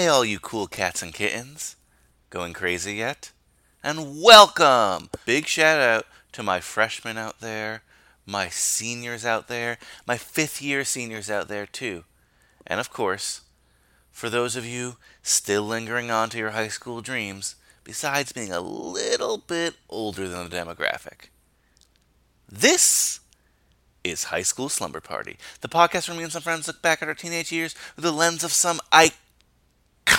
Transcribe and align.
Hey, 0.00 0.08
all 0.08 0.24
you 0.24 0.38
cool 0.38 0.66
cats 0.66 1.02
and 1.02 1.12
kittens. 1.12 1.76
Going 2.30 2.54
crazy 2.54 2.94
yet? 2.94 3.32
And 3.84 4.22
welcome! 4.22 5.10
Big 5.26 5.46
shout 5.46 5.78
out 5.78 6.06
to 6.32 6.42
my 6.42 6.58
freshmen 6.58 7.18
out 7.18 7.40
there, 7.40 7.82
my 8.24 8.48
seniors 8.48 9.26
out 9.26 9.48
there, 9.48 9.76
my 10.06 10.16
fifth 10.16 10.62
year 10.62 10.86
seniors 10.86 11.30
out 11.30 11.48
there, 11.48 11.66
too. 11.66 12.04
And 12.66 12.80
of 12.80 12.88
course, 12.90 13.42
for 14.10 14.30
those 14.30 14.56
of 14.56 14.64
you 14.64 14.96
still 15.22 15.64
lingering 15.64 16.10
on 16.10 16.30
to 16.30 16.38
your 16.38 16.52
high 16.52 16.68
school 16.68 17.02
dreams, 17.02 17.56
besides 17.84 18.32
being 18.32 18.52
a 18.52 18.62
little 18.62 19.36
bit 19.36 19.74
older 19.90 20.26
than 20.28 20.48
the 20.48 20.56
demographic. 20.56 21.28
This 22.48 23.20
is 24.02 24.24
High 24.24 24.44
School 24.44 24.70
Slumber 24.70 25.02
Party, 25.02 25.36
the 25.60 25.68
podcast 25.68 26.08
where 26.08 26.16
me 26.16 26.22
and 26.22 26.32
some 26.32 26.40
friends 26.40 26.68
look 26.68 26.80
back 26.80 27.02
at 27.02 27.08
our 27.08 27.14
teenage 27.14 27.52
years 27.52 27.74
with 27.96 28.04
the 28.06 28.12
lens 28.12 28.42
of 28.42 28.50
some 28.50 28.80
iconic 28.90 29.12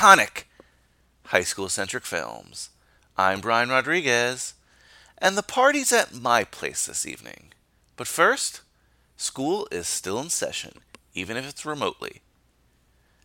high 0.01 1.43
school 1.43 1.69
centric 1.69 2.05
films. 2.05 2.71
I'm 3.15 3.39
Brian 3.39 3.69
Rodriguez, 3.69 4.55
and 5.19 5.37
the 5.37 5.43
party's 5.43 5.93
at 5.93 6.11
my 6.11 6.43
place 6.43 6.87
this 6.87 7.05
evening. 7.05 7.53
But 7.97 8.07
first, 8.07 8.61
school 9.15 9.67
is 9.71 9.87
still 9.87 10.19
in 10.19 10.31
session, 10.31 10.79
even 11.13 11.37
if 11.37 11.47
it's 11.47 11.67
remotely. 11.67 12.21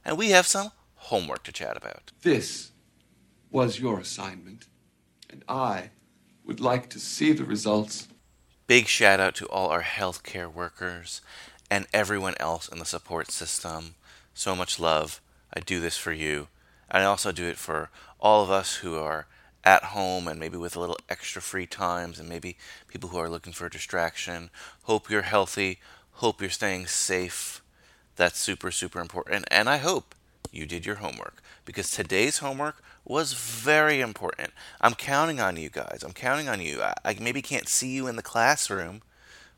And 0.05 0.19
we 0.19 0.33
have 0.33 0.47
some 0.47 0.71
homework 0.97 1.45
to 1.45 1.53
chat 1.53 1.79
about. 1.79 2.13
This 2.21 2.73
was 3.51 3.81
your 3.81 3.99
assignment, 3.99 4.67
and 5.31 5.45
I 5.49 5.93
would 6.45 6.61
like 6.61 6.91
to 6.91 7.01
see 7.01 7.33
the 7.33 7.45
results. 7.45 8.07
Big 8.67 8.87
shout 8.87 9.19
out 9.19 9.35
to 9.37 9.47
all 9.47 9.71
our 9.71 9.83
healthcare 9.83 10.53
workers 10.53 11.23
and 11.71 11.87
everyone 11.95 12.35
else 12.39 12.69
in 12.69 12.79
the 12.79 12.85
support 12.85 13.31
system. 13.31 13.95
So 14.35 14.55
much 14.55 14.79
love. 14.79 15.23
I 15.55 15.61
do 15.61 15.81
this 15.81 15.97
for 15.97 16.13
you. 16.13 16.49
And 16.91 17.03
I 17.03 17.06
also 17.06 17.33
do 17.33 17.47
it 17.47 17.56
for 17.56 17.91
all 18.20 18.42
of 18.42 18.51
us 18.51 18.77
who 18.77 18.97
are 18.97 19.27
at 19.65 19.83
home 19.83 20.29
and 20.29 20.39
maybe 20.39 20.56
with 20.56 20.77
a 20.77 20.81
little 20.81 20.98
extra 21.09 21.42
free 21.42 21.67
times 21.67 22.20
and 22.20 22.29
maybe 22.29 22.56
people 22.87 23.11
who 23.11 23.19
are 23.19 23.29
looking 23.29 23.53
for 23.53 23.67
a 23.67 23.70
distraction. 23.70 24.51
Hope 24.84 25.11
you're 25.11 25.23
healthy. 25.23 25.81
Hope 26.12 26.41
you're 26.41 26.51
staying 26.51 26.87
safe. 26.87 27.62
That's 28.14 28.39
super, 28.39 28.70
super 28.70 29.01
important. 29.01 29.45
And 29.51 29.69
I 29.69 29.79
hope 29.79 30.14
you 30.53 30.67
did 30.67 30.87
your 30.87 30.97
homework 30.97 31.42
because 31.64 31.91
today's 31.91 32.39
homework 32.39 32.83
was 33.05 33.35
very 33.35 34.01
important. 34.01 34.53
I'm 34.80 34.95
counting 34.95 35.41
on 35.41 35.57
you 35.57 35.68
guys. 35.68 36.03
I'm 36.05 36.13
counting 36.13 36.48
on 36.48 36.61
you. 36.61 36.83
I, 36.83 36.95
I 37.05 37.17
maybe 37.20 37.42
can't 37.42 37.68
see 37.68 37.91
you 37.91 38.07
in 38.07 38.17
the 38.17 38.23
classroom, 38.23 39.03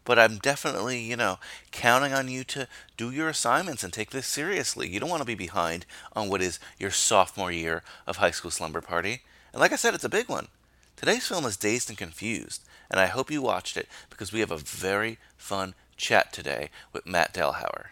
but 0.08 0.18
I'm 0.18 0.38
definitely, 0.38 1.00
you 1.00 1.16
know, 1.16 1.38
counting 1.70 2.14
on 2.14 2.28
you 2.28 2.42
to 2.44 2.66
do 2.96 3.10
your 3.10 3.28
assignments 3.28 3.84
and 3.84 3.92
take 3.92 4.08
this 4.08 4.26
seriously. 4.26 4.88
You 4.88 5.00
don't 5.00 5.10
want 5.10 5.20
to 5.20 5.26
be 5.26 5.34
behind 5.34 5.84
on 6.16 6.30
what 6.30 6.40
is 6.40 6.58
your 6.78 6.90
sophomore 6.90 7.52
year 7.52 7.82
of 8.06 8.16
high 8.16 8.30
school 8.30 8.50
slumber 8.50 8.80
party. 8.80 9.20
And 9.52 9.60
like 9.60 9.70
I 9.70 9.76
said, 9.76 9.92
it's 9.92 10.04
a 10.04 10.08
big 10.08 10.30
one. 10.30 10.48
Today's 10.96 11.26
film 11.26 11.44
is 11.44 11.58
Dazed 11.58 11.90
and 11.90 11.98
Confused, 11.98 12.64
and 12.90 12.98
I 12.98 13.04
hope 13.04 13.30
you 13.30 13.42
watched 13.42 13.76
it 13.76 13.86
because 14.08 14.32
we 14.32 14.40
have 14.40 14.50
a 14.50 14.56
very 14.56 15.18
fun 15.36 15.74
chat 15.98 16.32
today 16.32 16.70
with 16.94 17.06
Matt 17.06 17.34
Delhauer. 17.34 17.88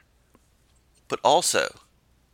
But 1.09 1.21
also, 1.23 1.81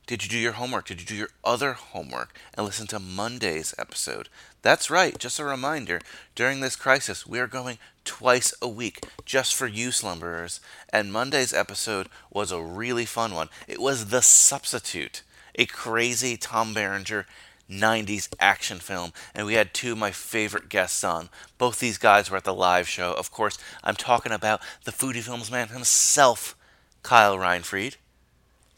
did 0.07 0.25
you 0.25 0.29
do 0.29 0.39
your 0.39 0.53
homework? 0.53 0.87
Did 0.87 1.01
you 1.01 1.07
do 1.07 1.15
your 1.15 1.31
other 1.45 1.75
homework 1.75 2.37
and 2.55 2.67
listen 2.67 2.87
to 2.89 2.99
Monday's 2.99 3.75
episode? 3.79 4.29
That's 4.63 4.91
right, 4.91 5.17
just 5.19 5.39
a 5.39 5.45
reminder. 5.45 6.01
During 6.35 6.61
this 6.61 6.77
crisis, 6.77 7.27
we 7.27 7.39
are 7.39 7.47
going 7.47 7.79
twice 8.05 8.53
a 8.61 8.69
week 8.69 9.01
just 9.25 9.55
for 9.55 9.67
you 9.67 9.89
slumberers. 9.89 10.61
And 10.93 11.13
Monday's 11.13 11.53
episode 11.53 12.09
was 12.31 12.51
a 12.51 12.63
really 12.63 13.05
fun 13.05 13.35
one. 13.35 13.49
It 13.69 13.81
was 13.81 14.07
The 14.07 14.23
Substitute, 14.23 15.23
a 15.55 15.67
crazy 15.67 16.37
Tom 16.37 16.75
Berenger 16.75 17.27
90s 17.71 18.29
action 18.41 18.79
film. 18.79 19.13
And 19.35 19.47
we 19.47 19.55
had 19.55 19.73
two 19.73 19.93
of 19.93 19.99
my 19.99 20.11
favorite 20.11 20.69
guests 20.69 21.05
on. 21.05 21.29
Both 21.59 21.79
these 21.79 21.99
guys 21.99 22.31
were 22.31 22.37
at 22.37 22.45
the 22.45 22.55
live 22.55 22.89
show. 22.89 23.13
Of 23.15 23.31
course, 23.31 23.57
I'm 23.85 23.97
talking 23.97 24.33
about 24.33 24.61
the 24.85 24.93
Foodie 24.93 25.23
Films 25.23 25.51
man 25.51 25.69
himself, 25.69 26.57
Kyle 27.03 27.37
Reinfried, 27.37 27.97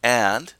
and 0.02 0.52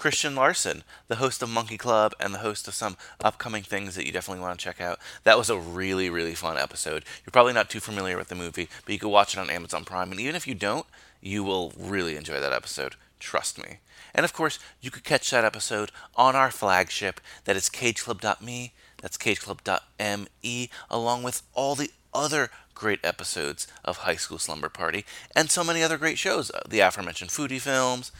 Christian 0.00 0.34
Larson, 0.34 0.82
the 1.08 1.16
host 1.16 1.42
of 1.42 1.50
Monkey 1.50 1.76
Club 1.76 2.14
and 2.18 2.32
the 2.32 2.38
host 2.38 2.66
of 2.66 2.72
some 2.72 2.96
upcoming 3.22 3.62
things 3.62 3.94
that 3.94 4.06
you 4.06 4.12
definitely 4.12 4.40
want 4.40 4.58
to 4.58 4.64
check 4.64 4.80
out. 4.80 4.98
That 5.24 5.36
was 5.36 5.50
a 5.50 5.58
really, 5.58 6.08
really 6.08 6.34
fun 6.34 6.56
episode. 6.56 7.04
You're 7.22 7.32
probably 7.32 7.52
not 7.52 7.68
too 7.68 7.80
familiar 7.80 8.16
with 8.16 8.28
the 8.28 8.34
movie, 8.34 8.70
but 8.86 8.94
you 8.94 8.98
can 8.98 9.10
watch 9.10 9.34
it 9.34 9.38
on 9.40 9.50
Amazon 9.50 9.84
Prime. 9.84 10.10
And 10.10 10.18
even 10.18 10.34
if 10.34 10.46
you 10.46 10.54
don't, 10.54 10.86
you 11.20 11.44
will 11.44 11.74
really 11.78 12.16
enjoy 12.16 12.40
that 12.40 12.50
episode. 12.50 12.96
Trust 13.18 13.62
me. 13.62 13.80
And 14.14 14.24
of 14.24 14.32
course, 14.32 14.58
you 14.80 14.90
could 14.90 15.04
catch 15.04 15.30
that 15.32 15.44
episode 15.44 15.92
on 16.16 16.34
our 16.34 16.50
flagship. 16.50 17.20
That 17.44 17.56
is 17.56 17.68
cageclub.me. 17.68 18.72
That's 19.02 19.18
cageclub.me, 19.18 20.70
along 20.88 21.22
with 21.24 21.42
all 21.52 21.74
the 21.74 21.90
other 22.14 22.48
great 22.74 23.00
episodes 23.04 23.66
of 23.84 23.98
High 23.98 24.16
School 24.16 24.38
Slumber 24.38 24.70
Party 24.70 25.04
and 25.36 25.50
so 25.50 25.62
many 25.62 25.82
other 25.82 25.98
great 25.98 26.16
shows. 26.16 26.50
Uh, 26.50 26.62
The 26.66 26.80
aforementioned 26.80 27.32
Foodie 27.32 27.60
Films, 27.60 28.12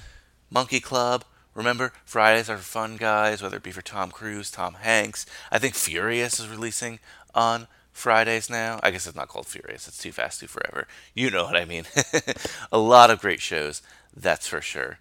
Monkey 0.51 0.81
Club. 0.81 1.25
Remember, 1.55 1.93
Fridays 2.05 2.49
are 2.49 2.59
fun, 2.59 2.97
guys, 2.97 3.43
whether 3.43 3.57
it 3.57 3.63
be 3.63 3.73
for 3.73 3.83
Tom 3.83 4.11
Cruise, 4.11 4.51
Tom 4.51 4.75
Hanks. 4.75 5.27
I 5.51 5.59
think 5.59 5.75
Furious 5.75 6.39
is 6.39 6.49
releasing 6.49 7.01
on 7.35 7.67
Fridays 7.93 8.49
now. 8.49 8.79
I 8.83 8.91
guess 8.91 9.07
it's 9.07 9.17
not 9.17 9.29
called 9.29 9.47
Furious, 9.47 9.89
it's 9.89 9.99
Too 9.99 10.13
Fast, 10.13 10.41
Too 10.41 10.47
Forever. 10.47 10.87
You 11.15 11.31
know 11.31 11.45
what 11.45 11.57
I 11.57 11.65
mean. 11.65 11.85
a 12.73 12.79
lot 12.79 13.11
of 13.11 13.21
great 13.21 13.41
shows, 13.41 13.83
that's 14.15 14.47
for 14.47 14.61
sure. 14.61 14.99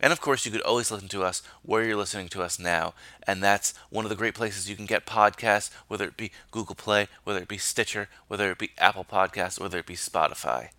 And 0.00 0.12
of 0.12 0.20
course, 0.20 0.44
you 0.44 0.50
could 0.50 0.62
always 0.62 0.90
listen 0.90 1.08
to 1.10 1.22
us 1.22 1.42
where 1.62 1.84
you're 1.84 1.96
listening 1.96 2.28
to 2.30 2.42
us 2.42 2.58
now. 2.58 2.92
And 3.24 3.40
that's 3.40 3.72
one 3.88 4.04
of 4.04 4.08
the 4.08 4.16
great 4.16 4.34
places 4.34 4.68
you 4.68 4.74
can 4.74 4.86
get 4.86 5.06
podcasts, 5.06 5.70
whether 5.86 6.04
it 6.04 6.16
be 6.16 6.32
Google 6.50 6.74
Play, 6.74 7.06
whether 7.22 7.38
it 7.38 7.46
be 7.46 7.58
Stitcher, 7.58 8.08
whether 8.26 8.50
it 8.50 8.58
be 8.58 8.72
Apple 8.78 9.04
Podcasts, 9.04 9.60
whether 9.60 9.78
it 9.78 9.86
be 9.86 9.94
Spotify. 9.94 10.70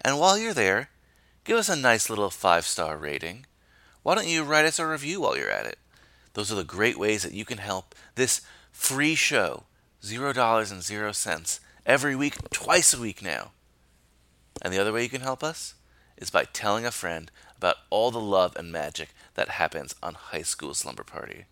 And 0.00 0.18
while 0.18 0.38
you're 0.38 0.54
there, 0.54 0.88
give 1.44 1.58
us 1.58 1.68
a 1.68 1.76
nice 1.76 2.08
little 2.08 2.30
five 2.30 2.64
star 2.64 2.96
rating 2.96 3.44
why 4.02 4.14
don't 4.14 4.28
you 4.28 4.42
write 4.42 4.64
us 4.64 4.78
a 4.78 4.86
review 4.86 5.20
while 5.20 5.36
you're 5.36 5.50
at 5.50 5.66
it? 5.66 5.78
Those 6.34 6.50
are 6.50 6.56
the 6.56 6.64
great 6.64 6.98
ways 6.98 7.22
that 7.22 7.34
you 7.34 7.44
can 7.44 7.58
help 7.58 7.94
this 8.14 8.40
free 8.72 9.14
show, 9.14 9.64
zero 10.04 10.32
dollars 10.32 10.70
and 10.70 10.82
zero 10.82 11.12
cents, 11.12 11.60
every 11.84 12.16
week, 12.16 12.36
twice 12.50 12.94
a 12.94 13.00
week 13.00 13.22
now. 13.22 13.52
And 14.62 14.72
the 14.72 14.78
other 14.78 14.92
way 14.92 15.02
you 15.02 15.08
can 15.08 15.22
help 15.22 15.42
us 15.42 15.74
is 16.16 16.30
by 16.30 16.44
telling 16.44 16.86
a 16.86 16.90
friend 16.90 17.30
about 17.56 17.76
all 17.90 18.10
the 18.10 18.20
love 18.20 18.56
and 18.56 18.72
magic 18.72 19.10
that 19.34 19.48
happens 19.50 19.94
on 20.02 20.14
High 20.14 20.42
School 20.42 20.74
Slumber 20.74 21.04
Party. 21.04 21.44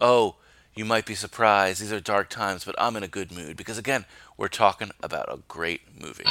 Oh, 0.00 0.36
you 0.74 0.84
might 0.84 1.06
be 1.06 1.14
surprised, 1.14 1.80
these 1.80 1.92
are 1.92 2.00
dark 2.00 2.28
times, 2.28 2.64
but 2.64 2.74
I'm 2.78 2.96
in 2.96 3.02
a 3.02 3.08
good 3.08 3.32
mood 3.32 3.56
because, 3.56 3.78
again, 3.78 4.04
we're 4.36 4.48
talking 4.48 4.90
about 5.02 5.32
a 5.32 5.42
great 5.48 5.82
movie. 6.00 6.24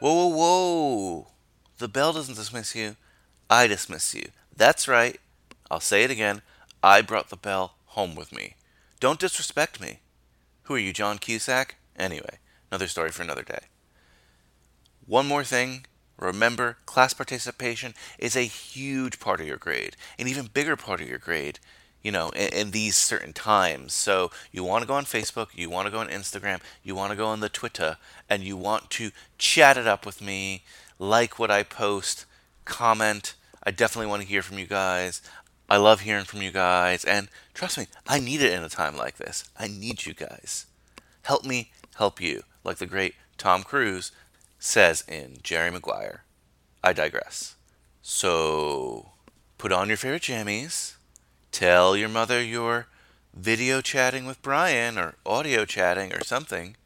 Whoa, 0.00 0.26
whoa, 0.26 0.34
whoa! 0.34 1.31
The 1.82 1.88
bell 1.88 2.12
doesn't 2.12 2.36
dismiss 2.36 2.76
you, 2.76 2.94
I 3.50 3.66
dismiss 3.66 4.14
you. 4.14 4.28
That's 4.56 4.86
right. 4.86 5.18
I'll 5.68 5.80
say 5.80 6.04
it 6.04 6.12
again. 6.12 6.42
I 6.80 7.02
brought 7.02 7.28
the 7.28 7.36
bell 7.36 7.74
home 7.86 8.14
with 8.14 8.32
me. 8.32 8.54
Don't 9.00 9.18
disrespect 9.18 9.80
me. 9.80 9.98
Who 10.62 10.76
are 10.76 10.78
you, 10.78 10.92
John 10.92 11.18
Cusack? 11.18 11.74
Anyway, 11.96 12.38
another 12.70 12.86
story 12.86 13.10
for 13.10 13.24
another 13.24 13.42
day. 13.42 13.64
One 15.08 15.26
more 15.26 15.42
thing. 15.42 15.86
Remember, 16.16 16.76
class 16.86 17.14
participation 17.14 17.94
is 18.16 18.36
a 18.36 18.42
huge 18.42 19.18
part 19.18 19.40
of 19.40 19.48
your 19.48 19.56
grade. 19.56 19.96
An 20.20 20.28
even 20.28 20.50
bigger 20.54 20.76
part 20.76 21.00
of 21.00 21.08
your 21.08 21.18
grade 21.18 21.58
you 22.02 22.10
know, 22.10 22.30
in, 22.30 22.52
in 22.52 22.70
these 22.72 22.96
certain 22.96 23.32
times. 23.32 23.92
So 23.92 24.30
you 24.50 24.64
want 24.64 24.82
to 24.82 24.88
go 24.88 24.94
on 24.94 25.04
Facebook, 25.04 25.48
you 25.54 25.70
want 25.70 25.86
to 25.86 25.92
go 25.92 25.98
on 25.98 26.08
Instagram, 26.08 26.60
you 26.82 26.94
want 26.94 27.10
to 27.10 27.16
go 27.16 27.26
on 27.26 27.40
the 27.40 27.48
Twitter, 27.48 27.96
and 28.28 28.42
you 28.42 28.56
want 28.56 28.90
to 28.90 29.10
chat 29.38 29.76
it 29.76 29.86
up 29.86 30.04
with 30.04 30.20
me, 30.20 30.64
like 30.98 31.38
what 31.38 31.50
I 31.50 31.62
post, 31.62 32.26
comment. 32.64 33.34
I 33.62 33.70
definitely 33.70 34.08
want 34.08 34.22
to 34.22 34.28
hear 34.28 34.42
from 34.42 34.58
you 34.58 34.66
guys. 34.66 35.22
I 35.68 35.76
love 35.76 36.00
hearing 36.00 36.24
from 36.24 36.42
you 36.42 36.50
guys, 36.50 37.04
and 37.04 37.28
trust 37.54 37.78
me, 37.78 37.86
I 38.06 38.18
need 38.18 38.42
it 38.42 38.52
in 38.52 38.62
a 38.62 38.68
time 38.68 38.96
like 38.96 39.16
this. 39.16 39.44
I 39.58 39.68
need 39.68 40.04
you 40.04 40.12
guys. 40.12 40.66
Help 41.22 41.44
me 41.46 41.70
help 41.94 42.20
you, 42.20 42.42
like 42.64 42.78
the 42.78 42.86
great 42.86 43.14
Tom 43.38 43.62
Cruise 43.62 44.12
says 44.58 45.02
in 45.08 45.38
Jerry 45.42 45.70
Maguire. 45.70 46.24
I 46.84 46.92
digress. 46.92 47.54
So, 48.02 49.12
put 49.56 49.72
on 49.72 49.88
your 49.88 49.96
favorite 49.96 50.22
jammies. 50.22 50.96
Tell 51.52 51.96
your 51.96 52.08
mother 52.08 52.42
you're 52.42 52.88
video 53.34 53.80
chatting 53.80 54.26
with 54.26 54.42
Brian 54.42 54.98
or 54.98 55.14
audio 55.24 55.64
chatting 55.64 56.12
or 56.12 56.22
something, 56.22 56.76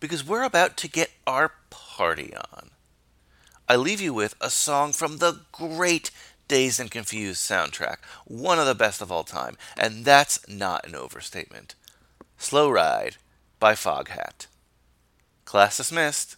because 0.00 0.26
we're 0.26 0.42
about 0.42 0.76
to 0.78 0.88
get 0.88 1.10
our 1.26 1.52
party 1.70 2.34
on. 2.34 2.70
I 3.72 3.76
leave 3.76 4.02
you 4.02 4.12
with 4.12 4.34
a 4.38 4.50
song 4.50 4.92
from 4.92 5.16
the 5.16 5.46
great 5.50 6.10
Dazed 6.46 6.78
and 6.78 6.90
Confused 6.90 7.40
soundtrack, 7.40 7.96
one 8.26 8.58
of 8.58 8.66
the 8.66 8.74
best 8.74 9.00
of 9.00 9.10
all 9.10 9.24
time, 9.24 9.56
and 9.78 10.04
that's 10.04 10.46
not 10.46 10.86
an 10.86 10.94
overstatement. 10.94 11.74
Slow 12.36 12.68
Ride 12.68 13.16
by 13.58 13.72
Foghat. 13.72 14.46
Class 15.46 15.78
dismissed. 15.78 16.36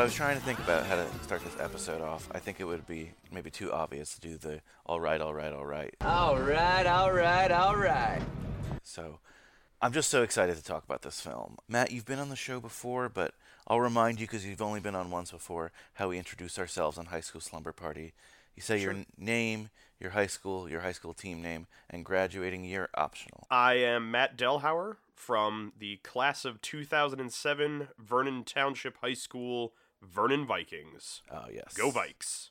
I 0.00 0.04
was 0.04 0.14
trying 0.14 0.38
to 0.38 0.42
think 0.42 0.58
about 0.60 0.86
how 0.86 0.96
to 0.96 1.06
start 1.22 1.44
this 1.44 1.60
episode 1.60 2.00
off. 2.00 2.26
I 2.32 2.38
think 2.38 2.58
it 2.58 2.64
would 2.64 2.86
be 2.86 3.12
maybe 3.30 3.50
too 3.50 3.70
obvious 3.70 4.14
to 4.14 4.20
do 4.22 4.38
the 4.38 4.62
all 4.86 4.98
right, 4.98 5.20
all 5.20 5.34
right, 5.34 5.52
all 5.52 5.66
right. 5.66 5.94
All 6.00 6.38
right, 6.38 6.86
all 6.86 7.12
right, 7.12 7.50
all 7.50 7.76
right. 7.76 8.22
So 8.82 9.18
I'm 9.82 9.92
just 9.92 10.08
so 10.08 10.22
excited 10.22 10.56
to 10.56 10.64
talk 10.64 10.84
about 10.84 11.02
this 11.02 11.20
film. 11.20 11.58
Matt, 11.68 11.92
you've 11.92 12.06
been 12.06 12.18
on 12.18 12.30
the 12.30 12.34
show 12.34 12.60
before, 12.60 13.10
but 13.10 13.34
I'll 13.68 13.82
remind 13.82 14.20
you 14.20 14.26
because 14.26 14.46
you've 14.46 14.62
only 14.62 14.80
been 14.80 14.94
on 14.94 15.10
once 15.10 15.32
before 15.32 15.70
how 15.92 16.08
we 16.08 16.16
introduce 16.16 16.58
ourselves 16.58 16.96
on 16.96 17.04
High 17.04 17.20
School 17.20 17.42
Slumber 17.42 17.72
Party. 17.72 18.14
You 18.56 18.62
say 18.62 18.80
your 18.80 18.92
n- 18.92 19.06
name, 19.18 19.68
your 19.98 20.12
high 20.12 20.28
school, 20.28 20.66
your 20.66 20.80
high 20.80 20.92
school 20.92 21.12
team 21.12 21.42
name, 21.42 21.66
and 21.90 22.06
graduating 22.06 22.64
year 22.64 22.88
optional. 22.94 23.46
I 23.50 23.74
am 23.74 24.10
Matt 24.10 24.38
Delhauer 24.38 24.96
from 25.14 25.74
the 25.78 25.96
class 25.96 26.46
of 26.46 26.62
2007 26.62 27.88
Vernon 27.98 28.44
Township 28.44 28.96
High 29.02 29.12
School 29.12 29.74
Vernon 30.02 30.46
Vikings. 30.46 31.22
Oh 31.30 31.46
yes, 31.52 31.74
Go 31.74 31.90
Vikes. 31.90 32.50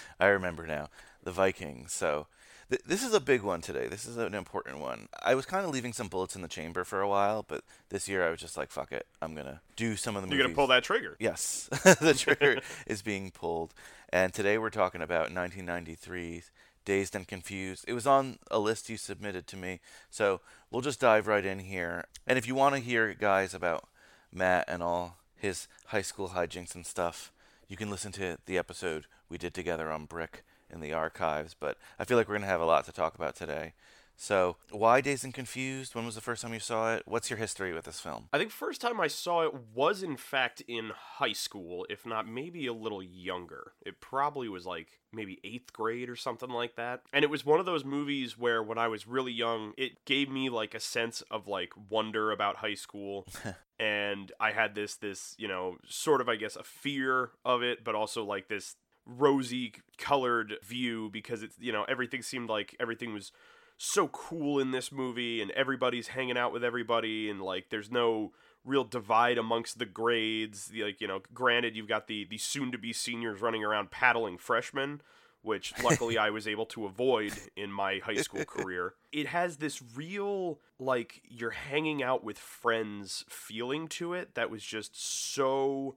I 0.20 0.26
remember 0.26 0.66
now. 0.66 0.88
The 1.24 1.32
Vikings. 1.32 1.92
So 1.92 2.26
th- 2.70 2.82
this 2.86 3.04
is 3.04 3.14
a 3.14 3.20
big 3.20 3.42
one 3.42 3.60
today. 3.60 3.86
This 3.88 4.06
is 4.06 4.16
an 4.16 4.34
important 4.34 4.78
one. 4.78 5.08
I 5.22 5.34
was 5.34 5.46
kind 5.46 5.64
of 5.64 5.70
leaving 5.72 5.92
some 5.92 6.08
bullets 6.08 6.34
in 6.34 6.42
the 6.42 6.48
chamber 6.48 6.84
for 6.84 7.00
a 7.00 7.08
while, 7.08 7.44
but 7.46 7.62
this 7.90 8.08
year 8.08 8.26
I 8.26 8.30
was 8.30 8.40
just 8.40 8.56
like, 8.56 8.70
fuck 8.70 8.90
it. 8.92 9.06
I'm 9.20 9.34
going 9.34 9.46
to 9.46 9.60
do 9.76 9.94
some 9.96 10.16
of 10.16 10.22
the 10.22 10.28
You're 10.28 10.38
movies. 10.44 10.52
to 10.52 10.56
pull 10.56 10.66
that 10.68 10.82
trigger. 10.84 11.16
Yes, 11.20 11.68
the 12.00 12.14
trigger 12.16 12.60
is 12.86 13.02
being 13.02 13.30
pulled. 13.30 13.72
And 14.08 14.32
today 14.32 14.58
we're 14.58 14.70
talking 14.70 15.00
about 15.02 15.30
1993's 15.30 16.50
Dazed 16.84 17.14
and 17.14 17.28
Confused. 17.28 17.84
It 17.86 17.92
was 17.92 18.06
on 18.06 18.38
a 18.50 18.58
list 18.58 18.88
you 18.90 18.96
submitted 18.96 19.46
to 19.48 19.56
me. 19.56 19.80
So 20.10 20.40
we'll 20.70 20.82
just 20.82 21.00
dive 21.00 21.26
right 21.28 21.44
in 21.44 21.60
here. 21.60 22.06
And 22.26 22.36
if 22.36 22.46
you 22.48 22.54
want 22.56 22.74
to 22.74 22.80
hear, 22.80 23.14
guys, 23.14 23.54
about 23.54 23.88
Matt 24.32 24.64
and 24.68 24.82
all 24.82 25.18
his 25.42 25.66
high 25.86 26.02
school 26.02 26.28
hijinks 26.28 26.76
and 26.76 26.86
stuff, 26.86 27.32
you 27.66 27.76
can 27.76 27.90
listen 27.90 28.12
to 28.12 28.38
the 28.46 28.56
episode 28.56 29.06
we 29.28 29.38
did 29.38 29.52
together 29.52 29.90
on 29.90 30.04
Brick 30.04 30.44
in 30.70 30.80
the 30.80 30.92
archives. 30.92 31.56
But 31.58 31.78
I 31.98 32.04
feel 32.04 32.16
like 32.16 32.28
we're 32.28 32.34
going 32.34 32.42
to 32.42 32.48
have 32.48 32.60
a 32.60 32.64
lot 32.64 32.84
to 32.84 32.92
talk 32.92 33.16
about 33.16 33.34
today. 33.34 33.72
So, 34.16 34.56
why 34.70 35.00
Dazed 35.00 35.24
and 35.24 35.34
Confused? 35.34 35.94
When 35.94 36.06
was 36.06 36.14
the 36.14 36.20
first 36.20 36.42
time 36.42 36.54
you 36.54 36.60
saw 36.60 36.94
it? 36.94 37.02
What's 37.06 37.28
your 37.28 37.38
history 37.38 37.72
with 37.72 37.84
this 37.84 38.00
film? 38.00 38.28
I 38.32 38.38
think 38.38 38.50
first 38.50 38.80
time 38.80 39.00
I 39.00 39.08
saw 39.08 39.42
it 39.42 39.52
was 39.74 40.02
in 40.02 40.16
fact 40.16 40.62
in 40.68 40.92
high 40.94 41.32
school, 41.32 41.86
if 41.90 42.06
not 42.06 42.28
maybe 42.28 42.66
a 42.66 42.72
little 42.72 43.02
younger. 43.02 43.72
It 43.84 44.00
probably 44.00 44.48
was 44.48 44.64
like 44.64 45.00
maybe 45.12 45.40
eighth 45.44 45.72
grade 45.72 46.08
or 46.08 46.16
something 46.16 46.50
like 46.50 46.76
that. 46.76 47.02
And 47.12 47.24
it 47.24 47.30
was 47.30 47.44
one 47.44 47.60
of 47.60 47.66
those 47.66 47.84
movies 47.84 48.38
where 48.38 48.62
when 48.62 48.78
I 48.78 48.88
was 48.88 49.06
really 49.06 49.32
young, 49.32 49.72
it 49.76 50.04
gave 50.04 50.30
me 50.30 50.48
like 50.48 50.74
a 50.74 50.80
sense 50.80 51.22
of 51.30 51.48
like 51.48 51.72
wonder 51.90 52.30
about 52.30 52.56
high 52.56 52.74
school. 52.74 53.26
and 53.80 54.30
I 54.38 54.52
had 54.52 54.74
this 54.74 54.96
this, 54.96 55.34
you 55.38 55.48
know, 55.48 55.78
sort 55.86 56.20
of 56.20 56.28
I 56.28 56.36
guess 56.36 56.56
a 56.56 56.62
fear 56.62 57.30
of 57.44 57.62
it, 57.62 57.82
but 57.82 57.94
also 57.94 58.24
like 58.24 58.48
this 58.48 58.76
rosy 59.04 59.72
colored 59.98 60.54
view 60.62 61.10
because 61.12 61.42
it's 61.42 61.56
you 61.58 61.72
know 61.72 61.84
everything 61.84 62.22
seemed 62.22 62.48
like 62.48 62.76
everything 62.78 63.12
was 63.12 63.32
so 63.76 64.08
cool 64.08 64.58
in 64.58 64.70
this 64.70 64.92
movie 64.92 65.40
and 65.42 65.50
everybody's 65.52 66.08
hanging 66.08 66.36
out 66.36 66.52
with 66.52 66.64
everybody 66.64 67.28
and 67.28 67.40
like 67.40 67.70
there's 67.70 67.90
no 67.90 68.32
real 68.64 68.84
divide 68.84 69.38
amongst 69.38 69.78
the 69.78 69.86
grades 69.86 70.70
like 70.74 71.00
you 71.00 71.08
know 71.08 71.20
granted 71.34 71.74
you've 71.74 71.88
got 71.88 72.06
the 72.06 72.24
the 72.30 72.38
soon 72.38 72.70
to 72.70 72.78
be 72.78 72.92
seniors 72.92 73.40
running 73.40 73.64
around 73.64 73.90
paddling 73.90 74.38
freshmen 74.38 75.00
which 75.42 75.74
luckily 75.84 76.16
I 76.16 76.30
was 76.30 76.48
able 76.48 76.66
to 76.66 76.86
avoid 76.86 77.32
in 77.56 77.70
my 77.70 77.98
high 77.98 78.16
school 78.16 78.44
career. 78.44 78.94
It 79.12 79.26
has 79.26 79.58
this 79.58 79.82
real 79.94 80.60
like 80.78 81.22
you're 81.28 81.50
hanging 81.50 82.02
out 82.02 82.24
with 82.24 82.38
friends 82.38 83.24
feeling 83.28 83.88
to 83.88 84.14
it 84.14 84.34
that 84.34 84.50
was 84.50 84.62
just 84.62 85.34
so 85.34 85.96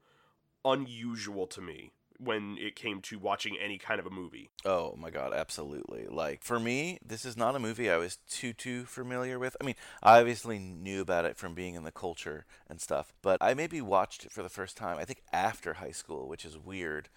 unusual 0.65 1.46
to 1.48 1.62
me 1.62 1.91
when 2.19 2.57
it 2.60 2.75
came 2.75 3.01
to 3.01 3.19
watching 3.19 3.57
any 3.63 3.77
kind 3.77 4.00
of 4.00 4.05
a 4.05 4.10
movie. 4.10 4.50
Oh 4.63 4.95
my 4.98 5.10
god, 5.10 5.34
absolutely. 5.34 6.07
Like 6.07 6.43
for 6.43 6.60
me, 6.60 7.00
this 7.05 7.25
is 7.25 7.38
not 7.38 7.55
a 7.55 7.60
movie 7.60 7.89
I 7.89 7.98
was 7.98 8.17
too 8.29 8.53
too 8.53 8.86
familiar 8.86 9.39
with. 9.39 9.55
I 9.60 9.65
mean, 9.65 9.75
I 10.01 10.19
obviously 10.19 10.60
knew 10.60 11.01
about 11.01 11.25
it 11.25 11.38
from 11.38 11.53
being 11.53 11.75
in 11.75 11.84
the 11.84 11.91
culture 11.91 12.45
and 12.69 12.79
stuff, 12.79 13.13
but 13.22 13.38
I 13.41 13.53
maybe 13.53 13.81
watched 13.81 14.25
it 14.25 14.31
for 14.31 14.43
the 14.43 14.50
first 14.50 14.77
time 14.77 14.98
I 14.98 15.05
think 15.05 15.22
after 15.31 15.75
high 15.75 15.91
school, 15.91 16.27
which 16.27 16.45
is 16.45 16.57
weird. 16.57 17.10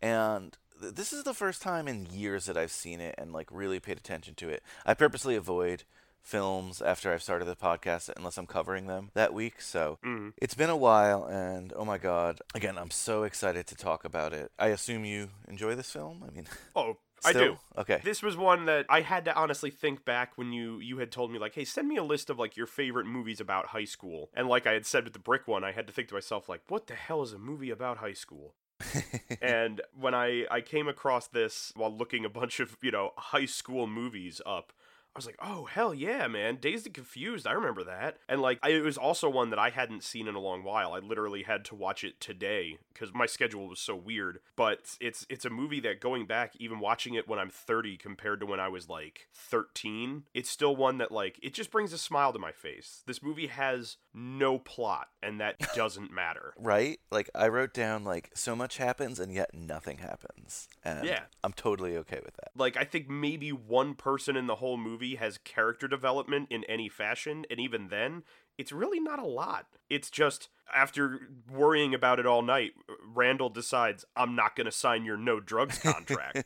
And 0.00 0.56
th- 0.80 0.94
this 0.94 1.12
is 1.12 1.24
the 1.24 1.34
first 1.34 1.62
time 1.62 1.88
in 1.88 2.06
years 2.06 2.46
that 2.46 2.56
I've 2.56 2.70
seen 2.70 3.00
it 3.00 3.14
and 3.18 3.32
like 3.32 3.48
really 3.50 3.80
paid 3.80 3.96
attention 3.98 4.34
to 4.36 4.48
it. 4.48 4.62
I 4.86 4.94
purposely 4.94 5.36
avoid 5.36 5.84
films 6.28 6.82
after 6.82 7.12
I've 7.12 7.22
started 7.22 7.46
the 7.46 7.56
podcast 7.56 8.10
unless 8.16 8.36
I'm 8.36 8.46
covering 8.46 8.86
them 8.86 9.10
that 9.14 9.32
week. 9.32 9.60
So 9.62 9.98
Mhm. 10.04 10.34
it's 10.36 10.54
been 10.54 10.70
a 10.70 10.76
while, 10.76 11.24
and 11.24 11.72
oh 11.74 11.84
my 11.86 11.96
god, 11.98 12.40
again, 12.54 12.76
I'm 12.76 12.90
so 12.90 13.22
excited 13.22 13.66
to 13.68 13.74
talk 13.74 14.04
about 14.04 14.32
it. 14.34 14.52
I 14.58 14.68
assume 14.68 15.04
you 15.06 15.30
enjoy 15.48 15.74
this 15.74 15.90
film. 15.90 16.22
I 16.26 16.30
mean, 16.30 16.46
Oh, 16.76 16.98
I 17.24 17.32
do. 17.32 17.58
Okay. 17.76 18.00
This 18.04 18.22
was 18.22 18.36
one 18.36 18.66
that 18.66 18.86
I 18.88 19.00
had 19.00 19.24
to 19.24 19.34
honestly 19.34 19.70
think 19.70 20.04
back 20.04 20.36
when 20.36 20.52
you 20.52 20.78
you 20.78 20.98
had 20.98 21.10
told 21.10 21.32
me 21.32 21.38
like, 21.38 21.54
"Hey, 21.54 21.64
send 21.64 21.88
me 21.88 21.96
a 21.96 22.04
list 22.04 22.30
of 22.30 22.38
like 22.38 22.56
your 22.56 22.66
favorite 22.68 23.06
movies 23.06 23.40
about 23.40 23.66
high 23.68 23.86
school." 23.86 24.30
And 24.34 24.46
like 24.48 24.66
I 24.68 24.74
had 24.74 24.86
said 24.86 25.02
with 25.04 25.14
the 25.14 25.18
brick 25.18 25.48
one, 25.48 25.64
I 25.64 25.72
had 25.72 25.86
to 25.88 25.92
think 25.92 26.08
to 26.08 26.14
myself 26.14 26.48
like, 26.48 26.62
"What 26.68 26.86
the 26.86 26.94
hell 26.94 27.22
is 27.22 27.32
a 27.32 27.38
movie 27.38 27.70
about 27.70 27.96
high 27.98 28.12
school?" 28.12 28.54
and 29.42 29.80
when 29.98 30.14
I 30.14 30.46
I 30.50 30.60
came 30.60 30.86
across 30.88 31.26
this 31.26 31.72
while 31.74 31.90
looking 31.94 32.24
a 32.24 32.28
bunch 32.28 32.60
of, 32.60 32.76
you 32.82 32.92
know, 32.92 33.12
high 33.16 33.46
school 33.46 33.86
movies 33.88 34.40
up, 34.46 34.72
I 35.18 35.20
was 35.20 35.26
like, 35.26 35.38
oh 35.42 35.64
hell 35.64 35.92
yeah, 35.92 36.28
man! 36.28 36.58
Dazed 36.60 36.86
and 36.86 36.94
Confused, 36.94 37.44
I 37.44 37.50
remember 37.50 37.82
that. 37.82 38.18
And 38.28 38.40
like, 38.40 38.60
I, 38.62 38.68
it 38.68 38.84
was 38.84 38.96
also 38.96 39.28
one 39.28 39.50
that 39.50 39.58
I 39.58 39.70
hadn't 39.70 40.04
seen 40.04 40.28
in 40.28 40.36
a 40.36 40.40
long 40.40 40.62
while. 40.62 40.92
I 40.92 41.00
literally 41.00 41.42
had 41.42 41.64
to 41.64 41.74
watch 41.74 42.04
it 42.04 42.20
today 42.20 42.78
because 42.94 43.12
my 43.12 43.26
schedule 43.26 43.66
was 43.66 43.80
so 43.80 43.96
weird. 43.96 44.38
But 44.54 44.96
it's 45.00 45.26
it's 45.28 45.44
a 45.44 45.50
movie 45.50 45.80
that 45.80 46.00
going 46.00 46.26
back, 46.26 46.54
even 46.60 46.78
watching 46.78 47.14
it 47.14 47.26
when 47.26 47.40
I'm 47.40 47.50
30 47.50 47.96
compared 47.96 48.38
to 48.38 48.46
when 48.46 48.60
I 48.60 48.68
was 48.68 48.88
like 48.88 49.26
13, 49.34 50.22
it's 50.34 50.50
still 50.50 50.76
one 50.76 50.98
that 50.98 51.10
like 51.10 51.40
it 51.42 51.52
just 51.52 51.72
brings 51.72 51.92
a 51.92 51.98
smile 51.98 52.32
to 52.32 52.38
my 52.38 52.52
face. 52.52 53.02
This 53.04 53.20
movie 53.20 53.48
has 53.48 53.96
no 54.18 54.58
plot, 54.58 55.08
and 55.22 55.40
that 55.40 55.56
doesn't 55.74 56.12
matter. 56.12 56.52
Right? 56.58 56.98
Like 57.10 57.30
I 57.34 57.48
wrote 57.48 57.72
down 57.72 58.04
like 58.04 58.30
so 58.34 58.56
much 58.56 58.78
happens 58.78 59.20
and 59.20 59.32
yet 59.32 59.54
nothing 59.54 59.98
happens. 59.98 60.68
And 60.84 61.04
Yeah. 61.04 61.22
I'm 61.44 61.52
totally 61.52 61.96
okay 61.98 62.20
with 62.24 62.34
that. 62.36 62.50
Like 62.56 62.76
I 62.76 62.84
think 62.84 63.08
maybe 63.08 63.50
one 63.50 63.94
person 63.94 64.36
in 64.36 64.46
the 64.46 64.56
whole 64.56 64.76
movie 64.76 65.14
has 65.16 65.38
character 65.38 65.88
development 65.88 66.48
in 66.50 66.64
any 66.64 66.88
fashion, 66.88 67.44
and 67.50 67.60
even 67.60 67.88
then, 67.88 68.24
it's 68.58 68.72
really 68.72 69.00
not 69.00 69.18
a 69.18 69.24
lot. 69.26 69.66
It's 69.88 70.10
just 70.10 70.48
after 70.74 71.20
worrying 71.50 71.94
about 71.94 72.18
it 72.18 72.26
all 72.26 72.42
night, 72.42 72.72
Randall 73.14 73.48
decides 73.48 74.04
I'm 74.14 74.36
not 74.36 74.54
going 74.54 74.66
to 74.66 74.70
sign 74.72 75.04
your 75.06 75.16
no 75.16 75.40
drugs 75.40 75.78
contract. 75.82 76.44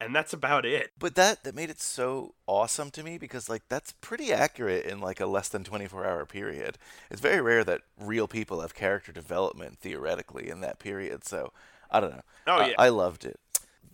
and 0.00 0.14
that's 0.16 0.32
about 0.32 0.66
it. 0.66 0.90
But 0.98 1.14
that 1.14 1.44
that 1.44 1.54
made 1.54 1.70
it 1.70 1.80
so 1.80 2.34
awesome 2.48 2.90
to 2.92 3.04
me 3.04 3.16
because 3.18 3.48
like 3.48 3.62
that's 3.68 3.92
pretty 4.00 4.32
accurate 4.32 4.86
in 4.86 5.00
like 5.00 5.20
a 5.20 5.26
less 5.26 5.48
than 5.48 5.62
24 5.62 6.04
hour 6.04 6.26
period. 6.26 6.78
It's 7.10 7.20
very 7.20 7.40
rare 7.40 7.62
that 7.64 7.82
real 8.00 8.26
people 8.26 8.60
have 8.60 8.74
character 8.74 9.12
development 9.12 9.78
theoretically 9.78 10.48
in 10.48 10.60
that 10.62 10.80
period. 10.80 11.24
So 11.24 11.52
I 11.92 12.00
don't 12.00 12.10
know. 12.10 12.22
Oh, 12.48 12.56
I- 12.56 12.66
yeah. 12.68 12.74
I 12.78 12.88
loved 12.88 13.24
it. 13.24 13.38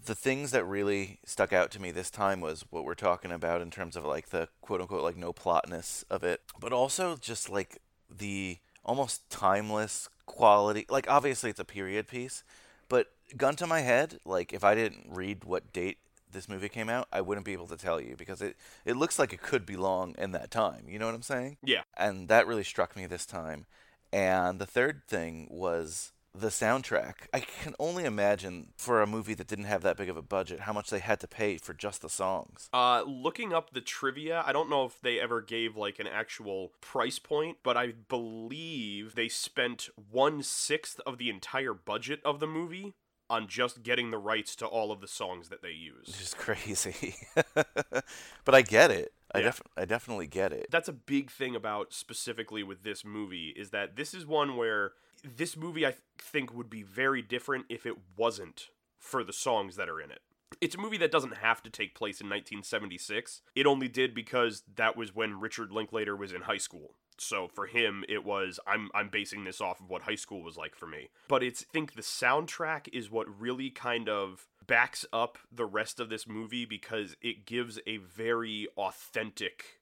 The 0.05 0.15
things 0.15 0.53
that 0.53 0.65
really 0.65 1.19
stuck 1.25 1.53
out 1.53 1.71
to 1.73 1.83
me 1.83 1.91
this 1.91 2.11
time 2.11 2.41
was 2.41 2.65
what 2.71 2.85
we're 2.85 2.95
talking 2.95 3.33
about 3.33 3.61
in 3.61 3.71
terms 3.71 3.97
of 3.97 4.05
like 4.05 4.29
the 4.29 4.49
quote 4.61 4.81
unquote 4.81 5.03
like 5.03 5.17
no 5.17 5.33
plotness 5.33 6.05
of 6.09 6.23
it, 6.23 6.41
but 6.61 6.73
also 6.73 7.17
just 7.17 7.51
like 7.51 7.81
the 8.09 8.59
almost 8.85 9.29
timeless 9.31 10.09
quality. 10.27 10.87
Like 10.89 11.11
obviously 11.11 11.51
it's 11.51 11.61
a 11.61 11.65
period 11.65 12.07
piece, 12.07 12.45
but 12.89 13.09
gun 13.37 13.57
to 13.57 13.67
my 13.67 13.81
head, 13.81 14.21
like 14.25 14.53
if 14.53 14.63
I 14.63 14.75
didn't 14.75 15.07
read 15.11 15.45
what 15.45 15.73
date 15.73 15.99
this 16.33 16.49
movie 16.49 16.69
came 16.69 16.89
out, 16.89 17.09
I 17.13 17.21
wouldn't 17.21 17.47
be 17.47 17.53
able 17.53 17.67
to 17.69 17.77
tell 17.77 18.01
you 18.01 18.15
because 18.17 18.41
it 18.41 18.57
it 18.85 18.97
looks 18.97 19.19
like 19.19 19.33
it 19.33 19.43
could 19.43 19.67
belong 19.67 20.15
in 20.19 20.33
that 20.33 20.51
time. 20.51 20.85
You 20.89 20.99
know 20.99 21.07
what 21.07 21.15
I'm 21.15 21.23
saying? 21.23 21.57
Yeah. 21.65 21.83
And 21.97 22.29
that 22.29 22.47
really 22.47 22.65
struck 22.65 22.95
me 22.95 23.07
this 23.07 23.27
time. 23.27 23.67
And 24.13 24.61
the 24.61 24.67
third 24.67 25.03
thing 25.09 25.49
was 25.51 26.13
the 26.41 26.49
soundtrack. 26.49 27.15
I 27.33 27.41
can 27.41 27.75
only 27.79 28.05
imagine 28.05 28.69
for 28.77 29.03
a 29.03 29.07
movie 29.07 29.35
that 29.35 29.47
didn't 29.47 29.65
have 29.67 29.83
that 29.83 29.97
big 29.97 30.09
of 30.09 30.17
a 30.17 30.23
budget 30.23 30.61
how 30.61 30.73
much 30.73 30.91
they 30.91 30.99
had 30.99 31.21
to 31.21 31.29
pay 31.29 31.57
for 31.59 31.75
just 31.75 32.03
the 32.03 32.09
songs. 32.09 32.69
Uh, 32.73 33.03
looking 33.07 33.53
up 33.53 33.71
the 33.73 33.81
trivia, 33.81 34.43
I 34.47 34.53
don't 34.53 34.71
know 34.71 34.85
if 34.85 35.01
they 35.01 35.21
ever 35.21 35.41
gave 35.41 35.77
like 35.77 35.99
an 35.99 36.07
actual 36.07 36.73
price 36.81 37.19
point, 37.19 37.59
but 37.63 37.77
I 37.77 37.93
believe 38.09 39.15
they 39.15 39.29
spent 39.29 39.89
one 40.11 40.43
sixth 40.43 41.01
of 41.07 41.19
the 41.19 41.31
entire 41.31 41.75
budget 41.75 42.21
of 42.25 42.41
the 42.41 42.47
movie 42.47 42.95
on 43.29 43.49
just 43.49 43.83
getting 43.83 44.11
the 44.13 44.19
rights 44.19 44.55
to 44.55 44.67
all 44.67 44.93
of 44.93 45.01
the 45.01 45.09
songs 45.09 45.49
that 45.49 45.61
they 45.61 45.73
use. 45.73 46.05
It's 46.09 46.19
just 46.19 46.37
crazy. 46.39 47.17
but 47.55 48.55
I 48.55 48.63
get 48.63 48.91
it. 48.93 49.13
I, 49.35 49.39
Yeah. 49.39 49.45
def- 49.47 49.63
I 49.77 49.85
definitely 49.85 50.29
get 50.29 50.53
it. 50.53 50.69
That's 50.71 50.89
a 50.89 50.93
big 50.93 51.31
thing 51.31 51.57
about 51.57 51.93
specifically 51.93 52.63
with 52.63 52.85
this 52.85 53.05
movie 53.05 53.49
is 53.57 53.71
that 53.71 53.97
this 53.97 54.15
is 54.15 54.25
one 54.27 54.57
where 54.57 54.93
this 55.37 55.57
movie 55.57 55.87
I 55.87 55.91
th- 55.91 56.03
think 56.19 56.55
would 56.55 56.71
be 56.71 56.83
very 56.83 57.23
different 57.23 57.67
if 57.69 57.87
it 57.87 57.97
wasn't 58.17 58.69
for 58.99 59.25
the 59.25 59.33
songs 59.33 59.77
that 59.77 59.89
are 59.89 60.01
in 60.01 60.11
it. 60.11 60.21
It's 60.61 60.77
a 60.77 60.81
movie 60.81 60.99
that 60.99 61.11
doesn't 61.11 61.37
have 61.37 61.63
to 61.65 61.71
take 61.71 61.95
place 61.95 62.21
in 62.21 62.29
1976. 62.29 63.43
It 63.55 63.67
only 63.67 63.89
did 63.89 64.15
because 64.15 64.63
that 64.77 64.97
was 64.97 65.15
when 65.15 65.41
Richard 65.41 65.73
Linklater 65.73 66.17
was 66.17 66.33
in 66.33 66.43
high 66.43 66.57
school. 66.59 66.95
So 67.19 67.49
for 67.49 67.67
him 67.67 68.05
it 68.09 68.25
was 68.25 68.61
I'm 68.67 68.91
I'm 68.95 69.09
basing 69.09 69.45
this 69.45 69.61
off 69.61 69.81
of 69.81 69.89
what 69.89 70.03
high 70.03 70.17
school 70.17 70.43
was 70.43 70.57
like 70.57 70.75
for 70.75 70.87
me. 70.87 71.09
But 71.29 71.43
it's 71.43 71.63
I 71.63 71.73
think 71.73 71.95
the 71.95 72.03
soundtrack 72.03 72.89
is 72.93 73.11
what 73.11 73.41
really 73.41 73.71
kind 73.71 74.09
of 74.09 74.47
backs 74.67 75.07
up 75.13 75.39
the 75.53 75.67
rest 75.67 76.01
of 76.01 76.09
this 76.09 76.27
movie 76.27 76.65
because 76.65 77.17
it 77.23 77.47
gives 77.47 77.79
a 77.87 77.99
very 77.99 78.69
authentic 78.77 79.81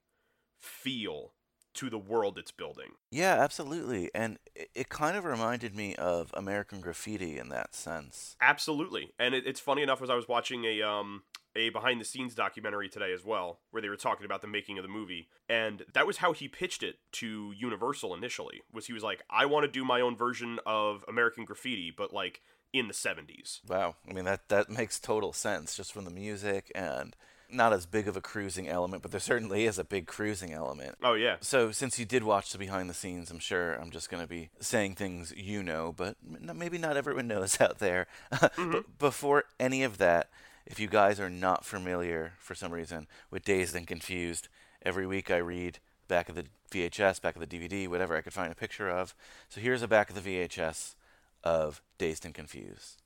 feel 0.58 1.32
to 1.74 1.90
the 1.90 1.98
world 1.98 2.38
it's 2.38 2.50
building. 2.50 2.92
Yeah, 3.10 3.34
absolutely. 3.34 4.10
And 4.14 4.38
it, 4.54 4.70
it 4.74 4.88
kind 4.88 5.16
of 5.16 5.24
reminded 5.24 5.74
me 5.74 5.94
of 5.96 6.30
American 6.34 6.80
Graffiti 6.80 7.38
in 7.38 7.48
that 7.50 7.74
sense. 7.74 8.36
Absolutely, 8.40 9.12
and 9.18 9.34
it, 9.34 9.46
it's 9.46 9.60
funny 9.60 9.82
enough 9.82 10.02
as 10.02 10.10
I 10.10 10.14
was 10.14 10.28
watching 10.28 10.64
a 10.64 10.82
um 10.82 11.22
a 11.56 11.68
behind 11.68 12.00
the 12.00 12.04
scenes 12.04 12.34
documentary 12.34 12.88
today 12.88 13.12
as 13.12 13.24
well, 13.24 13.60
where 13.70 13.80
they 13.80 13.88
were 13.88 13.96
talking 13.96 14.24
about 14.24 14.42
the 14.42 14.48
making 14.48 14.76
of 14.76 14.82
the 14.82 14.88
movie, 14.88 15.28
and 15.48 15.84
that 15.94 16.06
was 16.06 16.16
how 16.16 16.32
he 16.32 16.48
pitched 16.48 16.82
it 16.82 16.96
to 17.12 17.52
Universal 17.56 18.14
initially. 18.14 18.62
Was 18.72 18.86
he 18.86 18.92
was 18.92 19.02
like, 19.02 19.22
I 19.30 19.46
want 19.46 19.64
to 19.64 19.70
do 19.70 19.84
my 19.84 20.00
own 20.00 20.16
version 20.16 20.58
of 20.66 21.04
American 21.08 21.44
Graffiti, 21.44 21.92
but 21.96 22.12
like 22.12 22.40
in 22.72 22.88
the 22.88 22.94
seventies. 22.94 23.60
Wow. 23.68 23.94
I 24.08 24.12
mean, 24.12 24.24
that, 24.24 24.48
that 24.48 24.68
makes 24.68 24.98
total 24.98 25.32
sense 25.32 25.76
just 25.76 25.92
from 25.92 26.04
the 26.04 26.10
music 26.10 26.72
and 26.74 27.14
not 27.54 27.72
as 27.72 27.86
big 27.86 28.08
of 28.08 28.16
a 28.16 28.20
cruising 28.20 28.68
element, 28.68 29.02
but 29.02 29.10
there 29.10 29.20
certainly 29.20 29.64
is 29.64 29.78
a 29.78 29.84
big 29.84 30.06
cruising 30.06 30.52
element. 30.52 30.96
Oh 31.02 31.14
yeah, 31.14 31.36
So, 31.40 31.70
since 31.72 31.98
you 31.98 32.04
did 32.04 32.24
watch 32.24 32.52
the 32.52 32.58
behind 32.58 32.90
the 32.90 32.94
scenes, 32.94 33.30
I'm 33.30 33.38
sure 33.38 33.74
I'm 33.74 33.90
just 33.90 34.10
going 34.10 34.22
to 34.22 34.28
be 34.28 34.50
saying 34.60 34.94
things 34.96 35.32
you 35.36 35.62
know, 35.62 35.94
but 35.96 36.16
maybe 36.22 36.78
not 36.78 36.96
everyone 36.96 37.28
knows 37.28 37.60
out 37.60 37.78
there. 37.78 38.06
but 38.30 38.54
mm-hmm. 38.56 38.80
before 38.98 39.44
any 39.58 39.82
of 39.82 39.98
that, 39.98 40.28
if 40.66 40.80
you 40.80 40.88
guys 40.88 41.20
are 41.20 41.30
not 41.30 41.64
familiar 41.64 42.32
for 42.38 42.54
some 42.54 42.72
reason 42.72 43.06
with 43.30 43.44
Dazed 43.44 43.76
and 43.76 43.86
Confused, 43.86 44.48
every 44.82 45.06
week 45.06 45.30
I 45.30 45.36
read 45.36 45.78
back 46.08 46.28
of 46.28 46.34
the 46.34 46.46
VHS, 46.70 47.22
back 47.22 47.36
of 47.36 47.46
the 47.46 47.46
DVD, 47.46 47.88
whatever 47.88 48.16
I 48.16 48.20
could 48.20 48.32
find 48.32 48.50
a 48.50 48.56
picture 48.56 48.90
of. 48.90 49.14
So, 49.48 49.60
here's 49.60 49.82
a 49.82 49.88
back 49.88 50.10
of 50.10 50.22
the 50.22 50.28
VHS 50.28 50.94
of 51.42 51.82
Dazed 51.98 52.24
and 52.24 52.34
Confused. 52.34 53.02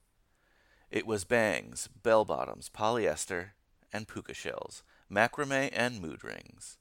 It 0.91 1.05
was 1.05 1.23
bangs, 1.23 1.87
bell 2.01 2.25
bottoms, 2.25 2.69
polyester, 2.75 3.49
and 3.93 4.07
puka 4.07 4.33
shells, 4.33 4.83
macrame 5.11 5.69
and 5.73 6.01
mood 6.01 6.23
rings. 6.23 6.77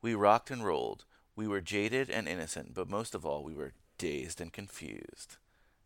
We 0.00 0.14
rocked 0.14 0.50
and 0.50 0.64
rolled. 0.64 1.04
We 1.36 1.46
were 1.46 1.60
jaded 1.60 2.10
and 2.10 2.28
innocent, 2.28 2.74
but 2.74 2.88
most 2.88 3.14
of 3.14 3.24
all, 3.24 3.42
we 3.42 3.54
were 3.54 3.72
dazed 3.98 4.40
and 4.40 4.52
confused. 4.52 5.36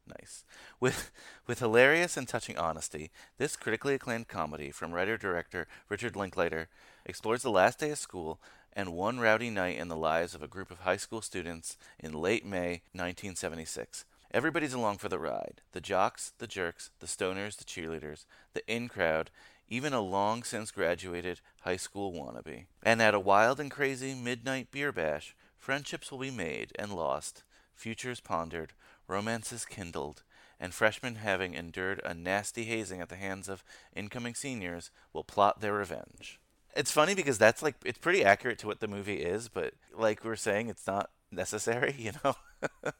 Nice. 0.07 0.45
With 0.81 1.11
with 1.47 1.61
hilarious 1.61 2.17
and 2.17 2.29
touching 2.29 2.59
honesty, 2.59 3.11
this 3.39 3.57
critically 3.57 3.95
acclaimed 3.95 4.29
comedy 4.29 4.71
from 4.71 4.93
writer-director 4.93 5.67
Richard 5.89 6.17
Linklater 6.17 6.69
explores 7.05 7.43
the 7.43 7.51
last 7.51 7.79
day 7.79 7.91
of 7.91 7.99
school 7.99 8.41
and 8.73 8.95
one 8.95 9.21
rowdy 9.21 9.51
night 9.51 9.79
in 9.79 9.89
the 9.89 9.97
lives 9.97 10.35
of 10.35 10.43
a 10.43 10.49
group 10.49 10.71
of 10.71 10.81
high 10.81 10.97
school 10.97 11.21
students 11.21 11.77
in 11.99 12.13
late 12.13 12.45
May 12.45 12.83
1976. 12.93 14.05
Everybody's 14.33 14.73
along 14.73 14.97
for 14.97 15.11
the 15.11 15.19
ride. 15.19 15.61
The 15.73 15.81
jocks, 15.81 16.33
the 16.39 16.47
jerks, 16.47 16.91
the 17.01 17.07
stoners, 17.07 17.57
the 17.57 17.65
cheerleaders, 17.65 18.25
the 18.55 18.67
in 18.67 18.89
crowd, 18.89 19.31
even 19.69 19.93
a 19.93 20.01
long 20.01 20.43
since 20.43 20.71
graduated 20.71 21.41
high 21.63 21.77
school 21.77 22.13
wannabe. 22.13 22.67
And 22.83 23.01
at 23.01 23.15
a 23.15 23.21
wild 23.21 23.61
and 23.61 23.71
crazy 23.71 24.15
midnight 24.15 24.71
beer 24.71 24.93
bash, 24.93 25.35
friendships 25.57 26.11
will 26.11 26.19
be 26.19 26.31
made 26.31 26.73
and 26.79 26.93
lost, 26.93 27.45
futures 27.75 28.21
pondered, 28.21 28.73
romances 29.07 29.65
kindled, 29.65 30.23
and 30.61 30.73
freshmen 30.73 31.17
having 31.17 31.55
endured 31.55 32.01
a 32.05 32.15
nasty 32.15 32.65
hazing 32.65 33.01
at 33.01 33.09
the 33.09 33.17
hands 33.17 33.49
of 33.49 33.65
incoming 33.95 34.35
seniors 34.35 34.91
will 35.13 35.25
plot 35.25 35.61
their 35.61 35.75
revenge. 35.75 36.39
It's 36.75 36.93
funny 36.93 37.15
because 37.15 37.37
that's 37.37 37.63
like 37.63 37.75
it's 37.85 37.99
pretty 37.99 38.25
accurate 38.25 38.59
to 38.61 38.67
what 38.67 38.81
the 38.81 38.89
movie 38.89 39.21
is, 39.21 39.49
but 39.49 39.75
like 39.95 40.25
we're 40.25 40.37
saying, 40.37 40.69
it's 40.69 40.87
not 40.87 41.11
necessary, 41.31 41.95
you 41.99 42.13
know. 42.25 42.35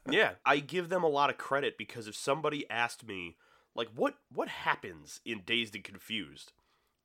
yeah. 0.09 0.31
I 0.45 0.59
give 0.59 0.89
them 0.89 1.03
a 1.03 1.07
lot 1.07 1.29
of 1.29 1.37
credit 1.37 1.77
because 1.77 2.07
if 2.07 2.15
somebody 2.15 2.69
asked 2.69 3.07
me, 3.07 3.37
like, 3.75 3.89
what 3.95 4.15
what 4.33 4.47
happens 4.47 5.19
in 5.25 5.41
Dazed 5.45 5.75
and 5.75 5.83
Confused, 5.83 6.51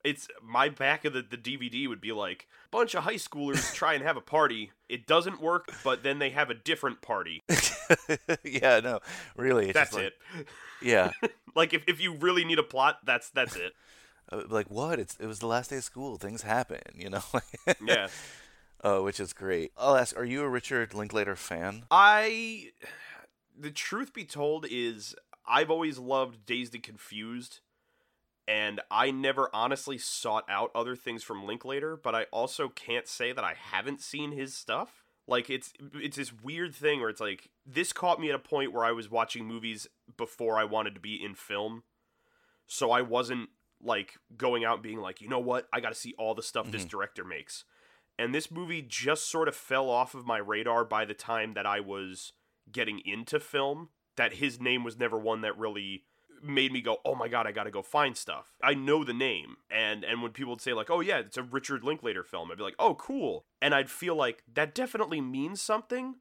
it's 0.04 0.28
my 0.42 0.68
back 0.68 1.04
of 1.04 1.12
the, 1.12 1.22
the 1.22 1.36
DVD 1.36 1.88
would 1.88 2.00
be 2.00 2.12
like 2.12 2.46
bunch 2.70 2.94
of 2.94 3.04
high 3.04 3.14
schoolers 3.14 3.72
try 3.74 3.94
and 3.94 4.02
have 4.02 4.16
a 4.16 4.20
party. 4.20 4.72
It 4.88 5.06
doesn't 5.06 5.40
work, 5.40 5.72
but 5.84 6.02
then 6.02 6.18
they 6.18 6.30
have 6.30 6.50
a 6.50 6.54
different 6.54 7.02
party. 7.02 7.42
yeah, 8.44 8.80
no, 8.80 9.00
really, 9.36 9.66
it's 9.66 9.74
That's 9.74 9.90
just 9.90 10.02
like, 10.02 10.12
it. 10.38 10.46
Yeah, 10.82 11.10
like 11.54 11.74
if, 11.74 11.82
if 11.86 12.00
you 12.00 12.14
really 12.14 12.44
need 12.44 12.58
a 12.58 12.64
plot, 12.64 12.98
that's 13.04 13.30
that's 13.30 13.56
it. 13.56 13.72
Uh, 14.30 14.42
like 14.48 14.70
what? 14.70 14.98
It's 14.98 15.16
it 15.16 15.26
was 15.26 15.38
the 15.38 15.46
last 15.46 15.70
day 15.70 15.78
of 15.78 15.84
school. 15.84 16.16
Things 16.16 16.42
happen, 16.42 16.80
you 16.94 17.10
know. 17.10 17.22
Yeah. 17.84 18.08
Oh, 18.84 19.02
which 19.02 19.18
is 19.18 19.32
great. 19.32 19.72
I'll 19.76 19.96
ask: 19.96 20.16
Are 20.16 20.24
you 20.24 20.42
a 20.42 20.48
Richard 20.48 20.94
Linklater 20.94 21.34
fan? 21.34 21.84
I 21.90 22.70
the 23.58 23.70
truth 23.70 24.12
be 24.12 24.24
told 24.24 24.66
is 24.70 25.16
I've 25.48 25.70
always 25.70 25.98
loved 25.98 26.46
Dazed 26.46 26.74
and 26.74 26.82
Confused 26.82 27.60
and 28.48 28.80
I 28.90 29.10
never 29.10 29.50
honestly 29.52 29.98
sought 29.98 30.46
out 30.48 30.70
other 30.74 30.96
things 30.96 31.22
from 31.22 31.44
Linklater, 31.44 31.96
but 31.96 32.14
I 32.14 32.24
also 32.32 32.70
can't 32.70 33.06
say 33.06 33.30
that 33.30 33.44
I 33.44 33.52
haven't 33.54 34.00
seen 34.00 34.32
his 34.32 34.54
stuff. 34.54 35.04
Like 35.26 35.50
it's 35.50 35.74
it's 35.94 36.16
this 36.16 36.32
weird 36.32 36.74
thing 36.74 37.00
where 37.00 37.10
it's 37.10 37.20
like 37.20 37.50
this 37.66 37.92
caught 37.92 38.18
me 38.18 38.30
at 38.30 38.34
a 38.34 38.38
point 38.38 38.72
where 38.72 38.86
I 38.86 38.92
was 38.92 39.10
watching 39.10 39.44
movies 39.44 39.86
before 40.16 40.58
I 40.58 40.64
wanted 40.64 40.94
to 40.94 41.00
be 41.00 41.22
in 41.22 41.34
film. 41.34 41.82
So 42.66 42.90
I 42.90 43.02
wasn't 43.02 43.50
like 43.82 44.14
going 44.34 44.64
out 44.64 44.76
and 44.76 44.82
being 44.82 45.00
like, 45.00 45.20
"You 45.20 45.28
know 45.28 45.38
what? 45.38 45.68
I 45.70 45.80
got 45.80 45.90
to 45.90 45.94
see 45.94 46.14
all 46.18 46.34
the 46.34 46.42
stuff 46.42 46.70
this 46.70 46.82
mm-hmm. 46.82 46.88
director 46.88 47.24
makes." 47.24 47.64
And 48.18 48.34
this 48.34 48.50
movie 48.50 48.80
just 48.80 49.30
sort 49.30 49.48
of 49.48 49.54
fell 49.54 49.90
off 49.90 50.14
of 50.14 50.26
my 50.26 50.38
radar 50.38 50.86
by 50.86 51.04
the 51.04 51.14
time 51.14 51.52
that 51.52 51.66
I 51.66 51.80
was 51.80 52.32
getting 52.72 53.00
into 53.04 53.38
film. 53.38 53.90
That 54.18 54.34
his 54.34 54.60
name 54.60 54.84
was 54.84 54.98
never 54.98 55.18
one 55.18 55.40
that 55.40 55.56
really 55.56 56.04
made 56.42 56.72
me 56.72 56.80
go, 56.80 56.98
"Oh 57.04 57.14
my 57.14 57.28
god, 57.28 57.46
I 57.46 57.52
got 57.52 57.64
to 57.64 57.70
go 57.70 57.82
find 57.82 58.16
stuff." 58.16 58.52
I 58.62 58.74
know 58.74 59.04
the 59.04 59.14
name, 59.14 59.56
and 59.70 60.04
and 60.04 60.22
when 60.22 60.32
people 60.32 60.52
would 60.52 60.60
say 60.60 60.72
like, 60.72 60.90
"Oh 60.90 61.00
yeah, 61.00 61.18
it's 61.18 61.36
a 61.36 61.42
Richard 61.42 61.84
Linklater 61.84 62.24
film," 62.24 62.50
I'd 62.50 62.58
be 62.58 62.64
like, 62.64 62.74
"Oh 62.78 62.94
cool," 62.94 63.44
and 63.62 63.74
I'd 63.74 63.90
feel 63.90 64.16
like 64.16 64.42
that 64.52 64.74
definitely 64.74 65.20
means 65.20 65.62
something, 65.62 66.16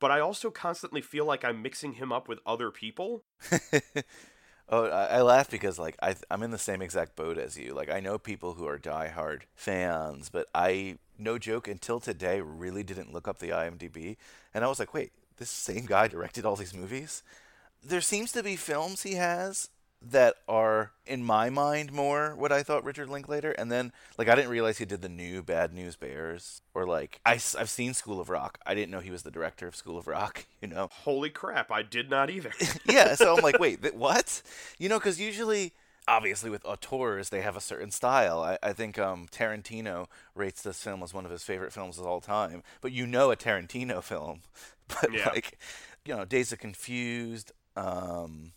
but 0.00 0.10
I 0.10 0.18
also 0.18 0.50
constantly 0.50 1.00
feel 1.00 1.24
like 1.24 1.44
I'm 1.44 1.62
mixing 1.62 1.92
him 1.92 2.10
up 2.10 2.26
with 2.26 2.40
other 2.44 2.70
people. 2.70 3.22
oh, 4.68 4.86
I, 4.86 5.22
laugh 5.22 5.48
because 5.48 5.78
like 5.78 5.96
I 6.02 6.16
I'm 6.30 6.42
in 6.42 6.50
the 6.50 6.58
same 6.58 6.82
exact 6.82 7.14
boat 7.14 7.38
as 7.38 7.56
you. 7.56 7.72
Like 7.74 7.90
I 7.90 8.00
know 8.00 8.18
people 8.18 8.54
who 8.54 8.66
are 8.66 8.78
diehard 8.78 9.42
fans, 9.54 10.28
but 10.28 10.48
I 10.54 10.98
no 11.18 11.38
joke 11.38 11.68
until 11.68 12.00
today 12.00 12.40
really 12.40 12.82
didn't 12.82 13.12
look 13.12 13.28
up 13.28 13.38
the 13.38 13.50
IMDb, 13.50 14.16
and 14.52 14.64
I 14.64 14.68
was 14.68 14.78
like, 14.78 14.92
wait, 14.92 15.12
this 15.36 15.50
same 15.50 15.86
guy 15.86 16.08
directed 16.08 16.44
all 16.44 16.56
these 16.56 16.74
movies. 16.74 17.22
There 17.82 18.00
seems 18.00 18.32
to 18.32 18.42
be 18.42 18.56
films 18.56 19.02
he 19.02 19.14
has 19.14 19.68
that 20.04 20.34
are 20.48 20.90
in 21.06 21.22
my 21.24 21.48
mind 21.48 21.92
more 21.92 22.34
what 22.34 22.50
I 22.50 22.64
thought 22.64 22.82
Richard 22.82 23.08
Linklater 23.08 23.52
and 23.52 23.70
then 23.70 23.92
like 24.18 24.28
I 24.28 24.34
didn't 24.34 24.50
realize 24.50 24.78
he 24.78 24.84
did 24.84 25.00
the 25.00 25.08
new 25.08 25.44
Bad 25.44 25.72
News 25.72 25.94
Bears 25.94 26.60
or 26.74 26.86
like 26.86 27.20
I, 27.24 27.34
I've 27.34 27.70
seen 27.70 27.94
School 27.94 28.20
of 28.20 28.28
Rock. 28.28 28.58
I 28.66 28.74
didn't 28.74 28.90
know 28.90 28.98
he 28.98 29.12
was 29.12 29.22
the 29.22 29.30
director 29.30 29.68
of 29.68 29.76
School 29.76 29.96
of 29.96 30.08
Rock 30.08 30.46
you 30.60 30.66
know? 30.66 30.88
Holy 30.90 31.30
crap, 31.30 31.70
I 31.70 31.82
did 31.82 32.10
not 32.10 32.30
either. 32.30 32.50
yeah 32.84 33.14
so 33.14 33.36
I'm 33.36 33.44
like 33.44 33.60
wait 33.60 33.80
th- 33.82 33.94
what? 33.94 34.42
You 34.76 34.88
know 34.88 34.98
because 34.98 35.20
usually 35.20 35.72
obviously 36.08 36.50
with 36.50 36.64
auteurs 36.64 37.28
they 37.28 37.42
have 37.42 37.56
a 37.56 37.60
certain 37.60 37.92
style. 37.92 38.42
I, 38.42 38.58
I 38.60 38.72
think 38.72 38.98
um, 38.98 39.28
Tarantino 39.30 40.06
rates 40.34 40.62
this 40.62 40.82
film 40.82 41.04
as 41.04 41.14
one 41.14 41.24
of 41.24 41.30
his 41.30 41.44
favorite 41.44 41.72
films 41.72 41.96
of 41.98 42.06
all 42.06 42.20
time 42.20 42.64
but 42.80 42.90
you 42.90 43.06
know 43.06 43.30
a 43.30 43.36
Tarantino 43.36 44.02
film. 44.02 44.40
But 44.88 45.12
Yeah. 45.14 45.28
like 45.30 45.58
you 46.04 46.16
know 46.16 46.24
Dazed 46.24 46.52
and 46.52 46.60
Confused 46.60 47.52
um 47.76 48.52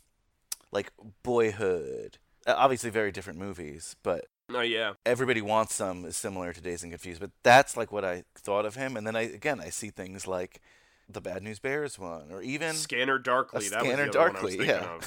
like 0.72 0.91
Boyhood. 1.24 2.17
Uh, 2.45 2.53
Obviously, 2.57 2.89
very 2.89 3.12
different 3.12 3.39
movies, 3.39 3.95
but 4.03 4.25
oh 4.53 4.62
yeah. 4.62 4.93
Everybody 5.05 5.41
Wants 5.41 5.74
Some 5.75 6.05
is 6.05 6.15
similar 6.15 6.53
to 6.53 6.62
Dazed 6.62 6.84
and 6.84 6.91
Confused. 6.91 7.19
But 7.19 7.31
that's 7.43 7.75
like 7.75 7.91
what 7.91 8.05
I 8.05 8.24
thought 8.36 8.65
of 8.65 8.75
him. 8.75 8.95
And 8.98 9.07
then 9.07 9.15
I 9.15 9.22
again 9.22 9.60
I 9.60 9.69
see 9.69 9.89
things 9.89 10.27
like 10.27 10.62
the 11.10 11.22
Bad 11.22 11.43
News 11.43 11.60
Bears 11.60 11.98
one, 11.98 12.31
or 12.31 12.41
even 12.41 12.74
Scanner 12.74 13.19
Darkly. 13.19 13.69
that 13.69 13.81
was 13.81 13.88
Scanner 13.89 14.12
the 14.12 14.19
other 14.19 14.34
one 14.34 14.38
I 14.38 14.43
was 14.43 14.55
Darkly. 14.55 14.67
Yeah, 14.67 15.00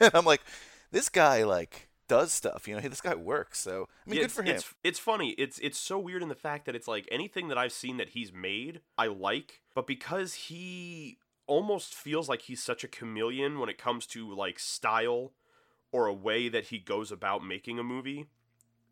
and 0.00 0.10
I'm 0.14 0.24
like, 0.24 0.42
this 0.90 1.08
guy 1.08 1.44
like 1.44 1.88
does 2.08 2.32
stuff. 2.32 2.68
You 2.68 2.74
know, 2.74 2.80
hey, 2.80 2.88
this 2.88 3.00
guy 3.00 3.14
works. 3.14 3.60
So 3.60 3.88
I 4.06 4.10
mean, 4.10 4.16
Yeah, 4.18 4.24
good 4.24 4.32
for 4.32 4.42
him. 4.42 4.56
It's 4.56 4.74
it's 4.82 4.98
funny. 4.98 5.30
It's 5.30 5.58
it's 5.60 5.78
so 5.78 5.98
weird 5.98 6.22
in 6.22 6.28
the 6.28 6.34
fact 6.34 6.66
that 6.66 6.74
it's 6.74 6.88
like 6.88 7.08
anything 7.10 7.48
that 7.48 7.58
I've 7.58 7.72
seen 7.72 7.96
that 7.96 8.10
he's 8.10 8.32
made, 8.32 8.80
I 8.98 9.06
like, 9.06 9.60
but 9.74 9.86
because 9.86 10.34
he 10.34 11.18
almost 11.46 11.94
feels 11.94 12.28
like 12.28 12.42
he's 12.42 12.62
such 12.62 12.84
a 12.84 12.88
chameleon 12.88 13.58
when 13.58 13.68
it 13.68 13.78
comes 13.78 14.06
to 14.06 14.34
like 14.34 14.58
style 14.58 15.32
or 15.92 16.06
a 16.06 16.14
way 16.14 16.48
that 16.48 16.66
he 16.66 16.78
goes 16.78 17.12
about 17.12 17.44
making 17.44 17.78
a 17.78 17.84
movie, 17.84 18.26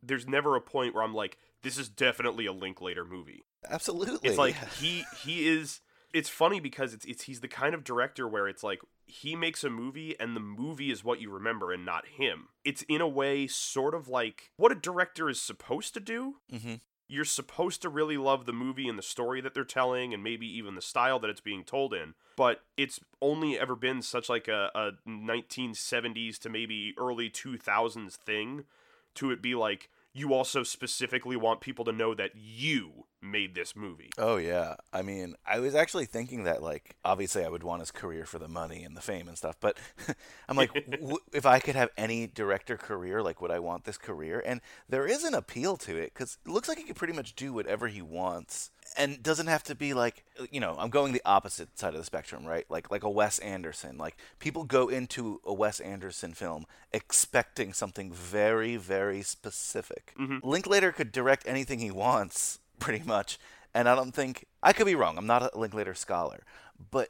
there's 0.03 0.27
never 0.27 0.55
a 0.57 0.61
point 0.61 0.95
where 0.95 1.03
I'm 1.03 1.15
like, 1.15 1.39
this 1.63 1.79
is 1.79 1.89
definitely 1.89 2.47
a 2.47 2.53
Linklater 2.53 3.05
movie. 3.05 3.45
Absolutely. 3.69 4.29
It's 4.29 4.39
like 4.39 4.55
yeah. 4.55 4.69
he 4.81 5.05
he 5.23 5.49
is. 5.49 5.81
It's 6.13 6.29
funny 6.29 6.61
because 6.61 6.93
it's 6.93 7.05
it's 7.05 7.25
he's 7.25 7.41
the 7.41 7.49
kind 7.49 7.75
of 7.75 7.85
director 7.85 8.29
where 8.29 8.47
it's 8.47 8.63
like 8.63 8.81
he 9.07 9.35
makes 9.35 9.65
a 9.65 9.71
movie 9.71 10.15
and 10.21 10.37
the 10.37 10.41
movie 10.41 10.91
is 10.91 11.03
what 11.03 11.21
you 11.21 11.31
remember 11.31 11.73
and 11.73 11.85
not 11.85 12.07
him. 12.07 12.49
It's 12.65 12.83
in 12.83 13.01
a 13.01 13.09
way 13.09 13.47
sort 13.47 13.95
of 13.95 14.09
like 14.09 14.51
what 14.57 14.73
a 14.73 14.77
director 14.77 15.29
is 15.29 15.41
supposed 15.41 15.95
to 15.95 16.01
do. 16.01 16.37
Mhm. 16.53 16.81
You're 17.13 17.27
supposed 17.27 17.83
to 17.83 17.91
really 17.91 18.17
love 18.17 18.47
the 18.47 18.55
movie 18.55 18.89
and 18.89 18.99
the 18.99 19.03
story 19.03 19.43
that 19.43 19.53
they're 19.53 19.65
telling 19.65 20.15
and 20.15 20.25
maybe 20.25 20.47
even 20.47 20.77
the 20.77 20.81
style 20.81 21.19
that 21.19 21.29
it's 21.29 21.43
being 21.43 21.63
told 21.63 21.93
in. 21.93 22.15
But 22.37 22.63
it's 22.79 23.01
only 23.21 23.59
ever 23.59 23.77
been 23.77 24.01
such 24.01 24.31
like 24.31 24.49
a, 24.49 24.71
a 24.75 24.93
1970s 25.07 26.39
to 26.39 26.49
maybe 26.49 26.95
early 26.97 27.29
2000s 27.29 28.15
thing 28.15 28.65
to 29.17 29.31
it 29.31 29.43
be 29.43 29.55
like 29.55 29.91
you 30.15 30.35
also 30.35 30.63
specifically 30.63 31.37
want 31.37 31.61
people 31.61 31.85
to 31.87 31.93
know 31.93 32.15
that 32.15 32.33
you 32.35 33.07
made 33.23 33.55
this 33.55 33.77
movie. 33.77 34.11
Oh 34.19 34.37
yeah. 34.37 34.75
I 34.93 35.03
mean, 35.03 35.35
I 35.47 35.61
was 35.61 35.75
actually 35.75 36.07
thinking 36.07 36.45
that 36.45 36.63
like 36.63 36.97
obviously 37.05 37.45
I 37.45 37.49
would 37.49 37.63
want 37.63 37.81
his 37.81 37.91
career 37.91 38.25
for 38.25 38.39
the 38.39 38.49
money 38.49 38.83
and 38.83 38.97
the 38.97 39.01
fame 39.01 39.29
and 39.29 39.39
stuff, 39.39 39.57
but 39.61 39.79
I'm 40.49 40.57
like 40.57 40.75
w- 40.91 41.19
if 41.33 41.47
I 41.47 41.61
could 41.61 41.77
have 41.77 41.91
any 41.97 42.27
director 42.27 42.77
career, 42.77 43.23
like 43.23 43.41
would 43.41 43.53
I 43.53 43.61
want 43.61 43.85
this 43.85 43.97
career? 43.97 44.43
And 44.45 44.61
there 44.89 45.07
is 45.07 45.25
an 45.25 45.35
appeal 45.35 45.77
to 45.79 45.97
it 45.97 46.13
cuz 46.15 46.39
it 46.45 46.51
looks 46.51 46.69
like 46.69 46.79
he 46.79 46.85
could 46.85 46.97
pretty 46.97 47.15
much 47.15 47.35
do 47.35 47.53
whatever 47.53 47.89
he 47.89 48.03
wants 48.03 48.72
and 48.97 49.23
doesn't 49.23 49.47
have 49.47 49.63
to 49.65 49.75
be 49.75 49.95
like 49.95 50.25
you 50.51 50.61
know, 50.61 50.77
I'm 50.79 50.91
going 50.91 51.13
the 51.13 51.23
opposite 51.25 51.79
side 51.79 51.95
of 51.95 52.01
the 52.01 52.05
spectrum, 52.05 52.45
right? 52.45 52.65
Like 52.69 52.91
like 52.91 53.03
a 53.03 53.11
Wes 53.11 53.39
Anderson. 53.41 53.99
Like 53.99 54.17
people 54.39 54.65
go 54.65 54.89
into 54.89 55.41
a 55.45 55.53
Wes 55.53 55.81
Anderson 55.81 56.35
film 56.35 56.67
expecting 56.93 57.73
something 57.73 58.13
very 58.13 58.77
very 58.77 59.23
specific. 59.23 60.15
Mm-hmm. 60.19 60.47
Linklater 60.47 60.93
could 60.93 61.13
direct 61.13 61.47
anything 61.47 61.79
he 61.79 61.91
wants 61.91 62.59
pretty 62.79 63.05
much. 63.05 63.39
And 63.75 63.89
I 63.89 63.95
don't 63.95 64.13
think 64.13 64.47
I 64.63 64.73
could 64.73 64.87
be 64.87 64.95
wrong. 64.95 65.17
I'm 65.17 65.27
not 65.27 65.55
a 65.55 65.59
Linklater 65.59 65.95
scholar, 65.95 66.45
but 66.91 67.09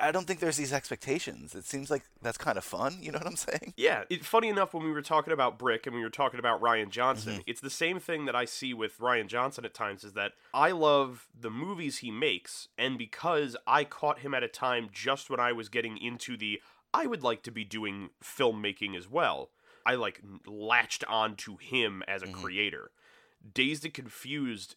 I 0.00 0.12
don't 0.12 0.26
think 0.26 0.40
there's 0.40 0.56
these 0.56 0.72
expectations. 0.72 1.54
It 1.54 1.64
seems 1.64 1.90
like 1.90 2.02
that's 2.20 2.38
kind 2.38 2.58
of 2.58 2.64
fun. 2.64 2.98
You 3.00 3.12
know 3.12 3.18
what 3.18 3.26
I'm 3.26 3.36
saying? 3.36 3.74
Yeah, 3.76 4.04
it, 4.10 4.24
funny 4.24 4.48
enough, 4.48 4.74
when 4.74 4.84
we 4.84 4.92
were 4.92 5.02
talking 5.02 5.32
about 5.32 5.58
Brick 5.58 5.86
and 5.86 5.96
we 5.96 6.02
were 6.02 6.10
talking 6.10 6.38
about 6.38 6.60
Rian 6.60 6.90
Johnson, 6.90 7.34
mm-hmm. 7.34 7.42
it's 7.46 7.60
the 7.60 7.70
same 7.70 7.98
thing 7.98 8.26
that 8.26 8.36
I 8.36 8.44
see 8.44 8.74
with 8.74 8.98
Rian 8.98 9.26
Johnson 9.26 9.64
at 9.64 9.74
times 9.74 10.04
is 10.04 10.12
that 10.12 10.32
I 10.52 10.72
love 10.72 11.28
the 11.38 11.50
movies 11.50 11.98
he 11.98 12.10
makes, 12.10 12.68
and 12.76 12.98
because 12.98 13.56
I 13.66 13.84
caught 13.84 14.20
him 14.20 14.34
at 14.34 14.42
a 14.42 14.48
time 14.48 14.90
just 14.92 15.30
when 15.30 15.40
I 15.40 15.52
was 15.52 15.68
getting 15.68 15.96
into 15.96 16.36
the 16.36 16.60
I 16.92 17.06
would 17.06 17.22
like 17.22 17.42
to 17.44 17.50
be 17.50 17.64
doing 17.64 18.10
filmmaking 18.22 18.96
as 18.96 19.08
well, 19.08 19.50
I 19.86 19.94
like 19.94 20.20
latched 20.46 21.04
on 21.04 21.36
to 21.36 21.56
him 21.56 22.02
as 22.06 22.22
a 22.22 22.26
mm-hmm. 22.26 22.42
creator. 22.42 22.90
Dazed 23.54 23.84
and 23.84 23.94
Confused 23.94 24.76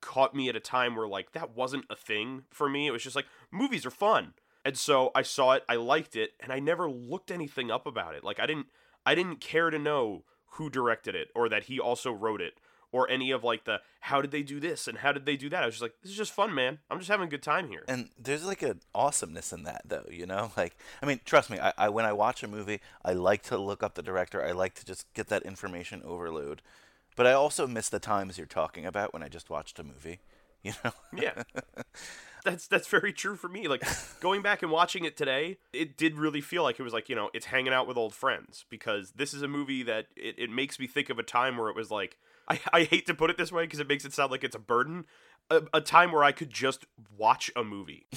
caught 0.00 0.34
me 0.34 0.48
at 0.48 0.56
a 0.56 0.60
time 0.60 0.96
where 0.96 1.08
like 1.08 1.32
that 1.32 1.56
wasn't 1.56 1.84
a 1.90 1.96
thing 1.96 2.44
for 2.50 2.68
me. 2.68 2.86
It 2.86 2.90
was 2.90 3.02
just 3.02 3.16
like 3.16 3.26
movies 3.50 3.86
are 3.86 3.90
fun. 3.90 4.34
And 4.64 4.76
so 4.76 5.10
I 5.14 5.22
saw 5.22 5.52
it, 5.52 5.64
I 5.68 5.76
liked 5.76 6.16
it, 6.16 6.32
and 6.38 6.52
I 6.52 6.58
never 6.58 6.90
looked 6.90 7.30
anything 7.30 7.70
up 7.70 7.86
about 7.86 8.14
it. 8.14 8.24
Like 8.24 8.40
I 8.40 8.46
didn't 8.46 8.66
I 9.06 9.14
didn't 9.14 9.40
care 9.40 9.70
to 9.70 9.78
know 9.78 10.24
who 10.54 10.68
directed 10.68 11.14
it 11.14 11.28
or 11.34 11.48
that 11.48 11.64
he 11.64 11.78
also 11.80 12.12
wrote 12.12 12.40
it 12.40 12.54
or 12.92 13.08
any 13.08 13.30
of 13.30 13.44
like 13.44 13.64
the 13.64 13.80
how 14.00 14.20
did 14.20 14.30
they 14.30 14.42
do 14.42 14.58
this 14.58 14.88
and 14.88 14.98
how 14.98 15.12
did 15.12 15.26
they 15.26 15.36
do 15.36 15.48
that. 15.48 15.62
I 15.62 15.66
was 15.66 15.76
just 15.76 15.82
like 15.82 15.94
this 16.02 16.10
is 16.10 16.16
just 16.16 16.32
fun, 16.32 16.54
man. 16.54 16.78
I'm 16.90 16.98
just 16.98 17.10
having 17.10 17.26
a 17.26 17.30
good 17.30 17.42
time 17.42 17.68
here. 17.68 17.84
And 17.88 18.10
there's 18.18 18.44
like 18.44 18.62
an 18.62 18.80
awesomeness 18.94 19.52
in 19.52 19.62
that, 19.64 19.82
though. 19.84 20.06
You 20.10 20.26
know, 20.26 20.52
like 20.56 20.76
I 21.02 21.06
mean, 21.06 21.20
trust 21.24 21.50
me. 21.50 21.58
I, 21.58 21.72
I 21.76 21.88
when 21.88 22.04
I 22.04 22.12
watch 22.12 22.42
a 22.42 22.48
movie, 22.48 22.80
I 23.04 23.12
like 23.12 23.42
to 23.44 23.58
look 23.58 23.82
up 23.82 23.94
the 23.94 24.02
director. 24.02 24.44
I 24.44 24.52
like 24.52 24.74
to 24.74 24.84
just 24.84 25.12
get 25.14 25.28
that 25.28 25.42
information 25.42 26.02
overload. 26.04 26.62
But 27.16 27.26
I 27.26 27.32
also 27.32 27.66
miss 27.66 27.88
the 27.88 27.98
times 27.98 28.38
you're 28.38 28.46
talking 28.46 28.86
about 28.86 29.12
when 29.12 29.22
I 29.22 29.28
just 29.28 29.50
watched 29.50 29.78
a 29.78 29.84
movie. 29.84 30.20
You 30.62 30.72
know? 30.84 30.92
Yeah. 31.16 31.42
That's 32.44 32.66
that's 32.66 32.86
very 32.88 33.12
true 33.14 33.36
for 33.36 33.48
me. 33.48 33.66
Like 33.66 33.82
going 34.20 34.42
back 34.42 34.62
and 34.62 34.70
watching 34.70 35.04
it 35.04 35.16
today, 35.16 35.56
it 35.72 35.96
did 35.96 36.16
really 36.16 36.40
feel 36.40 36.62
like 36.62 36.78
it 36.78 36.82
was 36.82 36.92
like, 36.92 37.08
you 37.08 37.16
know, 37.16 37.30
it's 37.32 37.46
hanging 37.46 37.72
out 37.72 37.86
with 37.86 37.96
old 37.96 38.14
friends 38.14 38.64
because 38.70 39.12
this 39.12 39.34
is 39.34 39.42
a 39.42 39.48
movie 39.48 39.82
that 39.84 40.08
it, 40.16 40.34
it 40.38 40.50
makes 40.50 40.78
me 40.78 40.86
think 40.86 41.10
of 41.10 41.18
a 41.18 41.22
time 41.22 41.56
where 41.56 41.68
it 41.68 41.76
was 41.76 41.90
like 41.90 42.18
I, 42.48 42.60
I 42.72 42.82
hate 42.84 43.06
to 43.06 43.14
put 43.14 43.30
it 43.30 43.38
this 43.38 43.52
way 43.52 43.64
because 43.64 43.80
it 43.80 43.88
makes 43.88 44.04
it 44.04 44.12
sound 44.12 44.30
like 44.30 44.44
it's 44.44 44.56
a 44.56 44.60
burden. 44.60 45.04
A, 45.50 45.62
a 45.74 45.80
time 45.80 46.12
where 46.12 46.22
I 46.22 46.32
could 46.32 46.50
just 46.50 46.84
watch 47.16 47.50
a 47.56 47.64
movie. 47.64 48.06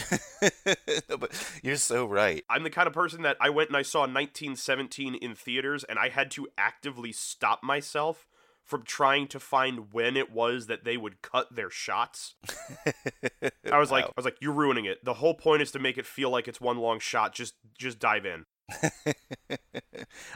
No, 1.10 1.18
but 1.18 1.32
you're 1.64 1.78
so 1.78 2.06
right. 2.06 2.44
I'm 2.50 2.64
the 2.64 2.70
kind 2.70 2.88
of 2.88 2.94
person 2.94 3.22
that 3.22 3.38
I 3.40 3.50
went 3.50 3.70
and 3.70 3.78
I 3.78 3.82
saw 3.82 4.02
1917 4.02 5.16
in 5.16 5.36
theaters 5.36 5.86
and 5.86 5.98
I 5.98 6.10
had 6.10 6.30
to 6.32 6.48
actively 6.58 7.14
stop 7.14 7.64
myself 7.64 8.26
from 8.64 8.84
trying 8.84 9.28
to 9.28 9.40
find 9.40 9.92
when 9.94 10.16
it 10.18 10.32
was 10.32 10.68
that 10.68 10.84
they 10.84 10.98
would 10.98 11.22
cut 11.22 11.54
their 11.56 11.70
shots. 11.70 12.36
I 13.72 13.78
was 13.78 13.92
like 13.92 14.06
I 14.06 14.12
was 14.16 14.26
like 14.26 14.38
you're 14.42 14.54
ruining 14.54 14.86
it. 14.86 15.04
The 15.04 15.16
whole 15.16 15.34
point 15.34 15.62
is 15.62 15.72
to 15.72 15.80
make 15.80 15.98
it 15.98 16.06
feel 16.06 16.30
like 16.30 16.48
it's 16.48 16.62
one 16.62 16.78
long 16.78 17.00
shot. 17.00 17.34
Just 17.34 17.56
just 17.78 18.00
dive 18.00 18.26
in. 18.26 18.46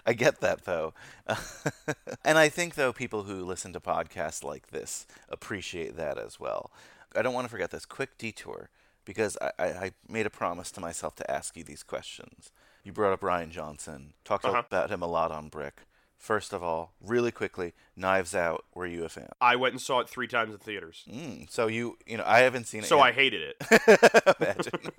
I 0.05 0.13
get 0.13 0.41
that 0.41 0.65
though. 0.65 0.93
and 2.25 2.37
I 2.37 2.49
think 2.49 2.75
though 2.75 2.93
people 2.93 3.23
who 3.23 3.43
listen 3.43 3.73
to 3.73 3.79
podcasts 3.79 4.43
like 4.43 4.67
this 4.67 5.05
appreciate 5.29 5.95
that 5.97 6.17
as 6.17 6.39
well. 6.39 6.71
I 7.15 7.21
don't 7.21 7.33
want 7.33 7.45
to 7.45 7.49
forget 7.49 7.71
this 7.71 7.85
quick 7.85 8.17
detour 8.17 8.69
because 9.05 9.37
I, 9.41 9.51
I, 9.57 9.65
I 9.67 9.91
made 10.07 10.25
a 10.25 10.29
promise 10.29 10.71
to 10.71 10.81
myself 10.81 11.15
to 11.15 11.31
ask 11.31 11.55
you 11.55 11.63
these 11.63 11.83
questions. 11.83 12.51
You 12.83 12.91
brought 12.91 13.13
up 13.13 13.21
Rian 13.21 13.49
Johnson, 13.49 14.13
talked 14.23 14.45
Uh-huh. 14.45 14.63
about 14.67 14.91
him 14.91 15.01
a 15.01 15.07
lot 15.07 15.31
on 15.31 15.47
Brick. 15.49 15.81
First 16.17 16.51
of 16.51 16.63
all, 16.63 16.93
really 16.99 17.31
quickly, 17.31 17.73
Knives 17.95 18.33
Out, 18.35 18.65
were 18.73 18.87
you 18.87 19.05
a 19.05 19.09
fan? 19.09 19.29
I 19.39 19.55
went 19.55 19.73
and 19.73 19.81
saw 19.81 19.99
it 19.99 20.09
3 20.09 20.27
times 20.27 20.51
in 20.53 20.57
theaters. 20.59 21.03
Mm, 21.09 21.49
so 21.49 21.67
you, 21.67 21.97
you 22.07 22.17
know, 22.17 22.23
I 22.25 22.39
haven't 22.39 22.65
seen 22.65 22.81
it 22.81 22.87
So 22.87 22.97
yet. 22.97 23.03
I 23.05 23.11
hated 23.11 23.41
it. 23.59 24.35
Imagine. 24.41 24.91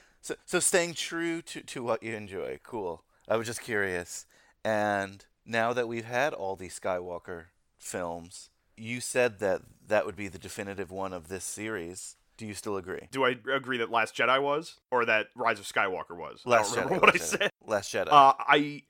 so, 0.22 0.34
so 0.44 0.58
staying 0.58 0.94
true 0.94 1.42
to, 1.42 1.60
to 1.60 1.82
what 1.82 2.02
you 2.02 2.14
enjoy. 2.14 2.58
Cool. 2.62 3.02
I 3.28 3.36
was 3.36 3.46
just 3.46 3.60
curious. 3.60 4.26
And 4.64 5.24
now 5.46 5.72
that 5.72 5.86
we've 5.88 6.04
had 6.04 6.32
all 6.32 6.56
these 6.56 6.78
Skywalker 6.78 7.44
films, 7.78 8.48
you 8.76 9.00
said 9.00 9.38
that 9.40 9.62
that 9.86 10.06
would 10.06 10.16
be 10.16 10.28
the 10.28 10.38
definitive 10.38 10.90
one 10.90 11.12
of 11.12 11.28
this 11.28 11.44
series. 11.44 12.16
Do 12.38 12.46
you 12.46 12.54
still 12.54 12.76
agree? 12.78 13.08
Do 13.12 13.24
I 13.24 13.36
agree 13.54 13.78
that 13.78 13.90
Last 13.90 14.16
Jedi 14.16 14.40
was 14.42 14.76
or 14.90 15.04
that 15.04 15.26
Rise 15.36 15.60
of 15.60 15.66
Skywalker 15.66 16.16
was? 16.16 16.40
Last 16.46 16.72
I 16.72 16.76
don't 16.76 16.84
Jedi. 16.84 16.86
remember 16.86 17.06
what 17.06 17.14
I 17.14 17.18
Jedi. 17.18 17.22
said. 17.38 17.50
Last 17.66 17.92
Jedi. 17.94 18.08
Uh, 18.10 18.32
I 18.38 18.82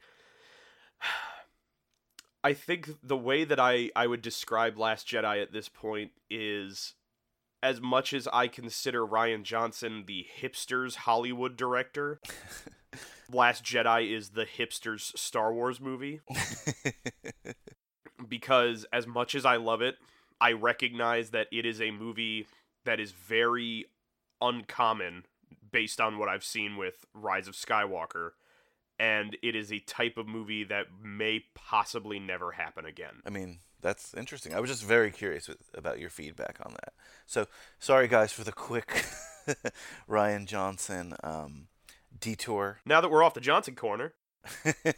I 2.44 2.54
think 2.54 2.90
the 3.02 3.16
way 3.16 3.44
that 3.44 3.60
I 3.60 3.90
I 3.94 4.06
would 4.06 4.22
describe 4.22 4.78
Last 4.78 5.06
Jedi 5.06 5.40
at 5.40 5.52
this 5.52 5.68
point 5.68 6.12
is 6.30 6.94
as 7.62 7.80
much 7.80 8.12
as 8.12 8.26
I 8.32 8.48
consider 8.48 9.06
Rian 9.06 9.44
Johnson 9.44 10.04
the 10.06 10.26
hipsters 10.40 10.96
Hollywood 10.96 11.56
director, 11.56 12.20
Last 13.32 13.64
Jedi 13.64 14.14
is 14.14 14.30
the 14.30 14.44
hipsters 14.44 15.16
Star 15.16 15.52
Wars 15.52 15.80
movie. 15.80 16.20
because 18.28 18.84
as 18.92 19.06
much 19.06 19.34
as 19.34 19.44
I 19.44 19.56
love 19.56 19.80
it, 19.80 19.96
I 20.40 20.52
recognize 20.52 21.30
that 21.30 21.46
it 21.52 21.64
is 21.64 21.80
a 21.80 21.92
movie 21.92 22.46
that 22.84 22.98
is 22.98 23.12
very 23.12 23.86
uncommon 24.40 25.24
based 25.70 26.00
on 26.00 26.18
what 26.18 26.28
I've 26.28 26.44
seen 26.44 26.76
with 26.76 27.04
Rise 27.14 27.46
of 27.46 27.54
Skywalker. 27.54 28.30
And 28.98 29.36
it 29.42 29.56
is 29.56 29.72
a 29.72 29.80
type 29.80 30.16
of 30.16 30.28
movie 30.28 30.64
that 30.64 30.86
may 31.02 31.44
possibly 31.54 32.18
never 32.18 32.52
happen 32.52 32.84
again. 32.84 33.22
I 33.26 33.30
mean, 33.30 33.58
that's 33.80 34.14
interesting. 34.14 34.54
I 34.54 34.60
was 34.60 34.70
just 34.70 34.84
very 34.84 35.10
curious 35.10 35.48
with, 35.48 35.58
about 35.74 35.98
your 35.98 36.10
feedback 36.10 36.58
on 36.64 36.72
that. 36.72 36.92
So, 37.26 37.46
sorry 37.78 38.06
guys 38.06 38.32
for 38.32 38.44
the 38.44 38.52
quick 38.52 39.04
Rian 40.08 40.46
Johnson 40.46 41.14
um, 41.24 41.66
detour. 42.18 42.78
Now 42.86 43.00
that 43.00 43.10
we're 43.10 43.24
off 43.24 43.34
the 43.34 43.40
Johnson 43.40 43.74
corner, 43.74 44.14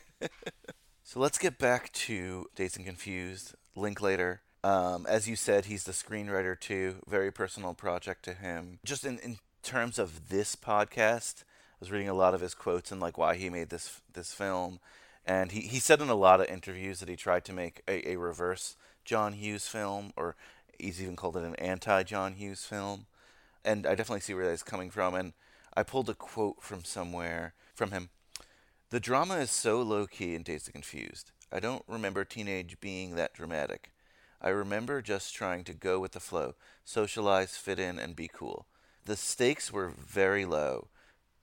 So 1.07 1.20
let's 1.20 1.37
get 1.37 1.59
back 1.59 1.92
to 1.92 2.46
Dazed 2.57 2.78
and 2.78 2.87
Confused. 2.87 3.54
Linklater. 3.76 4.40
Um, 4.64 5.04
as 5.07 5.28
you 5.28 5.37
said, 5.37 5.66
he's 5.66 5.85
the 5.85 5.92
screenwriter 5.92 6.59
too. 6.59 6.96
Very 7.07 7.30
personal 7.30 7.74
project 7.74 8.24
to 8.24 8.33
him. 8.33 8.78
Just 8.85 9.04
in, 9.04 9.18
in 9.18 9.37
terms 9.62 9.98
of 9.98 10.30
this 10.30 10.57
podcast, 10.57 11.44
was 11.84 11.92
reading 11.92 12.08
a 12.08 12.14
lot 12.14 12.32
of 12.32 12.40
his 12.40 12.54
quotes 12.54 12.90
and 12.90 12.98
like 12.98 13.18
why 13.18 13.34
he 13.34 13.50
made 13.50 13.68
this 13.68 14.00
this 14.14 14.32
film. 14.32 14.80
And 15.26 15.52
he, 15.52 15.60
he 15.60 15.78
said 15.78 16.00
in 16.00 16.08
a 16.08 16.14
lot 16.14 16.40
of 16.40 16.46
interviews 16.46 16.98
that 17.00 17.10
he 17.10 17.16
tried 17.16 17.44
to 17.44 17.52
make 17.52 17.82
a, 17.86 18.12
a 18.12 18.16
reverse 18.16 18.76
John 19.04 19.34
Hughes 19.34 19.68
film, 19.68 20.14
or 20.16 20.34
he's 20.78 21.02
even 21.02 21.14
called 21.14 21.36
it 21.36 21.42
an 21.42 21.54
anti 21.56 22.02
John 22.04 22.36
Hughes 22.36 22.64
film. 22.64 23.04
And 23.66 23.86
I 23.86 23.94
definitely 23.94 24.20
see 24.20 24.32
where 24.32 24.46
that's 24.46 24.62
coming 24.62 24.88
from. 24.88 25.14
And 25.14 25.34
I 25.76 25.82
pulled 25.82 26.08
a 26.08 26.14
quote 26.14 26.62
from 26.62 26.84
somewhere 26.84 27.52
from 27.74 27.90
him. 27.90 28.08
The 28.88 28.98
drama 28.98 29.34
is 29.34 29.50
so 29.50 29.82
low 29.82 30.06
key 30.06 30.34
and 30.34 30.42
Dazed 30.42 30.68
and 30.68 30.72
Confused. 30.72 31.32
I 31.52 31.60
don't 31.60 31.84
remember 31.86 32.24
teenage 32.24 32.80
being 32.80 33.14
that 33.16 33.34
dramatic. 33.34 33.90
I 34.40 34.48
remember 34.48 35.02
just 35.02 35.34
trying 35.34 35.64
to 35.64 35.74
go 35.74 36.00
with 36.00 36.12
the 36.12 36.20
flow, 36.20 36.54
socialize, 36.82 37.58
fit 37.58 37.78
in, 37.78 37.98
and 37.98 38.16
be 38.16 38.30
cool. 38.32 38.64
The 39.04 39.16
stakes 39.16 39.70
were 39.70 39.90
very 39.90 40.46
low. 40.46 40.88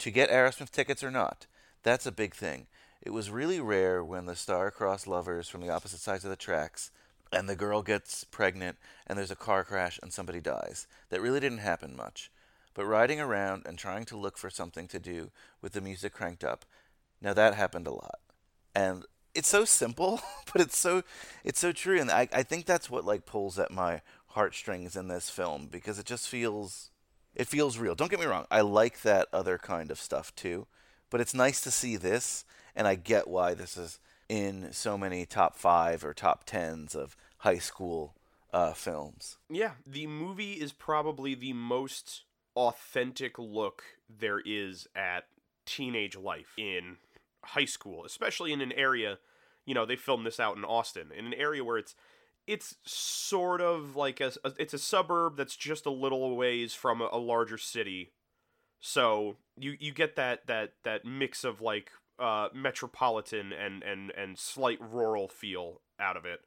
To 0.02 0.10
get 0.10 0.32
Aerosmith 0.32 0.72
tickets 0.72 1.04
or 1.04 1.12
not, 1.12 1.46
that's 1.84 2.08
a 2.08 2.12
big 2.12 2.34
thing. 2.34 2.66
It 3.04 3.12
was 3.12 3.30
really 3.30 3.60
rare 3.60 4.04
when 4.04 4.26
the 4.26 4.36
star-crossed 4.36 5.06
lovers 5.06 5.48
from 5.48 5.62
the 5.62 5.70
opposite 5.70 6.00
sides 6.00 6.24
of 6.24 6.32
the 6.32 6.36
tracks 6.36 6.90
and 7.32 7.48
the 7.48 7.56
girl 7.56 7.84
gets 7.84 8.24
pregnant 8.24 8.78
and 9.06 9.16
there's 9.16 9.30
a 9.30 9.36
car 9.36 9.64
crash 9.64 10.00
and 10.02 10.12
somebody 10.12 10.40
dies. 10.40 10.88
That 11.10 11.22
really 11.22 11.40
didn't 11.40 11.60
happen 11.60 11.96
much. 11.96 12.32
But 12.74 12.88
riding 12.88 13.20
around 13.20 13.68
and 13.68 13.78
trying 13.78 14.06
to 14.06 14.18
look 14.18 14.40
for 14.40 14.50
something 14.50 14.88
to 14.88 14.98
do 14.98 15.30
with 15.62 15.74
the 15.74 15.82
music 15.82 16.14
cranked 16.14 16.44
up, 16.44 16.66
now 17.22 17.36
that 17.36 17.54
happened 17.54 17.86
a 17.86 17.94
lot. 17.94 18.22
And 18.74 19.06
it's 19.36 19.50
so 19.50 19.66
simple, 19.66 20.20
but 20.52 20.64
it's 20.64 20.80
so 20.80 21.04
it's 21.44 21.60
so 21.60 21.72
true. 21.72 22.02
And 22.02 22.10
I, 22.10 22.28
I 22.34 22.42
think 22.42 22.66
that's 22.66 22.90
what 22.90 23.06
like 23.06 23.28
pulls 23.28 23.60
at 23.60 23.70
my 23.70 24.02
heartstrings 24.30 24.96
in 24.96 25.10
this 25.10 25.30
film 25.30 25.68
because 25.72 26.00
it 26.00 26.08
just 26.08 26.28
feels 26.28 26.90
it 27.36 27.48
feels 27.48 27.78
real. 27.78 27.96
Don't 27.96 28.12
get 28.12 28.20
me 28.20 28.26
wrong, 28.26 28.46
I 28.52 28.62
like 28.62 29.02
that 29.02 29.28
other 29.32 29.58
kind 29.58 29.92
of 29.92 30.00
stuff 30.00 30.34
too. 30.36 30.68
But 31.10 31.22
it's 31.22 31.34
nice 31.34 31.62
to 31.62 31.72
see 31.72 31.98
this 31.98 32.46
and 32.76 32.88
I 32.88 32.96
get 32.96 33.28
why 33.28 33.54
this 33.54 33.78
is 33.78 34.00
in 34.30 34.72
so 34.72 34.98
many 34.98 35.26
top 35.26 35.58
five 35.58 36.06
or 36.06 36.14
top 36.14 36.46
tens 36.46 36.96
of 36.96 37.18
high 37.40 37.58
school 37.58 38.16
uh, 38.54 38.74
films. 38.74 39.38
Yeah, 39.50 39.72
the 39.86 40.08
movie 40.08 40.54
is 40.54 40.72
probably 40.72 41.36
the 41.36 41.54
most 41.54 42.24
authentic 42.56 43.38
look 43.38 43.84
there 44.10 44.42
is 44.46 44.88
at 44.96 45.26
teenage 45.66 46.18
life 46.18 46.54
in 46.58 46.98
high 47.44 47.66
school, 47.66 48.06
especially 48.06 48.52
in 48.54 48.62
an 48.62 48.72
area, 48.74 49.18
you 49.66 49.74
know, 49.74 49.86
they 49.86 49.96
filmed 49.96 50.26
this 50.26 50.40
out 50.40 50.58
in 50.58 50.64
Austin, 50.64 51.12
in 51.16 51.26
an 51.26 51.34
area 51.34 51.64
where 51.64 51.78
it's 51.78 51.96
it's 52.48 52.76
sort 52.86 53.62
of 53.62 53.96
like 53.96 54.20
a, 54.20 54.32
a- 54.44 54.54
it's 54.60 54.74
a 54.74 54.80
suburb 54.80 55.38
that's 55.38 55.56
just 55.56 55.86
a 55.86 55.92
little 55.92 56.36
ways 56.36 56.74
from 56.74 57.02
a, 57.02 57.10
a 57.12 57.18
larger 57.20 57.58
city. 57.58 58.12
So 58.80 59.38
you 59.58 59.76
you 59.80 59.94
get 59.94 60.16
that 60.16 60.48
that 60.48 60.74
that 60.84 61.06
mix 61.06 61.44
of 61.44 61.62
like 61.62 61.92
uh, 62.20 62.50
metropolitan 62.54 63.54
and 63.54 63.84
and 63.84 64.12
and 64.12 64.38
slight 64.38 64.80
rural 64.82 65.28
feel 65.28 65.82
out 66.00 66.18
of 66.18 66.26
it. 66.26 66.42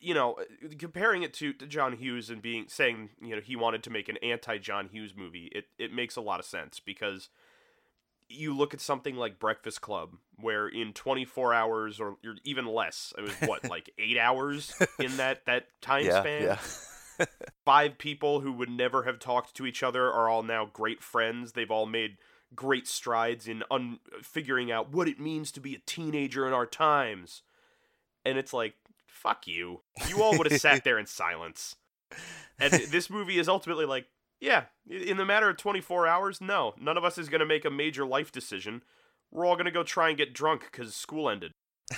You 0.00 0.14
know, 0.14 0.36
comparing 0.78 1.22
it 1.24 1.34
to, 1.34 1.52
to 1.54 1.66
John 1.66 1.94
Hughes 1.94 2.30
and 2.30 2.42
being 2.42 2.66
saying 2.68 3.10
you 3.20 3.34
know 3.36 3.42
he 3.42 3.56
wanted 3.56 3.82
to 3.84 3.90
make 3.90 4.08
an 4.08 4.18
anti 4.22 4.58
John 4.58 4.88
Hughes 4.88 5.14
movie, 5.16 5.50
it 5.54 5.66
it 5.78 5.92
makes 5.92 6.16
a 6.16 6.20
lot 6.20 6.40
of 6.40 6.46
sense 6.46 6.80
because 6.80 7.28
you 8.28 8.56
look 8.56 8.74
at 8.74 8.80
something 8.80 9.16
like 9.16 9.38
Breakfast 9.38 9.80
Club, 9.80 10.16
where 10.36 10.68
in 10.68 10.92
24 10.92 11.54
hours 11.54 12.00
or 12.00 12.16
even 12.44 12.66
less, 12.66 13.12
it 13.16 13.22
was 13.22 13.34
what 13.46 13.64
like 13.70 13.90
eight 13.98 14.18
hours 14.18 14.74
in 14.98 15.16
that 15.16 15.46
that 15.46 15.66
time 15.80 16.04
yeah, 16.04 16.20
span. 16.20 16.42
yeah. 16.42 17.26
Five 17.64 17.98
people 17.98 18.40
who 18.40 18.52
would 18.52 18.70
never 18.70 19.02
have 19.02 19.18
talked 19.18 19.54
to 19.56 19.66
each 19.66 19.82
other 19.82 20.12
are 20.12 20.28
all 20.28 20.42
now 20.42 20.68
great 20.72 21.02
friends. 21.02 21.52
They've 21.52 21.70
all 21.70 21.86
made 21.86 22.18
great 22.54 22.86
strides 22.86 23.48
in 23.48 23.62
un- 23.70 23.98
figuring 24.22 24.70
out 24.70 24.92
what 24.92 25.08
it 25.08 25.18
means 25.18 25.50
to 25.52 25.60
be 25.60 25.74
a 25.74 25.78
teenager 25.78 26.46
in 26.46 26.52
our 26.52 26.66
times. 26.66 27.42
And 28.24 28.38
it's 28.38 28.52
like, 28.52 28.74
fuck 29.06 29.46
you. 29.46 29.80
You 30.08 30.22
all 30.22 30.38
would 30.38 30.50
have 30.50 30.60
sat 30.60 30.84
there 30.84 30.98
in 30.98 31.06
silence. 31.06 31.76
And 32.58 32.72
this 32.72 33.10
movie 33.10 33.38
is 33.38 33.48
ultimately 33.48 33.84
like, 33.84 34.06
yeah, 34.40 34.64
in 34.88 35.16
the 35.16 35.24
matter 35.24 35.48
of 35.48 35.56
24 35.56 36.06
hours, 36.06 36.40
no, 36.40 36.74
none 36.80 36.96
of 36.96 37.04
us 37.04 37.18
is 37.18 37.28
going 37.28 37.40
to 37.40 37.46
make 37.46 37.64
a 37.64 37.70
major 37.70 38.04
life 38.04 38.32
decision. 38.32 38.82
We're 39.30 39.44
all 39.44 39.56
going 39.56 39.66
to 39.66 39.70
go 39.70 39.82
try 39.82 40.08
and 40.08 40.16
get 40.16 40.32
drunk 40.32 40.68
because 40.70 40.94
school 40.94 41.28
ended. 41.28 41.52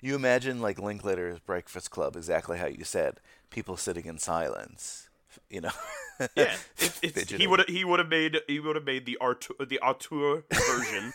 You 0.00 0.14
imagine 0.16 0.60
like 0.60 0.78
Linklater's 0.78 1.38
Breakfast 1.38 1.90
Club, 1.90 2.14
exactly 2.14 2.58
how 2.58 2.66
you 2.66 2.84
said. 2.84 3.20
People 3.48 3.78
sitting 3.78 4.04
in 4.04 4.18
silence, 4.18 5.08
you 5.48 5.62
know. 5.62 5.70
Yeah, 6.36 6.54
it, 7.02 7.30
he 7.30 7.48
would 7.48 7.68
he 7.68 7.84
would 7.84 7.98
have 7.98 8.08
made 8.08 8.36
he 8.46 8.60
would 8.60 8.76
have 8.76 8.84
made 8.84 9.04
the 9.04 9.16
art 9.20 9.48
the 9.58 9.80
auteur 9.80 10.44
version 10.52 11.12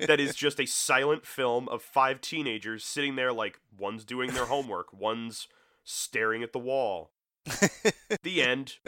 that 0.00 0.18
is 0.18 0.34
just 0.34 0.58
a 0.58 0.66
silent 0.66 1.24
film 1.24 1.68
of 1.68 1.80
five 1.80 2.20
teenagers 2.20 2.82
sitting 2.82 3.14
there 3.14 3.32
like 3.32 3.60
one's 3.78 4.04
doing 4.04 4.32
their 4.32 4.46
homework, 4.46 4.92
one's 4.92 5.46
staring 5.84 6.42
at 6.42 6.52
the 6.52 6.58
wall. 6.58 7.12
the 8.24 8.42
end. 8.42 8.78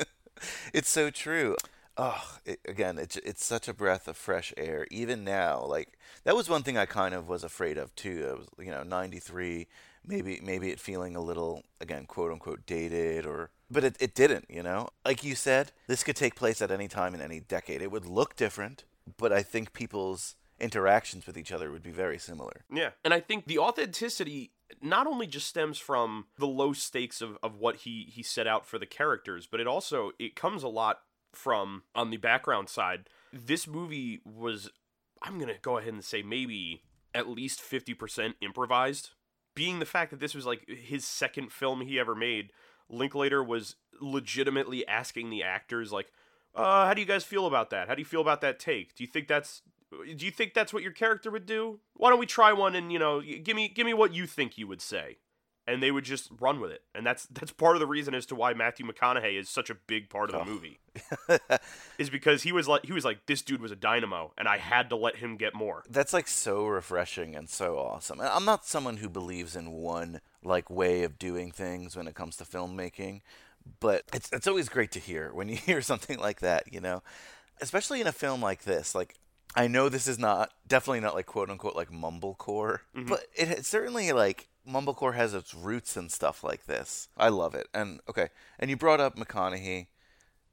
It's 0.72 0.88
so 0.88 1.10
true. 1.10 1.56
Oh, 1.96 2.38
it, 2.44 2.60
again, 2.66 2.98
it's 2.98 3.16
it's 3.18 3.44
such 3.44 3.68
a 3.68 3.74
breath 3.74 4.08
of 4.08 4.16
fresh 4.16 4.52
air. 4.56 4.86
Even 4.90 5.24
now, 5.24 5.64
like 5.64 5.96
that 6.24 6.34
was 6.34 6.48
one 6.48 6.62
thing 6.62 6.76
I 6.76 6.86
kind 6.86 7.14
of 7.14 7.28
was 7.28 7.44
afraid 7.44 7.78
of 7.78 7.94
too. 7.94 8.28
I 8.28 8.34
was, 8.38 8.48
you 8.58 8.72
know, 8.72 8.82
'93, 8.82 9.68
maybe 10.04 10.40
maybe 10.42 10.70
it 10.70 10.80
feeling 10.80 11.14
a 11.14 11.20
little 11.20 11.62
again, 11.80 12.06
quote 12.06 12.32
unquote, 12.32 12.66
dated, 12.66 13.26
or 13.26 13.50
but 13.70 13.84
it 13.84 13.96
it 14.00 14.14
didn't. 14.14 14.46
You 14.48 14.62
know, 14.62 14.88
like 15.04 15.22
you 15.22 15.36
said, 15.36 15.70
this 15.86 16.02
could 16.02 16.16
take 16.16 16.34
place 16.34 16.60
at 16.60 16.70
any 16.70 16.88
time 16.88 17.14
in 17.14 17.20
any 17.20 17.40
decade. 17.40 17.80
It 17.80 17.92
would 17.92 18.06
look 18.06 18.34
different, 18.34 18.84
but 19.16 19.32
I 19.32 19.42
think 19.42 19.72
people's 19.72 20.34
interactions 20.60 21.26
with 21.26 21.36
each 21.36 21.52
other 21.52 21.70
would 21.70 21.82
be 21.82 21.90
very 21.90 22.18
similar. 22.18 22.64
Yeah. 22.72 22.90
And 23.04 23.12
I 23.12 23.20
think 23.20 23.46
the 23.46 23.58
authenticity 23.58 24.50
not 24.80 25.06
only 25.06 25.26
just 25.26 25.46
stems 25.46 25.78
from 25.78 26.26
the 26.38 26.46
low 26.46 26.72
stakes 26.72 27.20
of, 27.20 27.38
of 27.42 27.56
what 27.56 27.76
he, 27.76 28.06
he 28.10 28.22
set 28.22 28.46
out 28.46 28.66
for 28.66 28.78
the 28.78 28.86
characters, 28.86 29.46
but 29.50 29.60
it 29.60 29.66
also 29.66 30.12
it 30.18 30.36
comes 30.36 30.62
a 30.62 30.68
lot 30.68 31.00
from 31.32 31.82
on 31.94 32.10
the 32.10 32.16
background 32.16 32.68
side. 32.68 33.08
This 33.32 33.66
movie 33.66 34.20
was 34.24 34.70
I'm 35.22 35.38
gonna 35.38 35.54
go 35.60 35.78
ahead 35.78 35.92
and 35.92 36.04
say 36.04 36.22
maybe 36.22 36.82
at 37.14 37.28
least 37.28 37.60
fifty 37.60 37.94
percent 37.94 38.36
improvised. 38.40 39.10
Being 39.54 39.78
the 39.78 39.86
fact 39.86 40.10
that 40.10 40.20
this 40.20 40.34
was 40.34 40.46
like 40.46 40.68
his 40.68 41.04
second 41.04 41.52
film 41.52 41.80
he 41.80 41.98
ever 41.98 42.14
made, 42.14 42.50
Linklater 42.88 43.42
was 43.42 43.76
legitimately 44.00 44.86
asking 44.86 45.30
the 45.30 45.42
actors 45.42 45.92
like, 45.92 46.10
uh, 46.54 46.86
how 46.86 46.94
do 46.94 47.00
you 47.00 47.06
guys 47.06 47.24
feel 47.24 47.46
about 47.46 47.70
that? 47.70 47.88
How 47.88 47.94
do 47.94 48.00
you 48.00 48.06
feel 48.06 48.20
about 48.20 48.40
that 48.40 48.58
take? 48.58 48.94
Do 48.94 49.04
you 49.04 49.08
think 49.08 49.28
that's 49.28 49.62
do 50.16 50.24
you 50.24 50.30
think 50.30 50.54
that's 50.54 50.72
what 50.72 50.82
your 50.82 50.92
character 50.92 51.30
would 51.30 51.46
do? 51.46 51.80
Why 51.94 52.10
don't 52.10 52.18
we 52.18 52.26
try 52.26 52.52
one 52.52 52.74
and 52.74 52.92
you 52.92 52.98
know, 52.98 53.20
give 53.20 53.54
me 53.56 53.68
give 53.68 53.86
me 53.86 53.94
what 53.94 54.14
you 54.14 54.26
think 54.26 54.58
you 54.58 54.66
would 54.66 54.80
say. 54.82 55.18
And 55.66 55.82
they 55.82 55.90
would 55.90 56.04
just 56.04 56.28
run 56.40 56.60
with 56.60 56.70
it. 56.70 56.82
And 56.94 57.06
that's 57.06 57.26
that's 57.30 57.50
part 57.50 57.74
of 57.74 57.80
the 57.80 57.86
reason 57.86 58.14
as 58.14 58.26
to 58.26 58.34
why 58.34 58.52
Matthew 58.52 58.84
McConaughey 58.86 59.38
is 59.40 59.48
such 59.48 59.70
a 59.70 59.74
big 59.74 60.10
part 60.10 60.28
of 60.28 60.34
the 60.34 60.42
Oh. 60.42 60.54
movie. 60.54 60.78
is 61.98 62.10
because 62.10 62.42
he 62.42 62.52
was 62.52 62.68
like 62.68 62.84
he 62.84 62.92
was 62.92 63.04
like 63.04 63.24
this 63.26 63.40
dude 63.40 63.62
was 63.62 63.72
a 63.72 63.76
dynamo 63.76 64.32
and 64.36 64.46
I 64.46 64.58
had 64.58 64.90
to 64.90 64.96
let 64.96 65.16
him 65.16 65.36
get 65.36 65.54
more. 65.54 65.82
That's 65.88 66.12
like 66.12 66.28
so 66.28 66.66
refreshing 66.66 67.34
and 67.34 67.48
so 67.48 67.78
awesome. 67.78 68.20
And 68.20 68.28
I'm 68.28 68.44
not 68.44 68.66
someone 68.66 68.98
who 68.98 69.08
believes 69.08 69.56
in 69.56 69.70
one 69.72 70.20
like 70.42 70.68
way 70.68 71.02
of 71.02 71.18
doing 71.18 71.50
things 71.50 71.96
when 71.96 72.06
it 72.08 72.14
comes 72.14 72.36
to 72.36 72.44
filmmaking, 72.44 73.22
but 73.80 74.02
it's 74.12 74.30
it's 74.32 74.46
always 74.46 74.68
great 74.68 74.90
to 74.92 74.98
hear 74.98 75.32
when 75.32 75.48
you 75.48 75.56
hear 75.70 75.80
something 75.80 76.18
like 76.18 76.40
that, 76.40 76.70
you 76.72 76.80
know. 76.80 77.02
Especially 77.60 78.00
in 78.02 78.06
a 78.06 78.12
film 78.12 78.42
like 78.42 78.64
this. 78.64 78.94
Like 78.94 79.14
I 79.54 79.68
know 79.68 79.88
this 79.88 80.06
is 80.06 80.18
not 80.18 80.52
definitely 80.66 81.00
not 81.00 81.14
like 81.14 81.26
quote 81.26 81.50
unquote 81.50 81.76
like 81.76 81.90
mumblecore, 81.90 82.80
mm-hmm. 82.96 83.06
but 83.06 83.26
it, 83.36 83.50
it 83.50 83.66
certainly 83.66 84.12
like 84.12 84.48
mumblecore 84.68 85.14
has 85.14 85.34
its 85.34 85.54
roots 85.54 85.96
and 85.96 86.10
stuff 86.10 86.42
like 86.42 86.66
this. 86.66 87.08
I 87.16 87.28
love 87.28 87.54
it. 87.54 87.68
And 87.72 88.00
okay, 88.08 88.28
and 88.58 88.70
you 88.70 88.76
brought 88.76 89.00
up 89.00 89.16
McConaughey. 89.16 89.88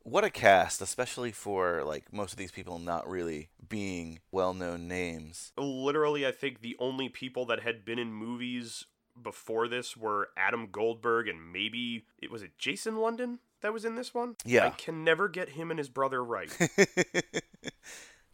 What 0.03 0.23
a 0.23 0.31
cast, 0.31 0.81
especially 0.81 1.31
for 1.31 1.83
like 1.83 2.11
most 2.11 2.31
of 2.31 2.37
these 2.37 2.51
people 2.51 2.79
not 2.79 3.07
really 3.07 3.49
being 3.69 4.19
well-known 4.31 4.87
names. 4.87 5.51
Literally, 5.57 6.25
I 6.25 6.31
think 6.31 6.61
the 6.61 6.75
only 6.79 7.07
people 7.07 7.45
that 7.45 7.61
had 7.61 7.85
been 7.85 7.99
in 7.99 8.11
movies 8.11 8.85
before 9.21 9.67
this 9.67 9.95
were 9.95 10.29
Adam 10.35 10.69
Goldberg 10.71 11.27
and 11.27 11.51
maybe 11.51 12.05
it 12.17 12.31
was 12.31 12.41
it 12.41 12.57
Jason 12.57 12.97
London 12.97 13.39
that 13.61 13.73
was 13.73 13.85
in 13.85 13.95
this 13.95 14.13
one. 14.13 14.35
Yeah. 14.43 14.65
I 14.65 14.69
can 14.71 15.03
never 15.03 15.29
get 15.29 15.49
him 15.49 15.69
and 15.69 15.77
his 15.77 15.89
brother 15.89 16.23
right. 16.23 16.51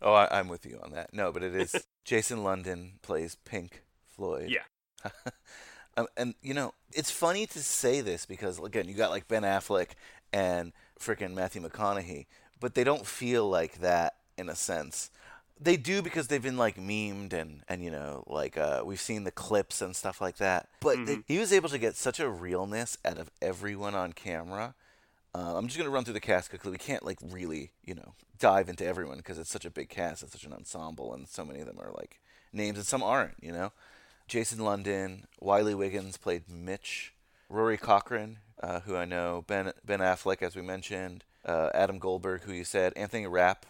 oh, 0.02 0.14
I, 0.14 0.40
I'm 0.40 0.48
with 0.48 0.66
you 0.66 0.80
on 0.84 0.92
that. 0.92 1.14
No, 1.14 1.32
but 1.32 1.44
it 1.44 1.56
is 1.56 1.76
Jason 2.06 2.44
London 2.44 2.94
plays 3.02 3.36
Pink 3.36 3.84
Floyd. 4.16 4.50
yeah, 4.50 5.10
Um, 5.98 6.06
and 6.16 6.36
you 6.44 6.54
know, 6.54 6.74
it's 6.94 7.10
funny 7.10 7.48
to 7.48 7.60
say 7.60 8.02
this 8.02 8.26
because 8.26 8.60
again, 8.60 8.88
you 8.88 8.94
got 8.94 9.10
like 9.10 9.28
Ben 9.28 9.42
Affleck 9.42 9.90
and 10.32 10.72
freaking 11.00 11.34
Matthew 11.34 11.62
McConaughey, 11.62 12.28
but 12.60 12.76
they 12.76 12.84
don't 12.84 13.06
feel 13.06 13.50
like 13.50 13.80
that 13.80 14.14
in 14.38 14.48
a 14.48 14.56
sense. 14.56 15.10
They 15.60 15.76
do 15.76 16.04
because 16.04 16.28
they've 16.28 16.42
been 16.42 16.56
like 16.58 16.78
memed 16.78 17.34
and 17.34 17.64
and 17.68 17.84
you 17.84 17.90
know 17.90 18.24
like 18.28 18.58
uh, 18.58 18.84
we've 18.86 19.02
seen 19.02 19.24
the 19.24 19.32
clips 19.32 19.82
and 19.82 19.96
stuff 19.96 20.22
like 20.22 20.38
that. 20.38 20.70
But 20.82 21.04
they, 21.08 21.18
he 21.26 21.40
was 21.40 21.52
able 21.52 21.70
to 21.70 21.80
get 21.80 21.96
such 21.96 22.20
a 22.20 22.30
realness 22.30 23.00
out 23.04 23.18
of 23.18 23.32
everyone 23.42 23.96
on 23.96 24.14
camera. 24.14 24.76
Uh, 25.36 25.56
I'm 25.56 25.68
just 25.68 25.78
gonna 25.78 25.90
run 25.90 26.04
through 26.04 26.13
the 26.13 26.20
cast 26.20 26.50
quickly. 26.50 26.72
We 26.72 26.78
can't 26.78 27.06
like 27.06 27.20
really 27.22 27.72
you 27.84 27.96
know 27.96 28.13
dive 28.40 28.70
into 28.70 28.86
everyone 28.86 29.18
because 29.18 29.38
it's 29.38 29.52
such 29.52 29.66
a 29.66 29.70
big 29.72 29.90
cast, 29.90 30.24
it's 30.24 30.32
such 30.32 30.46
an 30.46 30.54
ensemble, 30.54 31.13
and 31.13 31.28
so 31.28 31.46
many 31.46 31.60
of 31.60 31.68
them 31.68 31.80
are 31.80 31.92
like 31.96 32.20
names 32.54 32.78
and 32.78 32.88
some 32.88 33.04
aren't. 33.04 33.36
You 33.42 33.52
know. 33.52 33.72
Jason 34.28 34.60
London, 34.60 35.26
Wiley 35.40 35.74
Wiggins 35.74 36.18
played 36.18 36.50
Mitch, 36.50 37.13
Rory 37.50 37.78
Cochrane, 37.78 38.40
uh, 38.62 38.82
who 38.82 38.96
I 38.96 39.06
know, 39.06 39.44
Ben 39.48 39.72
Ben 39.86 40.00
Affleck, 40.00 40.42
as 40.42 40.56
we 40.56 40.62
mentioned, 40.62 41.24
uh, 41.46 41.70
Adam 41.74 41.98
Goldberg, 41.98 42.44
who 42.44 42.52
you 42.52 42.66
said, 42.66 42.92
Anthony 42.98 43.26
Rapp, 43.26 43.66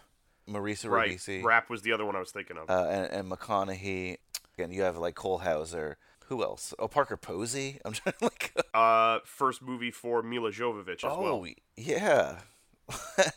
Marissa 0.48 0.90
right. 0.90 1.10
Ribisi, 1.10 1.44
Rapp 1.44 1.70
was 1.70 1.82
the 1.82 1.92
other 1.92 2.04
one 2.04 2.16
I 2.16 2.20
was 2.20 2.32
thinking 2.32 2.56
of. 2.56 2.68
uh, 2.68 2.88
and, 2.88 3.12
and 3.12 3.30
McConaughey. 3.30 4.16
Again, 4.56 4.72
you 4.72 4.82
have 4.82 4.96
like 4.96 5.14
Cole 5.14 5.38
Hauser. 5.38 5.96
Who 6.28 6.42
else? 6.42 6.74
Oh, 6.78 6.88
Parker 6.88 7.16
Posey. 7.16 7.80
I'm 7.84 7.92
trying 7.92 8.14
to 8.18 8.24
like. 8.24 8.54
Uh, 8.74 9.20
first 9.24 9.62
movie 9.62 9.90
for 9.90 10.22
Milla 10.22 10.50
Jovovich 10.50 11.04
as 11.04 11.04
oh, 11.04 11.22
well. 11.22 11.46
yeah. 11.76 12.40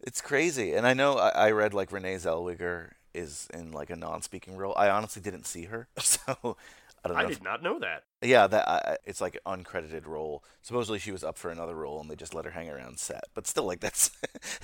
it's 0.00 0.20
crazy, 0.20 0.74
and 0.74 0.86
I 0.86 0.94
know 0.94 1.14
I, 1.14 1.28
I 1.28 1.50
read 1.50 1.74
like 1.74 1.92
Renee 1.92 2.16
Zellweger 2.16 2.92
is 3.14 3.48
in 3.52 3.72
like 3.72 3.90
a 3.90 3.96
non-speaking 3.96 4.56
role. 4.56 4.74
I 4.76 4.88
honestly 4.88 5.22
didn't 5.22 5.46
see 5.46 5.64
her, 5.64 5.88
so 5.98 6.56
I 7.04 7.08
don't 7.08 7.16
know. 7.16 7.22
I 7.22 7.24
if- 7.24 7.38
did 7.38 7.44
not 7.44 7.62
know 7.62 7.78
that. 7.80 8.04
Yeah, 8.20 8.48
that 8.48 9.00
it's 9.04 9.20
like 9.20 9.38
an 9.46 9.64
uncredited 9.64 10.06
role. 10.06 10.42
Supposedly 10.62 10.98
she 10.98 11.12
was 11.12 11.22
up 11.22 11.38
for 11.38 11.50
another 11.50 11.74
role, 11.74 12.00
and 12.00 12.10
they 12.10 12.16
just 12.16 12.34
let 12.34 12.44
her 12.44 12.50
hang 12.50 12.68
around 12.68 12.98
set. 12.98 13.24
But 13.34 13.46
still, 13.46 13.64
like 13.64 13.80
that's 13.80 14.10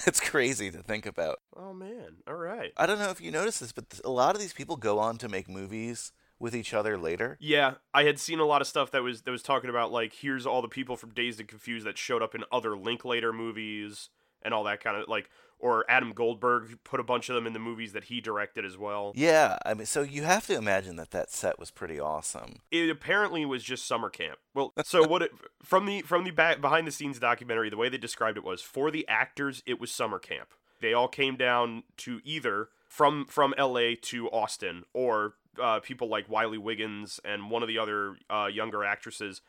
it's 0.07 0.21
crazy 0.21 0.71
to 0.71 0.79
think 0.79 1.07
about. 1.07 1.41
Oh 1.57 1.73
man, 1.73 2.17
all 2.27 2.35
right. 2.35 2.73
I 2.77 2.87
don't 2.87 2.99
know 2.99 3.11
if 3.11 3.21
you 3.21 3.31
noticed 3.31 3.61
this, 3.61 3.73
but 3.73 3.91
th- 3.91 4.03
a 4.05 4.11
lot 4.11 4.35
of 4.35 4.41
these 4.41 4.53
people 4.53 4.77
go 4.77 4.99
on 4.99 5.19
to 5.19 5.29
make 5.29 5.49
movies 5.49 6.13
with 6.45 6.55
each 6.55 6.75
other 6.75 6.99
later. 6.99 7.39
Yeah, 7.41 7.77
I 7.95 8.05
had 8.05 8.21
seen 8.21 8.39
a 8.39 8.45
lot 8.45 8.61
of 8.61 8.67
stuff 8.67 8.91
that 8.91 9.03
was 9.03 9.23
that 9.23 9.31
was 9.31 9.43
talking 9.43 9.71
about 9.71 9.91
like 9.91 10.13
here's 10.13 10.45
all 10.45 10.61
the 10.61 10.69
people 10.69 10.95
from 10.95 11.09
Dazed 11.11 11.41
and 11.41 11.49
Confused 11.49 11.87
that 11.87 11.97
showed 11.97 12.23
up 12.23 12.35
in 12.35 12.45
other 12.53 12.77
Linklater 12.77 13.33
movies 13.33 14.11
and 14.43 14.53
all 14.53 14.63
that 14.65 14.85
kind 14.85 14.95
of 14.95 15.09
like 15.09 15.31
or 15.59 15.87
Adam 15.89 16.13
Goldberg 16.13 16.79
put 16.85 17.01
a 17.01 17.03
bunch 17.03 17.31
of 17.31 17.35
them 17.35 17.47
in 17.47 17.55
the 17.55 17.59
movies 17.59 17.95
that 17.95 18.05
he 18.05 18.21
directed 18.21 18.67
as 18.67 18.77
well. 18.77 19.13
Yeah, 19.15 19.57
I 19.65 19.73
mean, 19.73 19.87
so 19.87 20.03
you 20.03 20.25
have 20.25 20.47
to 20.49 20.55
imagine 20.55 20.97
that 20.97 21.13
that 21.13 21.31
set 21.31 21.59
was 21.59 21.71
pretty 21.71 21.99
awesome. 21.99 22.57
It 22.71 22.91
apparently 22.91 23.47
was 23.47 23.65
just 23.65 23.87
summer 23.87 24.11
camp. 24.11 24.39
Well, 24.53 24.75
so 24.85 25.09
what 25.09 25.23
it 25.23 25.31
from 25.63 25.87
the 25.87 26.03
from 26.03 26.25
the 26.25 26.31
back 26.31 26.61
behind 26.61 26.87
the 26.87 26.93
scenes 26.93 27.19
documentary, 27.19 27.71
the 27.71 27.79
way 27.79 27.89
they 27.89 27.97
described 27.97 28.37
it 28.37 28.45
was 28.45 28.61
for 28.61 28.91
the 28.91 29.09
actors 29.09 29.63
it 29.65 29.81
was 29.81 29.91
summer 29.91 30.19
camp. 30.19 30.49
They 30.83 30.93
all 30.93 31.09
came 31.09 31.37
down 31.37 31.85
to 31.99 32.21
either 32.23 32.69
from 32.87 33.25
from 33.25 33.55
LA 33.59 33.93
to 34.03 34.29
Austin 34.29 34.85
or 34.93 35.37
uh, 35.61 35.81
people 35.81 36.09
like 36.09 36.29
Wiley 36.29 36.59
Wiggins 36.59 37.21
and 37.25 37.51
one 37.51 37.63
of 37.63 37.69
the 37.69 37.79
other 37.79 38.17
uh, 38.31 38.49
younger 38.53 38.85
actresses. 38.85 39.41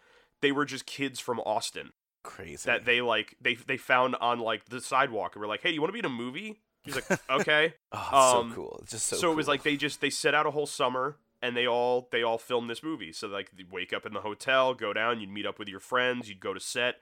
They 0.42 0.52
were 0.52 0.66
just 0.66 0.86
kids 0.86 1.20
from 1.20 1.40
Austin 1.40 1.92
Crazy. 2.24 2.66
that 2.66 2.86
they 2.86 3.02
like 3.02 3.36
they 3.42 3.56
they 3.56 3.78
found 3.78 4.16
on 4.16 4.40
like 4.40 4.66
the 4.66 4.82
sidewalk 4.82 5.36
and 5.36 5.42
were 5.42 5.48
like, 5.48 5.62
"Hey, 5.62 5.70
do 5.70 5.76
you 5.76 5.82
want 5.82 5.90
to 5.90 5.94
be 5.94 6.00
in 6.00 6.06
a 6.06 6.10
movie?" 6.10 6.60
He's 6.84 6.96
like, 6.96 7.06
"Okay." 7.30 7.74
oh, 7.92 8.40
um, 8.40 8.50
so 8.50 8.56
cool. 8.56 8.80
It's 8.82 8.92
just 8.92 9.06
so. 9.08 9.16
so 9.16 9.32
it 9.32 9.36
was 9.36 9.48
like 9.48 9.64
they 9.64 9.78
just 9.78 10.02
they 10.02 10.10
set 10.10 10.36
out 10.36 10.46
a 10.46 10.52
whole 10.52 10.68
summer 10.68 11.18
and 11.42 11.56
they 11.56 11.68
all 11.68 12.08
they 12.12 12.24
all 12.24 12.38
filmed 12.38 12.70
this 12.70 12.82
movie. 12.84 13.12
So 13.12 13.28
like 13.28 13.52
they 13.56 13.64
wake 13.70 13.94
up 13.94 14.06
in 14.06 14.14
the 14.14 14.22
hotel, 14.22 14.74
go 14.74 14.94
down, 14.94 15.20
you'd 15.20 15.30
meet 15.30 15.46
up 15.46 15.60
with 15.60 15.68
your 15.68 15.80
friends, 15.80 16.28
you'd 16.28 16.40
go 16.40 16.54
to 16.54 16.60
set. 16.60 16.96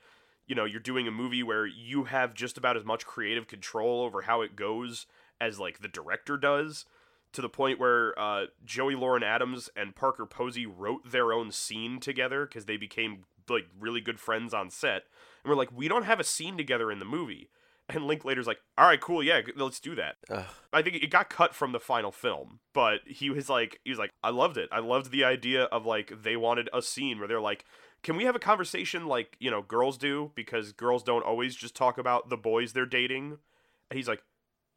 You 0.46 0.56
know, 0.56 0.66
you're 0.66 0.82
doing 0.82 1.08
a 1.08 1.12
movie 1.12 1.44
where 1.44 1.66
you 1.66 2.06
have 2.06 2.34
just 2.34 2.58
about 2.58 2.76
as 2.76 2.84
much 2.84 3.06
creative 3.06 3.48
control 3.48 4.02
over 4.02 4.24
how 4.24 4.42
it 4.42 4.58
goes 4.58 5.06
as 5.40 5.60
like 5.60 5.80
the 5.80 5.88
director 5.88 6.36
does. 6.36 6.86
To 7.34 7.42
the 7.42 7.50
point 7.50 7.80
where 7.80 8.18
uh, 8.20 8.46
Joey 8.64 8.96
Lauren 8.96 9.24
Adams 9.24 9.70
and 9.76 9.96
Parker 9.96 10.26
Posey 10.26 10.66
wrote 10.66 11.12
their 11.12 11.34
own 11.34 11.52
scene 11.52 12.00
together 12.00 12.46
because 12.46 12.66
they 12.66 12.78
became 12.78 13.26
like 13.50 13.66
really 13.80 14.02
good 14.02 14.20
friends 14.20 14.54
on 14.54 14.70
set. 14.70 15.04
And 15.44 15.50
we're 15.50 15.56
like, 15.56 15.72
we 15.76 15.88
don't 15.88 16.06
have 16.06 16.20
a 16.20 16.24
scene 16.24 16.58
together 16.58 16.92
in 16.92 17.00
the 17.00 17.06
movie. 17.06 17.50
And 17.90 18.08
Linklater's 18.08 18.48
like, 18.48 18.60
all 18.78 18.88
right, 18.88 19.02
cool, 19.02 19.22
yeah, 19.22 19.42
let's 19.58 19.80
do 19.80 19.94
that. 19.96 20.16
Ugh. 20.30 20.46
I 20.72 20.82
think 20.82 20.96
it 20.96 21.10
got 21.10 21.30
cut 21.30 21.54
from 21.54 21.74
the 21.74 21.80
final 21.80 22.12
film, 22.12 22.60
but 22.74 23.02
he 23.06 23.30
was 23.30 23.50
like, 23.50 23.80
he 23.84 23.90
was 23.90 24.00
like, 24.00 24.12
I 24.24 24.30
loved 24.30 24.58
it. 24.58 24.70
I 24.72 24.80
loved 24.80 25.12
the 25.12 25.26
idea 25.26 25.64
of 25.64 25.86
like 25.86 26.24
they 26.24 26.38
wanted 26.38 26.70
a 26.74 26.82
scene 26.82 27.20
where 27.20 27.28
they're 27.28 27.42
like, 27.42 27.66
can 28.02 28.16
we 28.16 28.24
have 28.26 28.36
a 28.36 28.40
conversation 28.40 29.06
like 29.06 29.36
you 29.40 29.50
know 29.50 29.62
girls 29.62 29.98
do 29.98 30.32
because 30.36 30.72
girls 30.74 31.04
don't 31.04 31.26
always 31.26 31.56
just 31.56 31.76
talk 31.76 31.98
about 31.98 32.30
the 32.30 32.38
boys 32.38 32.74
they're 32.74 32.86
dating. 32.86 33.38
And 33.90 33.98
he's 33.98 34.08
like, 34.08 34.24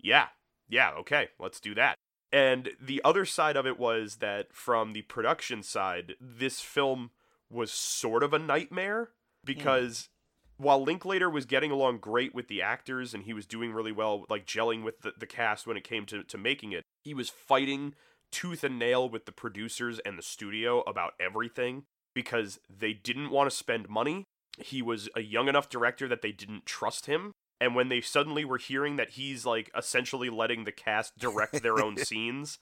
yeah, 0.00 0.26
yeah, 0.68 0.90
okay, 0.98 1.28
let's 1.38 1.60
do 1.60 1.74
that. 1.74 1.96
And 2.36 2.72
the 2.78 3.00
other 3.02 3.24
side 3.24 3.56
of 3.56 3.66
it 3.66 3.78
was 3.78 4.16
that 4.16 4.52
from 4.52 4.92
the 4.92 5.00
production 5.00 5.62
side, 5.62 6.16
this 6.20 6.60
film 6.60 7.10
was 7.48 7.72
sort 7.72 8.22
of 8.22 8.34
a 8.34 8.38
nightmare 8.38 9.08
because 9.42 10.10
while 10.58 10.82
Linklater 10.82 11.30
was 11.30 11.46
getting 11.46 11.70
along 11.70 12.00
great 12.00 12.34
with 12.34 12.48
the 12.48 12.60
actors 12.60 13.14
and 13.14 13.22
he 13.22 13.32
was 13.32 13.46
doing 13.46 13.72
really 13.72 13.90
well, 13.90 14.26
like 14.28 14.44
gelling 14.44 14.82
with 14.82 15.00
the, 15.00 15.14
the 15.18 15.24
cast 15.24 15.66
when 15.66 15.78
it 15.78 15.84
came 15.84 16.04
to, 16.04 16.22
to 16.24 16.36
making 16.36 16.72
it, 16.72 16.82
he 17.04 17.14
was 17.14 17.30
fighting 17.30 17.94
tooth 18.30 18.62
and 18.62 18.78
nail 18.78 19.08
with 19.08 19.24
the 19.24 19.32
producers 19.32 19.98
and 20.04 20.18
the 20.18 20.22
studio 20.22 20.80
about 20.80 21.14
everything 21.18 21.84
because 22.14 22.60
they 22.68 22.92
didn't 22.92 23.30
want 23.30 23.48
to 23.48 23.56
spend 23.56 23.88
money. 23.88 24.24
He 24.58 24.82
was 24.82 25.08
a 25.16 25.22
young 25.22 25.48
enough 25.48 25.70
director 25.70 26.06
that 26.08 26.20
they 26.20 26.32
didn't 26.32 26.66
trust 26.66 27.06
him. 27.06 27.32
And 27.60 27.74
when 27.74 27.88
they 27.88 28.00
suddenly 28.00 28.44
were 28.44 28.58
hearing 28.58 28.96
that 28.96 29.10
he's 29.10 29.46
like 29.46 29.70
essentially 29.76 30.28
letting 30.28 30.64
the 30.64 30.72
cast 30.72 31.18
direct 31.18 31.62
their 31.62 31.82
own 31.82 31.96
scenes, 32.04 32.58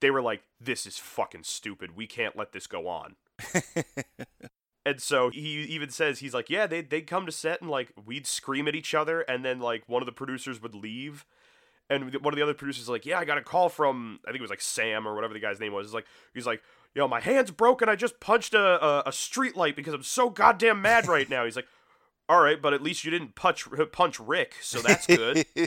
they 0.00 0.10
were 0.10 0.22
like, 0.22 0.42
this 0.60 0.86
is 0.86 0.98
fucking 0.98 1.44
stupid. 1.44 1.96
We 1.96 2.06
can't 2.06 2.36
let 2.36 2.52
this 2.52 2.66
go 2.66 2.88
on. 2.88 3.16
And 4.84 5.00
so 5.00 5.30
he 5.30 5.62
even 5.62 5.90
says 5.90 6.18
he's 6.18 6.34
like, 6.34 6.50
yeah, 6.50 6.66
they 6.66 6.80
they'd 6.80 7.06
come 7.06 7.26
to 7.26 7.32
set 7.32 7.60
and 7.60 7.70
like 7.70 7.92
we'd 8.04 8.26
scream 8.26 8.66
at 8.66 8.74
each 8.74 8.94
other, 8.94 9.20
and 9.20 9.44
then 9.44 9.60
like 9.60 9.84
one 9.86 10.02
of 10.02 10.06
the 10.06 10.12
producers 10.12 10.60
would 10.60 10.74
leave, 10.74 11.24
and 11.88 12.12
one 12.16 12.34
of 12.34 12.36
the 12.36 12.42
other 12.42 12.54
producers 12.54 12.82
is 12.82 12.88
like, 12.88 13.06
yeah, 13.06 13.18
I 13.18 13.24
got 13.24 13.38
a 13.38 13.42
call 13.42 13.68
from 13.68 14.18
I 14.26 14.30
think 14.30 14.38
it 14.38 14.42
was 14.42 14.50
like 14.50 14.60
Sam 14.60 15.06
or 15.06 15.14
whatever 15.14 15.34
the 15.34 15.40
guy's 15.40 15.60
name 15.60 15.72
was. 15.72 15.86
He's 15.86 15.94
like, 15.94 16.06
he's 16.34 16.46
like, 16.46 16.62
yo, 16.96 17.06
my 17.06 17.20
hand's 17.20 17.52
broken. 17.52 17.88
I 17.88 17.94
just 17.94 18.18
punched 18.18 18.54
a 18.54 18.84
a, 18.84 19.02
a 19.06 19.12
street 19.12 19.56
light 19.56 19.76
because 19.76 19.94
I'm 19.94 20.02
so 20.02 20.30
goddamn 20.30 20.82
mad 20.82 21.06
right 21.06 21.30
now. 21.30 21.44
He's 21.44 21.56
like, 21.56 21.68
all 22.28 22.40
right, 22.40 22.60
but 22.60 22.72
at 22.72 22.82
least 22.82 23.04
you 23.04 23.10
didn't 23.10 23.34
punch 23.34 23.66
punch 23.92 24.20
Rick, 24.20 24.54
so 24.60 24.80
that's 24.80 25.06
good. 25.06 25.46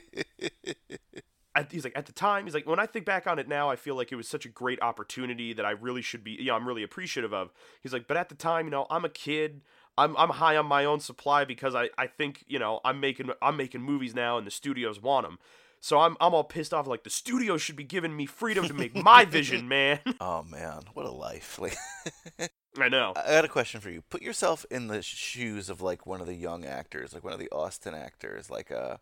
at, 1.55 1.71
he's 1.71 1.83
like 1.83 1.97
at 1.97 2.05
the 2.05 2.11
time 2.11 2.45
he's 2.45 2.53
like 2.53 2.67
when 2.67 2.79
i 2.79 2.85
think 2.85 3.05
back 3.05 3.25
on 3.25 3.39
it 3.39 3.47
now 3.47 3.69
i 3.69 3.75
feel 3.75 3.95
like 3.95 4.11
it 4.11 4.15
was 4.15 4.27
such 4.27 4.45
a 4.45 4.49
great 4.49 4.81
opportunity 4.81 5.53
that 5.53 5.65
i 5.65 5.71
really 5.71 6.01
should 6.01 6.23
be 6.23 6.31
you 6.31 6.47
know 6.47 6.55
i'm 6.55 6.67
really 6.67 6.83
appreciative 6.83 7.33
of. 7.33 7.51
He's 7.81 7.93
like 7.93 8.07
but 8.07 8.17
at 8.17 8.29
the 8.29 8.35
time 8.35 8.65
you 8.65 8.71
know 8.71 8.85
i'm 8.89 9.05
a 9.05 9.09
kid. 9.09 9.61
I'm, 9.97 10.17
I'm 10.17 10.31
high 10.31 10.57
on 10.57 10.65
my 10.65 10.83
own 10.83 10.99
supply 10.99 11.45
because 11.45 11.73
I, 11.73 11.89
I 11.97 12.07
think 12.07 12.43
you 12.47 12.59
know 12.59 12.81
i'm 12.83 12.99
making 12.99 13.29
i'm 13.41 13.55
making 13.55 13.81
movies 13.81 14.13
now 14.13 14.37
and 14.37 14.45
the 14.45 14.51
studios 14.51 15.01
want 15.01 15.25
them 15.25 15.39
so 15.85 15.99
i'm, 15.99 16.17
I'm 16.19 16.33
all 16.33 16.43
pissed 16.43 16.73
off 16.73 16.87
like 16.87 17.03
the 17.03 17.09
studio 17.09 17.57
should 17.57 17.75
be 17.75 17.83
giving 17.83 18.15
me 18.15 18.25
freedom 18.25 18.67
to 18.67 18.73
make 18.73 18.95
my 18.95 19.23
vision 19.23 19.67
man 19.75 19.99
oh 20.19 20.43
man, 20.43 20.81
what 20.93 21.05
a 21.05 21.11
life! 21.11 21.59
Like, 21.59 21.75
i 22.79 22.89
know 22.89 23.13
I 23.15 23.29
got 23.29 23.45
a 23.45 23.49
question 23.49 23.81
for 23.81 23.89
you. 23.89 24.01
Put 24.09 24.21
yourself 24.21 24.65
in 24.69 24.87
the 24.87 25.01
shoes 25.01 25.69
of 25.69 25.81
like 25.81 26.05
one 26.05 26.21
of 26.21 26.27
the 26.27 26.35
young 26.35 26.65
actors, 26.65 27.13
like 27.13 27.23
one 27.23 27.33
of 27.33 27.39
the 27.39 27.49
Austin 27.51 27.93
actors, 27.93 28.49
like 28.49 28.71
uh, 28.71 28.97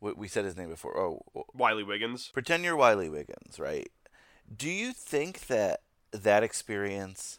we 0.00 0.28
said 0.28 0.44
his 0.44 0.56
name 0.56 0.68
before. 0.68 0.98
Oh, 0.98 1.22
wiley 1.54 1.82
wiggins 1.82 2.30
pretend 2.32 2.64
you're 2.64 2.76
Wiley 2.76 3.08
Wiggins, 3.08 3.58
right? 3.58 3.88
Do 4.54 4.70
you 4.70 4.92
think 4.92 5.46
that 5.46 5.80
that 6.12 6.42
experience? 6.42 7.38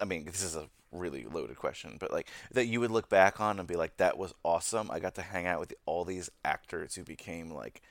I 0.00 0.04
mean, 0.04 0.24
this 0.24 0.42
is 0.42 0.56
a 0.56 0.68
really 0.92 1.24
loaded 1.24 1.56
question, 1.56 1.96
but 1.98 2.10
like 2.12 2.28
that 2.52 2.66
you 2.66 2.80
would 2.80 2.90
look 2.90 3.08
back 3.08 3.40
on 3.40 3.58
and 3.58 3.68
be 3.68 3.76
like, 3.76 3.96
"That 3.98 4.18
was 4.18 4.34
awesome. 4.44 4.90
I 4.90 4.98
got 5.00 5.14
to 5.16 5.22
hang 5.22 5.46
out 5.46 5.60
with 5.60 5.74
all 5.86 6.04
these 6.04 6.30
actors 6.44 6.94
who 6.94 7.04
became 7.04 7.50
like 7.50 7.82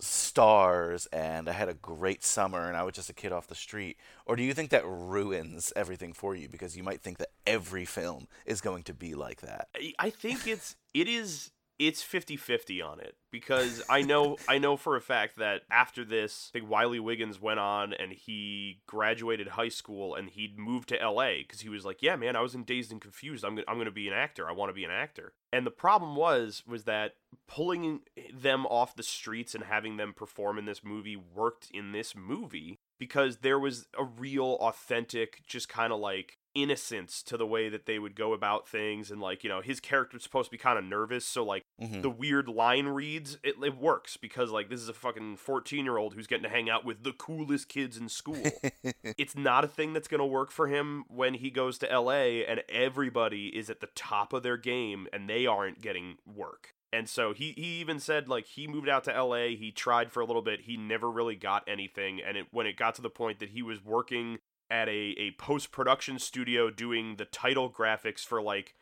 stars, 0.00 1.06
and 1.12 1.48
I 1.48 1.52
had 1.52 1.68
a 1.68 1.74
great 1.74 2.24
summer, 2.24 2.66
and 2.66 2.76
I 2.76 2.82
was 2.82 2.94
just 2.94 3.10
a 3.10 3.14
kid 3.14 3.32
off 3.32 3.46
the 3.46 3.54
street." 3.54 3.96
Or 4.26 4.36
do 4.36 4.42
you 4.42 4.54
think 4.54 4.70
that 4.70 4.86
ruins 4.86 5.72
everything 5.76 6.12
for 6.12 6.34
you 6.34 6.48
because 6.48 6.76
you 6.76 6.82
might 6.82 7.00
think 7.00 7.18
that 7.18 7.30
every 7.46 7.84
film 7.84 8.28
is 8.46 8.60
going 8.60 8.82
to 8.84 8.94
be 8.94 9.14
like 9.14 9.40
that? 9.42 9.68
I- 9.98 10.10
think 10.10 10.46
it's 10.46 10.76
it 10.94 11.08
is 11.08 11.50
it's 11.78 12.02
50-50 12.02 12.84
on 12.84 13.00
it 13.00 13.16
because 13.30 13.82
I 13.88 14.02
know 14.02 14.36
I 14.48 14.58
know 14.58 14.76
for 14.76 14.96
a 14.96 15.00
fact 15.00 15.36
that 15.36 15.62
after 15.70 16.04
this, 16.04 16.50
I 16.52 16.58
think 16.58 16.70
Wiley 16.70 17.00
Wiggins 17.00 17.40
went 17.40 17.60
on 17.60 17.92
and 17.92 18.12
he 18.12 18.80
graduated 18.86 19.48
high 19.48 19.68
school 19.68 20.14
and 20.14 20.30
he'd 20.30 20.58
moved 20.58 20.90
to 20.90 20.96
LA 20.96 21.38
because 21.38 21.60
he 21.60 21.68
was 21.68 21.84
like, 21.84 22.02
"Yeah, 22.02 22.16
man, 22.16 22.36
I 22.36 22.40
was 22.40 22.54
in 22.54 22.64
Dazed 22.64 22.92
and 22.92 23.00
Confused. 23.00 23.44
I'm 23.44 23.56
gonna, 23.56 23.66
I'm 23.68 23.76
going 23.76 23.86
to 23.86 23.90
be 23.90 24.08
an 24.08 24.14
actor. 24.14 24.48
I 24.48 24.52
want 24.52 24.70
to 24.70 24.74
be 24.74 24.84
an 24.84 24.90
actor." 24.90 25.32
And 25.52 25.66
the 25.66 25.70
problem 25.70 26.16
was 26.16 26.62
was 26.66 26.84
that 26.84 27.14
pulling 27.48 28.00
them 28.32 28.66
off 28.66 28.96
the 28.96 29.02
streets 29.02 29.54
and 29.54 29.64
having 29.64 29.96
them 29.96 30.12
perform 30.14 30.58
in 30.58 30.64
this 30.64 30.84
movie 30.84 31.16
worked 31.16 31.68
in 31.72 31.92
this 31.92 32.14
movie 32.14 32.78
because 32.98 33.38
there 33.38 33.58
was 33.58 33.88
a 33.98 34.04
real 34.04 34.56
authentic 34.60 35.42
just 35.46 35.68
kind 35.68 35.92
of 35.92 35.98
like 35.98 36.38
innocence 36.54 37.22
to 37.22 37.36
the 37.36 37.46
way 37.46 37.68
that 37.68 37.86
they 37.86 37.98
would 37.98 38.14
go 38.14 38.32
about 38.32 38.68
things 38.68 39.10
and 39.10 39.20
like 39.20 39.42
you 39.42 39.50
know 39.50 39.60
his 39.60 39.80
character's 39.80 40.22
supposed 40.22 40.46
to 40.48 40.50
be 40.50 40.58
kind 40.58 40.78
of 40.78 40.84
nervous 40.84 41.24
so 41.24 41.42
like 41.44 41.64
Mhm. 41.80 42.02
the 42.02 42.10
weird 42.10 42.48
line 42.48 42.86
reads 42.86 43.38
it, 43.42 43.54
it 43.62 43.76
works 43.78 44.16
because 44.16 44.50
like 44.50 44.68
this 44.68 44.80
is 44.80 44.88
a 44.88 44.92
fucking 44.94 45.36
14 45.38 45.84
year 45.84 45.96
old 45.96 46.14
who's 46.14 46.26
getting 46.26 46.42
to 46.44 46.48
hang 46.50 46.68
out 46.68 46.84
with 46.84 47.02
the 47.04 47.12
coolest 47.12 47.68
kids 47.68 47.96
in 47.96 48.08
school 48.08 48.42
it's 49.16 49.34
not 49.36 49.64
a 49.64 49.68
thing 49.68 49.92
that's 49.92 50.08
going 50.08 50.18
to 50.20 50.24
work 50.26 50.50
for 50.50 50.66
him 50.68 51.04
when 51.08 51.34
he 51.34 51.50
goes 51.50 51.78
to 51.78 51.86
LA 51.86 52.42
and 52.46 52.62
everybody 52.68 53.46
is 53.48 53.70
at 53.70 53.80
the 53.80 53.88
top 53.94 54.32
of 54.32 54.42
their 54.42 54.56
game 54.56 55.06
and 55.12 55.28
they 55.28 55.46
aren't 55.46 55.80
getting 55.80 56.16
work. 56.26 56.74
And 56.94 57.08
so 57.08 57.32
he, 57.32 57.52
he 57.56 57.80
even 57.80 57.98
said 57.98 58.28
like 58.28 58.46
he 58.46 58.66
moved 58.66 58.88
out 58.88 59.04
to 59.04 59.22
LA, 59.24 59.48
he 59.56 59.72
tried 59.74 60.12
for 60.12 60.20
a 60.20 60.26
little 60.26 60.42
bit, 60.42 60.60
he 60.62 60.76
never 60.76 61.10
really 61.10 61.36
got 61.36 61.64
anything 61.66 62.20
and 62.20 62.36
it 62.36 62.46
when 62.50 62.66
it 62.66 62.76
got 62.76 62.94
to 62.96 63.02
the 63.02 63.08
point 63.10 63.38
that 63.38 63.48
he 63.50 63.62
was 63.62 63.82
working 63.82 64.38
at 64.72 64.88
a, 64.88 65.14
a 65.18 65.30
post-production 65.32 66.18
studio 66.18 66.70
doing 66.70 67.16
the 67.16 67.26
title 67.26 67.70
graphics 67.70 68.24
for 68.24 68.40
like 68.40 68.74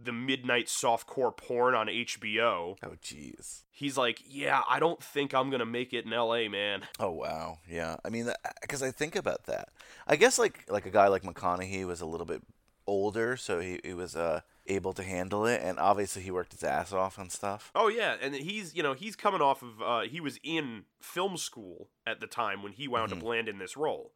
the 0.00 0.12
midnight 0.12 0.66
softcore 0.66 1.36
porn 1.36 1.74
on 1.74 1.88
HBO, 1.88 2.76
oh, 2.82 2.96
jeez. 3.02 3.62
he's 3.70 3.96
like, 3.96 4.22
"Yeah, 4.24 4.62
I 4.68 4.78
don't 4.78 5.02
think 5.02 5.34
I'm 5.34 5.50
going 5.50 5.60
to 5.60 5.66
make 5.66 5.92
it 5.92 6.04
in 6.04 6.12
LA, 6.12 6.48
man." 6.48 6.82
Oh 7.00 7.10
wow, 7.10 7.58
yeah. 7.68 7.96
I 8.04 8.10
mean, 8.10 8.30
because 8.60 8.82
I 8.82 8.90
think 8.90 9.16
about 9.16 9.46
that. 9.46 9.70
I 10.06 10.16
guess 10.16 10.38
like 10.38 10.64
like 10.68 10.86
a 10.86 10.90
guy 10.90 11.08
like 11.08 11.22
McConaughey 11.22 11.84
was 11.86 12.00
a 12.00 12.06
little 12.06 12.26
bit 12.26 12.42
older, 12.86 13.36
so 13.36 13.58
he, 13.58 13.80
he 13.82 13.94
was 13.94 14.14
uh 14.14 14.42
able 14.68 14.92
to 14.92 15.02
handle 15.02 15.46
it, 15.46 15.60
and 15.64 15.78
obviously 15.78 16.22
he 16.22 16.30
worked 16.30 16.52
his 16.52 16.62
ass 16.62 16.92
off 16.92 17.18
on 17.18 17.30
stuff. 17.30 17.72
Oh 17.74 17.88
yeah, 17.88 18.16
and 18.20 18.34
he's 18.34 18.76
you 18.76 18.82
know 18.82 18.92
he's 18.92 19.16
coming 19.16 19.40
off 19.40 19.62
of 19.62 19.82
uh, 19.82 20.00
he 20.02 20.20
was 20.20 20.38
in 20.44 20.84
film 21.00 21.36
school 21.36 21.88
at 22.06 22.20
the 22.20 22.26
time 22.26 22.62
when 22.62 22.72
he 22.72 22.86
wound 22.86 23.12
up 23.12 23.22
landing 23.22 23.58
this 23.58 23.76
role, 23.76 24.12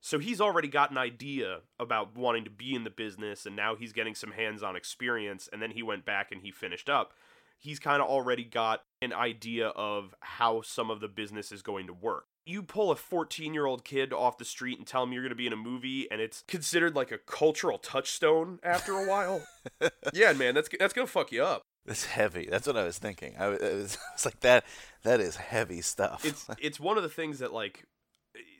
so 0.00 0.18
he's 0.18 0.40
already 0.40 0.68
got 0.68 0.90
an 0.90 0.98
idea 0.98 1.60
about 1.78 2.16
wanting 2.16 2.44
to 2.44 2.50
be 2.50 2.74
in 2.74 2.84
the 2.84 2.90
business, 2.90 3.44
and 3.44 3.54
now 3.54 3.76
he's 3.76 3.92
getting 3.92 4.14
some 4.14 4.32
hands-on 4.32 4.76
experience, 4.76 5.48
and 5.52 5.60
then 5.60 5.72
he 5.72 5.82
went 5.82 6.04
back 6.04 6.32
and 6.32 6.40
he 6.40 6.50
finished 6.50 6.88
up. 6.88 7.12
He's 7.58 7.78
kind 7.78 8.00
of 8.00 8.08
already 8.08 8.44
got 8.44 8.84
an 9.02 9.12
idea 9.12 9.68
of 9.68 10.14
how 10.20 10.62
some 10.62 10.90
of 10.90 11.00
the 11.00 11.08
business 11.08 11.52
is 11.52 11.60
going 11.60 11.86
to 11.88 11.92
work. 11.92 12.24
You 12.46 12.62
pull 12.62 12.90
a 12.90 12.96
14 12.96 13.52
year 13.52 13.66
old 13.66 13.84
kid 13.84 14.14
off 14.14 14.38
the 14.38 14.46
street 14.46 14.78
and 14.78 14.86
tell 14.86 15.02
him 15.02 15.12
you're 15.12 15.22
going 15.22 15.28
to 15.28 15.36
be 15.36 15.46
in 15.46 15.52
a 15.52 15.56
movie, 15.56 16.10
and 16.10 16.22
it's 16.22 16.42
considered 16.48 16.96
like 16.96 17.12
a 17.12 17.18
cultural 17.18 17.76
touchstone 17.76 18.58
after 18.62 18.92
a 18.92 19.06
while. 19.06 19.42
yeah, 20.14 20.32
man, 20.32 20.54
that's 20.54 20.70
that's 20.78 20.94
gonna 20.94 21.06
fuck 21.06 21.30
you 21.30 21.44
up. 21.44 21.60
It's 21.86 22.06
heavy. 22.06 22.46
That's 22.50 22.66
what 22.66 22.76
I 22.76 22.84
was 22.84 22.98
thinking. 22.98 23.34
I 23.38 23.48
was, 23.48 23.60
I 23.62 24.12
was 24.14 24.24
like 24.24 24.40
that. 24.40 24.64
That 25.02 25.20
is 25.20 25.36
heavy 25.36 25.82
stuff. 25.82 26.24
it's 26.24 26.46
it's 26.58 26.80
one 26.80 26.96
of 26.96 27.02
the 27.02 27.08
things 27.10 27.40
that 27.40 27.52
like 27.52 27.84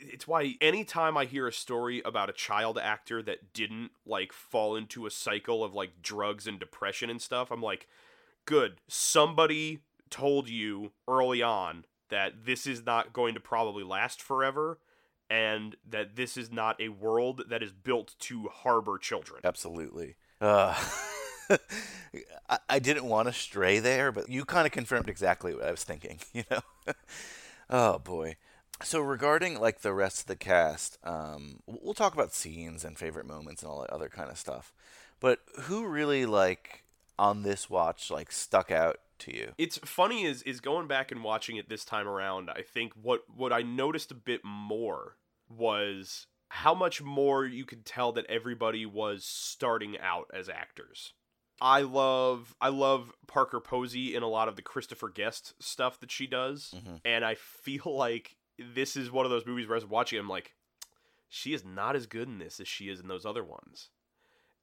it's 0.00 0.26
why 0.26 0.54
anytime 0.60 1.16
I 1.16 1.24
hear 1.24 1.46
a 1.46 1.52
story 1.52 2.02
about 2.04 2.30
a 2.30 2.34
child 2.34 2.78
actor 2.78 3.22
that 3.22 3.52
didn't 3.52 3.90
like 4.06 4.32
fall 4.32 4.76
into 4.76 5.06
a 5.06 5.10
cycle 5.10 5.62
of 5.64 5.74
like 5.74 6.02
drugs 6.02 6.46
and 6.46 6.58
depression 6.58 7.10
and 7.10 7.20
stuff, 7.20 7.50
I'm 7.50 7.62
like, 7.62 7.86
good. 8.44 8.80
Somebody 8.88 9.80
told 10.10 10.48
you 10.48 10.92
early 11.08 11.42
on 11.42 11.84
that 12.08 12.44
this 12.44 12.66
is 12.66 12.84
not 12.84 13.12
going 13.12 13.34
to 13.34 13.40
probably 13.40 13.84
last 13.84 14.20
forever 14.20 14.78
and 15.30 15.76
that 15.88 16.16
this 16.16 16.36
is 16.36 16.50
not 16.50 16.80
a 16.80 16.88
world 16.88 17.42
that 17.48 17.62
is 17.62 17.72
built 17.72 18.16
to 18.18 18.48
harbor 18.48 18.98
children. 18.98 19.40
Absolutely. 19.44 20.16
Uh, 20.40 20.74
I, 22.48 22.58
I 22.68 22.78
didn't 22.80 23.04
want 23.04 23.28
to 23.28 23.32
stray 23.32 23.78
there, 23.78 24.10
but 24.10 24.28
you 24.28 24.44
kind 24.44 24.66
of 24.66 24.72
confirmed 24.72 25.08
exactly 25.08 25.54
what 25.54 25.64
I 25.64 25.70
was 25.70 25.84
thinking. 25.84 26.18
You 26.32 26.44
know. 26.50 26.60
oh 27.70 27.98
boy. 27.98 28.36
So 28.82 29.00
regarding 29.00 29.60
like 29.60 29.80
the 29.82 29.92
rest 29.92 30.20
of 30.22 30.26
the 30.26 30.36
cast, 30.36 30.98
um, 31.04 31.60
we'll 31.66 31.94
talk 31.94 32.14
about 32.14 32.32
scenes 32.32 32.84
and 32.84 32.96
favorite 32.98 33.26
moments 33.26 33.62
and 33.62 33.70
all 33.70 33.80
that 33.82 33.90
other 33.90 34.08
kind 34.08 34.30
of 34.30 34.38
stuff. 34.38 34.72
But 35.20 35.40
who 35.62 35.86
really 35.86 36.24
like 36.26 36.84
on 37.18 37.42
this 37.42 37.68
watch 37.68 38.10
like 38.10 38.32
stuck 38.32 38.70
out 38.70 38.98
to 39.18 39.36
you? 39.36 39.52
it's 39.58 39.76
funny 39.78 40.24
is 40.24 40.42
is 40.44 40.60
going 40.60 40.86
back 40.86 41.12
and 41.12 41.22
watching 41.22 41.56
it 41.56 41.68
this 41.68 41.84
time 41.84 42.08
around 42.08 42.48
i 42.48 42.62
think 42.62 42.94
what 42.94 43.20
what 43.36 43.52
i 43.52 43.60
noticed 43.60 44.10
a 44.10 44.14
bit 44.14 44.40
more 44.42 45.16
was 45.54 46.26
how 46.48 46.72
much 46.74 47.02
more 47.02 47.44
you 47.44 47.66
could 47.66 47.84
tell 47.84 48.12
that 48.12 48.24
everybody 48.30 48.86
was 48.86 49.22
starting 49.26 49.98
out 50.00 50.30
as 50.32 50.48
actors 50.48 51.12
i 51.60 51.82
love 51.82 52.54
i 52.62 52.70
love 52.70 53.12
parker 53.26 53.60
posey 53.60 54.14
in 54.14 54.22
a 54.22 54.26
lot 54.28 54.48
of 54.48 54.56
the 54.56 54.62
christopher 54.62 55.10
guest 55.10 55.52
stuff 55.62 56.00
that 56.00 56.10
she 56.10 56.26
does 56.26 56.72
Mhm. 56.74 57.00
and 57.04 57.22
i 57.22 57.34
feel 57.34 57.82
like 57.94 58.36
this 58.74 58.96
is 58.96 59.10
one 59.10 59.24
of 59.24 59.30
those 59.30 59.46
movies 59.46 59.66
where 59.66 59.76
i 59.76 59.78
was 59.78 59.86
watching 59.86 60.16
it, 60.18 60.20
i'm 60.20 60.28
like 60.28 60.54
she 61.28 61.54
is 61.54 61.64
not 61.64 61.94
as 61.96 62.06
good 62.06 62.28
in 62.28 62.38
this 62.38 62.58
as 62.60 62.66
she 62.68 62.88
is 62.88 62.98
in 62.98 63.06
those 63.06 63.24
other 63.24 63.44
ones. 63.44 63.90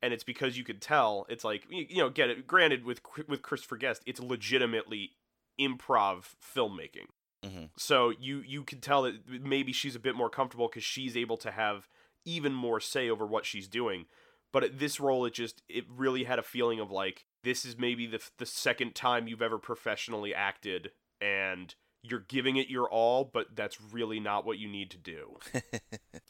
And 0.01 0.13
it's 0.13 0.25
because 0.25 0.57
you 0.57 0.65
could 0.65 0.81
tell 0.81 1.25
it's 1.29 1.45
like 1.45 1.63
you 1.69 1.97
know 1.97 2.09
get 2.09 2.29
it 2.29 2.45
granted 2.45 2.83
with 2.83 3.01
with 3.27 3.41
Christopher 3.41 3.77
Guest 3.77 4.03
it's 4.05 4.19
legitimately 4.19 5.11
improv 5.59 6.35
filmmaking. 6.43 7.07
Mhm. 7.45 7.69
so 7.77 8.09
you 8.19 8.41
you 8.45 8.63
can 8.63 8.81
tell 8.81 9.03
that 9.03 9.27
maybe 9.27 9.71
she's 9.71 9.95
a 9.95 9.99
bit 9.99 10.15
more 10.15 10.29
comfortable 10.29 10.67
because 10.67 10.83
she's 10.83 11.15
able 11.15 11.37
to 11.37 11.51
have 11.51 11.87
even 12.25 12.53
more 12.53 12.79
say 12.81 13.09
over 13.09 13.25
what 13.25 13.45
she's 13.45 13.67
doing. 13.67 14.05
But 14.51 14.63
at 14.63 14.79
this 14.79 14.99
role 14.99 15.23
it 15.25 15.33
just 15.33 15.61
it 15.69 15.85
really 15.89 16.25
had 16.25 16.37
a 16.39 16.43
feeling 16.43 16.79
of 16.79 16.91
like 16.91 17.25
this 17.43 17.63
is 17.63 17.77
maybe 17.77 18.05
the 18.07 18.21
the 18.39 18.45
second 18.45 18.93
time 18.93 19.27
you've 19.27 19.41
ever 19.41 19.57
professionally 19.57 20.33
acted 20.33 20.91
and 21.21 21.73
you're 22.09 22.19
giving 22.19 22.57
it 22.57 22.69
your 22.69 22.89
all 22.89 23.23
but 23.23 23.47
that's 23.55 23.79
really 23.91 24.19
not 24.19 24.45
what 24.45 24.57
you 24.57 24.67
need 24.67 24.89
to 24.89 24.97
do 24.97 25.37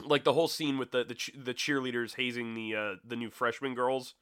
like 0.08 0.24
the 0.24 0.34
whole 0.34 0.48
scene 0.48 0.78
with 0.78 0.92
the 0.92 1.04
the, 1.04 1.16
ch- 1.16 1.32
the 1.36 1.54
cheerleaders 1.54 2.16
hazing 2.16 2.54
the 2.54 2.76
uh, 2.76 2.96
the 3.06 3.16
new 3.16 3.30
freshman 3.30 3.76
girls. 3.76 4.13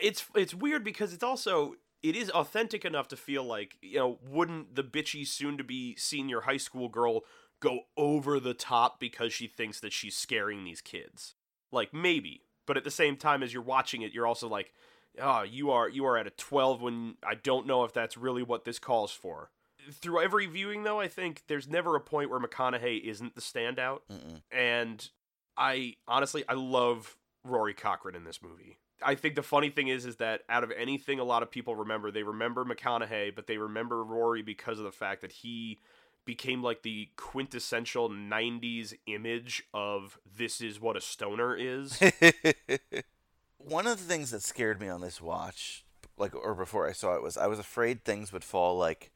It's 0.00 0.26
it's 0.34 0.54
weird 0.54 0.84
because 0.84 1.12
it's 1.12 1.24
also 1.24 1.74
it 2.02 2.16
is 2.16 2.30
authentic 2.30 2.84
enough 2.84 3.08
to 3.08 3.16
feel 3.16 3.44
like 3.44 3.76
you 3.80 3.98
know 3.98 4.18
wouldn't 4.26 4.74
the 4.74 4.84
bitchy 4.84 5.26
soon 5.26 5.56
to 5.58 5.64
be 5.64 5.96
senior 5.96 6.42
high 6.42 6.56
school 6.58 6.88
girl 6.88 7.20
go 7.60 7.80
over 7.96 8.38
the 8.38 8.54
top 8.54 9.00
because 9.00 9.32
she 9.32 9.46
thinks 9.46 9.80
that 9.80 9.92
she's 9.92 10.16
scaring 10.16 10.64
these 10.64 10.80
kids? 10.80 11.34
Like 11.72 11.94
maybe, 11.94 12.42
but 12.66 12.76
at 12.76 12.84
the 12.84 12.90
same 12.90 13.16
time 13.16 13.42
as 13.42 13.52
you're 13.52 13.62
watching 13.62 14.02
it, 14.02 14.12
you're 14.12 14.26
also 14.26 14.48
like, 14.48 14.72
oh, 15.20 15.42
you 15.42 15.70
are 15.70 15.88
you 15.88 16.04
are 16.04 16.18
at 16.18 16.26
a 16.26 16.30
twelve 16.30 16.82
when 16.82 17.16
I 17.22 17.34
don't 17.34 17.66
know 17.66 17.84
if 17.84 17.92
that's 17.92 18.16
really 18.16 18.42
what 18.42 18.64
this 18.64 18.78
calls 18.78 19.12
for. 19.12 19.50
Through 19.92 20.22
every 20.22 20.46
viewing, 20.46 20.84
though, 20.84 21.00
I 21.00 21.08
think 21.08 21.42
there's 21.48 21.68
never 21.68 21.96
a 21.96 22.00
point 22.00 22.30
where 22.30 22.40
McConaughey 22.40 23.02
isn't 23.02 23.34
the 23.34 23.40
standout 23.40 24.00
Mm-mm. 24.10 24.42
and 24.50 25.08
I 25.56 25.94
honestly 26.08 26.44
I 26.48 26.54
love 26.54 27.16
Rory 27.44 27.74
Cochrane 27.74 28.14
in 28.16 28.24
this 28.24 28.42
movie. 28.42 28.78
I 29.02 29.14
think 29.14 29.34
the 29.34 29.42
funny 29.42 29.70
thing 29.70 29.88
is 29.88 30.06
is 30.06 30.16
that 30.16 30.42
out 30.48 30.64
of 30.64 30.70
anything 30.70 31.18
a 31.20 31.24
lot 31.24 31.42
of 31.42 31.50
people 31.50 31.76
remember, 31.76 32.10
they 32.10 32.22
remember 32.22 32.64
McConaughey, 32.64 33.34
but 33.34 33.46
they 33.46 33.58
remember 33.58 34.02
Rory 34.02 34.42
because 34.42 34.78
of 34.78 34.84
the 34.84 34.92
fact 34.92 35.20
that 35.20 35.32
he 35.32 35.80
became 36.24 36.62
like 36.62 36.82
the 36.82 37.08
quintessential 37.16 38.08
90s 38.08 38.94
image 39.06 39.64
of 39.74 40.18
this 40.38 40.60
is 40.60 40.80
what 40.80 40.96
a 40.96 41.00
stoner 41.00 41.54
is. 41.54 42.00
One 43.58 43.86
of 43.86 43.98
the 43.98 44.04
things 44.04 44.30
that 44.30 44.42
scared 44.42 44.80
me 44.80 44.88
on 44.88 45.00
this 45.00 45.20
watch, 45.20 45.84
like 46.16 46.34
or 46.34 46.54
before 46.54 46.88
I 46.88 46.92
saw 46.92 47.14
it, 47.14 47.22
was 47.22 47.36
I 47.36 47.46
was 47.46 47.58
afraid 47.58 48.04
things 48.04 48.32
would 48.32 48.44
fall 48.44 48.76
like 48.78 49.10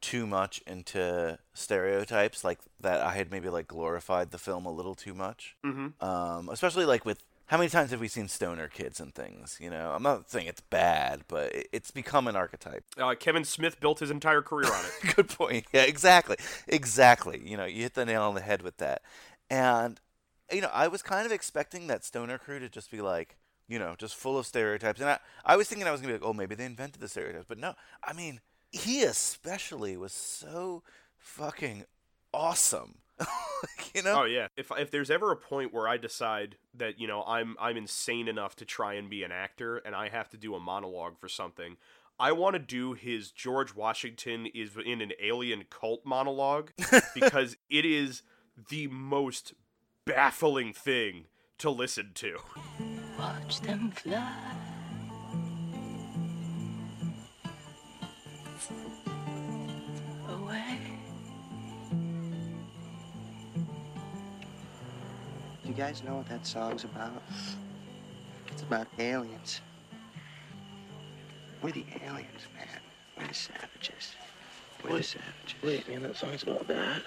too 0.00 0.26
much 0.26 0.62
into 0.66 1.38
stereotypes, 1.54 2.42
like 2.44 2.58
that 2.80 3.00
I 3.00 3.14
had 3.14 3.30
maybe 3.30 3.48
like 3.48 3.68
glorified 3.68 4.30
the 4.30 4.38
film 4.38 4.66
a 4.66 4.72
little 4.72 4.94
too 4.94 5.14
much. 5.14 5.56
Mhm. 5.64 6.00
Um, 6.02 6.48
especially 6.48 6.84
like 6.86 7.04
with 7.04 7.22
how 7.46 7.58
many 7.58 7.68
times 7.68 7.90
have 7.90 7.98
we 8.00 8.06
seen 8.08 8.28
stoner 8.28 8.68
kids 8.68 9.00
and 9.00 9.12
things? 9.14 9.58
You 9.60 9.70
know, 9.70 9.90
I'm 9.90 10.02
not 10.04 10.30
saying 10.30 10.46
it's 10.46 10.60
bad, 10.60 11.22
but 11.26 11.52
it, 11.54 11.68
it's 11.72 11.90
become 11.90 12.28
an 12.28 12.36
archetype. 12.36 12.84
uh, 12.96 13.14
Kevin 13.18 13.44
Smith 13.44 13.80
built 13.80 13.98
his 13.98 14.10
entire 14.10 14.40
career 14.40 14.72
on 14.72 14.84
it. 14.84 15.14
Good 15.16 15.28
point. 15.30 15.66
Yeah, 15.72 15.82
exactly. 15.82 16.36
Exactly. 16.68 17.42
You 17.44 17.56
know, 17.56 17.64
you 17.64 17.82
hit 17.82 17.94
the 17.94 18.06
nail 18.06 18.22
on 18.22 18.34
the 18.36 18.40
head 18.40 18.62
with 18.62 18.76
that. 18.78 19.02
And, 19.50 20.00
you 20.52 20.60
know, 20.60 20.70
I 20.72 20.86
was 20.88 21.02
kind 21.02 21.26
of 21.26 21.32
expecting 21.32 21.88
that 21.88 22.04
stoner 22.04 22.38
crew 22.38 22.60
to 22.60 22.68
just 22.68 22.88
be 22.90 23.00
like, 23.00 23.36
you 23.68 23.78
know, 23.80 23.94
just 23.98 24.14
full 24.14 24.38
of 24.38 24.46
stereotypes. 24.46 25.00
And 25.00 25.10
I, 25.10 25.18
I 25.44 25.56
was 25.56 25.68
thinking 25.68 25.86
I 25.88 25.90
was 25.92 26.00
going 26.00 26.12
to 26.14 26.18
be 26.18 26.24
like, 26.24 26.30
oh, 26.30 26.32
maybe 26.36 26.54
they 26.54 26.64
invented 26.66 27.00
the 27.00 27.08
stereotypes. 27.08 27.46
But 27.48 27.58
no, 27.58 27.74
I 28.04 28.12
mean, 28.12 28.40
he 28.70 29.02
especially 29.02 29.96
was 29.96 30.12
so 30.12 30.82
fucking 31.16 31.84
awesome. 32.32 32.96
you 33.94 34.02
know? 34.02 34.22
Oh 34.22 34.24
yeah. 34.24 34.48
If 34.56 34.70
if 34.78 34.90
there's 34.90 35.10
ever 35.10 35.30
a 35.32 35.36
point 35.36 35.74
where 35.74 35.88
I 35.88 35.96
decide 35.96 36.56
that 36.74 36.98
you 36.98 37.06
know 37.06 37.22
I'm 37.26 37.56
I'm 37.60 37.76
insane 37.76 38.28
enough 38.28 38.56
to 38.56 38.64
try 38.64 38.94
and 38.94 39.10
be 39.10 39.22
an 39.22 39.32
actor 39.32 39.78
and 39.78 39.94
I 39.94 40.08
have 40.08 40.28
to 40.30 40.36
do 40.36 40.54
a 40.54 40.60
monologue 40.60 41.18
for 41.18 41.28
something, 41.28 41.76
I 42.18 42.32
want 42.32 42.54
to 42.54 42.58
do 42.58 42.94
his 42.94 43.30
George 43.30 43.74
Washington 43.74 44.46
is 44.46 44.70
in 44.84 45.00
an 45.00 45.12
alien 45.22 45.64
cult 45.70 46.02
monologue 46.04 46.72
because 47.14 47.56
it 47.68 47.84
is 47.84 48.22
the 48.68 48.88
most 48.88 49.54
baffling 50.04 50.72
thing 50.72 51.26
to 51.58 51.70
listen 51.70 52.12
to. 52.14 52.38
Watch 53.18 53.60
them 53.60 53.90
fly. 53.90 54.69
You 65.70 65.76
guys 65.76 66.02
know 66.02 66.16
what 66.16 66.28
that 66.28 66.44
song's 66.44 66.82
about? 66.82 67.22
It's 68.48 68.62
about 68.62 68.88
aliens. 68.98 69.60
We're 71.62 71.70
the 71.70 71.84
aliens, 72.04 72.48
man. 72.56 72.80
We're 73.16 73.28
the 73.28 73.34
savages. 73.34 74.16
We're 74.82 74.96
the 74.96 75.02
savages. 75.04 75.54
Wait, 75.62 75.88
man, 75.88 76.02
that 76.02 76.16
song's 76.16 76.42
about 76.42 76.66
that. 76.66 77.02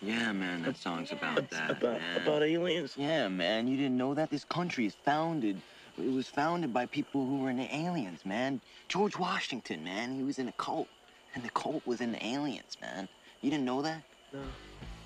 Yeah, 0.00 0.32
man, 0.32 0.64
that 0.64 0.76
song's 0.78 1.12
about 1.12 1.48
that. 1.50 1.70
about 1.70 2.00
man. 2.00 2.22
about 2.22 2.42
aliens. 2.42 2.94
Yeah, 2.96 3.28
man, 3.28 3.68
you 3.68 3.76
didn't 3.76 3.98
know 3.98 4.14
that? 4.14 4.30
This 4.30 4.42
country 4.42 4.84
is 4.84 4.96
founded. 5.04 5.62
It 5.96 6.12
was 6.12 6.26
founded 6.26 6.74
by 6.74 6.86
people 6.86 7.24
who 7.24 7.38
were 7.38 7.50
into 7.50 7.72
aliens, 7.72 8.26
man. 8.26 8.60
George 8.88 9.16
Washington, 9.16 9.84
man, 9.84 10.16
he 10.16 10.24
was 10.24 10.40
in 10.40 10.48
a 10.48 10.52
cult. 10.52 10.88
And 11.36 11.44
the 11.44 11.50
cult 11.50 11.86
was 11.86 12.00
into 12.00 12.18
aliens, 12.26 12.76
man. 12.80 13.08
You 13.42 13.50
didn't 13.52 13.64
know 13.64 13.80
that? 13.82 14.02
No. 14.32 14.40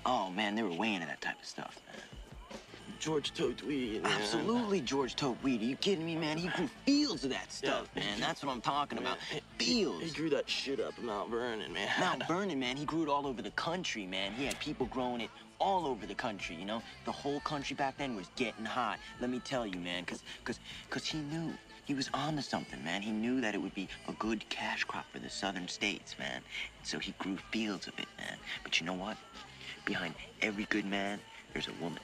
Oh, 0.03 0.31
man, 0.31 0.55
they 0.55 0.63
were 0.63 0.73
way 0.73 0.95
into 0.95 1.05
that 1.05 1.21
type 1.21 1.39
of 1.39 1.45
stuff, 1.45 1.79
man. 1.85 2.01
George 3.07 3.31
man. 3.63 4.01
Absolutely, 4.03 4.81
George 4.81 5.15
Topeweed. 5.15 5.61
Are 5.61 5.63
you 5.63 5.77
kidding 5.77 6.05
me, 6.05 6.17
man? 6.17 6.37
He 6.37 6.49
grew 6.49 6.67
fields 6.85 7.23
of 7.23 7.29
that 7.29 7.49
stuff, 7.53 7.87
Yeah. 7.95 8.03
man. 8.03 8.19
That's 8.19 8.43
what 8.43 8.51
I'm 8.51 8.59
talking 8.59 8.97
about. 8.97 9.17
Man, 9.31 9.41
he- 9.57 9.85
He 10.01 10.11
grew 10.11 10.29
that 10.31 10.49
shit 10.49 10.81
up 10.81 10.99
in 10.99 11.05
Mount 11.05 11.29
Vernon, 11.29 11.71
man. 11.71 11.87
Mount 12.01 12.27
Vernon, 12.27 12.59
man, 12.59 12.75
he 12.75 12.83
grew 12.83 13.03
it 13.03 13.07
all 13.07 13.25
over 13.25 13.41
the 13.41 13.51
country, 13.51 14.05
man. 14.05 14.33
He 14.33 14.43
had 14.43 14.59
people 14.59 14.87
growing 14.87 15.21
it 15.21 15.29
all 15.57 15.87
over 15.87 16.05
the 16.05 16.15
country, 16.15 16.57
you 16.57 16.65
know? 16.65 16.83
The 17.05 17.13
whole 17.13 17.39
country 17.39 17.77
back 17.77 17.97
then 17.97 18.13
was 18.17 18.27
getting 18.35 18.65
hot. 18.65 18.99
Let 19.21 19.29
me 19.29 19.39
tell 19.39 19.65
you, 19.65 19.79
man, 19.79 20.03
cause, 20.03 20.21
cause, 20.43 20.59
cause 20.89 21.05
he 21.05 21.19
knew. 21.19 21.53
He 21.85 21.93
was 21.93 22.09
on 22.13 22.35
to 22.35 22.41
something, 22.41 22.83
man. 22.83 23.01
He 23.01 23.11
knew 23.11 23.39
that 23.39 23.55
it 23.55 23.61
would 23.61 23.73
be 23.73 23.87
a 24.09 24.11
good 24.11 24.43
cash 24.49 24.83
crop 24.83 25.05
for 25.13 25.19
the 25.19 25.29
southern 25.29 25.69
states, 25.69 26.19
man. 26.19 26.41
So 26.83 26.99
he 26.99 27.13
grew 27.19 27.37
fields 27.51 27.87
of 27.87 27.97
it, 27.99 28.07
man. 28.17 28.35
But 28.63 28.81
you 28.81 28.85
know 28.85 28.93
what? 28.93 29.15
Behind 29.85 30.13
every 30.41 30.65
good 30.65 30.85
man, 30.85 31.21
there's 31.53 31.69
a 31.69 31.73
woman. 31.81 32.01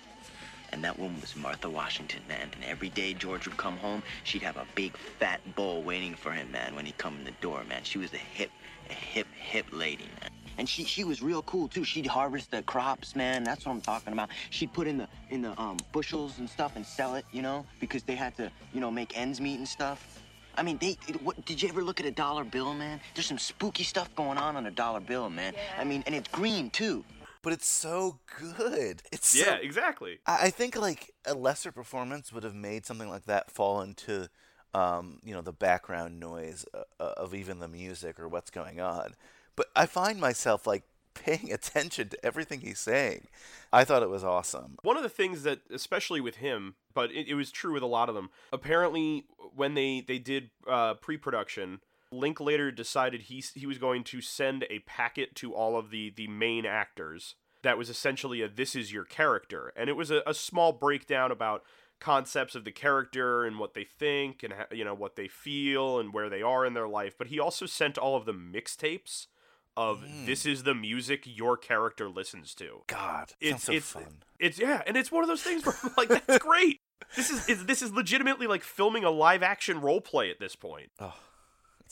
And 0.74 0.84
that 0.84 0.97
woman 0.97 1.21
was 1.21 1.36
Martha 1.36 1.69
Washington, 1.69 2.24
man. 2.28 2.49
And 2.55 2.63
every 2.65 2.89
day 2.89 3.13
George 3.13 3.45
would 3.45 3.57
come 3.57 3.78
home, 3.78 4.01
she'd 4.24 4.41
have 4.41 4.57
a 4.57 4.65
big 4.74 4.97
fat 4.97 5.39
bowl 5.55 5.84
waiting 5.84 6.15
for 6.15 6.32
him, 6.32 6.51
man, 6.51 6.76
when 6.76 6.84
he 6.84 6.93
come 6.93 7.15
in 7.19 7.24
the 7.26 7.32
door, 7.41 7.63
man. 7.69 7.84
She 7.84 7.99
was 7.99 8.11
a 8.11 8.17
hip, 8.17 8.49
a 8.89 8.93
hip, 8.93 9.28
hip 9.36 9.67
lady, 9.71 10.05
man. 10.19 10.32
And 10.57 10.67
she 10.67 10.84
she 10.84 11.03
was 11.03 11.21
real 11.21 11.43
cool 11.43 11.67
too. 11.67 11.84
She'd 11.84 12.07
harvest 12.07 12.49
the 12.49 12.63
crops, 12.63 13.15
man. 13.15 13.43
That's 13.43 13.65
what 13.67 13.71
I'm 13.74 13.82
talking 13.82 14.13
about. 14.13 14.30
She'd 14.49 14.74
put 14.74 14.88
in 14.88 14.97
the 14.97 15.07
in 15.30 15.43
the 15.43 15.59
um 15.61 15.78
bushels 15.91 16.39
and 16.39 16.49
stuff 16.49 16.76
and 16.76 16.84
sell 16.86 17.13
it, 17.15 17.26
you 17.32 17.43
know, 17.43 17.65
because 17.80 18.01
they 18.03 18.15
had 18.15 18.36
to, 18.38 18.51
you 18.74 18.80
know, 18.82 18.89
make 18.89 19.15
ends 19.15 19.39
meet 19.39 19.59
and 19.59 19.67
stuff. 19.67 20.21
I 20.55 20.63
mean, 20.63 20.78
they. 20.80 20.97
it- 21.07 21.21
What 21.24 21.43
did 21.45 21.61
you 21.61 21.69
ever 21.69 21.84
look 21.84 21.99
at 21.99 22.05
a 22.07 22.11
dollar 22.11 22.43
bill, 22.43 22.74
man? 22.74 22.99
There's 23.13 23.28
some 23.28 23.39
spooky 23.39 23.84
stuff 23.84 24.13
going 24.15 24.38
on 24.38 24.55
on 24.55 24.65
a 24.67 24.71
dollar 24.71 24.99
bill, 24.99 25.30
man. 25.30 25.53
I 25.78 25.84
mean, 25.84 26.03
and 26.05 26.13
it's 26.15 26.30
green 26.30 26.69
too. 26.69 27.03
But 27.43 27.53
it's 27.53 27.67
so 27.67 28.19
good. 28.39 29.03
It's 29.11 29.27
so 29.27 29.45
Yeah, 29.45 29.55
exactly. 29.55 30.19
I 30.25 30.47
I 30.47 30.49
think 30.49 30.75
like 30.75 31.11
a 31.25 31.35
lesser 31.35 31.71
performance 31.71 32.33
would 32.33 32.43
have 32.43 32.55
made 32.55 32.85
something 32.85 33.09
like 33.09 33.25
that 33.25 33.51
fall 33.51 33.81
into, 33.81 34.29
um, 34.73 35.19
you 35.23 35.33
know, 35.33 35.41
the 35.41 35.53
background 35.53 36.19
noise 36.19 36.65
uh, 36.73 36.83
uh, 36.99 37.13
of 37.17 37.35
even 37.35 37.59
the 37.59 37.67
music 37.67 38.19
or 38.19 38.27
what's 38.27 38.49
going 38.49 38.79
on. 38.79 39.13
But 39.55 39.67
I 39.75 39.85
find 39.85 40.19
myself 40.19 40.65
like 40.65 40.83
paying 41.13 41.51
attention 41.51 42.09
to 42.09 42.25
everything 42.25 42.61
he's 42.61 42.79
saying. 42.79 43.27
I 43.71 43.83
thought 43.83 44.03
it 44.03 44.09
was 44.09 44.23
awesome. 44.23 44.77
One 44.81 44.97
of 44.97 45.03
the 45.03 45.09
things 45.09 45.43
that, 45.43 45.59
especially 45.71 46.21
with 46.21 46.37
him, 46.37 46.75
but 46.93 47.11
it, 47.11 47.27
it 47.27 47.35
was 47.35 47.51
true 47.51 47.73
with 47.73 47.83
a 47.83 47.87
lot 47.87 48.07
of 48.09 48.15
them. 48.15 48.29
Apparently, 48.51 49.25
when 49.53 49.73
they 49.73 50.01
they 50.01 50.17
did 50.17 50.49
uh, 50.67 50.93
pre-production, 50.95 51.81
Linklater 52.14 52.72
decided 52.72 53.24
he 53.24 53.43
he 53.55 53.66
was 53.66 53.78
going 53.78 54.03
to 54.05 54.22
send 54.22 54.66
a 54.70 54.80
packet 54.80 55.36
to 55.36 55.53
all 55.53 55.78
of 55.78 55.89
the 55.89 56.11
the 56.16 56.28
main 56.28 56.66
actors 56.66 57.36
that 57.64 57.78
was 57.78 57.89
essentially 57.89 58.41
a 58.41 58.47
"this 58.47 58.76
is 58.76 58.93
your 58.93 59.05
character," 59.05 59.74
and 59.76 59.89
it 59.89 59.93
was 59.93 60.11
a, 60.11 60.22
a 60.28 60.34
small 60.34 60.72
breakdown 60.72 61.32
about 61.32 61.64
concepts 61.99 62.53
of 62.53 62.66
the 62.66 62.72
character 62.72 63.45
and 63.45 63.57
what 63.57 63.74
they 63.74 63.86
think 63.86 64.43
and 64.43 64.53
you 64.72 64.84
know 64.84 64.93
what 64.93 65.16
they 65.16 65.28
feel 65.28 65.99
and 65.99 66.14
where 66.14 66.30
they 66.30 66.41
are 66.41 66.66
in 66.66 66.74
their 66.74 66.88
life. 66.88 67.16
But 67.18 67.28
he 67.28 67.39
also 67.39 67.66
sent 67.66 67.97
all 67.97 68.16
of 68.16 68.26
the 68.26 68.34
mixtapes 68.34 69.28
of 69.76 70.01
hmm. 70.01 70.26
"this 70.26 70.45
is 70.45 70.64
the 70.64 70.76
music 70.76 71.24
your 71.26 71.57
character 71.57 72.09
listens 72.09 72.53
to." 72.55 72.84
God, 72.88 73.32
it's 73.39 73.64
so 73.64 73.74
it's 73.74 73.91
fun. 73.91 74.24
it's 74.39 74.59
yeah, 74.59 74.84
and 74.86 74.95
it's 74.95 75.11
one 75.11 75.24
of 75.24 75.28
those 75.28 75.43
things 75.43 75.66
where 75.66 75.76
I'm 75.84 75.91
like 75.97 76.09
that's 76.09 76.38
great. 76.39 76.82
This 77.16 77.30
is, 77.30 77.47
is 77.49 77.66
this 77.66 77.82
is 77.82 77.91
legitimately 77.91 78.47
like 78.47 78.64
filming 78.64 79.03
a 79.03 79.11
live 79.11 79.43
action 79.43 79.82
role 79.82 80.01
play 80.01 80.30
at 80.30 80.39
this 80.39 80.55
point. 80.55 80.91
Oh. 80.99 81.14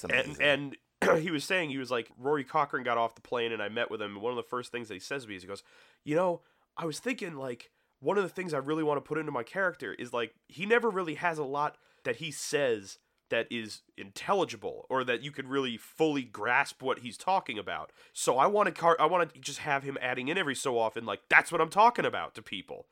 And 0.09 0.75
and 1.01 1.19
he 1.21 1.31
was 1.31 1.43
saying 1.43 1.69
he 1.69 1.77
was 1.77 1.91
like 1.91 2.09
Rory 2.17 2.43
Cochrane 2.43 2.83
got 2.83 2.97
off 2.97 3.15
the 3.15 3.21
plane 3.21 3.51
and 3.51 3.61
I 3.61 3.69
met 3.69 3.89
with 3.91 4.01
him. 4.01 4.13
And 4.13 4.21
one 4.21 4.31
of 4.31 4.37
the 4.37 4.43
first 4.43 4.71
things 4.71 4.87
that 4.87 4.93
he 4.95 4.99
says 4.99 5.23
to 5.23 5.29
me 5.29 5.35
is 5.35 5.43
he 5.43 5.47
goes, 5.47 5.63
you 6.03 6.15
know, 6.15 6.41
I 6.77 6.85
was 6.85 6.99
thinking 6.99 7.35
like 7.35 7.71
one 7.99 8.17
of 8.17 8.23
the 8.23 8.29
things 8.29 8.53
I 8.53 8.57
really 8.57 8.83
want 8.83 8.97
to 8.97 9.07
put 9.07 9.17
into 9.17 9.31
my 9.31 9.43
character 9.43 9.93
is 9.93 10.13
like 10.13 10.33
he 10.47 10.65
never 10.65 10.89
really 10.89 11.15
has 11.15 11.37
a 11.37 11.43
lot 11.43 11.77
that 12.03 12.17
he 12.17 12.31
says 12.31 12.97
that 13.29 13.47
is 13.49 13.81
intelligible 13.97 14.85
or 14.89 15.03
that 15.03 15.23
you 15.23 15.31
could 15.31 15.47
really 15.47 15.77
fully 15.77 16.23
grasp 16.23 16.81
what 16.81 16.99
he's 16.99 17.17
talking 17.17 17.57
about. 17.57 17.91
So 18.13 18.37
I 18.37 18.47
want 18.47 18.67
to 18.67 18.73
car- 18.73 18.97
I 18.99 19.05
want 19.05 19.33
to 19.33 19.39
just 19.39 19.59
have 19.59 19.83
him 19.83 19.97
adding 20.01 20.27
in 20.27 20.37
every 20.37 20.55
so 20.55 20.77
often 20.77 21.05
like 21.05 21.21
that's 21.29 21.51
what 21.51 21.61
I'm 21.61 21.69
talking 21.69 22.05
about 22.05 22.35
to 22.35 22.41
people. 22.41 22.87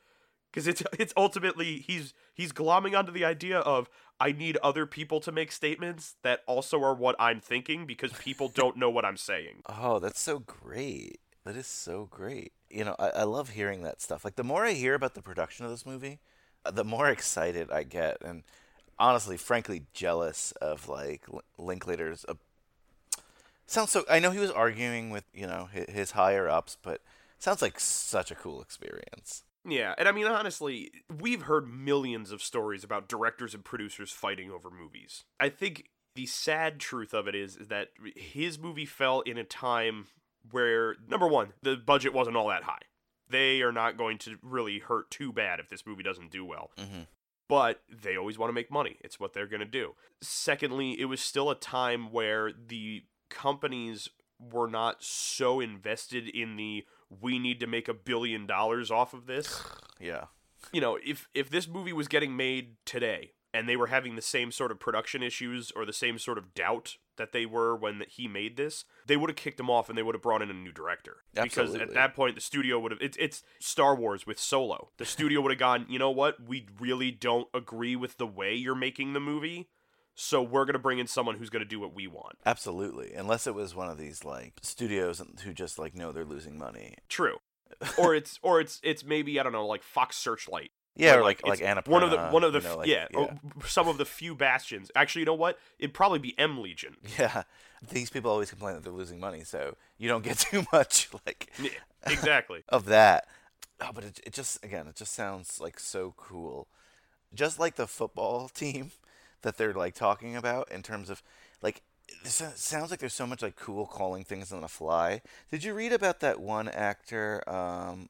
Cuz 0.54 0.68
it's 0.68 0.84
it's 1.00 1.14
ultimately 1.16 1.80
he's 1.80 2.14
he's 2.34 2.52
glomming 2.52 2.98
onto 2.98 3.12
the 3.12 3.26
idea 3.26 3.60
of 3.60 3.90
I 4.20 4.32
need 4.34 4.58
other 4.58 4.86
people 4.86 5.20
to 5.22 5.32
make 5.32 5.52
statements 5.52 6.16
that 6.24 6.42
also 6.46 6.84
are 6.84 6.94
what 6.94 7.16
I'm 7.20 7.40
thinking 7.40 7.86
because 7.86 8.12
people 8.14 8.50
don't 8.54 8.78
know 8.78 8.90
what 8.90 9.06
I'm 9.06 9.18
saying. 9.18 9.64
Oh, 9.68 10.00
that's 10.00 10.20
so 10.20 10.40
great. 10.40 11.20
That 11.46 11.56
is 11.56 11.68
so 11.68 12.08
great. 12.12 12.52
You 12.70 12.84
know, 12.84 12.96
I, 13.00 13.10
I 13.10 13.24
love 13.24 13.50
hearing 13.50 13.82
that 13.84 14.02
stuff. 14.02 14.26
Like, 14.26 14.36
the 14.36 14.44
more 14.44 14.66
I 14.66 14.74
hear 14.74 14.94
about 14.94 15.16
the 15.16 15.22
production 15.22 15.66
of 15.66 15.72
this 15.72 15.86
movie, 15.86 16.20
uh, 16.66 16.72
the 16.72 16.84
more 16.84 17.10
excited 17.10 17.72
I 17.72 17.84
get. 17.84 18.18
And 18.22 18.44
honestly, 18.98 19.38
frankly, 19.38 19.84
jealous 19.94 20.52
of, 20.62 20.90
like, 20.90 21.26
Linklater's. 21.58 22.26
Uh, 22.28 22.36
sounds 23.66 23.92
so. 23.92 24.04
I 24.10 24.20
know 24.20 24.32
he 24.32 24.40
was 24.40 24.52
arguing 24.52 25.10
with, 25.10 25.24
you 25.34 25.48
know, 25.48 25.70
his, 25.72 25.90
his 25.90 26.12
higher 26.12 26.50
ups, 26.50 26.78
but 26.82 27.02
sounds 27.40 27.62
like 27.62 27.80
such 27.80 28.32
a 28.32 28.36
cool 28.36 28.62
experience. 28.62 29.44
Yeah, 29.66 29.94
and 29.98 30.08
I 30.08 30.12
mean 30.12 30.26
honestly, 30.26 30.92
we've 31.20 31.44
heard 31.44 31.68
millions 31.68 32.32
of 32.32 32.42
stories 32.42 32.84
about 32.84 33.08
directors 33.10 33.54
and 33.54 33.64
producers 33.64 34.12
fighting 34.12 34.52
over 34.52 34.70
movies. 34.70 35.26
I 35.40 35.50
think 35.50 35.90
the 36.16 36.26
sad 36.26 36.80
truth 36.80 37.14
of 37.14 37.28
it 37.28 37.36
is, 37.36 37.56
is 37.58 37.68
that 37.68 37.90
his 38.16 38.58
movie 38.58 38.86
fell 38.86 39.22
in 39.22 39.38
a 39.38 39.44
time 39.44 40.08
where 40.52 40.96
number 41.08 41.28
1, 41.28 41.54
the 41.62 41.76
budget 41.76 42.14
wasn't 42.14 42.38
all 42.38 42.48
that 42.48 42.64
high. 42.64 42.82
They 43.30 43.62
are 43.62 43.72
not 43.72 43.98
going 43.98 44.18
to 44.20 44.38
really 44.42 44.80
hurt 44.80 45.12
too 45.12 45.32
bad 45.32 45.60
if 45.60 45.70
this 45.70 45.86
movie 45.86 46.04
doesn't 46.04 46.32
do 46.32 46.44
well. 46.44 46.72
Mhm. 46.78 47.08
But 47.48 47.84
they 47.90 48.16
always 48.16 48.38
want 48.38 48.50
to 48.50 48.54
make 48.54 48.72
money. 48.72 48.98
It's 49.02 49.20
what 49.20 49.34
they're 49.34 49.48
going 49.48 49.60
to 49.60 49.66
do. 49.66 49.96
Secondly, 50.22 51.00
it 51.00 51.06
was 51.06 51.20
still 51.22 51.50
a 51.50 51.56
time 51.56 52.12
where 52.12 52.52
the 52.52 53.04
companies 53.30 54.10
were 54.40 54.68
not 54.68 55.04
so 55.04 55.60
invested 55.60 56.28
in 56.28 56.56
the 56.56 56.86
we 57.22 57.40
need 57.40 57.60
to 57.60 57.68
make 57.68 57.88
a 57.88 57.94
billion 57.94 58.46
dollars 58.46 58.90
off 58.92 59.14
of 59.14 59.26
this 59.26 59.62
Yeah. 60.00 60.26
you 60.72 60.80
know, 60.82 60.98
if 61.04 61.28
if 61.34 61.50
this 61.50 61.68
movie 61.68 61.94
was 61.94 62.08
getting 62.08 62.36
made 62.38 62.76
today 62.86 63.34
and 63.54 63.68
they 63.68 63.76
were 63.76 63.88
having 63.88 64.16
the 64.16 64.22
same 64.22 64.52
sort 64.52 64.72
of 64.72 64.80
production 64.80 65.24
issues 65.24 65.72
or 65.72 65.86
the 65.86 65.94
same 65.94 66.20
sort 66.20 66.38
of 66.38 66.54
doubt 66.54 66.98
that 67.18 67.34
they 67.34 67.46
were 67.46 67.76
when 67.76 68.04
he 68.08 68.28
made 68.28 68.56
this, 68.56 68.86
they 69.08 69.18
would 69.18 69.30
have 69.30 69.36
kicked 69.36 69.60
him 69.60 69.70
off 69.70 69.90
and 69.90 69.98
they 69.98 70.04
would 70.04 70.16
have 70.16 70.22
brought 70.22 70.42
in 70.42 70.50
a 70.50 70.54
new 70.54 70.72
director. 70.72 71.18
Absolutely. 71.36 71.80
Because 71.80 71.90
at 71.90 71.94
that 71.96 72.16
point, 72.16 72.36
the 72.36 72.42
studio 72.42 72.80
would 72.80 72.92
have. 72.92 73.02
It's, 73.02 73.18
it's 73.20 73.44
Star 73.60 73.94
Wars 73.96 74.26
with 74.26 74.40
Solo. 74.40 74.92
The 74.98 75.06
studio 75.06 75.42
would 75.42 75.52
have 75.52 75.60
gone, 75.60 75.86
you 75.90 76.00
know 76.00 76.12
what? 76.12 76.42
We 76.42 76.68
really 76.80 77.12
don't 77.12 77.48
agree 77.54 77.96
with 77.98 78.18
the 78.18 78.28
way 78.28 78.56
you're 78.56 78.76
making 78.76 79.14
the 79.14 79.20
movie. 79.20 79.68
So 80.22 80.42
we're 80.42 80.66
going 80.66 80.74
to 80.74 80.80
bring 80.80 81.00
in 81.00 81.08
someone 81.08 81.38
who's 81.38 81.50
going 81.50 81.64
to 81.64 81.70
do 81.70 81.80
what 81.80 81.96
we 81.96 82.06
want. 82.06 82.38
Absolutely. 82.46 83.14
Unless 83.14 83.48
it 83.48 83.56
was 83.56 83.74
one 83.74 83.88
of 83.88 83.98
these, 83.98 84.26
like, 84.26 84.52
studios 84.62 85.22
who 85.46 85.54
just, 85.54 85.80
like, 85.80 85.96
know 85.96 86.12
they're 86.12 86.26
losing 86.26 86.58
money. 86.58 86.96
True. 87.08 87.38
or 87.98 88.14
it's 88.16 88.38
or 88.42 88.60
it's 88.60 88.82
it's 88.84 89.06
maybe 89.06 89.40
I 89.40 89.44
don't 89.44 89.54
know 89.54 89.66
like 89.66 89.84
Fox 89.84 90.18
Searchlight 90.18 90.72
Yeah, 90.96 91.16
Or, 91.16 91.22
like, 91.24 91.40
it's 91.40 91.48
like 91.48 91.60
Annapurna. 91.60 91.88
one 91.88 92.04
of 92.04 92.12
the 92.12 92.18
one 92.18 92.44
of 92.44 92.52
the 92.52 92.60
you 92.60 92.66
know, 92.68 92.78
like, 92.80 92.88
yeah, 92.88 93.08
oh, 93.16 93.30
some 93.66 93.88
of 93.88 93.98
the 93.98 94.06
few 94.06 94.36
bastions. 94.36 94.92
Actually, 94.96 95.22
you 95.22 95.28
know 95.28 95.36
what? 95.36 95.58
It'd 95.78 95.94
probably 95.94 96.20
be 96.20 96.38
M 96.38 96.60
Legion. 96.62 96.98
Yeah, 97.18 97.44
these 97.90 98.10
people 98.10 98.30
always 98.30 98.50
complain 98.50 98.76
that 98.76 98.84
they're 98.84 98.92
losing 98.92 99.20
money, 99.22 99.44
so 99.46 99.78
you 99.98 100.10
don't 100.10 100.24
get 100.24 100.38
too 100.52 100.66
much 100.74 101.08
like 101.26 101.50
Yeah, 101.62 101.70
exactly. 102.06 102.64
of 102.70 102.86
that. 102.86 103.26
Oh, 103.80 103.92
but 103.94 104.04
it, 104.04 104.20
it 104.26 104.34
just 104.34 104.62
again, 104.66 104.88
it 104.88 104.96
just 104.98 105.14
sounds 105.14 105.62
like 105.62 105.80
so 105.80 106.14
cool. 106.18 106.68
Just 107.34 107.58
like 107.60 107.76
the 107.76 107.88
football 107.88 108.50
team 108.50 108.92
that 109.42 109.58
they're 109.58 109.74
like 109.74 109.96
talking 109.96 110.36
about 110.36 110.72
in 110.72 110.82
terms 110.82 111.10
of 111.10 111.22
like 111.62 111.82
this 112.24 112.42
sounds 112.56 112.92
like 112.92 113.00
there's 113.00 113.14
so 113.14 113.28
much 113.28 113.42
like 113.42 113.56
cool 113.56 113.86
calling 113.86 114.24
things 114.24 114.52
on 114.52 114.62
the 114.62 114.68
fly. 114.68 115.22
Did 115.52 115.64
you 115.64 115.74
read 115.74 115.94
about 115.94 116.20
that 116.22 116.40
one 116.40 116.68
actor? 116.68 117.44
Um, 117.48 118.10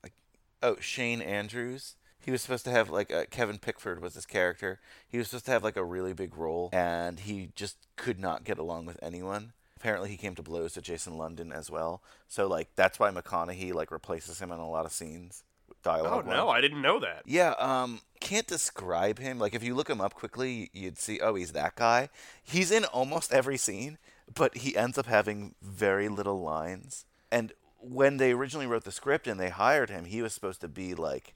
oh, 0.63 0.77
Shane 0.79 1.21
Andrews. 1.21 1.95
He 2.21 2.31
was 2.31 2.41
supposed 2.41 2.65
to 2.65 2.71
have 2.71 2.89
like 2.89 3.11
uh, 3.11 3.25
Kevin 3.29 3.57
Pickford 3.57 4.01
was 4.01 4.13
his 4.15 4.25
character. 4.25 4.79
He 5.07 5.17
was 5.17 5.29
supposed 5.29 5.45
to 5.45 5.51
have 5.51 5.63
like 5.63 5.77
a 5.77 5.83
really 5.83 6.13
big 6.13 6.37
role, 6.37 6.69
and 6.73 7.19
he 7.19 7.51
just 7.55 7.77
could 7.95 8.19
not 8.19 8.43
get 8.43 8.57
along 8.57 8.85
with 8.85 8.99
anyone. 9.01 9.53
Apparently, 9.77 10.09
he 10.09 10.17
came 10.17 10.35
to 10.35 10.43
blows 10.43 10.75
with 10.75 10.83
Jason 10.83 11.17
London 11.17 11.53
as 11.53 11.71
well. 11.71 12.03
So 12.27 12.47
like 12.47 12.69
that's 12.75 12.99
why 12.99 13.09
McConaughey 13.09 13.73
like 13.73 13.91
replaces 13.91 14.39
him 14.39 14.51
in 14.51 14.59
a 14.59 14.69
lot 14.69 14.85
of 14.85 14.91
scenes. 14.91 15.43
Dialogue. 15.83 16.25
Oh 16.27 16.29
no, 16.29 16.49
I 16.49 16.61
didn't 16.61 16.81
know 16.81 16.99
that. 16.99 17.23
Yeah, 17.25 17.51
um, 17.59 18.01
can't 18.19 18.47
describe 18.47 19.19
him. 19.19 19.39
Like 19.39 19.55
if 19.55 19.63
you 19.63 19.75
look 19.75 19.89
him 19.89 20.01
up 20.01 20.13
quickly, 20.13 20.69
you'd 20.73 20.97
see, 20.97 21.19
oh, 21.19 21.35
he's 21.35 21.53
that 21.53 21.75
guy. 21.75 22.09
He's 22.43 22.71
in 22.71 22.85
almost 22.85 23.33
every 23.33 23.57
scene, 23.57 23.97
but 24.33 24.57
he 24.57 24.75
ends 24.75 24.97
up 24.97 25.05
having 25.05 25.55
very 25.61 26.09
little 26.09 26.41
lines. 26.41 27.05
And 27.31 27.53
when 27.77 28.17
they 28.17 28.31
originally 28.31 28.67
wrote 28.67 28.83
the 28.83 28.91
script 28.91 29.27
and 29.27 29.39
they 29.39 29.49
hired 29.49 29.89
him, 29.89 30.05
he 30.05 30.21
was 30.21 30.33
supposed 30.33 30.61
to 30.61 30.67
be 30.67 30.93
like 30.93 31.33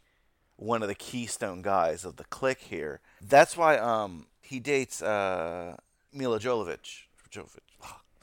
one 0.56 0.82
of 0.82 0.88
the 0.88 0.96
keystone 0.96 1.62
guys 1.62 2.06
of 2.06 2.18
the 2.18 2.26
clique 2.26 2.62
here. 2.62 3.00
That's 3.22 3.58
why 3.58 3.78
um 3.78 4.28
he 4.41 4.60
dates 4.60 5.02
uh 5.02 5.78
Milla 6.12 6.39
Jovovich. 6.39 7.04
Jovovich. 7.32 7.73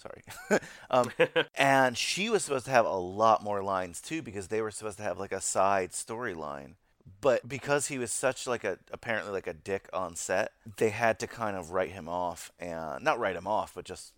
Sorry. 0.01 0.61
um, 0.91 1.11
and 1.55 1.97
she 1.97 2.31
was 2.31 2.45
supposed 2.45 2.65
to 2.65 2.71
have 2.71 2.87
a 2.87 2.97
lot 2.97 3.45
more 3.45 3.63
lines 3.63 4.01
too 4.01 4.23
because 4.23 4.49
they 4.49 4.63
were 4.63 4.71
supposed 4.71 4.97
to 4.99 5.05
have 5.05 5.19
like 5.19 5.33
a 5.33 5.41
side 5.41 5.91
storyline. 5.91 6.75
But 7.21 7.49
because 7.49 7.89
he 7.89 7.99
was 7.99 8.13
such 8.13 8.47
like 8.47 8.65
a 8.65 8.79
apparently 8.93 9.33
like 9.33 9.47
a 9.47 9.53
dick 9.53 9.89
on 9.93 10.17
set, 10.17 10.53
they 10.79 10.91
had 10.91 11.19
to 11.21 11.27
kind 11.27 11.57
of 11.57 11.71
write 11.71 11.91
him 11.91 12.09
off 12.09 12.51
and 12.59 13.05
not 13.05 13.19
write 13.19 13.37
him 13.37 13.47
off, 13.47 13.75
but 13.75 13.85
just 13.85 14.15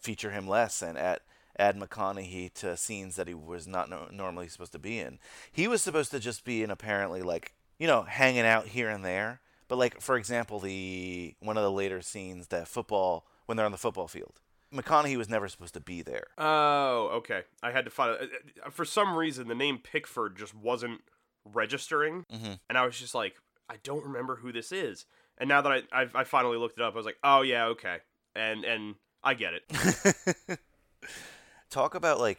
feature 0.00 0.30
him 0.30 0.46
less 0.46 0.82
and 0.82 0.98
at 0.98 1.22
add 1.58 1.78
McConaughey 1.78 2.52
to 2.54 2.76
scenes 2.76 3.16
that 3.16 3.28
he 3.28 3.34
was 3.34 3.66
not 3.66 3.90
no- 3.90 4.08
normally 4.10 4.48
supposed 4.48 4.72
to 4.72 4.78
be 4.78 4.98
in. 4.98 5.18
He 5.52 5.68
was 5.68 5.82
supposed 5.82 6.10
to 6.12 6.20
just 6.20 6.44
be 6.44 6.62
in 6.62 6.70
apparently 6.70 7.22
like 7.22 7.54
you 7.78 7.86
know 7.86 8.02
hanging 8.02 8.46
out 8.46 8.68
here 8.68 8.90
and 8.90 9.04
there. 9.04 9.40
But 9.68 9.78
like 9.78 10.00
for 10.00 10.16
example, 10.16 10.58
the 10.58 11.34
one 11.40 11.56
of 11.56 11.62
the 11.62 11.72
later 11.72 12.02
scenes 12.02 12.48
that 12.48 12.68
football 12.68 13.24
when 13.46 13.56
they're 13.56 13.66
on 13.66 13.72
the 13.72 13.78
football 13.78 14.08
field, 14.08 14.40
McConaughey 14.74 15.16
was 15.16 15.28
never 15.28 15.48
supposed 15.48 15.74
to 15.74 15.80
be 15.80 16.02
there. 16.02 16.26
Oh, 16.38 17.08
okay. 17.14 17.42
I 17.62 17.70
had 17.72 17.84
to 17.86 17.90
find 17.90 18.16
it. 18.20 18.30
For 18.72 18.84
some 18.84 19.16
reason, 19.16 19.48
the 19.48 19.54
name 19.54 19.78
Pickford 19.78 20.36
just 20.36 20.54
wasn't 20.54 21.00
registering, 21.44 22.24
Mm-hmm. 22.32 22.52
and 22.68 22.78
I 22.78 22.84
was 22.86 22.98
just 22.98 23.14
like, 23.14 23.34
I 23.68 23.76
don't 23.82 24.04
remember 24.04 24.36
who 24.36 24.52
this 24.52 24.72
is. 24.72 25.06
And 25.38 25.48
now 25.48 25.60
that 25.62 25.72
I 25.72 25.82
I've, 25.92 26.14
I 26.14 26.24
finally 26.24 26.56
looked 26.58 26.78
it 26.78 26.84
up, 26.84 26.94
I 26.94 26.96
was 26.96 27.06
like, 27.06 27.18
oh 27.24 27.42
yeah, 27.42 27.66
okay, 27.66 27.98
and 28.36 28.64
and 28.64 28.94
I 29.24 29.34
get 29.34 29.54
it. 29.54 30.58
Talk 31.70 31.94
about 31.94 32.18
like 32.20 32.38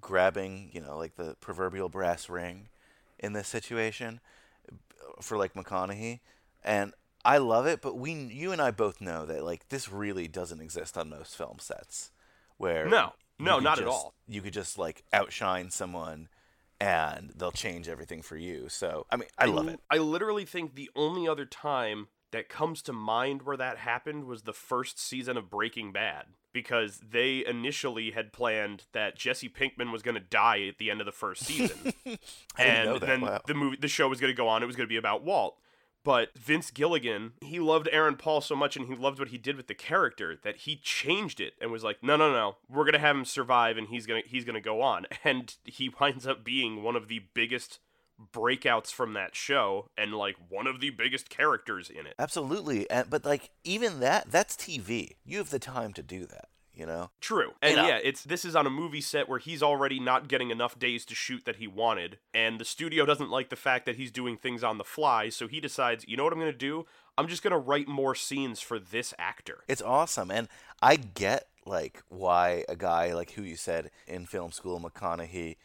grabbing, 0.00 0.70
you 0.72 0.80
know, 0.80 0.96
like 0.96 1.16
the 1.16 1.36
proverbial 1.40 1.88
brass 1.88 2.28
ring 2.30 2.68
in 3.18 3.34
this 3.34 3.46
situation 3.46 4.20
for 5.20 5.36
like 5.36 5.54
McConaughey, 5.54 6.20
and 6.64 6.92
I 7.24 7.38
love 7.38 7.66
it. 7.66 7.80
But 7.82 7.96
we, 7.98 8.12
you 8.12 8.52
and 8.52 8.60
I 8.60 8.70
both 8.70 9.00
know 9.00 9.26
that 9.26 9.44
like 9.44 9.68
this 9.68 9.90
really 9.90 10.28
doesn't 10.28 10.60
exist 10.60 10.96
on 10.98 11.10
most 11.10 11.36
film 11.36 11.58
sets, 11.58 12.10
where 12.56 12.88
No. 12.88 13.12
No, 13.38 13.58
not 13.58 13.78
at 13.80 13.86
all. 13.86 14.12
You 14.28 14.42
could 14.42 14.52
just 14.52 14.76
like 14.78 15.02
outshine 15.14 15.70
someone, 15.70 16.28
and 16.78 17.32
they'll 17.34 17.50
change 17.52 17.88
everything 17.88 18.20
for 18.20 18.36
you. 18.36 18.68
So 18.68 19.06
I 19.10 19.16
mean, 19.16 19.28
I 19.38 19.46
love 19.46 19.66
l- 19.68 19.74
it. 19.74 19.80
I 19.90 19.96
literally 19.96 20.44
think 20.44 20.74
the 20.74 20.90
only 20.94 21.26
other 21.26 21.46
time 21.46 22.08
that 22.32 22.48
comes 22.50 22.82
to 22.82 22.92
mind 22.92 23.42
where 23.42 23.56
that 23.56 23.78
happened 23.78 24.24
was 24.24 24.42
the 24.42 24.52
first 24.52 24.98
season 25.00 25.36
of 25.38 25.48
Breaking 25.50 25.90
Bad 25.90 26.26
because 26.52 27.00
they 27.10 27.44
initially 27.46 28.10
had 28.10 28.32
planned 28.32 28.84
that 28.92 29.16
Jesse 29.16 29.48
Pinkman 29.48 29.90
was 29.90 30.02
going 30.02 30.14
to 30.16 30.20
die 30.20 30.66
at 30.68 30.78
the 30.78 30.90
end 30.90 31.00
of 31.00 31.06
the 31.06 31.12
first 31.12 31.44
season. 31.44 31.92
And 32.58 33.00
then 33.00 33.22
Wow. 33.22 33.40
the 33.46 33.54
movie 33.54 33.78
the 33.80 33.88
show 33.88 34.08
was 34.08 34.20
going 34.20 34.32
to 34.32 34.36
go 34.36 34.48
on 34.48 34.62
it 34.62 34.66
was 34.66 34.76
going 34.76 34.86
to 34.86 34.92
be 34.92 34.96
about 34.98 35.22
Walt. 35.24 35.56
But 36.02 36.30
Vince 36.36 36.70
Gilligan, 36.70 37.32
he 37.42 37.60
loved 37.60 37.88
Aaron 37.92 38.16
Paul 38.16 38.40
so 38.40 38.56
much 38.56 38.76
and 38.76 38.86
he 38.86 38.94
loved 38.94 39.18
what 39.18 39.28
he 39.28 39.38
did 39.38 39.56
with 39.56 39.66
the 39.66 39.74
character 39.74 40.38
that 40.42 40.58
he 40.58 40.76
changed 40.76 41.40
it 41.40 41.54
and 41.60 41.70
was 41.70 41.84
like, 41.84 42.02
"No, 42.02 42.16
no, 42.16 42.32
no. 42.32 42.56
We're 42.68 42.84
going 42.84 42.94
to 42.94 42.98
have 42.98 43.16
him 43.16 43.24
survive 43.24 43.76
and 43.76 43.88
he's 43.88 44.06
going 44.06 44.22
to 44.22 44.28
he's 44.28 44.44
going 44.44 44.54
to 44.54 44.60
go 44.60 44.82
on." 44.82 45.06
And 45.22 45.54
he 45.64 45.90
winds 46.00 46.26
up 46.26 46.44
being 46.44 46.82
one 46.82 46.96
of 46.96 47.08
the 47.08 47.22
biggest 47.34 47.78
breakouts 48.32 48.90
from 48.92 49.12
that 49.14 49.34
show 49.34 49.88
and 49.96 50.14
like 50.14 50.36
one 50.48 50.66
of 50.66 50.80
the 50.80 50.90
biggest 50.90 51.28
characters 51.30 51.90
in 51.90 52.06
it. 52.06 52.14
Absolutely, 52.18 52.88
and 52.90 53.08
but 53.10 53.24
like 53.24 53.50
even 53.64 54.00
that, 54.00 54.30
that's 54.30 54.56
TV. 54.56 55.16
You 55.24 55.38
have 55.38 55.50
the 55.50 55.58
time 55.58 55.92
to 55.94 56.02
do 56.02 56.26
that. 56.26 56.48
You 56.74 56.86
know. 56.86 57.10
True. 57.20 57.52
And 57.60 57.76
know. 57.76 57.86
yeah, 57.86 57.98
it's 58.02 58.22
this 58.22 58.44
is 58.44 58.56
on 58.56 58.66
a 58.66 58.70
movie 58.70 59.00
set 59.00 59.28
where 59.28 59.38
he's 59.38 59.62
already 59.62 60.00
not 60.00 60.28
getting 60.28 60.50
enough 60.50 60.78
days 60.78 61.04
to 61.06 61.14
shoot 61.14 61.44
that 61.44 61.56
he 61.56 61.66
wanted, 61.66 62.18
and 62.32 62.58
the 62.58 62.64
studio 62.64 63.04
doesn't 63.04 63.30
like 63.30 63.50
the 63.50 63.56
fact 63.56 63.86
that 63.86 63.96
he's 63.96 64.10
doing 64.10 64.36
things 64.36 64.62
on 64.62 64.78
the 64.78 64.84
fly, 64.84 65.28
so 65.28 65.48
he 65.48 65.60
decides, 65.60 66.06
you 66.06 66.16
know 66.16 66.24
what 66.24 66.32
I'm 66.32 66.38
going 66.38 66.52
to 66.52 66.56
do? 66.56 66.86
I'm 67.18 67.28
just 67.28 67.42
going 67.42 67.52
to 67.52 67.58
write 67.58 67.88
more 67.88 68.14
scenes 68.14 68.60
for 68.60 68.78
this 68.78 69.12
actor. 69.18 69.64
It's 69.68 69.82
awesome, 69.82 70.30
and 70.30 70.48
I 70.80 70.96
get 70.96 71.48
like 71.66 72.02
why 72.08 72.64
a 72.68 72.76
guy 72.76 73.12
like 73.14 73.32
who 73.32 73.42
you 73.42 73.56
said 73.56 73.90
in 74.06 74.26
film 74.26 74.52
school, 74.52 74.80
McConaughey, 74.80 75.56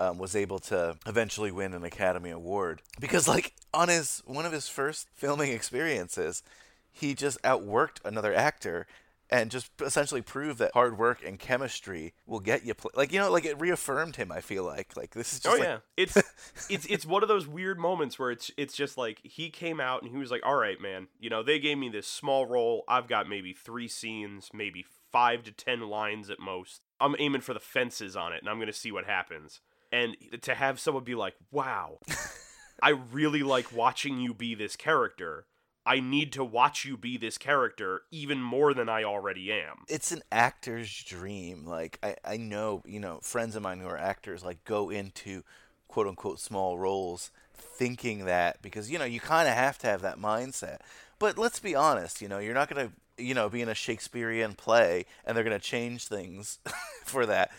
um, 0.00 0.18
was 0.18 0.34
able 0.34 0.58
to 0.58 0.96
eventually 1.06 1.52
win 1.52 1.74
an 1.74 1.84
Academy 1.84 2.30
Award 2.30 2.82
because 2.98 3.28
like 3.28 3.54
on 3.74 3.88
his 3.88 4.22
one 4.24 4.46
of 4.46 4.52
his 4.52 4.68
first 4.68 5.08
filming 5.14 5.52
experiences, 5.52 6.42
he 6.90 7.14
just 7.14 7.40
outworked 7.42 7.98
another 8.04 8.34
actor. 8.34 8.86
And 9.32 9.50
just 9.50 9.70
essentially 9.80 10.22
prove 10.22 10.58
that 10.58 10.72
hard 10.74 10.98
work 10.98 11.22
and 11.24 11.38
chemistry 11.38 12.14
will 12.26 12.40
get 12.40 12.64
you, 12.64 12.74
pl- 12.74 12.90
like 12.94 13.12
you 13.12 13.20
know, 13.20 13.30
like 13.30 13.44
it 13.44 13.60
reaffirmed 13.60 14.16
him. 14.16 14.32
I 14.32 14.40
feel 14.40 14.64
like, 14.64 14.96
like 14.96 15.12
this 15.12 15.32
is 15.32 15.40
oh, 15.46 15.50
just 15.50 15.56
Oh 15.56 15.60
like, 15.60 15.68
yeah, 15.68 15.78
it's 15.96 16.16
it's 16.68 16.86
it's 16.86 17.06
one 17.06 17.22
of 17.22 17.28
those 17.28 17.46
weird 17.46 17.78
moments 17.78 18.18
where 18.18 18.32
it's 18.32 18.50
it's 18.56 18.74
just 18.74 18.98
like 18.98 19.20
he 19.22 19.48
came 19.48 19.78
out 19.78 20.02
and 20.02 20.10
he 20.10 20.16
was 20.16 20.32
like, 20.32 20.44
"All 20.44 20.56
right, 20.56 20.80
man, 20.80 21.06
you 21.20 21.30
know 21.30 21.44
they 21.44 21.60
gave 21.60 21.78
me 21.78 21.88
this 21.88 22.08
small 22.08 22.46
role. 22.46 22.82
I've 22.88 23.06
got 23.06 23.28
maybe 23.28 23.52
three 23.52 23.86
scenes, 23.86 24.50
maybe 24.52 24.84
five 25.12 25.44
to 25.44 25.52
ten 25.52 25.88
lines 25.88 26.28
at 26.28 26.40
most. 26.40 26.82
I'm 27.00 27.14
aiming 27.18 27.42
for 27.42 27.54
the 27.54 27.60
fences 27.60 28.16
on 28.16 28.32
it, 28.32 28.40
and 28.40 28.48
I'm 28.48 28.58
gonna 28.58 28.72
see 28.72 28.90
what 28.90 29.04
happens." 29.04 29.60
And 29.92 30.16
to 30.42 30.54
have 30.54 30.80
someone 30.80 31.04
be 31.04 31.14
like, 31.14 31.34
"Wow, 31.52 31.98
I 32.82 32.90
really 32.90 33.42
like 33.42 33.72
watching 33.72 34.18
you 34.18 34.34
be 34.34 34.54
this 34.54 34.76
character. 34.76 35.46
I 35.86 36.00
need 36.00 36.32
to 36.34 36.44
watch 36.44 36.84
you 36.84 36.96
be 36.96 37.16
this 37.16 37.38
character 37.38 38.02
even 38.10 38.40
more 38.40 38.74
than 38.74 38.88
I 38.88 39.04
already 39.04 39.52
am." 39.52 39.84
it's 39.88 40.12
an 40.12 40.22
actor's 40.30 41.02
dream. 41.04 41.66
Like 41.66 41.98
I, 42.02 42.16
I 42.24 42.36
know, 42.36 42.82
you 42.86 43.00
know, 43.00 43.18
friends 43.22 43.56
of 43.56 43.62
mine 43.62 43.80
who 43.80 43.88
are 43.88 43.98
actors 43.98 44.44
like 44.44 44.64
go 44.64 44.90
into 44.90 45.42
quote 45.88 46.06
unquote 46.06 46.38
small 46.40 46.78
roles 46.78 47.30
thinking 47.52 48.24
that 48.24 48.62
because 48.62 48.90
you 48.90 48.98
know 48.98 49.04
you 49.04 49.20
kind 49.20 49.48
of 49.48 49.54
have 49.54 49.78
to 49.78 49.86
have 49.86 50.02
that 50.02 50.18
mindset. 50.18 50.78
But 51.18 51.36
let's 51.36 51.60
be 51.60 51.74
honest, 51.74 52.22
you 52.22 52.28
know, 52.28 52.38
you're 52.38 52.54
not 52.54 52.68
gonna 52.68 52.90
you 53.18 53.34
know 53.34 53.48
be 53.48 53.60
in 53.60 53.68
a 53.68 53.74
Shakespearean 53.74 54.54
play 54.54 55.06
and 55.24 55.36
they're 55.36 55.44
gonna 55.44 55.58
change 55.58 56.06
things 56.06 56.58
for 57.04 57.26
that. 57.26 57.50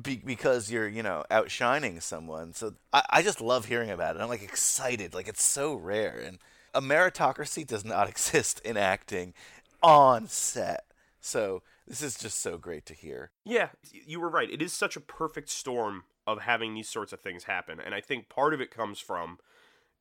Be, 0.00 0.16
because 0.16 0.70
you're, 0.70 0.86
you 0.86 1.02
know, 1.02 1.24
outshining 1.30 2.00
someone. 2.00 2.52
So 2.52 2.74
I, 2.92 3.02
I 3.10 3.22
just 3.22 3.40
love 3.40 3.64
hearing 3.64 3.90
about 3.90 4.14
it. 4.16 4.22
I'm 4.22 4.28
like 4.28 4.42
excited. 4.42 5.14
Like 5.14 5.28
it's 5.28 5.42
so 5.42 5.74
rare. 5.74 6.22
And 6.24 6.38
a 6.74 6.80
meritocracy 6.80 7.66
does 7.66 7.84
not 7.84 8.08
exist 8.08 8.60
in 8.64 8.76
acting 8.76 9.34
on 9.82 10.26
set. 10.28 10.84
So 11.20 11.62
this 11.86 12.02
is 12.02 12.18
just 12.18 12.40
so 12.40 12.58
great 12.58 12.86
to 12.86 12.94
hear. 12.94 13.30
Yeah, 13.44 13.68
you 13.92 14.20
were 14.20 14.28
right. 14.28 14.50
It 14.50 14.62
is 14.62 14.72
such 14.72 14.96
a 14.96 15.00
perfect 15.00 15.48
storm 15.48 16.04
of 16.26 16.42
having 16.42 16.74
these 16.74 16.88
sorts 16.88 17.12
of 17.12 17.20
things 17.20 17.44
happen. 17.44 17.80
And 17.80 17.94
I 17.94 18.00
think 18.00 18.28
part 18.28 18.54
of 18.54 18.60
it 18.60 18.70
comes 18.70 18.98
from 19.00 19.38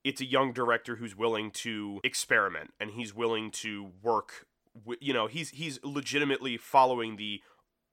it's 0.04 0.22
a 0.22 0.26
young 0.26 0.54
director 0.54 0.98
who's 0.98 1.16
willing 1.16 1.52
to 1.52 2.00
experiment 2.04 2.72
and 2.80 2.92
he's 2.92 3.14
willing 3.14 3.52
to 3.52 3.92
work 4.02 4.46
you 5.00 5.14
know, 5.14 5.28
he's 5.28 5.50
he's 5.50 5.80
legitimately 5.84 6.58
following 6.58 7.16
the 7.16 7.42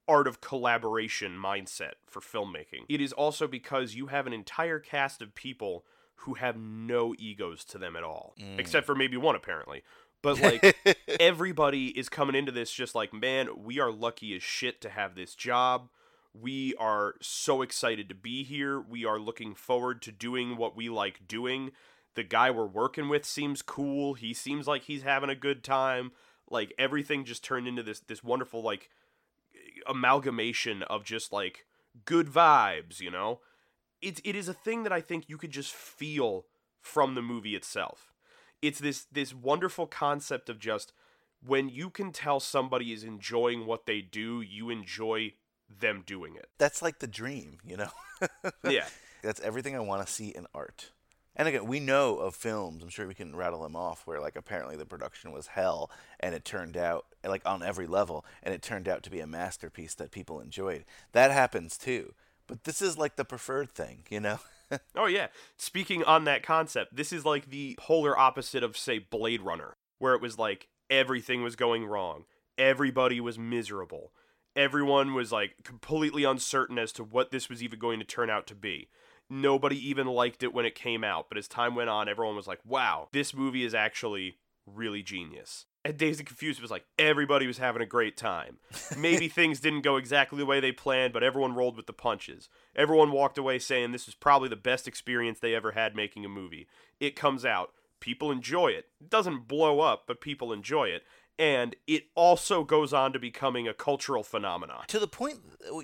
art 0.06 0.26
of 0.26 0.40
collaboration 0.40 1.32
mindset 1.32 1.92
for 2.06 2.20
filmmaking. 2.20 2.84
It 2.88 3.00
is 3.00 3.12
also 3.12 3.46
because 3.46 3.94
you 3.94 4.08
have 4.08 4.26
an 4.26 4.32
entire 4.32 4.78
cast 4.78 5.22
of 5.22 5.34
people 5.34 5.84
who 6.16 6.34
have 6.34 6.56
no 6.56 7.14
egos 7.18 7.64
to 7.66 7.78
them 7.78 7.96
at 7.96 8.04
all, 8.04 8.34
mm. 8.40 8.58
except 8.58 8.86
for 8.86 8.94
maybe 8.94 9.16
one 9.16 9.34
apparently. 9.34 9.82
But 10.22 10.40
like 10.40 10.76
everybody 11.20 11.88
is 11.88 12.08
coming 12.08 12.34
into 12.34 12.52
this 12.52 12.72
just 12.72 12.94
like, 12.94 13.12
man, 13.12 13.48
we 13.62 13.78
are 13.78 13.92
lucky 13.92 14.34
as 14.34 14.42
shit 14.42 14.80
to 14.80 14.88
have 14.88 15.14
this 15.14 15.34
job. 15.34 15.88
We 16.32 16.74
are 16.76 17.14
so 17.20 17.62
excited 17.62 18.08
to 18.08 18.14
be 18.14 18.42
here. 18.42 18.80
We 18.80 19.04
are 19.04 19.18
looking 19.18 19.54
forward 19.54 20.02
to 20.02 20.12
doing 20.12 20.56
what 20.56 20.76
we 20.76 20.88
like 20.88 21.28
doing. 21.28 21.72
The 22.14 22.24
guy 22.24 22.50
we're 22.50 22.64
working 22.64 23.08
with 23.08 23.24
seems 23.24 23.60
cool. 23.60 24.14
He 24.14 24.32
seems 24.32 24.66
like 24.66 24.82
he's 24.82 25.02
having 25.02 25.30
a 25.30 25.34
good 25.34 25.62
time. 25.62 26.12
Like 26.48 26.72
everything 26.78 27.24
just 27.24 27.44
turned 27.44 27.68
into 27.68 27.82
this 27.82 28.00
this 28.00 28.24
wonderful 28.24 28.62
like 28.62 28.88
amalgamation 29.86 30.82
of 30.84 31.04
just 31.04 31.32
like 31.32 31.66
good 32.04 32.28
vibes, 32.28 33.00
you 33.00 33.10
know? 33.10 33.40
It, 34.04 34.20
it 34.24 34.36
is 34.36 34.48
a 34.48 34.54
thing 34.54 34.82
that 34.82 34.92
I 34.92 35.00
think 35.00 35.28
you 35.28 35.38
could 35.38 35.50
just 35.50 35.72
feel 35.72 36.46
from 36.80 37.14
the 37.14 37.22
movie 37.22 37.56
itself. 37.56 38.12
It's 38.60 38.78
this 38.78 39.06
this 39.10 39.34
wonderful 39.34 39.86
concept 39.86 40.48
of 40.48 40.58
just 40.58 40.92
when 41.46 41.68
you 41.68 41.90
can 41.90 42.12
tell 42.12 42.40
somebody 42.40 42.92
is 42.92 43.04
enjoying 43.04 43.66
what 43.66 43.86
they 43.86 44.00
do, 44.00 44.40
you 44.40 44.70
enjoy 44.70 45.34
them 45.68 46.02
doing 46.06 46.36
it. 46.36 46.48
That's 46.58 46.82
like 46.82 46.98
the 46.98 47.06
dream, 47.06 47.58
you 47.64 47.76
know? 47.76 47.90
Yeah. 48.68 48.86
That's 49.22 49.40
everything 49.40 49.74
I 49.74 49.80
want 49.80 50.06
to 50.06 50.12
see 50.12 50.28
in 50.28 50.46
art. 50.54 50.90
And 51.36 51.48
again, 51.48 51.66
we 51.66 51.80
know 51.80 52.18
of 52.18 52.34
films, 52.34 52.82
I'm 52.82 52.88
sure 52.88 53.06
we 53.06 53.14
can 53.14 53.34
rattle 53.34 53.62
them 53.62 53.74
off, 53.74 54.06
where 54.06 54.20
like 54.20 54.36
apparently 54.36 54.76
the 54.76 54.86
production 54.86 55.32
was 55.32 55.48
hell 55.48 55.90
and 56.20 56.34
it 56.34 56.44
turned 56.44 56.76
out, 56.76 57.06
like 57.26 57.42
on 57.44 57.62
every 57.62 57.86
level, 57.86 58.24
and 58.42 58.54
it 58.54 58.62
turned 58.62 58.88
out 58.88 59.02
to 59.02 59.10
be 59.10 59.20
a 59.20 59.26
masterpiece 59.26 59.94
that 59.94 60.10
people 60.12 60.40
enjoyed. 60.40 60.84
That 61.12 61.30
happens 61.30 61.76
too. 61.76 62.14
But 62.46 62.64
this 62.64 62.82
is 62.82 62.98
like 62.98 63.16
the 63.16 63.24
preferred 63.24 63.72
thing, 63.72 64.04
you 64.10 64.20
know? 64.20 64.38
Oh 64.96 65.06
yeah. 65.06 65.28
Speaking 65.56 66.02
on 66.02 66.24
that 66.24 66.42
concept, 66.42 66.96
this 66.96 67.12
is 67.12 67.24
like 67.24 67.50
the 67.50 67.76
polar 67.78 68.18
opposite 68.18 68.64
of 68.64 68.76
say 68.76 68.98
Blade 68.98 69.42
Runner, 69.42 69.76
where 69.98 70.14
it 70.14 70.22
was 70.22 70.38
like 70.38 70.68
everything 70.90 71.42
was 71.42 71.54
going 71.54 71.84
wrong. 71.84 72.24
Everybody 72.56 73.20
was 73.20 73.38
miserable. 73.38 74.12
Everyone 74.56 75.14
was 75.14 75.30
like 75.30 75.56
completely 75.64 76.24
uncertain 76.24 76.78
as 76.78 76.92
to 76.92 77.04
what 77.04 77.30
this 77.30 77.48
was 77.48 77.62
even 77.62 77.78
going 77.78 77.98
to 78.00 78.06
turn 78.06 78.30
out 78.30 78.46
to 78.48 78.54
be. 78.54 78.88
Nobody 79.28 79.76
even 79.88 80.06
liked 80.06 80.42
it 80.42 80.54
when 80.54 80.66
it 80.66 80.74
came 80.74 81.04
out, 81.04 81.28
but 81.28 81.38
as 81.38 81.46
time 81.46 81.74
went 81.74 81.90
on, 81.90 82.08
everyone 82.08 82.34
was 82.36 82.46
like, 82.46 82.60
"Wow, 82.64 83.08
this 83.12 83.34
movie 83.34 83.64
is 83.64 83.74
actually 83.74 84.38
really 84.66 85.02
genius." 85.02 85.66
And 85.84 86.00
and 86.00 86.26
Confused 86.26 86.62
was 86.62 86.70
like 86.70 86.84
everybody 86.98 87.46
was 87.46 87.58
having 87.58 87.82
a 87.82 87.86
great 87.86 88.16
time. 88.16 88.58
Maybe 88.96 89.28
things 89.28 89.60
didn't 89.60 89.82
go 89.82 89.96
exactly 89.96 90.38
the 90.38 90.46
way 90.46 90.58
they 90.58 90.72
planned, 90.72 91.12
but 91.12 91.22
everyone 91.22 91.54
rolled 91.54 91.76
with 91.76 91.86
the 91.86 91.92
punches. 91.92 92.48
Everyone 92.74 93.12
walked 93.12 93.36
away 93.36 93.58
saying 93.58 93.92
this 93.92 94.06
was 94.06 94.14
probably 94.14 94.48
the 94.48 94.56
best 94.56 94.88
experience 94.88 95.40
they 95.40 95.54
ever 95.54 95.72
had 95.72 95.94
making 95.94 96.24
a 96.24 96.28
movie. 96.28 96.66
It 97.00 97.16
comes 97.16 97.44
out, 97.44 97.72
people 98.00 98.30
enjoy 98.30 98.68
it. 98.68 98.86
It 99.00 99.10
doesn't 99.10 99.46
blow 99.46 99.80
up, 99.80 100.04
but 100.06 100.20
people 100.22 100.52
enjoy 100.52 100.88
it. 100.88 101.02
And 101.38 101.74
it 101.86 102.04
also 102.14 102.64
goes 102.64 102.92
on 102.92 103.12
to 103.12 103.18
becoming 103.18 103.66
a 103.66 103.74
cultural 103.74 104.22
phenomenon. 104.22 104.84
to 104.86 104.98
the 104.98 105.08
point 105.08 105.40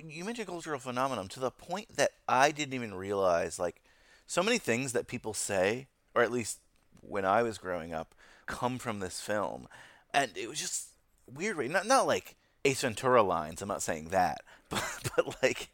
you 0.07 0.23
mentioned 0.23 0.47
cultural 0.47 0.79
phenomenon 0.79 1.27
to 1.27 1.39
the 1.39 1.51
point 1.51 1.97
that 1.97 2.11
I 2.27 2.51
didn't 2.51 2.73
even 2.73 2.93
realize 2.93 3.59
like 3.59 3.81
so 4.25 4.41
many 4.41 4.57
things 4.57 4.93
that 4.93 5.07
people 5.07 5.33
say 5.33 5.87
or 6.15 6.23
at 6.23 6.31
least 6.31 6.59
when 7.01 7.25
I 7.25 7.43
was 7.43 7.57
growing 7.57 7.93
up 7.93 8.15
come 8.45 8.77
from 8.77 8.99
this 8.99 9.19
film 9.19 9.67
and 10.13 10.31
it 10.35 10.49
was 10.49 10.59
just 10.59 10.87
weird 11.33 11.57
not 11.71 11.85
not 11.87 12.07
like 12.07 12.35
Ace 12.65 12.81
Ventura 12.81 13.23
lines 13.23 13.61
I'm 13.61 13.67
not 13.69 13.81
saying 13.81 14.09
that 14.09 14.41
but, 14.69 14.83
but 15.15 15.41
like 15.43 15.69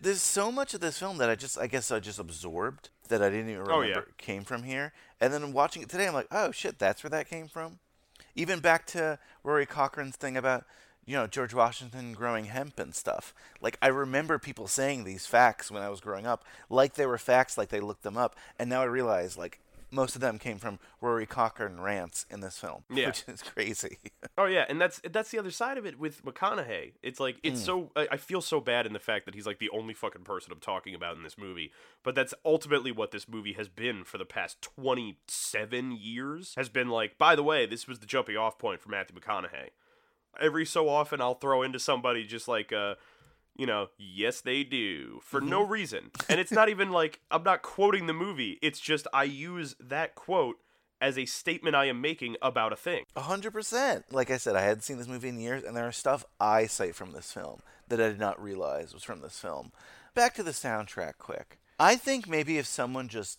there's 0.00 0.22
so 0.22 0.52
much 0.52 0.74
of 0.74 0.80
this 0.80 0.98
film 0.98 1.18
that 1.18 1.30
I 1.30 1.34
just 1.34 1.58
I 1.58 1.66
guess 1.66 1.90
I 1.90 2.00
just 2.00 2.18
absorbed 2.18 2.90
that 3.08 3.22
I 3.22 3.30
didn't 3.30 3.50
even 3.50 3.62
Oh, 3.68 3.80
remember 3.80 4.06
yeah. 4.08 4.14
came 4.18 4.44
from 4.44 4.62
here 4.64 4.92
and 5.20 5.32
then 5.32 5.52
watching 5.52 5.82
it 5.82 5.88
today 5.88 6.06
I'm 6.06 6.14
like 6.14 6.28
oh 6.30 6.50
shit 6.52 6.78
that's 6.78 7.02
where 7.02 7.10
that 7.10 7.28
came 7.28 7.48
from 7.48 7.78
even 8.34 8.60
back 8.60 8.86
to 8.88 9.18
Rory 9.42 9.66
Cochrane's 9.66 10.16
thing 10.16 10.36
about 10.36 10.64
you 11.04 11.14
know 11.16 11.26
George 11.26 11.54
Washington 11.54 12.12
growing 12.12 12.44
hemp 12.44 12.78
and 12.78 12.94
stuff. 12.94 13.32
Like 13.62 13.78
I 13.80 13.86
remember 13.88 14.38
people 14.38 14.66
saying 14.68 15.04
these 15.04 15.24
facts 15.26 15.70
when 15.70 15.82
I 15.82 15.88
was 15.88 16.00
growing 16.00 16.26
up, 16.26 16.44
like 16.68 16.94
they 16.94 17.06
were 17.06 17.16
facts, 17.16 17.56
like 17.56 17.70
they 17.70 17.80
looked 17.80 18.02
them 18.02 18.18
up, 18.18 18.36
and 18.58 18.68
now 18.68 18.82
I 18.82 18.84
realize 18.84 19.38
like 19.38 19.58
most 19.90 20.14
of 20.14 20.20
them 20.20 20.38
came 20.38 20.58
from 20.58 20.78
Rory 21.00 21.26
Cochrane 21.26 21.80
rants 21.80 22.26
in 22.30 22.40
this 22.40 22.58
film, 22.58 22.84
Yeah. 22.90 23.06
which 23.08 23.24
is 23.28 23.42
crazy. 23.42 23.98
Oh 24.36 24.44
yeah, 24.44 24.66
and 24.68 24.80
that's 24.80 25.00
that's 25.10 25.32
the 25.32 25.38
other 25.40 25.50
side 25.50 25.78
of 25.78 25.84
it 25.86 25.98
with 25.98 26.24
McConaughey. 26.24 26.92
It's 27.02 27.18
like 27.18 27.38
it's 27.42 27.60
so 27.60 27.90
I, 27.96 28.06
I 28.12 28.16
feel 28.18 28.40
so 28.40 28.60
bad 28.60 28.86
in 28.86 28.92
the 28.92 29.00
fact 29.00 29.24
that 29.24 29.34
he's 29.34 29.46
like 29.46 29.58
the 29.58 29.70
only 29.70 29.94
fucking 29.94 30.22
person 30.22 30.52
I'm 30.52 30.60
talking 30.60 30.94
about 30.94 31.16
in 31.16 31.24
this 31.24 31.36
movie. 31.36 31.72
But 32.04 32.14
that's 32.14 32.34
ultimately 32.44 32.92
what 32.92 33.10
this 33.10 33.28
movie 33.28 33.54
has 33.54 33.68
been 33.68 34.04
for 34.04 34.16
the 34.16 34.24
past 34.24 34.62
27 34.62 35.92
years. 35.92 36.54
Has 36.56 36.68
been 36.68 36.88
like, 36.88 37.18
by 37.18 37.34
the 37.34 37.42
way, 37.42 37.66
this 37.66 37.86
was 37.88 37.98
the 37.98 38.06
jumping 38.06 38.36
off 38.36 38.58
point 38.58 38.80
for 38.80 38.88
Matthew 38.90 39.18
McConaughey. 39.18 39.70
Every 40.40 40.64
so 40.64 40.88
often 40.88 41.20
I'll 41.20 41.34
throw 41.34 41.62
into 41.62 41.80
somebody 41.80 42.24
just 42.24 42.46
like 42.46 42.72
uh 42.72 42.94
you 43.58 43.66
know, 43.66 43.88
yes 43.98 44.40
they 44.40 44.62
do 44.64 45.20
for 45.22 45.40
no 45.40 45.62
mm-hmm. 45.62 45.72
reason. 45.72 46.10
And 46.28 46.40
it's 46.40 46.52
not 46.52 46.68
even 46.68 46.90
like 46.90 47.20
I'm 47.30 47.42
not 47.42 47.62
quoting 47.62 48.06
the 48.06 48.14
movie. 48.14 48.58
It's 48.62 48.80
just 48.80 49.06
I 49.12 49.24
use 49.24 49.76
that 49.80 50.14
quote 50.14 50.56
as 51.00 51.18
a 51.18 51.26
statement 51.26 51.76
I 51.76 51.86
am 51.86 52.00
making 52.00 52.36
about 52.40 52.72
a 52.72 52.76
thing. 52.76 53.04
A 53.14 53.20
hundred 53.20 53.52
percent. 53.52 54.06
Like 54.10 54.30
I 54.30 54.36
said, 54.36 54.56
I 54.56 54.62
hadn't 54.62 54.82
seen 54.82 54.98
this 54.98 55.08
movie 55.08 55.28
in 55.28 55.38
years, 55.38 55.64
and 55.64 55.76
there 55.76 55.86
are 55.86 55.92
stuff 55.92 56.24
I 56.40 56.66
cite 56.66 56.94
from 56.94 57.12
this 57.12 57.32
film 57.32 57.60
that 57.88 58.00
I 58.00 58.08
did 58.08 58.20
not 58.20 58.42
realize 58.42 58.94
was 58.94 59.04
from 59.04 59.20
this 59.20 59.38
film. 59.38 59.72
Back 60.14 60.34
to 60.34 60.42
the 60.42 60.50
soundtrack, 60.50 61.18
quick. 61.18 61.58
I 61.78 61.96
think 61.96 62.28
maybe 62.28 62.58
if 62.58 62.66
someone 62.66 63.08
just, 63.08 63.38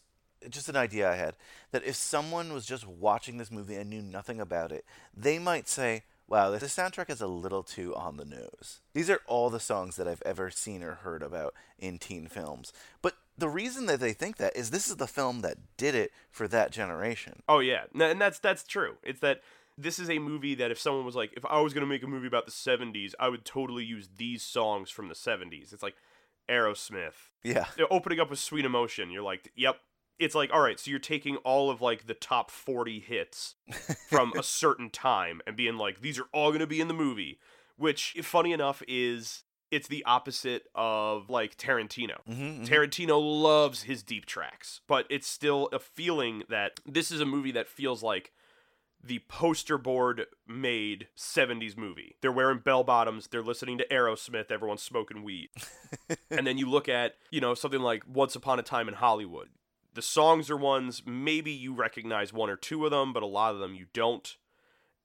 just 0.50 0.70
an 0.70 0.78
idea 0.78 1.12
I 1.12 1.16
had, 1.16 1.36
that 1.72 1.84
if 1.84 1.96
someone 1.96 2.54
was 2.54 2.66
just 2.66 2.88
watching 2.88 3.38
this 3.38 3.52
movie 3.52 3.76
and 3.76 3.90
knew 3.90 4.02
nothing 4.02 4.40
about 4.40 4.72
it, 4.72 4.86
they 5.14 5.40
might 5.40 5.68
say, 5.68 6.04
"Wow, 6.30 6.52
the 6.52 6.60
soundtrack 6.60 7.10
is 7.10 7.22
a 7.22 7.28
little 7.28 7.64
too 7.64 7.96
on 7.96 8.18
the 8.18 8.26
nose." 8.26 8.82
These 8.94 9.10
are 9.10 9.22
all 9.28 9.50
the 9.50 9.60
songs 9.60 9.96
that 9.96 10.08
I've 10.08 10.22
ever 10.26 10.50
seen 10.52 10.84
or 10.84 10.96
heard 10.96 11.24
about 11.24 11.54
in 11.78 11.98
teen 12.00 12.28
films, 12.28 12.72
but. 13.02 13.16
The 13.38 13.48
reason 13.48 13.86
that 13.86 14.02
they 14.02 14.12
think 14.12 14.36
that 14.36 14.54
is 14.54 14.70
this 14.70 14.90
is 14.90 14.98
the 14.98 15.08
film 15.08 15.40
that 15.44 15.56
did 15.78 15.96
it 15.96 16.12
for 16.30 16.46
that 16.50 16.72
generation. 16.74 17.42
Oh 17.48 17.60
yeah, 17.60 17.84
and 17.98 18.20
that's 18.20 18.38
that's 18.38 18.66
true. 18.66 18.98
It's 19.02 19.22
that 19.22 19.40
this 19.78 19.98
is 19.98 20.10
a 20.10 20.20
movie 20.20 20.56
that 20.56 20.72
if 20.72 20.78
someone 20.78 21.06
was 21.06 21.16
like, 21.16 21.32
if 21.38 21.46
I 21.46 21.62
was 21.62 21.74
gonna 21.74 21.86
make 21.86 22.04
a 22.04 22.08
movie 22.08 22.28
about 22.28 22.46
the 22.46 22.52
'70s, 22.52 23.14
I 23.18 23.30
would 23.30 23.46
totally 23.46 23.86
use 23.86 24.10
these 24.18 24.44
songs 24.44 24.90
from 24.90 25.08
the 25.08 25.14
'70s. 25.14 25.72
It's 25.72 25.82
like 25.82 25.96
Aerosmith, 26.50 27.30
Yeah. 27.44 27.68
They're 27.78 27.92
opening 27.94 28.20
up 28.20 28.30
with 28.30 28.40
Sweet 28.40 28.66
Emotion. 28.66 29.10
You're 29.10 29.24
like, 29.24 29.54
yep. 29.56 29.78
It's 30.20 30.36
like, 30.36 30.52
all 30.54 30.60
right, 30.62 30.80
so 30.80 30.92
you're 30.92 31.00
taking 31.00 31.38
all 31.38 31.72
of 31.72 31.82
like 31.82 32.06
the 32.08 32.14
top 32.14 32.52
40 32.52 33.00
hits 33.00 33.56
from 34.10 34.34
a 34.38 34.44
certain 34.44 34.90
time 34.90 35.42
and 35.48 35.56
being 35.56 35.78
like, 35.78 36.02
these 36.02 36.20
are 36.20 36.28
all 36.34 36.52
gonna 36.52 36.68
be 36.68 36.82
in 36.82 36.88
the 36.88 36.94
movie. 36.94 37.40
Which, 37.78 38.18
funny 38.24 38.52
enough, 38.52 38.84
is 38.90 39.44
it's 39.72 39.88
the 39.88 40.04
opposite 40.04 40.64
of 40.76 41.30
like 41.30 41.56
Tarantino. 41.58 42.18
Mhm, 42.30 42.60
mhm. 42.62 42.68
Tarantino 42.68 43.20
loves 43.22 43.84
his 43.84 44.04
deep 44.04 44.26
tracks, 44.26 44.82
but 44.88 45.06
it's 45.10 45.28
still 45.28 45.70
a 45.72 45.80
feeling 45.80 46.44
that 46.50 46.80
this 46.86 47.10
is 47.12 47.22
a 47.22 47.26
movie 47.26 47.52
that 47.54 47.68
feels 47.70 48.04
like 48.04 48.34
the 49.02 49.20
poster 49.30 49.78
board 49.78 50.26
made 50.46 51.08
70s 51.16 51.78
movie. 51.78 52.16
They're 52.22 52.32
wearing 52.34 52.60
bell 52.60 52.84
bottoms, 52.84 53.28
they're 53.28 53.42
listening 53.44 53.78
to 53.78 53.88
Aerosmith, 53.88 54.52
everyone's 54.52 54.84
smoking 54.84 55.24
weed. 55.24 55.50
and 56.30 56.46
then 56.46 56.58
you 56.58 56.70
look 56.70 56.90
at, 56.90 57.14
you 57.32 57.40
know, 57.40 57.54
something 57.54 57.80
like 57.80 58.04
Once 58.06 58.36
Upon 58.36 58.60
a 58.60 58.64
Time 58.64 58.90
in 58.90 58.96
Hollywood. 58.96 59.48
The 59.94 60.02
songs 60.02 60.50
are 60.50 60.58
ones 60.58 61.04
maybe 61.06 61.52
you 61.52 61.74
recognize 61.74 62.32
one 62.32 62.50
or 62.50 62.56
two 62.56 62.86
of 62.86 62.92
them, 62.92 63.14
but 63.14 63.24
a 63.24 63.28
lot 63.28 63.54
of 63.54 63.60
them 63.60 63.76
you 63.76 63.88
don't. 63.94 64.36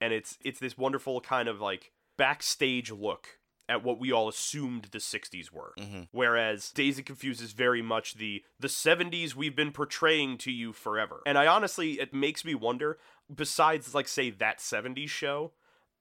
And 0.00 0.12
it's 0.12 0.38
it's 0.44 0.60
this 0.60 0.76
wonderful 0.76 1.20
kind 1.20 1.48
of 1.48 1.60
like 1.60 1.92
backstage 2.16 2.90
look 2.90 3.38
at 3.68 3.82
what 3.82 3.98
we 3.98 4.12
all 4.12 4.28
assumed 4.28 4.88
the 4.92 4.98
60s 4.98 5.50
were. 5.50 5.72
Mm-hmm. 5.78 6.02
Whereas 6.12 6.70
Dazed 6.70 6.98
and 6.98 7.06
Confused 7.06 7.42
is 7.42 7.52
very 7.52 7.82
much 7.82 8.14
the 8.14 8.42
the 8.60 8.68
70s 8.68 9.34
we've 9.34 9.56
been 9.56 9.72
portraying 9.72 10.38
to 10.38 10.52
you 10.52 10.72
forever. 10.72 11.22
And 11.26 11.38
I 11.38 11.46
honestly 11.46 11.92
it 11.92 12.12
makes 12.12 12.44
me 12.44 12.54
wonder 12.54 12.98
besides 13.34 13.94
like 13.94 14.08
say 14.08 14.30
that 14.30 14.58
70s 14.58 15.08
show, 15.08 15.52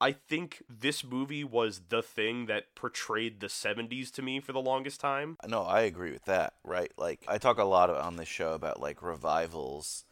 I 0.03 0.11
think 0.11 0.61
this 0.69 1.01
movie 1.01 1.45
was 1.45 1.83
the 1.87 2.01
thing 2.01 2.47
that 2.47 2.75
portrayed 2.75 3.39
the 3.39 3.47
70s 3.47 4.11
to 4.11 4.21
me 4.21 4.41
for 4.41 4.51
the 4.51 4.59
longest 4.59 4.99
time. 4.99 5.37
No, 5.47 5.61
I 5.61 5.83
agree 5.83 6.11
with 6.11 6.25
that, 6.25 6.55
right? 6.65 6.91
Like 6.97 7.23
I 7.25 7.37
talk 7.37 7.57
a 7.57 7.63
lot 7.63 7.89
on 7.89 8.17
this 8.17 8.27
show 8.27 8.51
about 8.51 8.81
like 8.81 9.01
revivals. 9.01 10.03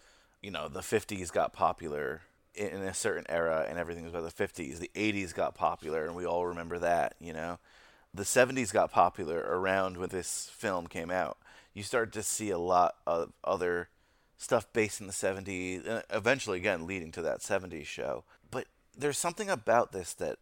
You 0.41 0.49
know, 0.49 0.69
the 0.69 0.79
50s 0.79 1.29
got 1.29 1.51
popular 1.51 2.21
in 2.55 2.81
a 2.81 2.93
certain 2.93 3.25
era 3.27 3.65
and 3.67 3.77
everything 3.77 4.05
was 4.05 4.13
about 4.13 4.33
the 4.33 4.43
50s. 4.43 4.79
The 4.79 4.91
80s 4.95 5.33
got 5.33 5.55
popular 5.55 6.05
and 6.05 6.15
we 6.15 6.25
all 6.25 6.47
remember 6.47 6.79
that, 6.79 7.15
you 7.19 7.33
know. 7.33 7.59
The 8.13 8.23
70s 8.23 8.71
got 8.71 8.93
popular 8.93 9.39
around 9.39 9.97
when 9.97 10.07
this 10.07 10.49
film 10.53 10.87
came 10.87 11.11
out. 11.11 11.37
You 11.73 11.83
start 11.83 12.13
to 12.13 12.23
see 12.23 12.49
a 12.49 12.57
lot 12.57 12.95
of 13.05 13.33
other 13.43 13.89
stuff 14.37 14.71
based 14.71 15.01
in 15.01 15.07
the 15.07 15.13
70s 15.13 16.03
eventually 16.09 16.59
again 16.59 16.87
leading 16.87 17.11
to 17.11 17.21
that 17.21 17.41
70s 17.41 17.85
show. 17.85 18.23
There's 18.97 19.17
something 19.17 19.49
about 19.49 19.91
this 19.91 20.13
that 20.15 20.37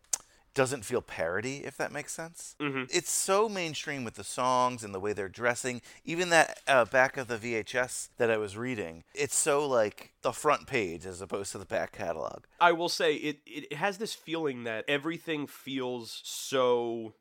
doesn't 0.53 0.83
feel 0.83 1.01
parody, 1.01 1.63
if 1.63 1.77
that 1.77 1.91
makes 1.91 2.13
sense. 2.13 2.55
Mm-hmm. 2.59 2.83
It's 2.91 3.11
so 3.11 3.47
mainstream 3.47 4.03
with 4.03 4.15
the 4.15 4.23
songs 4.23 4.83
and 4.83 4.93
the 4.93 4.99
way 4.99 5.13
they're 5.13 5.29
dressing. 5.29 5.81
Even 6.03 6.29
that 6.29 6.59
uh, 6.67 6.85
back 6.85 7.17
of 7.17 7.27
the 7.27 7.37
VHS 7.37 8.09
that 8.17 8.31
I 8.31 8.37
was 8.37 8.57
reading, 8.57 9.03
it's 9.13 9.35
so 9.35 9.65
like 9.67 10.13
the 10.21 10.33
front 10.33 10.67
page 10.67 11.05
as 11.05 11.21
opposed 11.21 11.51
to 11.53 11.59
the 11.59 11.65
back 11.65 11.91
catalog. 11.93 12.43
I 12.59 12.71
will 12.71 12.89
say 12.89 13.15
it 13.15 13.39
it 13.45 13.73
has 13.73 13.97
this 13.97 14.13
feeling 14.13 14.63
that 14.63 14.85
everything 14.87 15.47
feels 15.47 16.21
so 16.23 17.13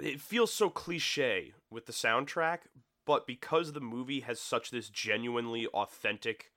it 0.00 0.20
feels 0.20 0.52
so 0.52 0.70
cliche 0.70 1.52
with 1.70 1.86
the 1.86 1.92
soundtrack, 1.92 2.60
but 3.06 3.26
because 3.26 3.72
the 3.72 3.80
movie 3.80 4.20
has 4.20 4.40
such 4.40 4.70
this 4.70 4.88
genuinely 4.88 5.66
authentic 5.68 6.50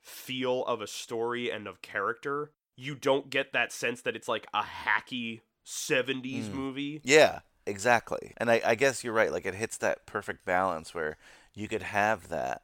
feel 0.00 0.64
of 0.64 0.80
a 0.80 0.86
story 0.86 1.50
and 1.50 1.66
of 1.66 1.82
character, 1.82 2.52
you 2.76 2.94
don't 2.94 3.30
get 3.30 3.52
that 3.52 3.72
sense 3.72 4.02
that 4.02 4.14
it's 4.14 4.28
like 4.28 4.46
a 4.52 4.62
hacky 4.62 5.40
70s 5.64 6.48
hmm. 6.48 6.56
movie. 6.56 7.00
Yeah, 7.02 7.40
exactly. 7.66 8.32
And 8.36 8.50
I, 8.50 8.60
I 8.64 8.74
guess 8.74 9.02
you're 9.02 9.12
right. 9.12 9.32
Like 9.32 9.46
it 9.46 9.54
hits 9.54 9.76
that 9.78 10.06
perfect 10.06 10.44
balance 10.44 10.94
where 10.94 11.16
you 11.54 11.68
could 11.68 11.82
have 11.82 12.28
that, 12.28 12.62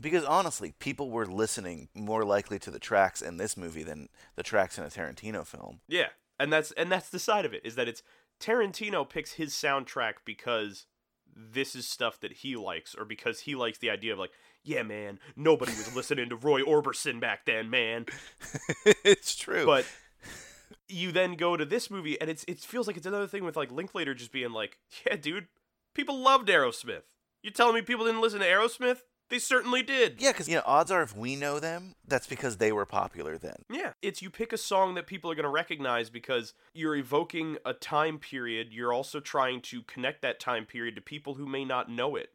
Because 0.00 0.24
honestly, 0.24 0.74
people 0.78 1.10
were 1.10 1.26
listening 1.26 1.88
more 1.94 2.24
likely 2.24 2.58
to 2.60 2.70
the 2.70 2.78
tracks 2.78 3.20
in 3.20 3.36
this 3.36 3.56
movie 3.56 3.82
than 3.82 4.08
the 4.36 4.44
tracks 4.44 4.78
in 4.78 4.84
a 4.84 4.88
Tarantino 4.88 5.44
film. 5.44 5.80
Yeah, 5.88 6.08
and 6.38 6.52
that's 6.52 6.70
and 6.72 6.90
that's 6.90 7.10
the 7.10 7.18
side 7.18 7.44
of 7.44 7.52
it 7.52 7.62
is 7.64 7.74
that 7.74 7.88
it's 7.88 8.02
Tarantino 8.40 9.08
picks 9.08 9.32
his 9.32 9.52
soundtrack 9.52 10.14
because 10.24 10.86
this 11.34 11.74
is 11.74 11.86
stuff 11.86 12.20
that 12.20 12.32
he 12.32 12.56
likes, 12.56 12.94
or 12.94 13.04
because 13.04 13.40
he 13.40 13.54
likes 13.54 13.78
the 13.78 13.90
idea 13.90 14.12
of 14.12 14.18
like, 14.18 14.32
yeah, 14.64 14.82
man, 14.82 15.18
nobody 15.36 15.72
was 15.72 15.94
listening 15.94 16.28
to 16.28 16.36
Roy 16.36 16.62
Orbison 16.62 17.20
back 17.20 17.44
then, 17.46 17.70
man. 17.70 18.06
it's 19.04 19.36
true. 19.36 19.66
But 19.66 19.86
you 20.88 21.12
then 21.12 21.34
go 21.34 21.56
to 21.56 21.64
this 21.64 21.90
movie, 21.90 22.20
and 22.20 22.30
it's 22.30 22.44
it 22.46 22.60
feels 22.60 22.86
like 22.86 22.96
it's 22.96 23.06
another 23.06 23.26
thing 23.26 23.44
with 23.44 23.56
like 23.56 23.72
Linklater 23.72 24.14
just 24.14 24.32
being 24.32 24.52
like, 24.52 24.78
yeah, 25.06 25.16
dude, 25.16 25.48
people 25.94 26.18
loved 26.18 26.48
Aerosmith. 26.48 27.02
You 27.42 27.50
telling 27.50 27.74
me 27.74 27.82
people 27.82 28.06
didn't 28.06 28.20
listen 28.20 28.40
to 28.40 28.46
Aerosmith? 28.46 28.98
They 29.28 29.38
certainly 29.38 29.82
did. 29.82 30.20
yeah, 30.20 30.32
because 30.32 30.46
you 30.46 30.56
know, 30.56 30.62
odds 30.66 30.90
are 30.90 31.02
if 31.02 31.16
we 31.16 31.36
know 31.36 31.58
them, 31.58 31.94
that's 32.06 32.26
because 32.26 32.58
they 32.58 32.70
were 32.70 32.84
popular 32.84 33.38
then. 33.38 33.64
Yeah, 33.70 33.92
it's 34.02 34.20
you 34.20 34.28
pick 34.28 34.52
a 34.52 34.58
song 34.58 34.94
that 34.94 35.06
people 35.06 35.30
are 35.30 35.34
going 35.34 35.44
to 35.44 35.48
recognize 35.48 36.10
because 36.10 36.52
you're 36.74 36.96
evoking 36.96 37.56
a 37.64 37.72
time 37.72 38.18
period. 38.18 38.68
You're 38.72 38.92
also 38.92 39.20
trying 39.20 39.62
to 39.62 39.82
connect 39.82 40.20
that 40.20 40.38
time 40.38 40.66
period 40.66 40.96
to 40.96 41.00
people 41.00 41.34
who 41.34 41.46
may 41.46 41.64
not 41.64 41.90
know 41.90 42.14
it. 42.14 42.30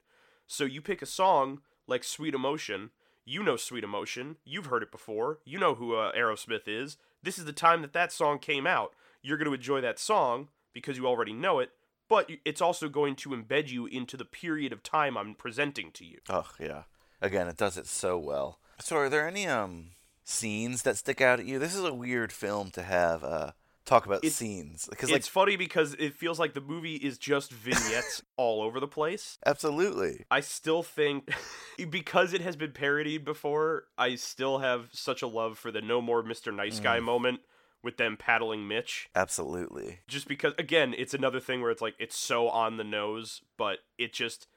So 0.48 0.64
you 0.64 0.82
pick 0.82 1.04
a 1.04 1.06
song 1.06 1.62
like 1.88 2.04
Sweet 2.04 2.34
Emotion. 2.34 2.92
You 3.26 3.44
know 3.44 3.58
Sweet 3.58 3.84
Emotion. 3.84 4.38
You've 4.46 4.68
heard 4.68 4.84
it 4.84 4.92
before. 4.92 5.40
You 5.46 5.60
know 5.60 5.76
who 5.76 5.96
uh, 5.96 6.12
Aerosmith 6.14 6.68
is. 6.68 6.98
This 7.24 7.38
is 7.38 7.46
the 7.46 7.54
time 7.54 7.82
that 7.82 7.94
that 7.94 8.12
song 8.12 8.40
came 8.40 8.68
out. 8.68 8.94
You're 9.22 9.38
going 9.38 9.50
to 9.50 9.54
enjoy 9.54 9.82
that 9.82 10.00
song 10.00 10.50
because 10.74 10.98
you 10.98 11.08
already 11.08 11.34
know 11.34 11.60
it, 11.60 11.72
but 12.08 12.30
it's 12.46 12.62
also 12.62 12.88
going 12.88 13.16
to 13.18 13.32
embed 13.32 13.70
you 13.70 13.86
into 13.86 14.16
the 14.16 14.26
period 14.26 14.72
of 14.72 14.84
time 14.84 15.18
I'm 15.18 15.36
presenting 15.36 15.92
to 15.94 16.06
you. 16.06 16.20
Oh 16.30 16.50
yeah. 16.60 16.84
Again, 17.22 17.48
it 17.48 17.58
does 17.58 17.78
it 17.78 17.88
so 17.88 18.18
well. 18.18 18.60
So, 18.80 18.96
are 18.98 19.10
there 19.10 19.28
any 19.28 19.48
um 19.48 19.88
scenes 20.24 20.84
that 20.84 20.98
stick 20.98 21.20
out 21.20 21.40
at 21.40 21.46
you? 21.46 21.58
This 21.60 21.76
is 21.76 21.84
a 21.84 21.94
weird 21.94 22.32
film 22.32 22.70
to 22.72 22.84
have 22.84 23.24
uh 23.24 23.52
talk 23.88 24.06
about 24.06 24.18
It's- 24.18 24.36
scenes 24.36 24.88
because 24.90 25.10
like 25.10 25.20
It's 25.20 25.28
funny 25.28 25.56
because 25.56 25.94
it 25.96 26.14
feels 26.14 26.40
like 26.40 26.54
the 26.54 26.62
movie 26.62 26.96
is 26.96 27.18
just 27.18 27.52
vignettes 27.52 28.22
all 28.38 28.62
over 28.62 28.80
the 28.80 28.88
place. 28.88 29.38
absolutely. 29.46 30.26
I 30.30 30.42
still 30.42 30.84
think 30.84 31.34
because 31.90 32.34
it 32.34 32.42
has 32.42 32.56
been 32.56 32.72
parodied 32.74 33.26
before, 33.26 33.86
I 33.98 34.16
still 34.16 34.60
have 34.60 34.90
such 34.92 35.22
a 35.22 35.28
love 35.28 35.58
for 35.58 35.72
the 35.72 35.82
no 35.82 36.02
more 36.02 36.24
Mr. 36.24 36.54
Nice 36.54 36.80
Guy 36.80 37.00
mm. 37.00 37.04
moment 37.04 37.40
with 37.84 37.98
them 37.98 38.18
paddling 38.18 38.68
Mitch. 38.68 39.10
Absolutely. 39.16 40.00
Just 40.08 40.28
because 40.28 40.54
again, 40.60 40.94
it's 40.98 41.14
another 41.14 41.40
thing 41.40 41.62
where 41.62 41.72
it's 41.72 41.82
like 41.82 41.96
it's 42.00 42.18
so 42.18 42.50
on 42.50 42.78
the 42.78 42.84
nose, 42.84 43.42
but 43.58 43.80
it 43.98 44.14
just 44.14 44.48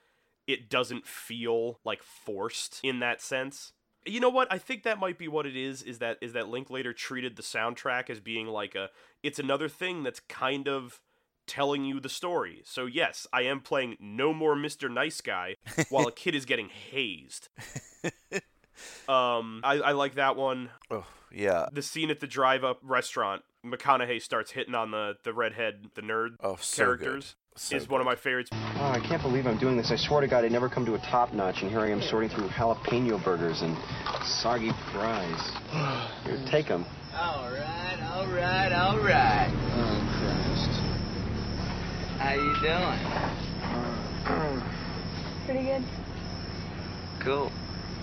it 0.47 0.69
doesn't 0.69 1.07
feel 1.07 1.79
like 1.85 2.03
forced 2.03 2.81
in 2.83 2.99
that 3.01 3.21
sense. 3.21 3.73
You 4.07 4.21
know 4.21 4.31
what? 4.31 4.49
I 4.51 4.59
think 4.59 4.83
that 4.85 4.99
might 4.99 5.19
be 5.19 5.29
what 5.29 5.47
it 5.47 5.57
is. 5.57 5.83
Is 5.83 5.99
that 5.99 6.19
is 6.21 6.33
that 6.33 6.49
Linklater 6.49 6.93
treated 6.93 7.37
the 7.37 7.43
soundtrack 7.43 8.09
as 8.11 8.21
being 8.21 8.47
like 8.47 8.75
a 8.75 8.89
it's 9.23 9.39
another 9.39 9.69
thing 9.69 10.03
that's 10.03 10.21
kind 10.21 10.69
of 10.69 11.01
telling 11.47 11.85
you 11.85 12.01
the 12.01 12.09
story. 12.09 12.63
So 12.65 12.87
yes, 12.87 13.27
I 13.33 13.43
am 13.43 13.61
playing 13.61 13.97
No 14.01 14.33
More 14.33 14.55
Mr. 14.55 14.91
Nice 14.91 15.21
Guy 15.21 15.57
while 15.89 16.07
a 16.07 16.13
kid 16.23 16.35
is 16.35 16.45
getting 16.45 16.69
hazed. 16.69 17.49
Um, 19.09 19.61
I, 19.63 19.75
I 19.81 19.93
like 19.93 20.15
that 20.15 20.37
one. 20.37 20.71
Oh 20.91 21.05
yeah. 21.31 21.67
The 21.73 21.83
scene 21.83 22.11
at 22.11 22.21
the 22.21 22.27
drive-up 22.27 22.79
restaurant, 22.83 23.43
McConaughey 23.65 24.23
starts 24.23 24.53
hitting 24.53 24.75
on 24.75 24.91
the 24.91 25.17
the 25.23 25.35
redhead, 25.35 25.87
the 25.95 26.03
nerd 26.03 26.37
Oh, 26.41 26.57
so 26.61 26.85
characters. 26.85 27.37
Good. 27.55 27.61
So 27.61 27.77
is 27.77 27.89
one 27.89 28.01
of 28.01 28.05
my 28.07 28.17
favorites. 28.17 28.49
Oh, 28.53 28.93
I 28.95 29.01
can't 29.07 29.23
believe 29.23 29.47
I'm 29.47 29.59
doing 29.59 29.77
this. 29.77 29.91
I 29.91 29.97
swear 29.97 30.21
to 30.21 30.29
God, 30.29 30.45
I'd 30.45 30.53
never 30.53 30.69
come 30.69 30.85
to 30.87 30.95
a 30.95 30.99
top 30.99 31.33
notch, 31.33 31.63
and 31.63 31.71
here 31.71 31.81
I 31.81 31.91
am 31.91 32.01
sorting 32.03 32.31
through 32.31 32.49
jalapeno 32.49 33.23
burgers 33.25 33.63
and 33.63 33.77
soggy 34.25 34.71
fries. 34.93 35.41
Here, 36.25 36.39
take 36.51 36.69
them. 36.69 36.85
All 37.15 37.51
right, 37.51 37.99
all 38.15 38.27
right, 38.33 38.73
all 38.73 38.99
right. 38.99 39.51
Oh, 39.73 40.01
Christ. 40.21 40.71
How 42.19 42.35
you 42.35 42.55
doing? 42.63 43.01
Pretty 45.47 45.65
good. 45.65 45.85
Cool. 47.25 47.51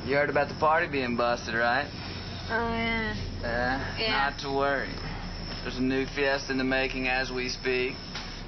You 0.05 0.15
heard 0.15 0.29
about 0.29 0.47
the 0.49 0.55
party 0.55 0.87
being 0.87 1.15
busted, 1.17 1.55
right? 1.55 1.87
Oh, 2.49 2.69
yeah. 2.73 3.13
Uh, 3.41 3.79
Yeah. 3.99 4.11
Not 4.11 4.39
to 4.39 4.51
worry. 4.51 4.89
There's 5.63 5.77
a 5.77 5.81
new 5.81 6.05
fiesta 6.15 6.51
in 6.51 6.57
the 6.57 6.63
making 6.63 7.07
as 7.07 7.31
we 7.31 7.49
speak. 7.49 7.93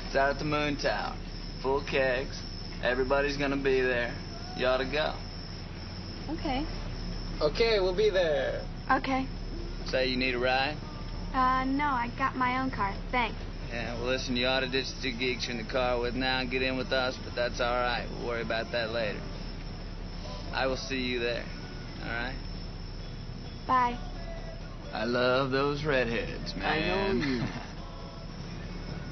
It's 0.09 0.15
out 0.15 0.31
at 0.31 0.39
the 0.39 0.45
Moon 0.45 0.75
Tower. 0.75 1.15
Full 1.61 1.83
kegs. 1.85 2.35
Everybody's 2.81 3.37
gonna 3.37 3.55
be 3.55 3.79
there. 3.79 4.11
You 4.57 4.65
ought 4.65 4.77
to 4.77 4.85
go. 4.85 5.13
Okay. 6.31 6.65
Okay, 7.39 7.79
we'll 7.79 7.95
be 7.95 8.09
there. 8.09 8.65
Okay. 8.89 9.27
Say 9.85 10.07
you 10.07 10.17
need 10.17 10.33
a 10.33 10.39
ride? 10.39 10.77
Uh, 11.31 11.63
no, 11.65 11.83
I 11.83 12.11
got 12.17 12.35
my 12.35 12.59
own 12.59 12.71
car. 12.71 12.95
Thanks. 13.11 13.37
Yeah, 13.69 13.93
well, 13.99 14.07
listen, 14.07 14.35
you 14.35 14.47
ought 14.47 14.61
to 14.61 14.67
ditch 14.67 14.87
the 14.95 15.11
two 15.11 15.15
geeks 15.15 15.47
you're 15.47 15.59
in 15.59 15.63
the 15.63 15.71
car 15.71 15.99
with 15.99 16.15
now 16.15 16.39
and 16.39 16.49
get 16.49 16.63
in 16.63 16.75
with 16.75 16.91
us, 16.91 17.15
but 17.23 17.35
that's 17.35 17.61
all 17.61 17.71
right. 17.71 18.07
We'll 18.17 18.29
worry 18.29 18.41
about 18.41 18.71
that 18.71 18.89
later. 18.89 19.21
I 20.51 20.65
will 20.65 20.77
see 20.77 21.01
you 21.01 21.19
there. 21.19 21.45
All 22.01 22.09
right? 22.09 22.35
Bye. 23.67 23.99
I 24.91 25.03
love 25.03 25.51
those 25.51 25.83
redheads, 25.83 26.55
man. 26.55 26.65
I 26.65 27.19
know 27.19 27.25
you. 27.27 27.43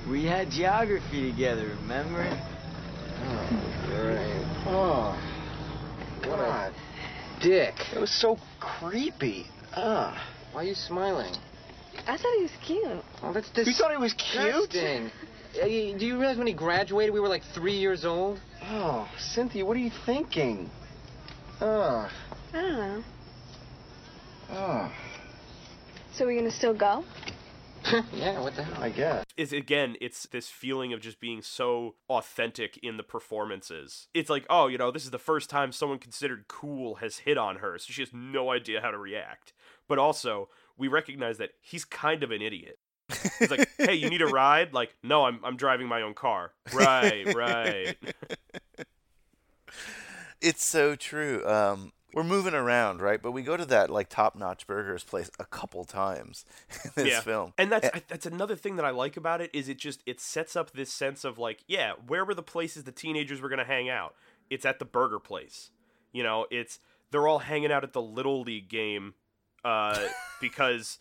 We 0.09 0.23
had 0.23 0.49
geography 0.49 1.29
together, 1.31 1.67
remember? 1.81 2.23
Oh, 3.19 3.47
right. 3.91 4.63
Oh, 4.65 6.29
what 6.29 6.39
a 6.39 6.73
dick. 7.41 7.73
It 7.93 7.99
was 7.99 8.11
so 8.11 8.37
creepy. 8.61 9.47
Ah, 9.75 10.25
why 10.53 10.61
are 10.61 10.63
you 10.63 10.75
smiling? 10.75 11.35
I 12.07 12.15
thought 12.15 12.33
he 12.37 12.43
was 12.43 12.51
cute. 12.65 13.03
Oh, 13.21 13.33
that's 13.33 13.49
disgusting. 13.49 13.67
You 13.67 13.73
thought 13.73 13.91
he 13.91 13.97
was 13.97 14.13
cute? 14.13 14.75
Uh, 15.61 15.97
do 15.97 16.05
you 16.05 16.17
realize 16.17 16.37
when 16.37 16.47
he 16.47 16.53
graduated, 16.53 17.13
we 17.13 17.19
were 17.19 17.27
like 17.27 17.43
three 17.53 17.77
years 17.77 18.05
old? 18.05 18.39
Oh, 18.63 19.09
Cynthia, 19.19 19.65
what 19.65 19.75
are 19.75 19.81
you 19.81 19.91
thinking? 20.05 20.69
Oh, 21.59 22.09
I 22.53 22.61
don't 22.61 22.77
know. 22.77 23.03
oh. 24.51 24.91
So 26.13 26.25
we're 26.25 26.39
gonna 26.39 26.51
still 26.51 26.73
go? 26.73 27.03
yeah, 28.13 28.39
what 28.39 28.55
the 28.55 28.63
hell? 28.63 28.83
I 28.83 28.89
guess. 28.89 29.23
is 29.35 29.53
again 29.53 29.95
it's 30.01 30.23
this 30.27 30.49
feeling 30.49 30.93
of 30.93 30.99
just 31.01 31.19
being 31.19 31.41
so 31.41 31.95
authentic 32.09 32.77
in 32.81 32.97
the 32.97 33.03
performances 33.03 34.07
it's 34.13 34.29
like 34.29 34.45
oh 34.49 34.67
you 34.67 34.77
know 34.77 34.91
this 34.91 35.03
is 35.05 35.11
the 35.11 35.19
first 35.19 35.49
time 35.49 35.71
someone 35.71 35.99
considered 35.99 36.45
cool 36.47 36.95
has 36.95 37.19
hit 37.19 37.37
on 37.37 37.57
her 37.57 37.77
so 37.77 37.91
she 37.91 38.01
has 38.01 38.09
no 38.13 38.51
idea 38.51 38.81
how 38.81 38.91
to 38.91 38.97
react 38.97 39.53
but 39.87 39.97
also 39.99 40.49
we 40.77 40.87
recognize 40.87 41.37
that 41.37 41.51
he's 41.61 41.85
kind 41.85 42.23
of 42.23 42.31
an 42.31 42.41
idiot 42.41 42.79
he's 43.39 43.51
like 43.51 43.69
hey 43.77 43.93
you 43.93 44.09
need 44.09 44.21
a 44.21 44.27
ride 44.27 44.73
like 44.73 44.95
no 45.03 45.25
i'm, 45.25 45.39
I'm 45.43 45.55
driving 45.57 45.87
my 45.87 46.01
own 46.01 46.13
car 46.13 46.53
right 46.73 47.33
right 47.35 47.95
It's 50.39 50.63
so 50.63 50.95
true. 50.95 51.43
Um, 51.47 51.91
we're 52.17 52.23
moving 52.23 52.55
around, 52.55 52.99
right? 52.99 53.21
But 53.21 53.31
we 53.31 53.43
go 53.43 53.55
to 53.55 53.65
that 53.65 53.91
like 53.91 54.09
top-notch 54.09 54.65
burgers 54.65 55.03
place 55.03 55.29
a 55.37 55.45
couple 55.45 55.85
times 55.85 56.45
in 56.83 56.91
this 56.95 57.07
yeah. 57.09 57.21
film. 57.21 57.53
and 57.59 57.71
that's 57.71 57.85
A- 57.85 57.97
I, 57.97 58.01
that's 58.07 58.25
another 58.25 58.55
thing 58.55 58.75
that 58.77 58.85
i 58.85 58.89
like 58.89 59.17
about 59.17 59.39
it 59.39 59.51
is 59.53 59.69
it 59.69 59.77
just 59.77 60.01
it 60.07 60.19
sets 60.19 60.55
up 60.55 60.71
this 60.71 60.91
sense 60.91 61.23
of 61.23 61.37
like 61.37 61.63
yeah 61.67 61.93
where 62.07 62.25
were 62.25 62.33
the 62.33 62.41
places 62.41 62.85
the 62.85 62.91
teenagers 62.91 63.39
were 63.39 63.49
going 63.49 63.59
to 63.59 63.65
hang 63.65 63.87
out 63.87 64.15
it's 64.49 64.65
at 64.65 64.79
the 64.79 64.85
burger 64.85 65.19
place 65.19 65.69
you 66.11 66.23
know 66.23 66.47
it's 66.49 66.79
they're 67.11 67.27
all 67.27 67.37
hanging 67.39 67.71
out 67.71 67.83
at 67.83 67.93
the 67.93 68.01
little 68.01 68.41
league 68.41 68.67
game 68.67 69.13
uh 69.63 70.07
because 70.41 70.97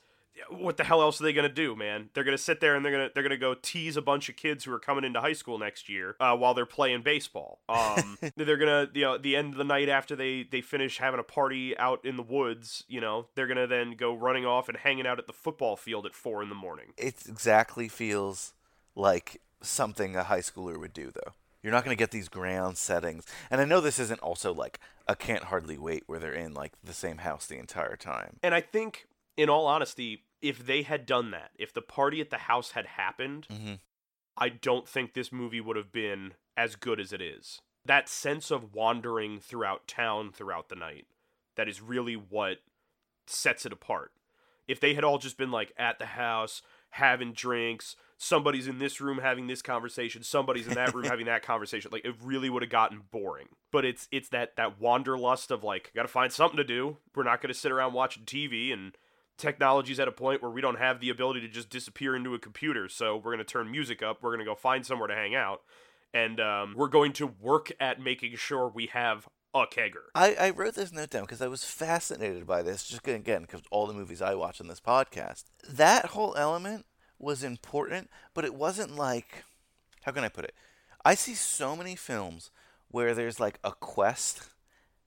what 0.50 0.76
the 0.76 0.84
hell 0.84 1.00
else 1.02 1.20
are 1.20 1.24
they 1.24 1.32
gonna 1.32 1.48
do, 1.48 1.74
man? 1.76 2.10
They're 2.14 2.24
gonna 2.24 2.38
sit 2.38 2.60
there 2.60 2.74
and 2.74 2.84
they're 2.84 2.92
gonna 2.92 3.10
they're 3.14 3.22
gonna 3.22 3.36
go 3.36 3.54
tease 3.54 3.96
a 3.96 4.02
bunch 4.02 4.28
of 4.28 4.36
kids 4.36 4.64
who 4.64 4.72
are 4.72 4.78
coming 4.78 5.04
into 5.04 5.20
high 5.20 5.32
school 5.32 5.58
next 5.58 5.88
year 5.88 6.16
uh, 6.20 6.36
while 6.36 6.54
they're 6.54 6.66
playing 6.66 7.02
baseball. 7.02 7.60
Um, 7.68 8.18
they're 8.36 8.56
gonna 8.56 8.88
you 8.94 9.02
know 9.02 9.18
the 9.18 9.36
end 9.36 9.52
of 9.54 9.58
the 9.58 9.64
night 9.64 9.88
after 9.88 10.14
they 10.16 10.42
they 10.50 10.60
finish 10.60 10.98
having 10.98 11.20
a 11.20 11.24
party 11.24 11.76
out 11.78 12.04
in 12.04 12.16
the 12.16 12.22
woods. 12.22 12.84
You 12.88 13.00
know 13.00 13.26
they're 13.34 13.46
gonna 13.46 13.66
then 13.66 13.92
go 13.96 14.14
running 14.14 14.46
off 14.46 14.68
and 14.68 14.78
hanging 14.78 15.06
out 15.06 15.18
at 15.18 15.26
the 15.26 15.32
football 15.32 15.76
field 15.76 16.06
at 16.06 16.14
four 16.14 16.42
in 16.42 16.48
the 16.48 16.54
morning. 16.54 16.86
it 16.96 17.22
exactly 17.28 17.88
feels 17.88 18.52
like 18.94 19.40
something 19.62 20.14
a 20.16 20.24
high 20.24 20.40
schooler 20.40 20.78
would 20.78 20.92
do 20.92 21.10
though 21.10 21.32
you're 21.62 21.72
not 21.72 21.84
going 21.84 21.96
to 21.96 21.98
get 22.00 22.10
these 22.12 22.28
ground 22.28 22.76
settings 22.76 23.24
and 23.50 23.60
i 23.60 23.64
know 23.64 23.80
this 23.80 23.98
isn't 23.98 24.20
also 24.20 24.52
like 24.54 24.78
a 25.08 25.16
can't 25.16 25.44
hardly 25.44 25.76
wait 25.78 26.04
where 26.06 26.18
they're 26.20 26.32
in 26.32 26.52
like 26.54 26.72
the 26.84 26.92
same 26.92 27.18
house 27.18 27.46
the 27.46 27.58
entire 27.58 27.96
time 27.96 28.36
And 28.42 28.54
I 28.54 28.60
think, 28.60 29.06
in 29.36 29.48
all 29.48 29.66
honesty, 29.66 30.22
if 30.42 30.64
they 30.64 30.82
had 30.82 31.06
done 31.06 31.30
that, 31.30 31.50
if 31.58 31.72
the 31.72 31.82
party 31.82 32.20
at 32.20 32.30
the 32.30 32.38
house 32.38 32.72
had 32.72 32.86
happened, 32.86 33.46
Mhm. 33.50 33.80
I 34.36 34.48
don't 34.50 34.88
think 34.88 35.12
this 35.14 35.32
movie 35.32 35.60
would 35.60 35.76
have 35.76 35.92
been 35.92 36.34
as 36.56 36.76
good 36.76 37.00
as 37.00 37.12
it 37.12 37.20
is. 37.22 37.62
That 37.84 38.08
sense 38.08 38.50
of 38.50 38.74
wandering 38.74 39.40
throughout 39.40 39.86
town 39.88 40.32
throughout 40.32 40.68
the 40.68 40.74
night, 40.76 41.06
that 41.54 41.68
is 41.68 41.80
really 41.80 42.16
what 42.16 42.62
sets 43.26 43.64
it 43.64 43.72
apart. 43.72 44.12
If 44.68 44.80
they 44.80 44.94
had 44.94 45.04
all 45.04 45.18
just 45.18 45.38
been 45.38 45.50
like 45.52 45.72
at 45.78 45.98
the 45.98 46.06
house, 46.06 46.60
having 46.90 47.32
drinks, 47.32 47.94
somebody's 48.18 48.66
in 48.66 48.78
this 48.78 49.00
room 49.00 49.18
having 49.18 49.46
this 49.46 49.62
conversation, 49.62 50.22
somebody's 50.22 50.66
in 50.66 50.74
that 50.74 50.92
room 50.94 51.04
having 51.12 51.26
that 51.26 51.42
conversation. 51.42 51.90
Like 51.92 52.04
it 52.04 52.16
really 52.20 52.50
would 52.50 52.62
have 52.62 52.70
gotten 52.70 53.04
boring. 53.10 53.48
But 53.70 53.84
it's 53.84 54.08
it's 54.10 54.28
that 54.30 54.56
that 54.56 54.80
wanderlust 54.80 55.50
of 55.50 55.62
like, 55.62 55.92
got 55.94 56.02
to 56.02 56.08
find 56.08 56.32
something 56.32 56.56
to 56.56 56.64
do. 56.64 56.98
We're 57.14 57.22
not 57.22 57.40
going 57.40 57.52
to 57.52 57.58
sit 57.58 57.72
around 57.72 57.92
watching 57.92 58.24
TV 58.24 58.72
and 58.72 58.96
technology's 59.36 60.00
at 60.00 60.08
a 60.08 60.12
point 60.12 60.42
where 60.42 60.50
we 60.50 60.60
don't 60.60 60.78
have 60.78 61.00
the 61.00 61.10
ability 61.10 61.40
to 61.40 61.48
just 61.48 61.70
disappear 61.70 62.16
into 62.16 62.34
a 62.34 62.38
computer. 62.38 62.88
So 62.88 63.16
we're 63.16 63.32
going 63.32 63.38
to 63.38 63.44
turn 63.44 63.70
music 63.70 64.02
up. 64.02 64.22
We're 64.22 64.30
going 64.30 64.44
to 64.44 64.44
go 64.44 64.54
find 64.54 64.84
somewhere 64.84 65.08
to 65.08 65.14
hang 65.14 65.34
out. 65.34 65.62
And 66.14 66.40
um, 66.40 66.74
we're 66.76 66.88
going 66.88 67.12
to 67.14 67.26
work 67.26 67.72
at 67.78 68.00
making 68.00 68.36
sure 68.36 68.68
we 68.68 68.86
have 68.86 69.28
a 69.54 69.66
kegger. 69.66 70.04
I, 70.14 70.34
I 70.38 70.50
wrote 70.50 70.74
this 70.74 70.92
note 70.92 71.10
down 71.10 71.22
because 71.22 71.42
I 71.42 71.48
was 71.48 71.64
fascinated 71.64 72.46
by 72.46 72.62
this, 72.62 72.86
just 72.86 73.06
again, 73.06 73.42
because 73.42 73.62
all 73.70 73.86
the 73.86 73.94
movies 73.94 74.22
I 74.22 74.34
watch 74.34 74.60
on 74.60 74.68
this 74.68 74.80
podcast. 74.80 75.44
That 75.68 76.06
whole 76.06 76.34
element 76.36 76.86
was 77.18 77.42
important, 77.42 78.10
but 78.34 78.44
it 78.44 78.54
wasn't 78.54 78.96
like, 78.96 79.44
how 80.02 80.12
can 80.12 80.24
I 80.24 80.28
put 80.28 80.44
it? 80.44 80.54
I 81.04 81.14
see 81.14 81.34
so 81.34 81.76
many 81.76 81.96
films 81.96 82.50
where 82.88 83.14
there's 83.14 83.40
like 83.40 83.58
a 83.64 83.72
quest 83.72 84.50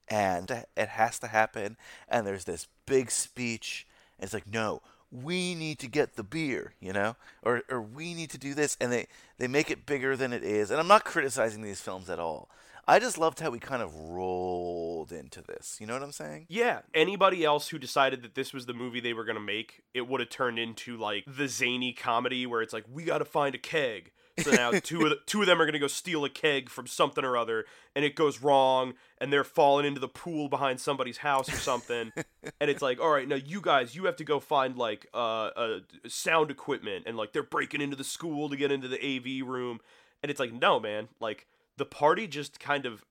and 0.08 0.64
it 0.76 0.88
has 0.88 1.18
to 1.20 1.28
happen, 1.28 1.76
and 2.08 2.26
there's 2.26 2.44
this 2.44 2.66
big 2.84 3.10
speech. 3.10 3.86
And 4.20 4.26
it's 4.26 4.34
like, 4.34 4.52
no, 4.52 4.82
we 5.10 5.54
need 5.54 5.78
to 5.80 5.88
get 5.88 6.14
the 6.14 6.22
beer, 6.22 6.74
you 6.78 6.92
know, 6.92 7.16
or 7.42 7.62
or 7.70 7.80
we 7.80 8.14
need 8.14 8.30
to 8.30 8.38
do 8.38 8.54
this, 8.54 8.76
and 8.80 8.92
they 8.92 9.06
they 9.38 9.48
make 9.48 9.70
it 9.70 9.86
bigger 9.86 10.14
than 10.16 10.32
it 10.32 10.44
is. 10.44 10.70
And 10.70 10.78
I'm 10.78 10.86
not 10.86 11.04
criticizing 11.04 11.62
these 11.62 11.80
films 11.80 12.10
at 12.10 12.20
all. 12.20 12.48
I 12.86 12.98
just 12.98 13.18
loved 13.18 13.40
how 13.40 13.50
we 13.50 13.58
kind 13.58 13.82
of 13.82 13.94
rolled 13.94 15.12
into 15.12 15.42
this. 15.42 15.78
You 15.80 15.86
know 15.86 15.94
what 15.94 16.02
I'm 16.02 16.12
saying? 16.12 16.46
Yeah. 16.48 16.80
Anybody 16.92 17.44
else 17.44 17.68
who 17.68 17.78
decided 17.78 18.22
that 18.22 18.34
this 18.34 18.52
was 18.52 18.66
the 18.66 18.74
movie 18.74 19.00
they 19.00 19.12
were 19.12 19.24
going 19.24 19.36
to 19.36 19.40
make, 19.40 19.82
it 19.94 20.08
would 20.08 20.20
have 20.20 20.30
turned 20.30 20.58
into 20.58 20.96
like 20.96 21.24
the 21.26 21.46
zany 21.46 21.92
comedy 21.92 22.46
where 22.46 22.62
it's 22.62 22.72
like, 22.72 22.84
we 22.92 23.04
got 23.04 23.18
to 23.18 23.24
find 23.24 23.54
a 23.54 23.58
keg. 23.58 24.10
So 24.42 24.50
now 24.52 24.70
two 24.72 25.02
of 25.02 25.10
the, 25.10 25.18
two 25.26 25.40
of 25.40 25.46
them 25.46 25.60
are 25.60 25.70
to 25.70 25.78
go 25.78 25.86
steal 25.86 26.24
a 26.24 26.30
keg 26.30 26.68
from 26.68 26.86
something 26.86 27.24
or 27.24 27.36
other, 27.36 27.64
and 27.94 28.04
it 28.04 28.14
goes 28.14 28.40
wrong, 28.42 28.94
and 29.18 29.32
they're 29.32 29.44
falling 29.44 29.86
into 29.86 30.00
the 30.00 30.08
pool 30.08 30.48
behind 30.48 30.80
somebody's 30.80 31.18
house 31.18 31.48
or 31.48 31.56
something. 31.56 32.12
and 32.60 32.70
it's 32.70 32.82
like, 32.82 33.00
all 33.00 33.10
right, 33.10 33.28
now 33.28 33.36
you 33.36 33.60
guys, 33.60 33.94
you 33.94 34.04
have 34.06 34.16
to 34.16 34.24
go 34.24 34.40
find 34.40 34.76
like 34.76 35.06
uh, 35.14 35.50
sound 36.08 36.50
equipment, 36.50 37.04
and 37.06 37.16
like 37.16 37.32
they're 37.32 37.42
breaking 37.42 37.80
into 37.80 37.96
the 37.96 38.04
school 38.04 38.48
to 38.48 38.56
get 38.56 38.72
into 38.72 38.88
the 38.88 38.98
AV 38.98 39.46
room, 39.46 39.80
and 40.22 40.30
it's 40.30 40.40
like, 40.40 40.52
no, 40.52 40.80
man, 40.80 41.08
like 41.20 41.46
the 41.76 41.86
party 41.86 42.26
just 42.26 42.60
kind 42.60 42.86
of 42.86 43.04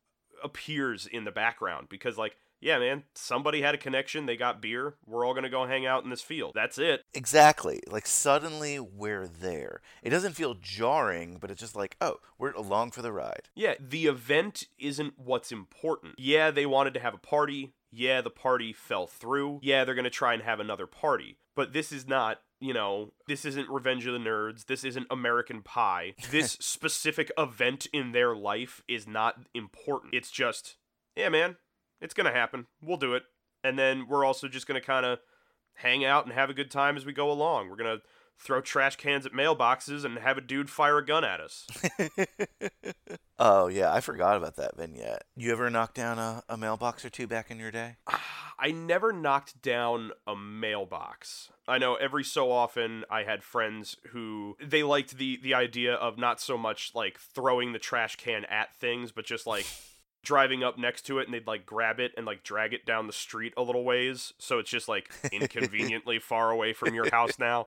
appears 0.43 1.05
in 1.05 1.25
the 1.25 1.31
background 1.31 1.87
because 1.89 2.17
like 2.17 2.37
yeah 2.61 2.77
man 2.79 3.03
somebody 3.15 3.61
had 3.61 3.75
a 3.75 3.77
connection 3.77 4.25
they 4.25 4.35
got 4.37 4.61
beer 4.61 4.95
we're 5.05 5.25
all 5.25 5.33
gonna 5.33 5.49
go 5.49 5.65
hang 5.65 5.85
out 5.85 6.03
in 6.03 6.09
this 6.09 6.21
field. 6.21 6.51
That's 6.55 6.77
it. 6.77 7.03
Exactly. 7.13 7.81
Like 7.87 8.05
suddenly 8.07 8.79
we're 8.79 9.27
there. 9.27 9.81
It 10.03 10.09
doesn't 10.09 10.33
feel 10.33 10.55
jarring, 10.55 11.37
but 11.39 11.51
it's 11.51 11.59
just 11.59 11.75
like, 11.75 11.95
oh, 12.01 12.17
we're 12.37 12.51
along 12.51 12.91
for 12.91 13.01
the 13.01 13.11
ride. 13.11 13.49
yeah 13.55 13.73
the 13.79 14.05
event 14.07 14.63
isn't 14.77 15.13
what's 15.17 15.51
important. 15.51 16.15
Yeah 16.17 16.51
they 16.51 16.65
wanted 16.65 16.93
to 16.95 16.99
have 16.99 17.13
a 17.13 17.17
party. 17.17 17.73
Yeah 17.91 18.21
the 18.21 18.29
party 18.29 18.73
fell 18.73 19.07
through. 19.07 19.59
Yeah 19.61 19.83
they're 19.83 19.95
gonna 19.95 20.09
try 20.09 20.33
and 20.33 20.43
have 20.43 20.59
another 20.59 20.87
party. 20.87 21.37
But 21.55 21.73
this 21.73 21.91
is 21.91 22.07
not 22.07 22.41
you 22.59 22.73
know 22.73 23.13
this 23.27 23.45
isn't 23.45 23.69
revenge 23.69 24.05
of 24.05 24.13
the 24.13 24.19
nerds 24.19 24.65
this 24.65 24.83
isn't 24.83 25.07
american 25.09 25.61
pie. 25.61 26.13
This 26.31 26.51
specific 26.59 27.31
event 27.37 27.87
in 27.93 28.11
their 28.11 28.35
life 28.35 28.81
is 28.87 29.07
not 29.07 29.35
important. 29.53 30.13
It's 30.13 30.31
just 30.31 30.77
yeah 31.15 31.29
man 31.29 31.55
it's 32.01 32.13
gonna 32.13 32.31
happen 32.31 32.67
we'll 32.81 32.97
do 32.97 33.13
it 33.13 33.23
and 33.63 33.77
then 33.77 34.07
we're 34.07 34.25
also 34.25 34.47
just 34.47 34.67
gonna 34.67 34.81
kind 34.81 35.05
of 35.05 35.19
hang 35.75 36.03
out 36.03 36.25
and 36.25 36.33
have 36.33 36.49
a 36.49 36.53
good 36.53 36.71
time 36.71 36.97
as 36.97 37.05
we 37.05 37.13
go 37.13 37.31
along 37.31 37.69
we're 37.69 37.75
gonna 37.75 37.99
throw 38.37 38.61
trash 38.61 38.95
cans 38.95 39.25
at 39.25 39.33
mailboxes 39.33 40.05
and 40.05 40.17
have 40.19 40.37
a 40.37 40.41
dude 40.41 40.69
fire 40.69 40.97
a 40.97 41.05
gun 41.05 41.23
at 41.23 41.39
us 41.39 41.67
Oh 43.41 43.67
yeah, 43.67 43.93
I 43.93 44.01
forgot 44.01 44.35
about 44.35 44.57
that 44.57 44.75
vignette. 44.75 45.23
You 45.37 45.53
ever 45.53 45.69
knock 45.69 45.93
down 45.93 46.19
a, 46.19 46.43
a 46.49 46.57
mailbox 46.57 47.05
or 47.05 47.09
two 47.09 47.25
back 47.25 47.49
in 47.49 47.57
your 47.57 47.71
day? 47.71 47.95
Ah, 48.05 48.53
I 48.59 48.71
never 48.71 49.13
knocked 49.13 49.61
down 49.61 50.11
a 50.27 50.35
mailbox. 50.35 51.49
I 51.65 51.77
know 51.77 51.95
every 51.95 52.25
so 52.25 52.51
often 52.51 53.05
I 53.09 53.23
had 53.23 53.41
friends 53.41 53.95
who 54.09 54.57
they 54.61 54.83
liked 54.83 55.17
the 55.17 55.39
the 55.41 55.53
idea 55.53 55.93
of 55.93 56.17
not 56.17 56.41
so 56.41 56.57
much 56.57 56.91
like 56.93 57.17
throwing 57.17 57.71
the 57.71 57.79
trash 57.79 58.17
can 58.17 58.43
at 58.45 58.75
things, 58.75 59.13
but 59.13 59.23
just 59.23 59.47
like 59.47 59.65
driving 60.29 60.63
up 60.63 60.77
next 60.77 61.01
to 61.07 61.17
it 61.17 61.25
and 61.25 61.33
they'd 61.33 61.47
like 61.47 61.65
grab 61.65 61.99
it 61.99 62.11
and 62.15 62.23
like 62.25 62.43
drag 62.43 62.71
it 62.71 62.85
down 62.85 63.07
the 63.07 63.13
street 63.13 63.51
a 63.57 63.63
little 63.63 63.83
ways 63.83 64.31
so 64.37 64.59
it's 64.59 64.69
just 64.69 64.87
like 64.87 65.09
inconveniently 65.33 66.19
far 66.19 66.51
away 66.51 66.71
from 66.71 66.93
your 66.93 67.09
house 67.09 67.39
now. 67.39 67.65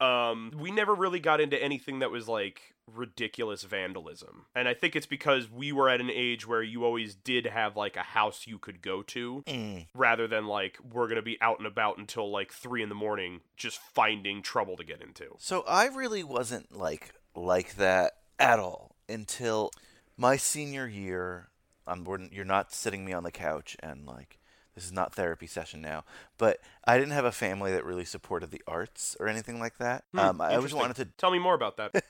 Um 0.00 0.50
we 0.58 0.70
never 0.72 0.92
really 0.94 1.20
got 1.20 1.40
into 1.40 1.62
anything 1.62 2.00
that 2.00 2.10
was 2.10 2.26
like 2.28 2.74
ridiculous 2.92 3.62
vandalism. 3.62 4.44
And 4.54 4.68
I 4.68 4.74
think 4.74 4.94
it's 4.96 5.06
because 5.06 5.50
we 5.50 5.70
were 5.72 5.88
at 5.88 6.00
an 6.00 6.10
age 6.10 6.46
where 6.46 6.62
you 6.62 6.84
always 6.84 7.14
did 7.14 7.46
have 7.46 7.76
like 7.76 7.96
a 7.96 8.02
house 8.02 8.46
you 8.46 8.58
could 8.58 8.82
go 8.82 9.02
to 9.04 9.42
Mm. 9.46 9.86
rather 9.94 10.26
than 10.26 10.46
like 10.46 10.78
we're 10.92 11.06
gonna 11.08 11.22
be 11.22 11.38
out 11.40 11.58
and 11.58 11.66
about 11.66 11.96
until 11.98 12.28
like 12.30 12.52
three 12.52 12.82
in 12.82 12.88
the 12.88 12.94
morning 12.94 13.40
just 13.56 13.78
finding 13.78 14.42
trouble 14.42 14.76
to 14.76 14.84
get 14.84 15.00
into. 15.00 15.36
So 15.38 15.62
I 15.68 15.86
really 15.86 16.24
wasn't 16.24 16.76
like 16.76 17.12
like 17.36 17.76
that 17.76 18.14
at 18.38 18.58
all 18.58 18.96
until 19.08 19.70
my 20.16 20.36
senior 20.36 20.86
year. 20.88 21.48
I'm 21.86 22.06
you're 22.32 22.44
not 22.44 22.72
sitting 22.72 23.04
me 23.04 23.12
on 23.12 23.24
the 23.24 23.30
couch 23.30 23.76
and 23.80 24.06
like 24.06 24.38
this 24.74 24.84
is 24.84 24.92
not 24.92 25.14
therapy 25.14 25.46
session 25.46 25.80
now, 25.80 26.04
but 26.36 26.58
I 26.84 26.98
didn't 26.98 27.12
have 27.12 27.24
a 27.24 27.32
family 27.32 27.70
that 27.72 27.84
really 27.84 28.04
supported 28.04 28.50
the 28.50 28.62
arts 28.66 29.16
or 29.20 29.28
anything 29.28 29.60
like 29.60 29.78
that. 29.78 30.04
Hmm, 30.12 30.18
um, 30.18 30.40
I 30.40 30.56
always 30.56 30.74
wanted 30.74 30.96
to 30.96 31.04
Tell 31.16 31.30
me 31.30 31.38
more 31.38 31.54
about 31.54 31.76
that. 31.76 32.02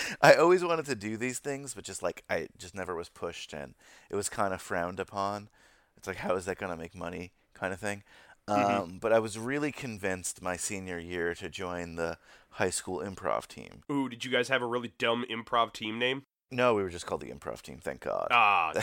I 0.22 0.34
always 0.34 0.62
wanted 0.62 0.86
to 0.86 0.94
do 0.94 1.16
these 1.16 1.40
things, 1.40 1.74
but 1.74 1.84
just 1.84 2.02
like 2.02 2.22
I 2.30 2.48
just 2.56 2.74
never 2.74 2.94
was 2.94 3.08
pushed, 3.08 3.52
and 3.52 3.74
it 4.10 4.16
was 4.16 4.28
kind 4.28 4.54
of 4.54 4.62
frowned 4.62 5.00
upon. 5.00 5.48
It's 5.96 6.06
like, 6.06 6.18
how 6.18 6.36
is 6.36 6.44
that 6.44 6.58
going 6.58 6.70
to 6.70 6.76
make 6.78 6.94
money, 6.94 7.32
kind 7.54 7.72
of 7.72 7.80
thing. 7.80 8.04
Mhm. 8.48 8.82
Um, 8.82 8.98
but 9.00 9.12
I 9.12 9.18
was 9.18 9.36
really 9.36 9.72
convinced 9.72 10.40
my 10.40 10.56
senior 10.56 10.98
year 10.98 11.34
to 11.34 11.48
join 11.50 11.96
the 11.96 12.18
high 12.50 12.70
school 12.70 13.00
improv 13.00 13.46
team. 13.46 13.82
Ooh, 13.90 14.08
did 14.08 14.24
you 14.24 14.30
guys 14.30 14.48
have 14.48 14.62
a 14.62 14.66
really 14.66 14.92
dumb 14.98 15.24
improv 15.28 15.72
team 15.72 15.98
name? 15.98 16.24
No, 16.50 16.74
we 16.74 16.82
were 16.82 16.88
just 16.88 17.06
called 17.06 17.20
the 17.20 17.30
improv 17.30 17.60
team. 17.62 17.78
Thank 17.82 18.00
God. 18.00 18.28
Ah, 18.30 18.72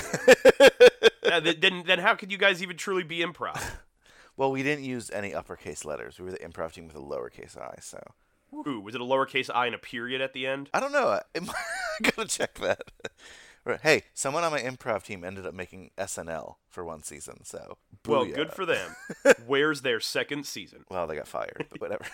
Uh, 1.26 1.42
th- 1.42 1.60
then 1.60 1.84
then 1.88 1.98
how 2.00 2.14
could 2.14 2.32
you 2.32 2.38
guys 2.38 2.62
even 2.62 2.78
truly 2.78 3.02
be 3.04 3.20
improv? 3.20 3.60
well, 4.38 4.52
we 4.52 4.62
didn't 4.62 4.84
use 4.86 5.10
any 5.10 5.34
uppercase 5.34 5.84
letters. 5.84 6.20
We 6.20 6.26
were 6.26 6.32
the 6.32 6.38
improv 6.38 6.74
team 6.74 6.86
with 6.86 6.96
a 6.96 7.00
lowercase 7.00 7.58
i. 7.58 7.76
So 7.82 8.00
Ooh, 8.54 8.80
was 8.80 8.94
it 8.94 9.02
a 9.02 9.04
lowercase 9.04 9.50
i 9.54 9.66
and 9.66 9.74
a 9.74 9.80
period 9.80 10.22
at 10.22 10.34
the 10.34 10.46
end? 10.46 10.70
I 10.72 10.80
don't 10.80 10.92
know. 10.92 11.08
I 11.10 11.22
gotta 12.04 12.28
check 12.28 12.54
that. 12.60 12.84
Hey, 13.82 14.04
someone 14.14 14.44
on 14.44 14.52
my 14.52 14.62
improv 14.62 15.02
team 15.04 15.24
ended 15.24 15.48
up 15.48 15.56
making 15.56 15.90
SNL 15.98 16.58
for 16.70 16.86
one 16.86 17.02
season. 17.02 17.44
So 17.44 17.80
Well, 18.08 18.26
good 18.26 18.54
for 18.54 18.64
them. 18.68 18.96
Where's 19.48 19.82
their 19.82 20.00
second 20.00 20.46
season? 20.46 20.86
Well, 20.92 21.08
they 21.08 21.16
got 21.16 21.28
fired, 21.28 21.66
but 21.72 21.82
whatever. 21.82 22.06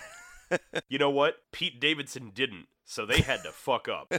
You 0.88 0.98
know 0.98 1.10
what? 1.10 1.36
Pete 1.52 1.80
Davidson 1.80 2.32
didn't, 2.34 2.66
so 2.84 3.06
they 3.06 3.20
had 3.20 3.42
to 3.44 3.50
fuck 3.50 3.88
up. 3.88 4.12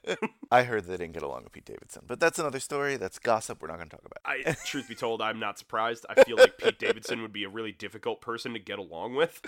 I 0.52 0.64
heard 0.64 0.84
they 0.84 0.96
didn't 0.96 1.12
get 1.12 1.22
along 1.22 1.44
with 1.44 1.52
Pete 1.52 1.64
Davidson, 1.64 2.04
but 2.06 2.20
that's 2.20 2.38
another 2.38 2.60
story. 2.60 2.96
That's 2.96 3.18
gossip. 3.18 3.60
We're 3.60 3.68
not 3.68 3.78
going 3.78 3.88
to 3.88 3.96
talk 3.96 4.04
about. 4.04 4.18
I, 4.24 4.54
truth 4.66 4.88
be 4.88 4.94
told, 4.94 5.22
I'm 5.22 5.40
not 5.40 5.58
surprised. 5.58 6.06
I 6.08 6.22
feel 6.22 6.36
like 6.36 6.58
Pete 6.58 6.78
Davidson 6.78 7.22
would 7.22 7.32
be 7.32 7.44
a 7.44 7.48
really 7.48 7.72
difficult 7.72 8.20
person 8.20 8.52
to 8.52 8.58
get 8.58 8.78
along 8.78 9.14
with. 9.16 9.40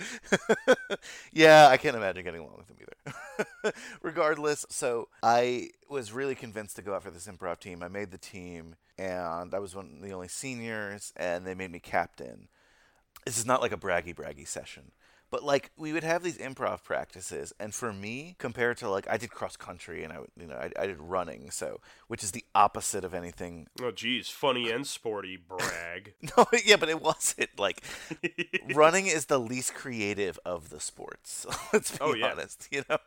yeah, 1.31 1.67
I 1.67 1.77
can't 1.77 1.95
imagine 1.95 2.23
getting 2.23 2.41
along 2.41 2.57
with 2.57 2.69
him 2.69 2.77
either. 2.81 3.73
Regardless, 4.01 4.65
so 4.69 5.09
I 5.21 5.69
was 5.89 6.11
really 6.11 6.35
convinced 6.35 6.75
to 6.77 6.81
go 6.81 6.95
out 6.95 7.03
for 7.03 7.11
this 7.11 7.27
improv 7.27 7.59
team. 7.59 7.83
I 7.83 7.87
made 7.87 8.11
the 8.11 8.17
team, 8.17 8.75
and 8.97 9.53
I 9.53 9.59
was 9.59 9.75
one 9.75 9.97
of 9.97 10.01
the 10.01 10.13
only 10.13 10.27
seniors, 10.27 11.13
and 11.15 11.45
they 11.45 11.55
made 11.55 11.71
me 11.71 11.79
captain. 11.79 12.49
This 13.25 13.37
is 13.37 13.45
not 13.45 13.61
like 13.61 13.71
a 13.71 13.77
braggy 13.77 14.15
braggy 14.15 14.47
session. 14.47 14.91
But 15.31 15.43
like 15.43 15.71
we 15.77 15.91
would 15.91 16.03
have 16.03 16.23
these 16.23 16.37
improv 16.37 16.83
practices, 16.83 17.51
and 17.59 17.73
for 17.73 17.91
me, 17.91 18.35
compared 18.37 18.77
to 18.77 18.89
like 18.89 19.07
I 19.09 19.17
did 19.17 19.31
cross 19.31 19.57
country 19.57 20.03
and 20.03 20.13
I, 20.13 20.17
you 20.39 20.47
know, 20.47 20.55
I, 20.55 20.71
I 20.79 20.85
did 20.87 20.99
running, 20.99 21.51
so 21.51 21.81
which 22.07 22.23
is 22.23 22.31
the 22.31 22.45
opposite 22.53 23.03
of 23.03 23.13
anything 23.13 23.67
Oh, 23.81 23.91
geez, 23.91 24.29
funny 24.29 24.69
and 24.75 24.85
sporty, 24.87 25.35
brag. 25.37 26.13
No, 26.37 26.45
yeah, 26.65 26.75
but 26.77 26.89
it 26.89 27.01
wasn't 27.01 27.49
like 27.59 27.81
running 28.73 29.07
is 29.07 29.25
the 29.25 29.39
least 29.39 29.73
creative 29.73 30.39
of 30.45 30.69
the 30.69 30.79
sports. 30.79 31.45
Let's 31.73 31.91
be 31.91 31.97
Oh, 32.01 32.13
yeah. 32.13 32.31
honest. 32.31 32.67
You 32.71 32.83
know, 32.89 32.97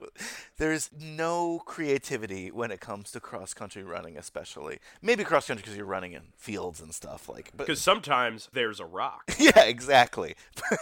there's 0.57 0.91
no 0.99 1.61
creativity 1.67 2.51
when 2.51 2.71
it 2.71 2.81
comes 2.81 3.11
to 3.13 3.21
cross 3.21 3.55
country 3.55 3.83
running, 3.83 4.17
especially 4.17 4.79
maybe 5.03 5.25
cross 5.25 5.47
country 5.47 5.63
because 5.63 5.77
you're 5.77 5.87
running 5.87 6.13
in 6.13 6.23
fields 6.37 6.81
and 6.81 6.95
stuff 6.95 7.29
like. 7.29 7.57
Because 7.57 7.81
sometimes 7.81 8.49
there's 8.53 8.81
a 8.81 8.85
rock. 8.87 9.31
yeah, 9.39 9.58
exactly. 9.65 10.35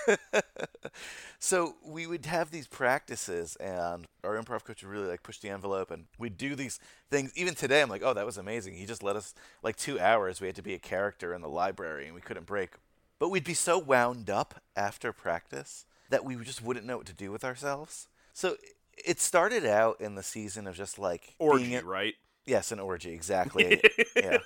so 1.39 1.77
we 1.85 2.07
would 2.07 2.27
have 2.27 2.51
these 2.51 2.67
practices, 2.67 3.57
and 3.57 4.07
our 4.25 4.35
improv 4.41 4.65
coach 4.65 4.83
would 4.83 4.91
really 4.91 5.09
like 5.09 5.23
push 5.23 5.39
the 5.39 5.49
envelope, 5.51 5.91
and 5.91 6.05
we'd 6.19 6.37
do 6.37 6.55
these 6.55 6.79
things. 7.11 7.33
Even 7.37 7.55
today, 7.55 7.83
I'm 7.83 7.89
like, 7.89 8.03
oh, 8.05 8.15
that 8.15 8.27
was 8.27 8.39
amazing. 8.39 8.75
He 8.75 8.87
just 8.87 9.03
let 9.03 9.17
us 9.17 9.35
like 9.63 9.77
two 9.77 10.01
hours. 10.01 10.41
We 10.41 10.47
had 10.47 10.57
to 10.57 10.63
be 10.63 10.75
a 10.75 10.79
character 10.79 11.35
in 11.35 11.41
the 11.43 11.49
library, 11.49 12.07
and 12.07 12.15
we 12.15 12.21
couldn't 12.21 12.47
break. 12.47 12.71
But 13.19 13.31
we'd 13.31 13.45
be 13.45 13.55
so 13.55 13.79
wound 13.79 14.29
up 14.29 14.61
after 14.77 15.13
practice 15.13 15.87
that 16.11 16.25
we 16.25 16.37
just 16.37 16.63
wouldn't 16.63 16.87
know 16.87 16.99
what 16.99 17.07
to 17.07 17.15
do 17.15 17.33
with 17.33 17.45
ourselves. 17.45 18.09
So 18.33 18.57
it 19.05 19.21
started 19.21 19.65
out 19.65 20.01
in 20.01 20.15
the 20.15 20.23
season 20.23 20.67
of 20.67 20.75
just 20.77 20.99
like 20.99 21.35
Orgy, 21.39 21.75
a- 21.77 21.83
right? 21.83 22.15
Yes, 22.45 22.71
an 22.71 22.79
orgy, 22.79 23.13
exactly. 23.13 23.83
yeah. 24.17 24.39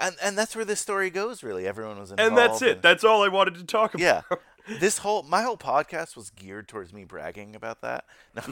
And 0.00 0.16
and 0.22 0.38
that's 0.38 0.54
where 0.56 0.64
this 0.64 0.80
story 0.80 1.10
goes. 1.10 1.42
Really, 1.42 1.66
everyone 1.66 1.98
was 1.98 2.10
involved. 2.10 2.28
And 2.30 2.38
that's 2.38 2.62
it. 2.62 2.70
and- 2.72 2.82
That's 2.82 3.04
all 3.04 3.22
I 3.22 3.28
wanted 3.28 3.54
to 3.56 3.64
talk 3.64 3.94
about. 3.94 4.02
yeah. 4.02 4.22
This 4.78 4.98
whole 4.98 5.22
my 5.22 5.42
whole 5.42 5.56
podcast 5.56 6.14
was 6.16 6.30
geared 6.30 6.68
towards 6.68 6.92
me 6.92 7.04
bragging 7.04 7.56
about 7.56 7.80
that. 7.80 8.04
No, 8.36 8.42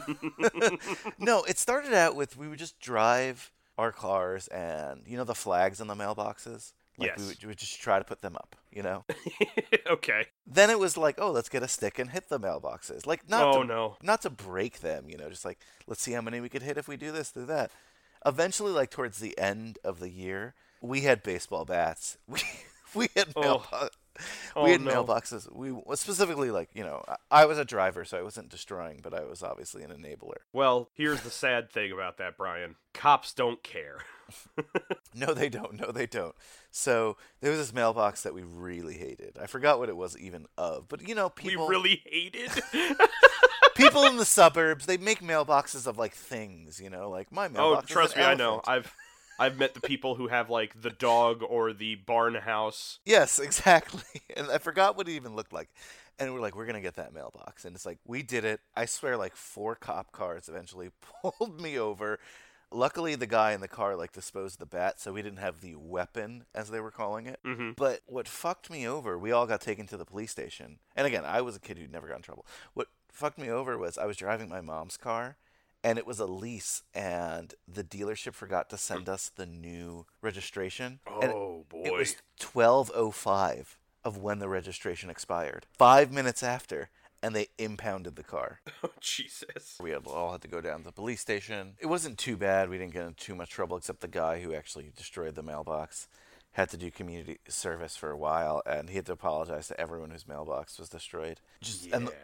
no 1.19 1.43
it 1.45 1.59
started 1.59 1.93
out 1.95 2.17
with 2.17 2.37
we 2.37 2.49
would 2.49 2.59
just 2.59 2.81
drive 2.81 3.53
our 3.77 3.93
cars 3.93 4.49
and 4.49 5.03
you 5.07 5.17
know 5.17 5.25
the 5.25 5.35
flags 5.35 5.81
on 5.81 5.87
the 5.87 5.95
mailboxes. 5.95 6.73
Like 6.97 7.17
we, 7.17 7.23
Yes. 7.25 7.29
would, 7.29 7.43
we 7.43 7.49
would 7.49 7.59
just 7.59 7.81
try 7.81 7.99
to 7.99 8.05
put 8.05 8.23
them 8.23 8.35
up. 8.37 8.57
You 8.73 8.83
know. 8.83 9.05
okay. 9.91 10.27
then 10.47 10.71
it 10.71 10.79
was 10.79 10.97
like, 10.97 11.17
oh, 11.19 11.31
let's 11.31 11.49
get 11.49 11.63
a 11.63 11.69
stick 11.69 11.99
and 11.99 12.11
hit 12.11 12.29
the 12.29 12.41
mailboxes. 12.41 13.07
Like 13.07 13.29
not 13.29 13.55
Oh, 13.57 13.63
to, 13.63 13.69
no. 13.69 13.97
not 14.03 14.23
to 14.23 14.31
break 14.31 14.81
them. 14.81 15.09
You 15.09 15.19
know, 15.19 15.29
just 15.29 15.45
like 15.45 15.59
let's 15.87 16.03
see 16.03 16.13
how 16.13 16.23
many 16.23 16.41
we 16.41 16.49
could 16.49 16.63
hit 16.63 16.79
if 16.79 16.89
we 16.89 16.97
do 16.97 17.13
this, 17.13 17.31
do 17.31 17.45
that. 17.47 17.71
Eventually, 18.27 18.73
like 18.73 18.91
towards 18.91 19.19
the 19.19 19.39
end 19.39 19.79
of 19.85 20.01
the 20.01 20.11
year, 20.11 20.55
we 20.81 21.03
had 21.03 21.23
baseball 21.23 21.65
bats. 21.65 22.19
We 22.29 22.41
we 22.95 23.09
had 23.15 23.29
Oh. 23.37 23.43
mailboxes. 23.43 23.89
Oh, 24.57 24.65
we 24.65 24.71
had 24.73 24.81
no. 24.81 25.05
mailboxes. 25.05 25.55
We 25.55 25.75
specifically 25.95 26.51
like 26.51 26.71
you 26.75 26.83
know 26.83 27.05
I, 27.31 27.45
was 27.45 27.59
a 27.59 27.65
driver, 27.65 28.05
so 28.05 28.19
I 28.19 28.23
wasn't 28.23 28.49
destroying, 28.49 29.01
but 29.03 29.15
I 29.15 29.25
was 29.25 29.43
obviously 29.43 29.83
an 29.85 29.91
enabler. 29.91 30.39
Well, 30.53 30.89
here's 30.95 31.21
the 31.21 31.31
sad 31.31 31.71
thing 31.71 31.93
about 31.93 32.17
that, 32.17 32.37
Brian. 32.37 32.77
Cops 32.95 33.33
don't 33.33 33.63
care. 33.63 33.99
No, 35.15 35.35
they 35.35 35.49
don't. 35.49 35.75
No, 35.81 35.91
they 35.91 36.07
don't. 36.07 36.35
So 36.71 37.17
there 37.41 37.51
was 37.51 37.59
this 37.59 37.73
mailbox 37.73 38.23
that 38.23 38.35
we 38.35 38.43
really 38.43 38.95
hated. 38.95 39.37
I 39.41 39.47
forgot 39.47 39.79
what 39.79 39.89
it 39.89 39.97
was 39.97 40.17
even 40.19 40.47
of, 40.57 40.87
but 40.87 41.07
you 41.09 41.15
know, 41.15 41.29
people 41.29 41.67
We 41.67 41.71
really 41.75 42.03
hated. 42.05 42.51
people 43.75 44.05
in 44.05 44.17
the 44.17 44.25
suburbs 44.25 44.87
they 44.87 44.97
make 44.97 45.21
mailboxes 45.21 45.87
of 45.87 45.99
like 45.99 46.13
things. 46.13 46.79
You 46.81 46.91
know, 46.91 47.11
like 47.11 47.33
my 47.33 47.47
oh, 47.47 47.49
mailbox. 47.49 47.85
is 47.87 47.91
trust 47.91 48.17
me, 48.17 48.23
I 48.23 48.35
know. 48.35 48.61
I've 48.67 48.93
I've 49.39 49.59
met 49.59 49.75
the 49.75 49.81
people 49.81 50.17
who 50.17 50.29
have 50.29 50.51
like 50.51 50.81
the 50.83 50.91
dog 50.91 51.43
or 51.49 51.73
the 51.73 51.95
barn 51.97 52.35
house. 52.35 52.99
Yes, 53.05 53.39
exactly. 53.49 54.23
And 54.37 54.51
I 54.51 54.59
forgot 54.59 54.97
what 54.97 55.09
it 55.09 55.13
even 55.13 55.37
looked 55.37 55.53
like. 55.53 55.69
And 56.19 56.35
we're 56.35 56.41
like, 56.41 56.57
we're 56.57 56.67
gonna 56.67 56.81
get 56.81 56.97
that 56.97 57.15
mailbox. 57.15 57.65
And 57.65 57.77
it's 57.77 57.87
like, 57.87 57.99
we 58.07 58.23
did 58.23 58.45
it. 58.45 58.61
I 58.77 58.87
swear, 58.87 59.17
like 59.17 59.37
four 59.37 59.75
cop 59.77 60.11
cars 60.13 60.49
eventually 60.49 60.91
pulled 61.23 61.61
me 61.61 61.79
over. 61.79 62.19
Luckily, 62.71 63.15
the 63.15 63.27
guy 63.27 63.53
in 63.53 63.63
the 63.63 63.69
car 63.69 63.97
like 63.97 64.13
disposed 64.13 64.57
of 64.57 64.59
the 64.59 64.77
bat, 64.77 65.01
so 65.01 65.13
we 65.13 65.23
didn't 65.23 65.39
have 65.39 65.63
the 65.63 65.75
weapon, 65.77 66.45
as 66.55 66.69
they 66.69 66.81
were 66.81 66.91
calling 66.91 67.27
it. 67.27 67.41
Mhm. 67.43 67.75
But 67.77 68.01
what 68.07 68.29
fucked 68.29 68.69
me 68.69 68.87
over, 68.87 69.19
we 69.19 69.33
all 69.33 69.47
got 69.47 69.63
taken 69.63 69.87
to 69.87 69.97
the 69.97 70.05
police 70.05 70.33
station. 70.33 70.79
And 70.95 71.07
again, 71.07 71.25
I 71.25 71.41
was 71.41 71.57
a 71.57 71.61
kid 71.61 71.79
who'd 71.79 71.91
never 71.93 72.09
got 72.09 72.17
in 72.17 72.23
trouble. 72.23 72.45
What 72.75 72.89
fucked 73.11 73.39
me 73.39 73.49
over 73.49 73.79
was 73.79 73.97
I 73.97 74.05
was 74.05 74.19
driving 74.19 74.51
my 74.51 74.61
mom's 74.61 74.99
car, 74.99 75.37
and 75.85 75.99
it 75.99 76.07
was 76.07 76.19
a 76.19 76.27
lease, 76.27 76.83
and 76.95 77.55
the 77.67 77.85
dealership 77.85 78.35
forgot 78.35 78.71
to 78.71 78.77
send 78.77 79.07
mm. 79.07 79.13
us 79.13 79.31
the 79.35 79.47
new 79.47 80.07
registration. 80.21 81.01
Oh 81.07 81.65
boy. 81.69 81.83
it 81.85 81.93
was 81.93 82.17
12:05 82.41 83.77
of 84.05 84.17
when 84.19 84.39
the 84.39 84.49
registration 84.49 85.11
expired. 85.11 85.67
5 85.77 86.13
minutes 86.13 86.43
after 86.43 86.89
and 87.23 87.35
they 87.35 87.49
impounded 87.59 88.17
the 88.17 88.23
car. 88.23 88.61
oh 88.85 88.91
Jesus. 89.01 89.77
We 89.81 89.91
had, 89.91 90.07
all 90.07 90.33
had 90.33 90.43
to 90.43 90.49
go 90.49 90.61
down 90.61 90.79
to 90.79 90.85
the 90.85 90.93
police 90.93 91.21
station. 91.21 91.75
It 91.79 91.87
wasn't 91.87 92.19
too 92.19 92.37
bad. 92.37 92.69
We 92.69 92.79
didn't 92.79 92.93
get 92.93 93.07
in 93.07 93.15
too 93.15 93.35
much 93.35 93.51
trouble 93.51 93.77
except 93.77 94.01
the 94.01 94.09
guy 94.09 94.41
who 94.41 94.55
actually 94.55 94.93
destroyed 94.97 95.35
the 95.35 95.43
mailbox 95.43 96.09
had 96.53 96.71
to 96.71 96.77
do 96.77 96.91
community 96.91 97.39
service 97.49 97.97
for 97.97 98.11
a 98.11 98.17
while 98.17 98.63
and 98.67 98.89
he 98.89 98.97
had 98.97 99.07
to 99.07 99.13
apologize 99.13 99.69
to 99.69 99.81
everyone 99.81 100.11
whose 100.11 100.27
mailbox 100.27 100.79
was 100.79 100.89
destroyed. 100.89 101.41
Just 101.61 101.87
Yeah. 101.87 101.97
and 101.97 102.09
the, 102.09 102.15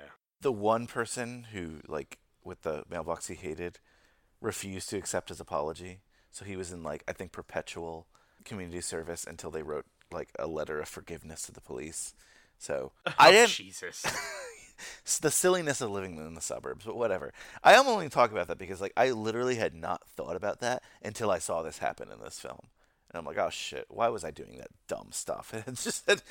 the 0.41 0.53
one 0.53 0.87
person 0.87 1.45
who 1.53 1.81
like 1.87 2.19
with 2.45 2.63
the 2.63 2.85
mailbox 2.89 3.27
he 3.29 3.35
hated 3.35 3.79
refused 4.41 4.91
to 4.91 4.97
accept 4.97 5.31
his 5.31 5.41
apology. 5.41 6.01
So 6.31 6.45
he 6.45 6.57
was 6.57 6.73
in 6.73 6.83
like 6.83 7.03
I 7.09 7.13
think 7.13 7.33
perpetual 7.33 8.07
community 8.45 8.81
service 8.81 9.25
until 9.27 9.51
they 9.51 9.63
wrote 9.63 9.87
like 10.13 10.29
a 10.39 10.47
letter 10.47 10.81
of 10.81 10.89
forgiveness 10.89 11.43
to 11.47 11.53
the 11.53 11.61
police. 11.61 12.15
So 12.59 12.93
oh, 13.07 13.13
I 13.19 13.29
Oh, 13.29 13.33
didn't 13.33 13.51
Jesus. 13.51 14.05
the 15.21 15.31
silliness 15.31 15.81
of 15.81 15.91
living 15.91 16.17
in 16.17 16.35
the 16.35 16.41
suburbs, 16.41 16.85
but 16.85 16.97
whatever. 16.97 17.33
I 17.63 17.75
am 17.75 17.87
only 17.87 18.09
talking 18.09 18.37
about 18.37 18.49
that 18.49 18.59
because 18.59 18.81
like 18.81 18.93
I 18.97 19.11
literally 19.11 19.57
had 19.57 19.75
not 19.75 20.07
thought 20.09 20.37
about 20.37 20.61
that 20.61 20.83
until 21.03 21.31
I 21.31 21.39
saw 21.39 21.63
this 21.63 21.79
happen 21.79 22.11
in 22.11 22.21
this 22.21 22.39
film, 22.41 22.61
and 23.11 23.19
I'm 23.19 23.25
like, 23.25 23.39
oh 23.39 23.51
shit, 23.51 23.87
why 23.89 24.09
was 24.09 24.25
I 24.25 24.31
doing 24.31 24.59
that 24.59 24.69
dumb 24.89 25.09
stuff? 25.11 25.53
And 25.55 25.65
it's 25.69 25.85
just 25.85 26.07
that 26.07 26.23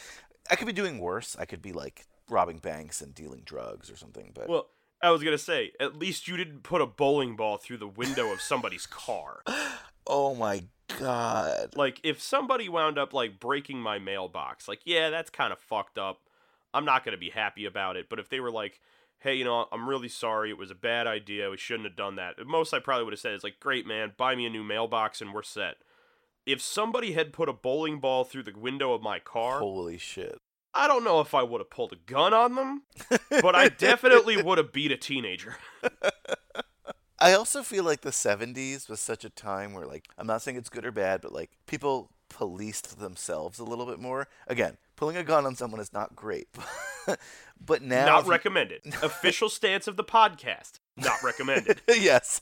I 0.51 0.55
could 0.55 0.68
be 0.68 0.74
doing 0.74 0.99
worse. 0.99 1.36
I 1.39 1.45
could 1.45 1.61
be 1.61 1.72
like 1.72 2.05
robbing 2.30 2.57
banks 2.57 3.01
and 3.01 3.16
dealing 3.16 3.41
drugs 3.45 3.89
or 3.89 3.95
something. 3.95 4.32
But 4.34 4.49
Well, 4.49 4.68
I 5.04 5.12
was 5.12 5.22
gonna 5.22 5.38
say, 5.38 5.74
at 5.82 5.97
least 5.97 6.30
you 6.30 6.38
didn't 6.38 6.64
put 6.64 6.82
a 6.82 6.86
bowling 6.86 7.36
ball 7.36 7.58
through 7.58 7.78
the 7.78 7.88
window 7.88 8.32
of 8.32 8.41
somebody's 8.41 8.86
car. 8.86 9.41
oh 10.08 10.34
my 10.34 10.64
god, 10.97 11.76
Like, 11.76 11.99
if 12.04 12.22
somebody 12.22 12.70
wound 12.70 12.97
up 12.97 13.14
like 13.14 13.38
breaking 13.39 13.80
my 13.80 13.99
mailbox, 13.99 14.68
like, 14.68 14.80
yeah, 14.86 15.10
that's 15.10 15.30
kind 15.30 15.51
of 15.51 15.60
fucked 15.60 15.97
up. 15.97 16.22
I'm 16.74 16.86
not 16.86 17.04
gonna 17.04 17.18
be 17.18 17.32
happy 17.32 17.66
about 17.66 17.97
it. 17.97 18.08
But 18.10 18.20
if 18.20 18.30
they 18.30 18.39
were 18.39 18.49
like, 18.49 18.80
hey, 19.20 19.36
you 19.36 19.43
know, 19.43 19.68
I'm 19.72 19.89
really 19.89 20.08
sorry, 20.08 20.49
it 20.49 20.58
was 20.58 20.72
a 20.72 20.76
bad 20.76 21.06
idea, 21.06 21.49
we 21.49 21.58
shouldn't 21.58 21.88
have 21.88 21.97
done 21.97 22.16
that. 22.16 22.36
Most 22.45 22.74
I 22.74 22.80
probably 22.80 23.04
would 23.04 23.14
have 23.14 23.20
said 23.20 23.34
is 23.34 23.43
like, 23.43 23.60
great 23.60 23.86
man, 23.86 24.14
buy 24.16 24.36
me 24.36 24.45
a 24.45 24.49
new 24.49 24.64
mailbox 24.64 25.22
and 25.22 25.34
we're 25.34 25.43
set. 25.43 25.76
If 26.45 26.62
somebody 26.62 27.14
had 27.14 27.32
put 27.34 27.49
a 27.49 27.54
bowling 27.54 27.99
ball 27.99 28.24
through 28.24 28.43
the 28.43 28.58
window 28.58 28.93
of 28.93 29.01
my 29.01 29.20
car, 29.20 29.60
holy 29.60 29.97
shit. 29.97 30.39
I 30.74 30.88
don't 30.88 31.04
know 31.04 31.20
if 31.20 31.34
I 31.36 31.44
would 31.44 31.62
have 31.62 31.70
pulled 31.70 31.94
a 31.94 31.98
gun 32.12 32.34
on 32.34 32.56
them, 32.56 32.84
but 33.30 33.56
I 33.56 33.70
definitely 33.70 34.42
would 34.44 34.58
have 34.58 34.72
beat 34.74 34.92
a 34.92 34.98
teenager. 34.98 35.58
I 37.20 37.34
also 37.34 37.62
feel 37.64 37.84
like 37.84 38.02
the 38.02 38.10
70s 38.10 38.90
was 38.90 39.00
such 39.00 39.24
a 39.24 39.30
time 39.30 39.74
where, 39.74 39.86
like, 39.86 40.08
I'm 40.18 40.28
not 40.28 40.42
saying 40.42 40.58
it's 40.58 40.70
good 40.70 40.86
or 40.86 40.92
bad, 40.92 41.22
but, 41.22 41.32
like, 41.32 41.52
people 41.68 42.10
policed 42.28 43.00
themselves 43.00 43.60
a 43.60 43.64
little 43.64 43.86
bit 43.86 44.00
more. 44.00 44.28
Again, 44.48 44.78
pulling 44.96 45.16
a 45.16 45.24
gun 45.24 45.46
on 45.46 45.56
someone 45.56 45.80
is 45.80 45.94
not 45.94 46.16
great. 46.16 46.48
but 47.66 47.82
now. 47.82 48.06
Not 48.08 48.26
you- 48.26 48.32
recommended. 48.32 48.82
Official 49.04 49.50
stance 49.50 49.88
of 49.88 49.96
the 49.96 50.04
podcast. 50.04 50.80
Not 50.98 51.22
recommended. 51.24 51.82
yes. 51.88 52.42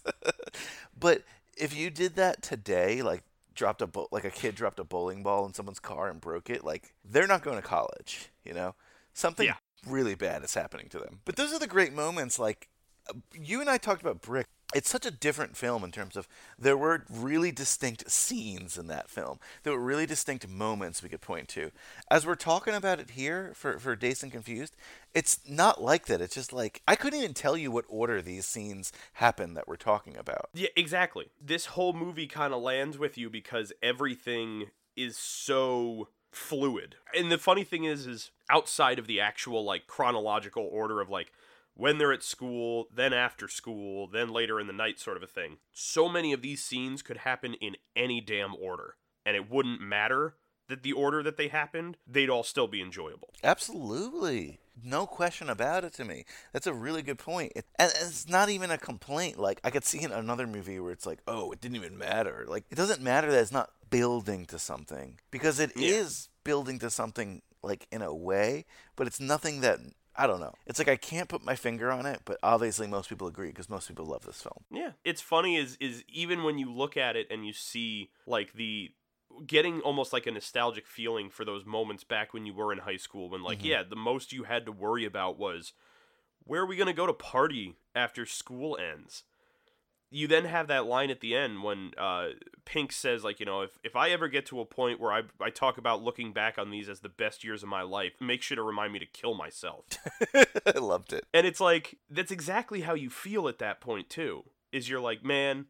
but 0.97 1.23
if 1.57 1.75
you 1.75 1.89
did 1.91 2.15
that 2.15 2.41
today, 2.41 3.01
like, 3.03 3.23
dropped 3.61 3.83
a 3.83 3.85
bo- 3.87 4.07
like 4.11 4.23
a 4.25 4.31
kid 4.31 4.55
dropped 4.55 4.79
a 4.79 4.83
bowling 4.83 5.21
ball 5.21 5.45
in 5.45 5.53
someone's 5.53 5.79
car 5.79 6.09
and 6.09 6.19
broke 6.19 6.49
it, 6.49 6.63
like 6.65 6.95
they're 7.05 7.27
not 7.27 7.43
going 7.43 7.57
to 7.57 7.61
college, 7.61 8.31
you 8.43 8.53
know? 8.53 8.73
Something 9.13 9.45
Yeah. 9.45 9.57
really 9.85 10.15
bad 10.15 10.43
is 10.43 10.55
happening 10.55 10.89
to 10.89 10.97
them. 10.97 11.19
But 11.25 11.35
those 11.35 11.53
are 11.53 11.59
the 11.59 11.67
great 11.67 11.93
moments 11.93 12.39
like 12.39 12.69
uh, 13.07 13.13
you 13.39 13.61
and 13.61 13.69
I 13.69 13.77
talked 13.77 14.01
about 14.01 14.19
Brick. 14.19 14.47
It's 14.73 14.89
such 14.89 15.05
a 15.05 15.11
different 15.11 15.57
film 15.57 15.83
in 15.83 15.91
terms 15.91 16.15
of 16.15 16.27
there 16.57 16.77
were 16.77 17.05
really 17.09 17.51
distinct 17.51 18.09
scenes 18.09 18.77
in 18.77 18.87
that 18.87 19.09
film. 19.09 19.39
There 19.63 19.73
were 19.73 19.79
really 19.79 20.05
distinct 20.05 20.47
moments 20.47 21.03
we 21.03 21.09
could 21.09 21.21
point 21.21 21.47
to. 21.49 21.71
As 22.09 22.25
we're 22.25 22.35
talking 22.35 22.73
about 22.73 22.99
it 22.99 23.11
here 23.11 23.51
for, 23.55 23.79
for 23.79 23.95
Dazed 23.95 24.23
and 24.23 24.31
Confused, 24.31 24.75
it's 25.13 25.39
not 25.47 25.81
like 25.81 26.05
that. 26.05 26.21
It's 26.21 26.35
just 26.35 26.53
like 26.53 26.81
I 26.87 26.95
couldn't 26.95 27.19
even 27.19 27.33
tell 27.33 27.57
you 27.57 27.71
what 27.71 27.85
order 27.89 28.21
these 28.21 28.45
scenes 28.45 28.91
happen 29.13 29.53
that 29.55 29.67
we're 29.67 29.75
talking 29.75 30.15
about. 30.15 30.49
Yeah, 30.53 30.69
exactly. 30.75 31.27
This 31.39 31.67
whole 31.67 31.93
movie 31.93 32.27
kind 32.27 32.53
of 32.53 32.61
lands 32.61 32.97
with 32.97 33.17
you 33.17 33.29
because 33.29 33.73
everything 33.83 34.67
is 34.95 35.17
so 35.17 36.09
fluid. 36.31 36.95
And 37.15 37.31
the 37.31 37.37
funny 37.37 37.63
thing 37.63 37.83
is 37.83 38.07
is 38.07 38.31
outside 38.49 38.99
of 38.99 39.07
the 39.07 39.19
actual 39.19 39.63
like 39.63 39.87
chronological 39.87 40.67
order 40.71 41.01
of 41.01 41.09
like 41.09 41.31
when 41.81 41.97
they're 41.97 42.13
at 42.13 42.21
school, 42.21 42.87
then 42.93 43.11
after 43.11 43.47
school, 43.47 44.05
then 44.05 44.29
later 44.29 44.59
in 44.59 44.67
the 44.67 44.73
night 44.73 44.99
sort 44.99 45.17
of 45.17 45.23
a 45.23 45.27
thing. 45.27 45.57
So 45.71 46.07
many 46.07 46.31
of 46.31 46.43
these 46.43 46.63
scenes 46.63 47.01
could 47.01 47.17
happen 47.17 47.55
in 47.55 47.75
any 47.95 48.21
damn 48.21 48.53
order 48.55 48.97
and 49.25 49.35
it 49.35 49.49
wouldn't 49.49 49.81
matter 49.81 50.35
that 50.69 50.83
the 50.83 50.93
order 50.93 51.23
that 51.23 51.37
they 51.37 51.47
happened, 51.47 51.97
they'd 52.05 52.29
all 52.29 52.43
still 52.43 52.67
be 52.67 52.81
enjoyable. 52.81 53.33
Absolutely. 53.43 54.59
No 54.83 55.07
question 55.07 55.49
about 55.49 55.83
it 55.83 55.93
to 55.93 56.05
me. 56.05 56.23
That's 56.53 56.67
a 56.67 56.73
really 56.73 57.01
good 57.01 57.17
point. 57.17 57.51
It, 57.55 57.65
and 57.79 57.91
it's 57.99 58.29
not 58.29 58.49
even 58.49 58.69
a 58.69 58.77
complaint. 58.77 59.39
Like, 59.39 59.59
I 59.63 59.71
could 59.71 59.83
see 59.83 60.01
in 60.03 60.11
another 60.11 60.45
movie 60.45 60.79
where 60.79 60.91
it's 60.91 61.07
like, 61.07 61.19
oh, 61.27 61.51
it 61.51 61.61
didn't 61.61 61.77
even 61.77 61.97
matter. 61.97 62.45
Like, 62.47 62.65
it 62.69 62.75
doesn't 62.75 63.01
matter 63.01 63.31
that 63.31 63.41
it's 63.41 63.51
not 63.51 63.71
building 63.89 64.45
to 64.45 64.59
something. 64.59 65.19
Because 65.31 65.59
it 65.59 65.71
is 65.75 66.29
Yeah. 66.29 66.37
building 66.43 66.77
to 66.79 66.89
something, 66.89 67.41
like, 67.63 67.87
in 67.91 68.01
a 68.01 68.13
way, 68.13 68.65
but 68.95 69.07
it's 69.07 69.19
nothing 69.19 69.61
that. 69.61 69.79
I 70.15 70.27
don't 70.27 70.39
know. 70.39 70.53
It's 70.65 70.79
like 70.79 70.89
I 70.89 70.97
can't 70.97 71.29
put 71.29 71.43
my 71.43 71.55
finger 71.55 71.91
on 71.91 72.05
it, 72.05 72.21
but 72.25 72.37
obviously 72.43 72.87
most 72.87 73.09
people 73.09 73.27
agree 73.27 73.47
because 73.49 73.69
most 73.69 73.87
people 73.87 74.05
love 74.05 74.25
this 74.25 74.41
film. 74.41 74.63
Yeah, 74.69 74.91
it's 75.03 75.21
funny 75.21 75.55
is 75.57 75.77
is 75.79 76.03
even 76.07 76.43
when 76.43 76.57
you 76.57 76.71
look 76.71 76.97
at 76.97 77.15
it 77.15 77.27
and 77.29 77.45
you 77.45 77.53
see 77.53 78.11
like 78.25 78.53
the 78.53 78.91
getting 79.47 79.79
almost 79.81 80.11
like 80.11 80.27
a 80.27 80.31
nostalgic 80.31 80.85
feeling 80.85 81.29
for 81.29 81.45
those 81.45 81.65
moments 81.65 82.03
back 82.03 82.33
when 82.33 82.45
you 82.45 82.53
were 82.53 82.73
in 82.73 82.79
high 82.79 82.97
school 82.97 83.29
when 83.29 83.43
like 83.43 83.59
Mhm. 83.59 83.65
yeah, 83.65 83.83
the 83.83 83.95
most 83.95 84.33
you 84.33 84.43
had 84.43 84.65
to 84.65 84.71
worry 84.71 85.05
about 85.05 85.37
was 85.37 85.73
where 86.43 86.61
are 86.61 86.65
we 86.65 86.75
going 86.75 86.87
to 86.87 86.93
go 86.93 87.05
to 87.05 87.13
party 87.13 87.75
after 87.95 88.25
school 88.25 88.77
ends? 88.77 89.23
You 90.13 90.27
then 90.27 90.43
have 90.43 90.67
that 90.67 90.85
line 90.85 91.09
at 91.09 91.21
the 91.21 91.35
end 91.35 91.63
when 91.63 91.91
uh, 91.97 92.27
Pink 92.65 92.91
says, 92.91 93.23
like, 93.23 93.39
you 93.39 93.45
know, 93.45 93.61
if, 93.61 93.79
if 93.81 93.95
I 93.95 94.09
ever 94.09 94.27
get 94.27 94.45
to 94.47 94.59
a 94.59 94.65
point 94.65 94.99
where 94.99 95.13
I, 95.13 95.21
I 95.39 95.49
talk 95.49 95.77
about 95.77 96.03
looking 96.03 96.33
back 96.33 96.57
on 96.59 96.69
these 96.69 96.89
as 96.89 96.99
the 96.99 97.09
best 97.09 97.45
years 97.45 97.63
of 97.63 97.69
my 97.69 97.81
life, 97.81 98.11
make 98.19 98.41
sure 98.41 98.57
to 98.57 98.61
remind 98.61 98.91
me 98.91 98.99
to 98.99 99.05
kill 99.05 99.33
myself. 99.33 99.85
I 100.35 100.79
loved 100.79 101.13
it. 101.13 101.25
And 101.33 101.47
it's 101.47 101.61
like, 101.61 101.97
that's 102.09 102.31
exactly 102.31 102.81
how 102.81 102.93
you 102.93 103.09
feel 103.09 103.47
at 103.47 103.59
that 103.59 103.79
point, 103.79 104.09
too. 104.09 104.43
Is 104.73 104.89
you're 104.89 104.99
like, 104.99 105.23
man, 105.23 105.67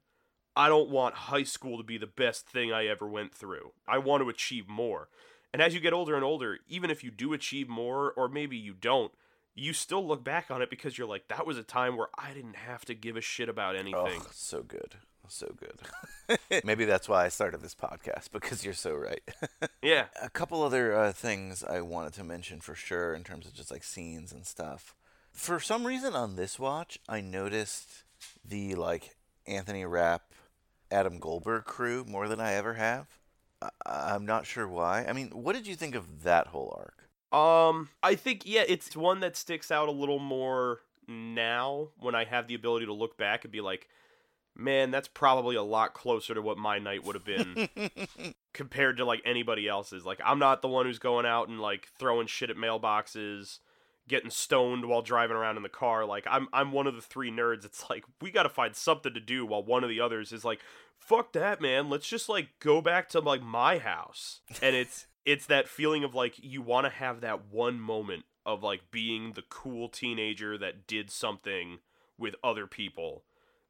I 0.55 0.69
don't 0.69 0.89
want 0.89 1.15
high 1.15 1.43
school 1.43 1.77
to 1.77 1.83
be 1.83 1.99
the 1.99 2.07
best 2.07 2.47
thing 2.47 2.73
I 2.73 2.87
ever 2.87 3.07
went 3.07 3.35
through. 3.35 3.73
I 3.87 3.99
want 3.99 4.23
to 4.23 4.29
achieve 4.29 4.67
more. 4.67 5.09
And 5.53 5.61
as 5.61 5.75
you 5.75 5.79
get 5.79 5.93
older 5.93 6.15
and 6.15 6.25
older, 6.25 6.57
even 6.67 6.89
if 6.89 7.03
you 7.03 7.11
do 7.11 7.33
achieve 7.33 7.69
more, 7.69 8.11
or 8.11 8.27
maybe 8.27 8.57
you 8.57 8.73
don't, 8.73 9.11
you 9.55 9.73
still 9.73 10.05
look 10.05 10.23
back 10.23 10.49
on 10.49 10.61
it 10.61 10.69
because 10.69 10.97
you're 10.97 11.07
like, 11.07 11.27
that 11.27 11.45
was 11.45 11.57
a 11.57 11.63
time 11.63 11.97
where 11.97 12.07
I 12.17 12.33
didn't 12.33 12.55
have 12.55 12.85
to 12.85 12.93
give 12.93 13.17
a 13.17 13.21
shit 13.21 13.49
about 13.49 13.75
anything. 13.75 14.21
Oh, 14.21 14.27
so 14.31 14.63
good. 14.63 14.95
So 15.27 15.53
good. 15.57 16.39
Maybe 16.65 16.83
that's 16.85 17.07
why 17.07 17.25
I 17.25 17.29
started 17.29 17.61
this 17.61 17.75
podcast 17.75 18.29
because 18.31 18.65
you're 18.65 18.73
so 18.73 18.93
right. 18.93 19.21
yeah. 19.81 20.05
A 20.21 20.29
couple 20.29 20.61
other 20.61 20.93
uh, 20.95 21.11
things 21.13 21.63
I 21.63 21.81
wanted 21.81 22.13
to 22.13 22.23
mention 22.23 22.59
for 22.59 22.75
sure 22.75 23.13
in 23.13 23.23
terms 23.23 23.45
of 23.45 23.53
just 23.53 23.71
like 23.71 23.83
scenes 23.83 24.31
and 24.33 24.45
stuff. 24.45 24.93
For 25.31 25.59
some 25.61 25.87
reason 25.87 26.15
on 26.15 26.35
this 26.35 26.59
watch, 26.59 26.99
I 27.07 27.21
noticed 27.21 28.03
the 28.43 28.75
like 28.75 29.15
Anthony 29.47 29.85
Rapp, 29.85 30.33
Adam 30.89 31.19
Goldberg 31.19 31.63
crew 31.63 32.03
more 32.05 32.27
than 32.27 32.41
I 32.41 32.53
ever 32.53 32.73
have. 32.73 33.07
I- 33.61 33.69
I'm 33.85 34.25
not 34.25 34.45
sure 34.45 34.67
why. 34.67 35.05
I 35.05 35.13
mean, 35.13 35.29
what 35.29 35.53
did 35.55 35.65
you 35.67 35.75
think 35.75 35.95
of 35.95 36.23
that 36.23 36.47
whole 36.47 36.75
arc? 36.77 37.00
Um, 37.31 37.89
I 38.03 38.15
think 38.15 38.43
yeah, 38.45 38.63
it's 38.67 38.95
one 38.95 39.21
that 39.21 39.37
sticks 39.37 39.71
out 39.71 39.87
a 39.87 39.91
little 39.91 40.19
more 40.19 40.79
now 41.07 41.89
when 41.99 42.15
I 42.15 42.25
have 42.25 42.47
the 42.47 42.55
ability 42.55 42.85
to 42.85 42.93
look 42.93 43.17
back 43.17 43.43
and 43.43 43.51
be 43.51 43.61
like, 43.61 43.87
man, 44.55 44.91
that's 44.91 45.07
probably 45.07 45.55
a 45.55 45.63
lot 45.63 45.93
closer 45.93 46.33
to 46.33 46.41
what 46.41 46.57
my 46.57 46.79
night 46.79 47.03
would 47.05 47.15
have 47.15 47.25
been 47.25 47.69
compared 48.53 48.97
to 48.97 49.05
like 49.05 49.21
anybody 49.25 49.67
else's. 49.67 50.05
Like 50.05 50.19
I'm 50.23 50.39
not 50.39 50.61
the 50.61 50.67
one 50.67 50.85
who's 50.85 50.99
going 50.99 51.25
out 51.25 51.47
and 51.47 51.59
like 51.59 51.87
throwing 51.97 52.27
shit 52.27 52.49
at 52.49 52.57
mailboxes, 52.57 53.59
getting 54.07 54.29
stoned 54.29 54.85
while 54.85 55.01
driving 55.01 55.37
around 55.37 55.57
in 55.57 55.63
the 55.63 55.69
car. 55.69 56.05
Like 56.05 56.25
I'm 56.29 56.47
I'm 56.51 56.71
one 56.71 56.87
of 56.87 56.95
the 56.95 57.01
three 57.01 57.31
nerds. 57.31 57.65
It's 57.65 57.89
like 57.89 58.03
we 58.21 58.31
got 58.31 58.43
to 58.43 58.49
find 58.49 58.75
something 58.75 59.13
to 59.13 59.21
do 59.21 59.45
while 59.45 59.63
one 59.63 59.83
of 59.83 59.89
the 59.89 60.01
others 60.01 60.31
is 60.31 60.43
like, 60.43 60.59
fuck 60.97 61.31
that, 61.33 61.61
man. 61.61 61.89
Let's 61.89 62.07
just 62.07 62.29
like 62.29 62.49
go 62.59 62.81
back 62.81 63.09
to 63.09 63.19
like 63.19 63.41
my 63.41 63.77
house. 63.77 64.41
And 64.61 64.75
it's 64.75 65.07
it's 65.25 65.45
that 65.45 65.67
feeling 65.67 66.03
of 66.03 66.15
like 66.15 66.35
you 66.41 66.61
want 66.61 66.85
to 66.85 66.91
have 66.91 67.21
that 67.21 67.45
one 67.51 67.79
moment 67.79 68.25
of 68.45 68.63
like 68.63 68.91
being 68.91 69.33
the 69.33 69.43
cool 69.43 69.87
teenager 69.87 70.57
that 70.57 70.87
did 70.87 71.09
something 71.11 71.79
with 72.17 72.35
other 72.43 72.67
people 72.67 73.23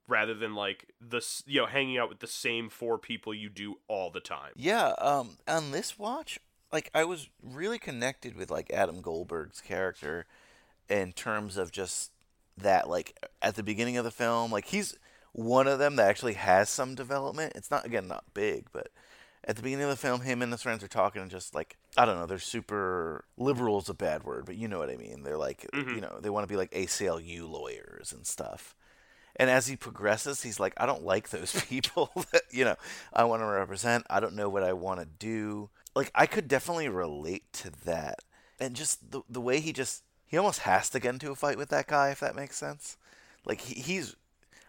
rather 0.08 0.34
than 0.34 0.54
like 0.56 0.93
the 0.99 1.26
you 1.45 1.62
know 1.62 1.66
hanging 1.66 1.97
out 1.97 2.10
with 2.10 2.20
the 2.20 2.28
same 2.28 2.70
four 2.70 2.97
people 2.97 3.34
you 3.34 3.49
do 3.49 3.76
all 3.88 4.10
the 4.10 4.20
time. 4.20 4.52
Yeah, 4.56 4.93
um, 4.99 5.38
on 5.47 5.72
this 5.72 5.97
watch, 5.97 6.39
like 6.72 6.89
I 6.93 7.04
was 7.06 7.30
really 7.41 7.80
connected 7.80 8.36
with 8.36 8.52
like 8.52 8.72
Adam 8.72 9.02
Goldberg's 9.02 9.62
character 9.62 10.26
in 10.89 11.14
terms 11.14 11.58
of 11.58 11.72
just 11.72 12.12
that 12.58 12.89
like 12.89 13.18
at 13.41 13.56
the 13.56 13.64
beginning 13.64 13.97
of 13.97 14.04
the 14.04 14.12
film, 14.12 14.52
like 14.52 14.66
he's 14.66 14.97
one 15.34 15.68
of 15.68 15.80
them 15.80 15.95
that 15.95 16.10
actually 16.10 16.34
has 16.34 16.70
some 16.70 16.95
development. 16.95 17.54
It's 17.56 17.72
not 17.72 17.86
again 17.86 18.08
not 18.08 18.26
big, 18.34 18.68
but 18.72 18.89
at 19.46 19.56
the 19.56 19.64
beginning 19.64 19.86
of 19.86 19.89
the 19.89 19.96
film, 19.96 20.22
him 20.22 20.42
and 20.42 20.52
his 20.52 20.62
friends 20.62 20.84
are 20.84 20.88
talking 20.88 21.22
and 21.22 21.32
just 21.32 21.56
like 21.56 21.78
I 21.98 22.06
don't 22.06 22.18
know, 22.18 22.26
they're 22.26 22.39
super 22.39 23.26
liberal's 23.38 23.89
a 23.89 23.94
bad 23.94 24.24
word, 24.24 24.46
but 24.46 24.56
you 24.56 24.68
know 24.68 24.80
what 24.80 24.89
I 24.89 24.98
mean. 24.98 25.24
They're 25.24 25.38
like 25.38 25.68
mm-hmm. 25.74 25.96
you 25.96 26.02
know 26.02 26.20
they 26.22 26.30
want 26.30 26.48
to 26.48 26.52
be 26.52 26.58
like 26.58 26.72
ACLU 26.72 27.50
lawyers 27.50 28.12
and 28.12 28.26
stuff. 28.26 28.76
And 29.36 29.50
as 29.50 29.68
he 29.68 29.76
progresses, 29.76 30.44
he's 30.44 30.60
like, 30.60 30.74
I 30.78 30.86
don't 30.86 31.04
like 31.04 31.30
those 31.30 31.64
people 31.66 32.12
that, 32.32 32.44
you 32.52 32.66
know, 32.66 32.76
I 33.14 33.24
want 33.24 33.42
to 33.42 33.46
represent. 33.46 34.06
I 34.10 34.20
don't 34.20 34.36
know 34.36 34.50
what 34.50 34.64
I 34.64 34.74
want 34.74 35.00
to 35.00 35.06
do. 35.06 35.70
Like, 35.96 36.12
I 36.14 36.26
could 36.26 36.48
definitely 36.48 36.89
relate 36.89 37.52
to 37.54 37.72
that. 37.86 38.20
And 38.60 38.76
just 38.76 39.12
the, 39.12 39.22
the 39.30 39.42
way 39.42 39.60
he 39.60 39.74
just, 39.74 40.04
he 40.28 40.38
almost 40.38 40.60
has 40.60 40.89
to 40.89 41.00
get 41.00 41.14
into 41.14 41.32
a 41.32 41.36
fight 41.36 41.58
with 41.58 41.70
that 41.70 41.88
guy, 41.88 42.10
if 42.10 42.20
that 42.20 42.36
makes 42.36 42.58
sense. 42.58 42.98
Like, 43.46 43.62
he, 43.62 43.82
he's, 43.82 44.16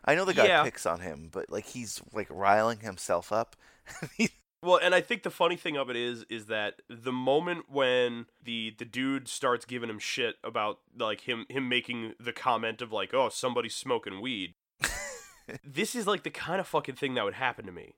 I 0.05 0.15
know 0.15 0.25
the 0.25 0.33
guy 0.35 0.47
Yeah. 0.47 0.63
picks 0.63 0.87
on 0.87 1.01
him, 1.01 1.29
but, 1.31 1.51
like, 1.51 1.67
he's, 1.67 2.01
like, 2.13 2.29
riling 2.31 2.81
himself 2.81 3.33
up. 3.33 3.57
Well, 4.63 4.79
and 4.81 4.95
I 4.95 5.01
think 5.01 5.25
the 5.25 5.31
funny 5.31 5.57
thing 5.57 5.77
of 5.77 5.91
it 5.91 5.97
is, 5.97 6.25
is 6.31 6.47
that 6.47 6.83
the 6.89 7.13
moment 7.13 7.65
when 7.69 8.27
the 8.43 8.73
the 8.79 8.85
dude 8.85 9.27
starts 9.27 9.65
giving 9.65 9.91
him 9.91 9.99
shit 9.99 10.37
about 10.45 10.79
like 10.97 11.23
him 11.23 11.47
him 11.49 11.69
making 11.69 12.15
the 12.21 12.33
comment 12.33 12.81
of 12.81 12.93
like, 12.93 13.13
oh, 13.13 13.29
somebody's 13.29 13.75
smoking 13.75 14.21
weed. 14.21 14.55
this 15.65 15.97
is 15.97 16.07
like 16.07 16.23
the 16.23 16.31
kind 16.31 16.61
of 16.61 16.69
fucking 16.69 16.95
thing 16.95 17.15
that 17.15 17.25
would 17.25 17.35
happen 17.35 17.67
to 17.67 17.73
me. 17.73 17.97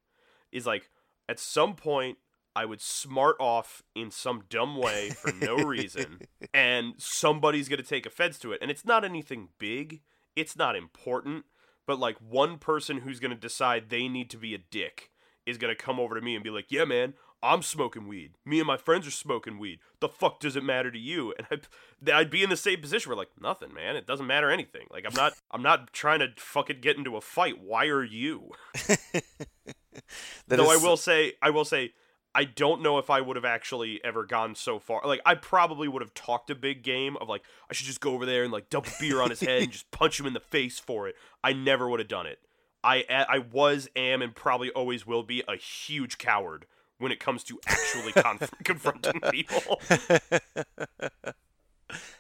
Is 0.53 0.65
like 0.65 0.89
at 1.29 1.39
some 1.39 1.75
point 1.75 2.17
I 2.57 2.65
would 2.65 2.81
smart 2.81 3.37
off 3.39 3.83
in 3.95 4.11
some 4.11 4.45
dumb 4.49 4.79
way 4.79 5.11
for 5.11 5.33
no 5.33 5.57
reason, 5.57 6.21
and 6.55 6.95
somebody's 6.97 7.69
gonna 7.69 7.83
take 7.83 8.07
offense 8.07 8.39
to 8.39 8.53
it, 8.53 8.61
and 8.63 8.71
it's 8.71 8.87
not 8.87 9.05
anything 9.05 9.51
big, 9.59 10.01
it's 10.35 10.57
not 10.57 10.77
important, 10.77 11.45
but 11.87 11.99
like 11.99 12.17
one 12.19 12.57
person 12.57 12.99
who's 12.99 13.21
gonna 13.21 13.35
decide 13.35 13.91
they 13.91 14.09
need 14.09 14.31
to 14.31 14.39
be 14.39 14.55
a 14.55 14.59
dick 14.59 15.11
is 15.47 15.59
gonna 15.59 15.75
come 15.75 16.01
over 16.01 16.15
to 16.15 16.21
me 16.21 16.35
and 16.35 16.45
be 16.45 16.51
like, 16.51 16.71
"Yeah, 16.71 16.85
man, 16.85 17.15
I'm 17.43 17.63
smoking 17.63 18.09
weed. 18.09 18.33
Me 18.45 18.59
and 18.59 18.67
my 18.67 18.77
friends 18.77 19.07
are 19.07 19.13
smoking 19.13 19.59
weed. 19.59 19.81
The 20.01 20.09
fuck 20.09 20.41
does 20.41 20.57
it 20.57 20.65
matter 20.65 20.91
to 20.91 20.99
you?" 20.99 21.35
And 21.39 21.47
I'd, 21.51 22.11
I'd 22.13 22.31
be 22.31 22.43
in 22.43 22.51
the 22.51 22.57
same 22.57 22.81
position 22.81 23.11
where 23.11 23.17
like, 23.17 23.31
nothing, 23.41 23.73
man. 23.73 23.97
It 23.97 24.07
doesn't 24.07 24.27
matter 24.27 24.51
anything. 24.51 24.87
Like 24.91 25.05
I'm 25.07 25.15
not, 25.15 25.35
I'm 25.51 25.63
not 25.63 25.93
trying 25.93 26.21
to 26.21 26.29
fucking 26.37 26.81
get 26.81 26.97
into 26.97 27.17
a 27.17 27.21
fight. 27.21 27.61
Why 27.63 27.87
are 27.87 28.05
you? 28.05 28.53
Though 30.49 30.71
I 30.71 30.77
will 30.77 30.97
say, 30.97 31.35
I 31.41 31.51
will 31.51 31.65
say, 31.65 31.93
I 32.35 32.45
don't 32.45 32.83
know 32.83 32.99
if 32.99 33.11
I 33.11 33.21
would 33.21 33.37
have 33.37 33.45
actually 33.45 34.01
ever 34.05 34.25
gone 34.25 34.57
so 34.57 34.81
far. 34.81 35.03
Like 35.05 35.21
I 35.25 35.35
probably 35.37 35.87
would 35.87 36.03
have 36.03 36.15
talked 36.15 36.51
a 36.51 36.55
big 36.55 36.83
game 36.83 37.17
of 37.19 37.29
like 37.29 37.43
I 37.71 37.75
should 37.75 37.87
just 37.87 38.01
go 38.01 38.13
over 38.13 38.27
there 38.27 38.43
and 38.43 38.53
like 38.53 38.71
dump 38.71 38.89
beer 38.99 39.23
on 39.23 39.31
his 39.31 39.41
head 39.41 39.63
and 39.63 39.73
just 39.73 39.91
punch 39.93 40.19
him 40.19 40.27
in 40.27 40.33
the 40.33 40.41
face 40.41 40.81
for 40.81 41.07
it. 41.07 41.15
I 41.45 41.53
never 41.53 41.89
would 41.89 42.01
have 42.01 42.09
done 42.09 42.27
it. 42.27 42.41
I 42.85 43.05
I 43.29 43.39
was 43.39 43.89
am 43.97 44.23
and 44.23 44.35
probably 44.35 44.71
always 44.71 45.07
will 45.07 45.23
be 45.23 45.43
a 45.49 45.57
huge 45.57 46.19
coward 46.19 46.67
when 46.99 47.11
it 47.11 47.19
comes 47.19 47.43
to 47.45 47.59
actually 47.67 48.13
conf- 48.23 48.55
confronting 48.65 49.21
people. 49.31 49.81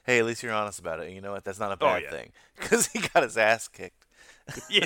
hey, 0.05 0.19
at 0.19 0.25
least 0.27 0.43
you're 0.43 0.53
honest 0.53 0.79
about 0.79 1.01
it. 1.01 1.13
You 1.13 1.21
know 1.21 1.33
what? 1.33 1.45
That's 1.45 1.59
not 1.61 1.71
a 1.71 1.75
Oh, 1.75 1.87
bad 1.87 2.03
yeah. 2.03 2.11
thing. 2.11 2.33
Because 2.59 2.89
he 2.89 3.01
got 3.01 3.23
his 3.23 3.37
ass 3.37 3.69
kicked. 3.69 4.07
yeah, 4.71 4.85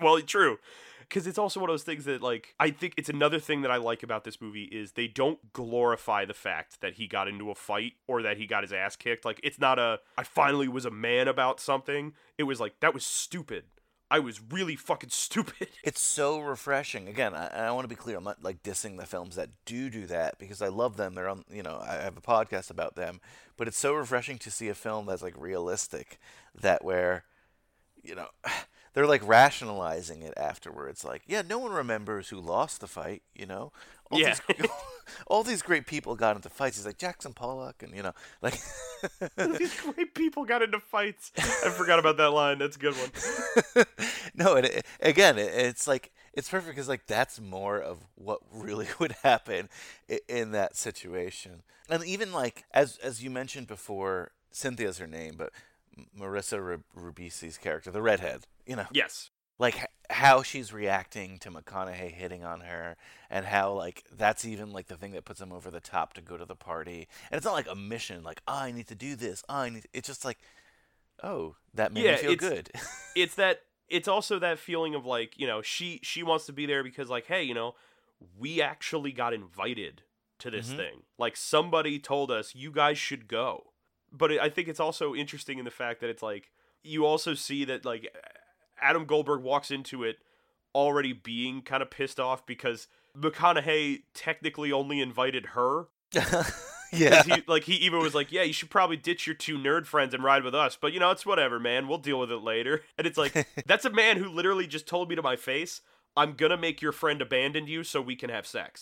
well, 0.00 0.20
true. 0.20 0.58
Because 1.00 1.26
it's 1.26 1.36
also 1.38 1.60
one 1.60 1.68
of 1.68 1.74
those 1.74 1.82
things 1.82 2.06
that, 2.06 2.22
like, 2.22 2.54
I 2.58 2.70
think 2.70 2.94
it's 2.96 3.10
another 3.10 3.38
thing 3.38 3.60
that 3.60 3.70
I 3.70 3.76
like 3.76 4.02
about 4.02 4.24
this 4.24 4.40
movie 4.40 4.64
is 4.64 4.92
they 4.92 5.06
don't 5.06 5.52
glorify 5.52 6.24
the 6.24 6.32
fact 6.34 6.80
that 6.80 6.94
he 6.94 7.06
got 7.06 7.28
into 7.28 7.50
a 7.50 7.54
fight 7.54 7.92
or 8.08 8.22
that 8.22 8.38
he 8.38 8.46
got 8.46 8.62
his 8.64 8.72
ass 8.72 8.96
kicked. 8.96 9.24
Like, 9.24 9.38
it's 9.44 9.58
not 9.58 9.78
a, 9.78 10.00
I 10.16 10.22
finally 10.22 10.66
was 10.66 10.86
a 10.86 10.90
man 10.90 11.28
about 11.28 11.60
something. 11.60 12.14
It 12.38 12.44
was 12.44 12.58
like, 12.58 12.80
that 12.80 12.94
was 12.94 13.04
stupid. 13.04 13.64
I 14.14 14.20
was 14.20 14.40
really 14.40 14.76
fucking 14.76 15.10
stupid. 15.10 15.66
It's 15.82 16.00
so 16.00 16.38
refreshing. 16.38 17.08
Again, 17.08 17.34
I, 17.34 17.48
I 17.48 17.70
want 17.72 17.84
to 17.84 17.88
be 17.88 17.96
clear. 17.96 18.16
I'm 18.16 18.22
not 18.22 18.44
like 18.44 18.62
dissing 18.62 18.96
the 18.96 19.06
films 19.06 19.34
that 19.34 19.50
do 19.64 19.90
do 19.90 20.06
that 20.06 20.38
because 20.38 20.62
I 20.62 20.68
love 20.68 20.96
them. 20.96 21.14
They're 21.16 21.28
on, 21.28 21.44
you 21.50 21.64
know, 21.64 21.82
I 21.84 21.94
have 21.94 22.16
a 22.16 22.20
podcast 22.20 22.70
about 22.70 22.94
them. 22.94 23.20
But 23.56 23.66
it's 23.66 23.76
so 23.76 23.92
refreshing 23.92 24.38
to 24.38 24.52
see 24.52 24.68
a 24.68 24.74
film 24.74 25.06
that's 25.06 25.20
like 25.20 25.34
realistic, 25.36 26.20
that 26.54 26.84
where, 26.84 27.24
you 28.04 28.14
know, 28.14 28.28
they're 28.94 29.06
like 29.06 29.26
rationalizing 29.26 30.22
it 30.22 30.34
afterwards. 30.36 31.04
Like, 31.04 31.22
yeah, 31.26 31.42
no 31.46 31.58
one 31.58 31.72
remembers 31.72 32.28
who 32.30 32.40
lost 32.40 32.80
the 32.80 32.86
fight. 32.86 33.22
You 33.34 33.46
know, 33.46 33.72
all 34.10 34.18
Yeah. 34.20 34.36
these, 34.56 34.68
all 35.26 35.42
these 35.42 35.62
great 35.62 35.86
people 35.86 36.14
got 36.16 36.36
into 36.36 36.48
fights. 36.48 36.76
He's 36.76 36.86
like 36.86 36.98
Jackson 36.98 37.32
Pollock, 37.34 37.82
and 37.82 37.94
you 37.94 38.02
know, 38.02 38.12
like. 38.42 38.58
These 39.58 39.78
great 39.82 40.14
people 40.14 40.44
got 40.46 40.62
into 40.62 40.80
fights. 40.80 41.30
I 41.36 41.68
forgot 41.68 41.98
about 41.98 42.16
that 42.16 42.30
line. 42.30 42.58
That's 42.58 42.76
a 42.76 42.78
good 42.78 42.94
one. 42.94 43.84
no, 44.34 44.54
and 44.54 44.66
it, 44.66 44.86
again, 45.00 45.36
it, 45.38 45.52
it's 45.54 45.86
like 45.86 46.10
it's 46.32 46.48
perfect 46.48 46.74
because 46.74 46.88
like 46.88 47.06
that's 47.06 47.38
more 47.38 47.78
of 47.78 47.98
what 48.14 48.40
really 48.50 48.86
would 48.98 49.12
happen 49.22 49.68
in, 50.08 50.18
in 50.28 50.50
that 50.52 50.76
situation, 50.76 51.62
and 51.90 52.02
even 52.04 52.32
like 52.32 52.64
as 52.72 52.96
as 53.02 53.22
you 53.22 53.30
mentioned 53.30 53.66
before, 53.66 54.30
Cynthia's 54.52 54.96
her 54.98 55.06
name, 55.06 55.34
but 55.36 55.50
Marissa 56.18 56.80
Ribisi's 56.96 57.58
character, 57.58 57.90
the 57.90 58.02
redhead, 58.02 58.46
you 58.66 58.76
know, 58.76 58.86
Yes. 58.92 59.30
like 59.58 59.86
how 60.10 60.42
she's 60.42 60.72
reacting 60.72 61.38
to 61.38 61.50
McConaughey 61.50 62.10
hitting 62.12 62.44
on 62.44 62.60
her, 62.60 62.96
and 63.30 63.46
how 63.46 63.72
like 63.72 64.04
that's 64.12 64.44
even 64.44 64.72
like 64.72 64.86
the 64.88 64.96
thing 64.96 65.12
that 65.12 65.24
puts 65.24 65.40
him 65.40 65.52
over 65.52 65.70
the 65.70 65.80
top 65.80 66.12
to 66.14 66.20
go 66.20 66.36
to 66.36 66.44
the 66.44 66.56
party, 66.56 67.08
and 67.30 67.36
it's 67.36 67.44
not 67.44 67.54
like 67.54 67.68
a 67.70 67.74
mission, 67.74 68.22
like 68.22 68.40
"Oh, 68.46 68.54
I 68.58 68.70
need 68.72 68.88
to 68.88 68.94
do 68.94 69.16
this, 69.16 69.42
oh, 69.48 69.54
I 69.56 69.68
need. 69.70 69.86
It's 69.92 70.06
just 70.08 70.24
like, 70.24 70.38
oh, 71.22 71.56
that 71.72 71.92
made 71.92 72.04
Yeah, 72.04 72.12
me 72.12 72.18
feel 72.18 72.32
it's- 72.32 72.50
good. 72.50 72.70
it's 73.16 73.34
that 73.36 73.60
it's 73.88 74.08
also 74.08 74.38
that 74.38 74.58
feeling 74.58 74.94
of 74.94 75.04
like 75.06 75.38
you 75.38 75.46
know 75.46 75.62
she 75.62 76.00
she 76.02 76.22
wants 76.22 76.46
to 76.46 76.52
be 76.52 76.66
there 76.66 76.82
because 76.82 77.08
like 77.10 77.26
hey 77.26 77.42
you 77.42 77.54
know 77.54 77.74
we 78.38 78.60
actually 78.62 79.12
got 79.12 79.32
invited 79.34 80.02
to 80.38 80.50
this 80.50 80.70
Mhm. 80.70 80.76
thing 80.76 81.02
like 81.18 81.36
somebody 81.36 81.98
told 81.98 82.30
us 82.30 82.54
you 82.54 82.70
guys 82.72 82.96
should 82.98 83.28
go 83.28 83.72
but 84.16 84.30
i 84.32 84.48
think 84.48 84.68
it's 84.68 84.80
also 84.80 85.14
interesting 85.14 85.58
in 85.58 85.64
the 85.64 85.70
fact 85.70 86.00
that 86.00 86.08
it's 86.08 86.22
like 86.22 86.50
you 86.82 87.04
also 87.04 87.34
see 87.34 87.64
that 87.64 87.84
like 87.84 88.14
adam 88.80 89.04
goldberg 89.04 89.42
walks 89.42 89.70
into 89.70 90.04
it 90.04 90.18
already 90.74 91.12
being 91.12 91.62
kind 91.62 91.82
of 91.82 91.90
pissed 91.90 92.18
off 92.18 92.44
because 92.46 92.88
McConaughey 93.16 94.02
technically 94.12 94.72
only 94.72 95.00
invited 95.00 95.46
her. 95.46 95.86
yeah. 96.92 97.22
He, 97.22 97.42
like 97.46 97.64
he 97.64 97.74
even 97.74 98.00
was 98.00 98.14
like, 98.14 98.32
"Yeah, 98.32 98.42
you 98.42 98.52
should 98.52 98.70
probably 98.70 98.96
ditch 98.96 99.26
your 99.26 99.34
two 99.34 99.56
nerd 99.56 99.86
friends 99.86 100.14
and 100.14 100.22
ride 100.22 100.44
with 100.44 100.54
us." 100.54 100.76
But 100.80 100.92
you 100.92 101.00
know, 101.00 101.10
it's 101.10 101.24
whatever, 101.24 101.60
man. 101.60 101.88
We'll 101.88 101.98
deal 101.98 102.18
with 102.18 102.30
it 102.30 102.38
later. 102.38 102.82
And 102.98 103.06
it's 103.06 103.18
like 103.18 103.46
that's 103.66 103.84
a 103.84 103.90
man 103.90 104.16
who 104.16 104.28
literally 104.28 104.66
just 104.66 104.86
told 104.86 105.08
me 105.08 105.16
to 105.16 105.22
my 105.22 105.36
face, 105.36 105.80
"I'm 106.16 106.34
gonna 106.34 106.56
make 106.56 106.82
your 106.82 106.92
friend 106.92 107.20
abandon 107.22 107.66
you 107.66 107.84
so 107.84 108.00
we 108.00 108.16
can 108.16 108.30
have 108.30 108.46
sex." 108.46 108.80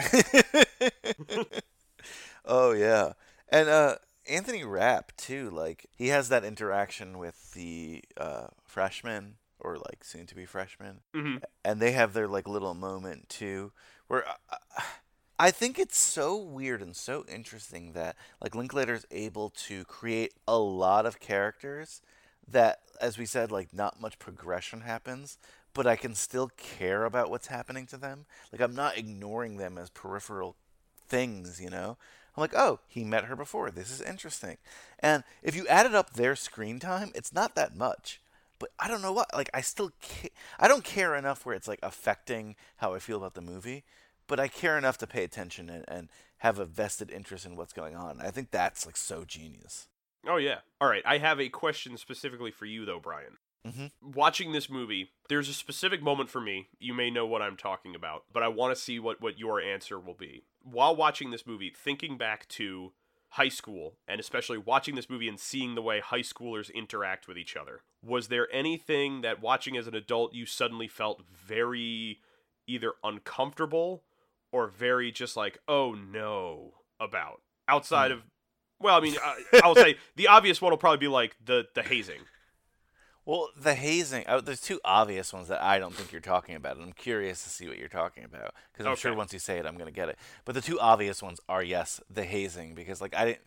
oh 2.44 2.72
yeah, 2.72 3.12
and 3.48 3.68
uh, 3.68 3.96
Anthony 4.28 4.64
Rapp 4.64 5.12
too. 5.16 5.50
Like 5.50 5.86
he 5.96 6.08
has 6.08 6.28
that 6.28 6.44
interaction 6.44 7.18
with 7.18 7.52
the 7.52 8.02
uh, 8.16 8.48
freshman 8.64 9.36
or 9.58 9.76
like 9.76 10.04
soon 10.04 10.26
to 10.26 10.34
be 10.34 10.44
freshman, 10.46 11.00
hmm 11.14 11.36
and 11.64 11.80
they 11.80 11.92
have 11.92 12.12
their 12.12 12.28
like 12.28 12.48
little 12.48 12.74
moment 12.74 13.28
too, 13.28 13.72
where. 14.08 14.24
Uh, 14.28 14.56
I 15.38 15.50
think 15.50 15.76
it's 15.76 15.98
so 15.98 16.36
weird 16.36 16.82
and 16.82 16.94
so 16.94 17.24
interesting 17.26 17.94
that 17.94 18.14
like 18.40 18.54
Linklater 18.54 18.94
is 18.94 19.06
able 19.10 19.50
to 19.66 19.84
create 19.86 20.34
a 20.46 20.56
lot 20.58 21.04
of 21.04 21.18
characters 21.18 22.00
that, 22.46 22.80
as 23.00 23.18
we 23.18 23.26
said, 23.26 23.50
like 23.50 23.74
not 23.74 24.00
much 24.00 24.20
progression 24.20 24.82
happens, 24.82 25.38
but 25.74 25.86
I 25.86 25.96
can 25.96 26.14
still 26.14 26.50
care 26.56 27.04
about 27.04 27.28
what's 27.30 27.48
happening 27.48 27.86
to 27.86 27.96
them. 27.96 28.26
Like 28.52 28.60
I'm 28.60 28.74
not 28.74 28.96
ignoring 28.96 29.56
them 29.56 29.78
as 29.78 29.90
peripheral 29.90 30.54
things, 31.08 31.60
you 31.60 31.70
know. 31.70 31.96
I'm 32.36 32.40
like, 32.40 32.54
oh, 32.54 32.80
he 32.88 33.04
met 33.04 33.24
her 33.24 33.36
before. 33.36 33.70
This 33.70 33.90
is 33.90 34.00
interesting. 34.00 34.56
And 34.98 35.22
if 35.42 35.54
you 35.54 35.66
added 35.68 35.94
up 35.94 36.14
their 36.14 36.34
screen 36.36 36.78
time, 36.78 37.10
it's 37.14 37.32
not 37.32 37.54
that 37.56 37.76
much. 37.76 38.20
But 38.58 38.70
I 38.78 38.88
don't 38.88 39.02
know 39.02 39.12
what. 39.12 39.34
Like 39.34 39.50
I 39.52 39.60
still, 39.60 39.90
ca- 40.02 40.30
I 40.58 40.68
don't 40.68 40.84
care 40.84 41.14
enough 41.14 41.44
where 41.44 41.54
it's 41.54 41.68
like 41.68 41.80
affecting 41.82 42.56
how 42.76 42.94
I 42.94 43.00
feel 43.00 43.18
about 43.18 43.34
the 43.34 43.40
movie. 43.40 43.84
But 44.28 44.38
I 44.40 44.48
care 44.48 44.78
enough 44.78 44.98
to 44.98 45.06
pay 45.06 45.24
attention 45.24 45.68
and, 45.68 45.84
and 45.88 46.08
have 46.38 46.58
a 46.58 46.64
vested 46.64 47.10
interest 47.10 47.44
in 47.44 47.56
what's 47.56 47.72
going 47.72 47.96
on. 47.96 48.20
I 48.20 48.30
think 48.30 48.50
that's 48.50 48.86
like 48.86 48.96
so 48.96 49.24
genius. 49.24 49.88
Oh 50.26 50.36
yeah. 50.36 50.58
All 50.80 50.88
right. 50.88 51.02
I 51.04 51.18
have 51.18 51.40
a 51.40 51.48
question 51.48 51.96
specifically 51.96 52.50
for 52.52 52.64
you 52.66 52.84
though, 52.84 53.00
Brian. 53.00 53.38
Mhm. 53.66 53.90
Watching 54.00 54.52
this 54.52 54.70
movie, 54.70 55.10
there's 55.28 55.48
a 55.48 55.52
specific 55.52 56.02
moment 56.02 56.30
for 56.30 56.40
me. 56.40 56.68
You 56.78 56.94
may 56.94 57.10
know 57.10 57.26
what 57.26 57.42
I'm 57.42 57.56
talking 57.56 57.94
about, 57.94 58.24
but 58.32 58.42
I 58.42 58.48
want 58.48 58.74
to 58.74 58.80
see 58.80 58.98
what 58.98 59.20
what 59.20 59.38
your 59.38 59.60
answer 59.60 59.98
will 59.98 60.14
be. 60.14 60.44
While 60.64 60.96
watching 60.96 61.30
this 61.30 61.46
movie, 61.46 61.72
thinking 61.74 62.16
back 62.16 62.48
to 62.48 62.92
high 63.32 63.48
school 63.48 63.94
and 64.06 64.20
especially 64.20 64.58
watching 64.58 64.94
this 64.94 65.08
movie 65.08 65.28
and 65.28 65.40
seeing 65.40 65.74
the 65.74 65.80
way 65.82 66.00
high 66.00 66.20
schoolers 66.20 66.72
interact 66.74 67.26
with 67.26 67.38
each 67.38 67.56
other. 67.56 67.80
Was 68.04 68.28
there 68.28 68.46
anything 68.52 69.22
that 69.22 69.40
watching 69.40 69.74
as 69.76 69.86
an 69.86 69.94
adult 69.94 70.34
you 70.34 70.44
suddenly 70.44 70.86
felt 70.86 71.22
very 71.32 72.20
either 72.66 72.92
uncomfortable 73.02 74.02
or 74.52 74.66
very 74.66 75.10
just 75.10 75.34
like, 75.34 75.58
"Oh 75.66 75.94
no," 75.94 76.74
about? 77.00 77.40
Outside 77.68 78.10
hmm. 78.10 78.18
of 78.18 78.24
well, 78.80 78.98
I 78.98 79.00
mean, 79.00 79.16
I, 79.22 79.60
I'll 79.64 79.74
say 79.86 79.96
the 80.16 80.28
obvious 80.28 80.60
one 80.60 80.70
will 80.70 80.78
probably 80.78 80.98
be 80.98 81.08
like 81.08 81.36
the 81.42 81.66
the 81.74 81.82
hazing. 81.82 82.20
Well, 83.24 83.50
the 83.56 83.74
hazing. 83.74 84.24
Oh, 84.26 84.40
there's 84.40 84.60
two 84.60 84.80
obvious 84.84 85.32
ones 85.32 85.48
that 85.48 85.62
I 85.62 85.78
don't 85.78 85.94
think 85.94 86.10
you're 86.10 86.20
talking 86.20 86.56
about, 86.56 86.76
and 86.76 86.84
I'm 86.84 86.92
curious 86.92 87.42
to 87.44 87.50
see 87.50 87.68
what 87.68 87.78
you're 87.78 87.88
talking 87.88 88.24
about 88.24 88.54
because 88.72 88.84
I'm 88.84 88.96
sure 88.96 89.14
once 89.14 89.32
you 89.32 89.38
say 89.38 89.58
it, 89.58 89.66
I'm 89.66 89.76
gonna 89.76 89.92
get 89.92 90.08
it. 90.08 90.18
But 90.44 90.54
the 90.54 90.60
two 90.60 90.80
obvious 90.80 91.22
ones 91.22 91.40
are 91.48 91.62
yes, 91.62 92.00
the 92.10 92.24
hazing 92.24 92.74
because 92.74 93.00
like 93.00 93.14
I 93.14 93.24
didn't. 93.24 93.42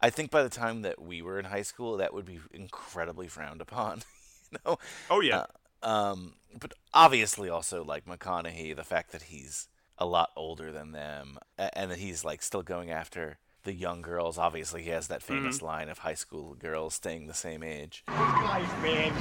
I 0.00 0.10
think 0.10 0.32
by 0.32 0.42
the 0.42 0.48
time 0.48 0.82
that 0.82 1.00
we 1.00 1.22
were 1.22 1.38
in 1.38 1.44
high 1.44 1.62
school, 1.62 1.98
that 1.98 2.12
would 2.12 2.24
be 2.24 2.40
incredibly 2.52 3.28
frowned 3.28 3.60
upon. 3.60 4.02
you 4.50 4.58
know. 4.66 4.78
Oh 5.08 5.20
yeah. 5.20 5.44
Uh, 5.82 5.86
um, 5.86 6.34
but 6.58 6.72
obviously 6.92 7.48
also 7.48 7.84
like 7.84 8.06
McConaughey, 8.06 8.74
the 8.74 8.82
fact 8.82 9.12
that 9.12 9.22
he's 9.22 9.68
a 9.98 10.06
lot 10.06 10.30
older 10.36 10.72
than 10.72 10.90
them, 10.90 11.38
and 11.56 11.92
that 11.92 11.98
he's 11.98 12.24
like 12.24 12.42
still 12.42 12.62
going 12.62 12.90
after 12.90 13.38
the 13.64 13.72
young 13.72 14.02
girls. 14.02 14.38
Obviously, 14.38 14.82
he 14.82 14.90
has 14.90 15.08
that 15.08 15.22
famous 15.22 15.56
Mm-hmm. 15.58 15.66
line 15.66 15.88
of 15.88 15.98
high 15.98 16.14
school 16.14 16.54
girls 16.54 16.94
staying 16.94 17.26
the 17.26 17.34
same 17.34 17.62
age. 17.62 18.02
Guys, 18.06 18.68
man. 18.82 19.12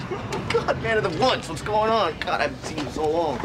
God, 0.49 0.81
man 0.81 0.97
of 0.97 1.03
the 1.03 1.23
woods. 1.23 1.49
What's 1.49 1.61
going 1.61 1.91
on? 1.91 2.17
God, 2.19 2.39
I 2.41 2.43
haven't 2.43 2.63
seen 2.65 2.77
you 2.77 2.83
in 2.85 2.91
so 2.91 3.09
long. 3.09 3.39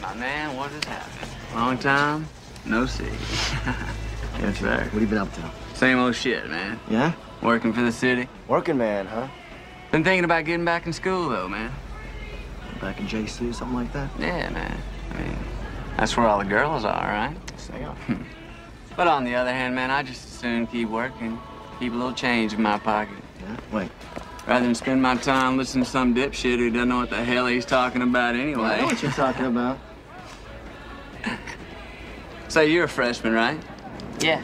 My 0.00 0.14
man, 0.14 0.56
what 0.56 0.70
has 0.70 0.84
happened? 0.84 1.30
Long 1.54 1.78
time, 1.78 2.26
no 2.64 2.86
see. 2.86 3.04
That's 4.40 4.62
right. 4.62 4.80
What 4.84 4.92
have 4.92 5.00
you 5.02 5.06
been 5.06 5.18
up 5.18 5.32
to? 5.34 5.50
Same 5.74 5.98
old 5.98 6.14
shit, 6.14 6.48
man. 6.48 6.78
Yeah? 6.88 7.12
Working 7.42 7.72
for 7.72 7.82
the 7.82 7.92
city. 7.92 8.28
Working 8.48 8.78
man, 8.78 9.06
huh? 9.06 9.28
Been 9.92 10.04
thinking 10.04 10.24
about 10.24 10.44
getting 10.44 10.64
back 10.64 10.86
in 10.86 10.92
school, 10.92 11.28
though, 11.28 11.48
man. 11.48 11.72
Back 12.80 12.98
in 13.00 13.06
JC 13.06 13.50
or 13.50 13.52
something 13.52 13.76
like 13.76 13.92
that? 13.92 14.08
Yeah, 14.18 14.48
man. 14.50 14.80
I 15.14 15.20
mean, 15.20 15.36
that's 15.98 16.16
where 16.16 16.26
all 16.26 16.38
the 16.38 16.44
girls 16.46 16.84
are, 16.84 17.06
right? 17.06 17.36
Stay 17.58 17.84
up. 17.84 17.96
But 18.96 19.06
on 19.06 19.24
the 19.24 19.34
other 19.36 19.52
hand, 19.52 19.74
man, 19.74 19.90
I 19.90 20.02
just 20.02 20.26
as 20.26 20.29
soon 20.40 20.66
keep 20.66 20.88
working, 20.88 21.38
keep 21.78 21.92
a 21.92 21.96
little 21.96 22.14
change 22.14 22.54
in 22.54 22.62
my 22.62 22.78
pocket. 22.78 23.22
Yeah? 23.40 23.56
Wait. 23.72 23.90
Rather 24.46 24.64
than 24.64 24.74
spend 24.74 25.02
my 25.02 25.14
time 25.16 25.58
listening 25.58 25.84
to 25.84 25.90
some 25.90 26.14
dipshit 26.14 26.56
who 26.56 26.70
doesn't 26.70 26.88
know 26.88 26.96
what 26.96 27.10
the 27.10 27.22
hell 27.22 27.46
he's 27.46 27.66
talking 27.66 28.00
about 28.00 28.34
anyway. 28.34 28.62
I 28.62 28.80
know 28.80 28.86
what 28.86 29.02
you're 29.02 29.12
talking 29.12 29.44
about. 29.44 29.78
so 32.48 32.62
you're 32.62 32.84
a 32.84 32.88
freshman, 32.88 33.34
right? 33.34 33.60
Yeah. 34.20 34.42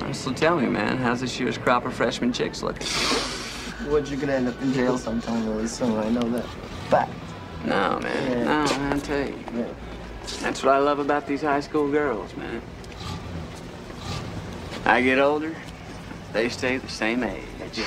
Well, 0.00 0.14
so 0.14 0.32
tell 0.32 0.58
me, 0.58 0.66
man, 0.66 0.96
how's 0.96 1.20
this 1.20 1.38
year's 1.38 1.58
crop 1.58 1.84
of 1.84 1.92
freshman 1.92 2.32
chicks 2.32 2.62
looking? 2.62 2.86
What, 3.90 4.08
you're 4.08 4.18
gonna 4.18 4.32
end 4.32 4.48
up 4.48 4.60
in 4.62 4.72
jail 4.72 4.96
sometime 4.96 5.46
really 5.46 5.66
soon. 5.66 5.98
I 5.98 6.08
know 6.08 6.28
that. 6.30 6.46
Fact. 6.88 7.12
No, 7.66 8.00
man. 8.00 8.30
Yeah. 8.30 8.44
No, 8.44 8.78
man, 8.78 8.92
I 8.94 8.98
tell 8.98 9.28
you. 9.28 9.44
Yeah. 9.54 9.66
That's 10.40 10.62
what 10.62 10.72
I 10.72 10.78
love 10.78 11.00
about 11.00 11.26
these 11.26 11.42
high 11.42 11.60
school 11.60 11.90
girls, 11.90 12.34
man. 12.34 12.62
I 14.90 15.02
get 15.02 15.20
older, 15.20 15.54
they 16.32 16.48
stay 16.48 16.78
the 16.78 16.88
same 16.88 17.22
age. 17.22 17.44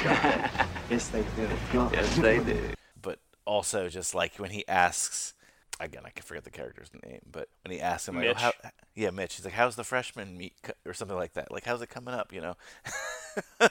Yes, 0.90 1.10
they 1.10 1.22
do. 1.36 1.50
Yes, 1.92 2.16
they 2.18 2.40
do. 2.40 2.70
but 3.02 3.20
also 3.46 3.90
just 3.90 4.16
like 4.16 4.36
when 4.36 4.52
he 4.52 4.66
asks 4.68 5.34
again 5.80 6.04
i 6.06 6.10
can 6.12 6.24
forget 6.24 6.44
the 6.44 6.52
character's 6.52 6.92
name 7.06 7.20
but 7.30 7.50
when 7.64 7.72
he 7.74 7.82
asks 7.82 8.08
him 8.08 8.16
like, 8.16 8.28
oh, 8.28 8.34
how, 8.36 8.52
yeah 8.96 9.10
mitch 9.10 9.36
he's 9.36 9.44
like 9.44 9.56
how's 9.56 9.76
the 9.76 9.84
freshman 9.84 10.38
meet 10.38 10.54
co-" 10.62 10.74
or 10.86 10.94
something 10.94 11.18
like 11.18 11.34
that 11.34 11.52
like 11.52 11.66
how's 11.66 11.82
it 11.82 11.90
coming 11.90 12.14
up 12.14 12.32
you 12.32 12.40
know 12.40 12.56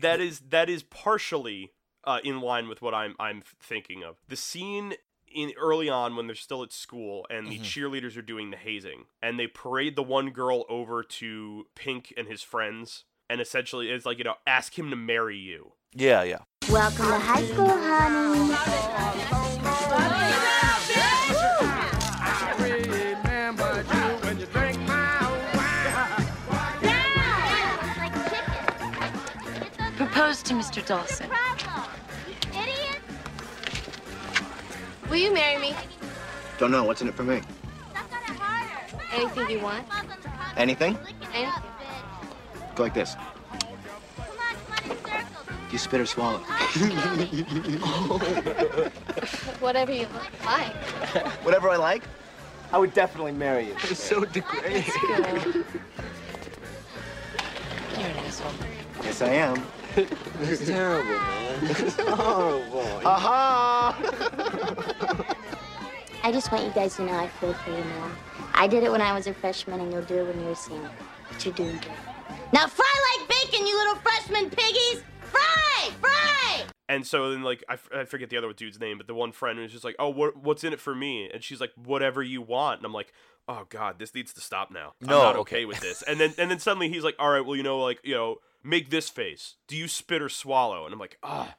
that 0.00 0.20
is 0.20 0.40
that 0.50 0.68
is 0.68 0.82
partially 0.82 1.72
uh, 2.04 2.18
in 2.22 2.40
line 2.40 2.68
with 2.68 2.82
what 2.82 2.94
I'm 2.94 3.14
I'm 3.18 3.42
thinking 3.60 4.02
of. 4.04 4.16
The 4.28 4.36
scene 4.36 4.94
in 5.34 5.52
early 5.60 5.88
on 5.88 6.16
when 6.16 6.26
they're 6.26 6.36
still 6.36 6.62
at 6.62 6.72
school 6.72 7.26
and 7.28 7.48
the 7.48 7.58
mm-hmm. 7.58 7.64
cheerleaders 7.64 8.16
are 8.16 8.22
doing 8.22 8.50
the 8.50 8.56
hazing 8.56 9.04
and 9.20 9.38
they 9.38 9.46
parade 9.46 9.96
the 9.96 10.02
one 10.02 10.30
girl 10.30 10.64
over 10.68 11.02
to 11.02 11.66
Pink 11.74 12.14
and 12.16 12.28
his 12.28 12.42
friends 12.42 13.04
and 13.28 13.40
essentially 13.40 13.90
it's 13.90 14.06
like 14.06 14.18
you 14.18 14.24
know 14.24 14.34
ask 14.46 14.78
him 14.78 14.90
to 14.90 14.96
marry 14.96 15.36
you. 15.36 15.72
yeah 15.92 16.22
yeah 16.22 16.38
Welcome 16.70 17.06
to 17.06 17.18
high 17.18 17.44
school, 17.44 17.68
honey. 17.68 18.54
Propose 29.96 30.42
to 30.42 30.54
Mr. 30.54 30.84
Dawson. 30.86 31.28
Will 35.14 35.20
you 35.20 35.32
marry 35.32 35.60
me? 35.60 35.72
Don't 36.58 36.72
know. 36.72 36.82
What's 36.82 37.00
in 37.00 37.06
it 37.06 37.14
for 37.14 37.22
me? 37.22 37.40
Anything 39.12 39.48
you 39.48 39.60
want? 39.60 39.86
Anything? 40.56 40.98
Anything. 41.32 41.62
Go 42.74 42.82
like 42.82 42.94
this. 42.94 43.14
You 45.70 45.78
spit 45.78 46.00
or 46.00 46.06
swallow. 46.06 46.38
Whatever 49.60 49.92
you 49.92 50.08
like. 50.44 50.74
Whatever 51.44 51.70
I 51.70 51.76
like. 51.76 52.02
I 52.72 52.78
would 52.78 52.92
definitely 52.92 53.30
marry 53.30 53.68
you. 53.68 53.76
It's 53.84 54.02
so 54.02 54.24
degrading. 54.24 54.82
You're 57.96 58.08
an 58.08 58.16
asshole. 58.16 58.50
Yes, 59.04 59.22
I 59.22 59.28
am. 59.28 59.64
It's 59.96 60.66
terrible, 60.66 61.08
man. 61.10 61.58
It's 61.62 61.96
horrible. 61.96 63.06
Aha! 63.06 63.96
I 66.22 66.32
just 66.32 66.50
want 66.50 66.64
you 66.64 66.70
guys 66.72 66.96
to 66.96 67.02
know 67.02 67.12
I 67.14 67.28
feel 67.28 67.52
for 67.52 67.70
you 67.70 67.76
now. 67.84 68.10
I 68.54 68.66
did 68.66 68.82
it 68.82 68.90
when 68.90 69.00
I 69.02 69.12
was 69.12 69.26
a 69.26 69.34
freshman, 69.34 69.80
and 69.80 69.92
you'll 69.92 70.02
do 70.02 70.16
it 70.16 70.26
when 70.26 70.40
you're 70.40 70.52
a 70.52 70.56
senior. 70.56 70.90
But 71.30 71.44
you're 71.44 71.54
doing 71.54 71.76
good. 71.76 71.92
Now 72.52 72.66
fry 72.66 73.18
like 73.18 73.28
bacon, 73.28 73.66
you 73.66 73.76
little 73.76 73.96
freshman 73.96 74.50
piggies! 74.50 75.02
Fry! 75.20 75.90
Fry! 76.00 76.62
And 76.88 77.06
so 77.06 77.30
then 77.30 77.42
like 77.42 77.62
I, 77.68 77.74
f- 77.74 77.88
I 77.94 78.04
forget 78.04 78.30
the 78.30 78.36
other 78.36 78.52
dude's 78.52 78.78
name, 78.80 78.98
but 78.98 79.06
the 79.06 79.14
one 79.14 79.32
friend 79.32 79.58
was 79.58 79.72
just 79.72 79.84
like, 79.84 79.96
"Oh, 79.98 80.08
what 80.08 80.36
what's 80.36 80.64
in 80.64 80.72
it 80.72 80.80
for 80.80 80.94
me?" 80.94 81.30
And 81.32 81.42
she's 81.42 81.60
like, 81.60 81.72
"Whatever 81.76 82.22
you 82.22 82.42
want." 82.42 82.78
And 82.80 82.86
I'm 82.86 82.92
like, 82.92 83.12
"Oh 83.48 83.66
God, 83.68 83.98
this 83.98 84.14
needs 84.14 84.32
to 84.34 84.40
stop 84.40 84.70
now. 84.70 84.94
No, 85.00 85.18
I'm 85.18 85.22
not 85.24 85.36
okay. 85.36 85.56
okay 85.56 85.64
with 85.64 85.80
this." 85.80 86.02
And 86.02 86.20
then 86.20 86.34
and 86.38 86.50
then 86.50 86.58
suddenly 86.58 86.88
he's 86.88 87.04
like, 87.04 87.16
"All 87.18 87.30
right, 87.30 87.44
well, 87.44 87.56
you 87.56 87.62
know, 87.62 87.78
like 87.80 88.00
you 88.04 88.14
know, 88.14 88.36
make 88.64 88.90
this 88.90 89.08
face. 89.08 89.54
Do 89.68 89.76
you 89.76 89.86
spit 89.88 90.22
or 90.22 90.28
swallow?" 90.28 90.84
And 90.84 90.92
I'm 90.92 90.98
like, 91.00 91.18
"Ah." 91.22 91.56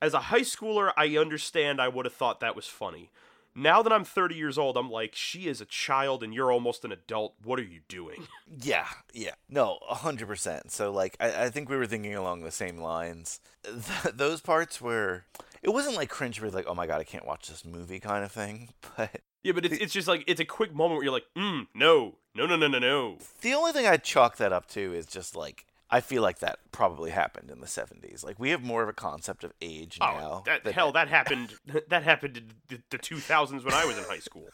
As 0.00 0.14
a 0.14 0.18
high 0.20 0.40
schooler, 0.40 0.92
I 0.96 1.16
understand. 1.16 1.80
I 1.80 1.86
would 1.86 2.06
have 2.06 2.14
thought 2.14 2.40
that 2.40 2.56
was 2.56 2.66
funny. 2.66 3.10
now 3.54 3.82
that 3.82 3.92
I'm 3.92 4.02
30 4.04 4.34
years 4.34 4.58
old, 4.58 4.76
I'm 4.76 4.90
like, 4.90 5.14
she 5.14 5.46
is 5.46 5.60
a 5.60 5.64
child 5.66 6.22
and 6.24 6.34
you're 6.34 6.50
almost 6.50 6.84
an 6.84 6.90
adult. 6.90 7.34
What 7.44 7.58
are 7.60 7.62
you 7.64 7.80
doing? 7.88 8.26
Yeah, 8.60 8.86
yeah. 9.14 9.34
No, 9.48 9.78
100%. 9.90 10.70
So, 10.70 10.90
like, 10.92 11.16
I, 11.20 11.44
I 11.44 11.50
think 11.50 11.68
we 11.68 11.76
were 11.76 11.86
thinking 11.86 12.14
along 12.14 12.42
the 12.42 12.50
same 12.50 12.78
lines. 12.78 13.40
Th- 13.64 14.14
those 14.14 14.40
parts 14.40 14.80
where 14.80 15.24
it 15.62 15.70
wasn't 15.70 15.96
like 15.96 16.08
cringe 16.10 16.40
where 16.40 16.50
like, 16.50 16.66
oh 16.66 16.74
my 16.74 16.86
god, 16.86 17.00
I 17.00 17.04
can't 17.04 17.26
watch 17.26 17.48
this 17.48 17.64
movie 17.64 18.00
kind 18.00 18.24
of 18.24 18.32
thing. 18.32 18.70
But 18.96 19.20
Yeah, 19.42 19.52
but 19.52 19.64
it's, 19.64 19.76
it's 19.78 19.92
just 19.92 20.08
like, 20.08 20.24
it's 20.26 20.40
a 20.40 20.44
quick 20.44 20.74
moment 20.74 20.96
where 20.98 21.04
you're 21.04 21.12
like, 21.12 21.26
mm, 21.36 21.66
no, 21.74 22.16
no, 22.34 22.46
no, 22.46 22.56
no, 22.56 22.66
no, 22.68 22.78
no. 22.78 23.18
the 23.42 23.54
only 23.54 23.72
thing 23.72 23.86
I'd 23.86 24.04
chalk 24.04 24.36
that 24.38 24.52
up 24.52 24.66
to 24.70 24.92
is 24.92 25.06
just 25.06 25.36
like, 25.36 25.64
I 25.92 26.00
feel 26.00 26.22
like 26.22 26.38
that 26.38 26.58
probably 26.72 27.10
happened 27.10 27.50
in 27.50 27.60
the 27.60 27.66
70s. 27.66 28.24
Like, 28.24 28.38
we 28.40 28.48
have 28.50 28.62
more 28.62 28.82
of 28.82 28.88
a 28.88 28.94
concept 28.94 29.44
of 29.44 29.52
age 29.60 29.98
Oh, 30.00 30.06
now. 30.06 30.42
that, 30.46 30.66
hell, 30.72 30.90
that 30.92 31.08
happened. 31.08 31.54
That 31.88 32.02
happened 32.02 32.38
in 32.38 32.52
the, 32.68 32.82
the 32.90 32.98
2000s 32.98 33.62
when 33.62 33.74
I 33.74 33.84
was 33.84 33.98
in 33.98 34.04
high 34.04 34.18
school. 34.18 34.48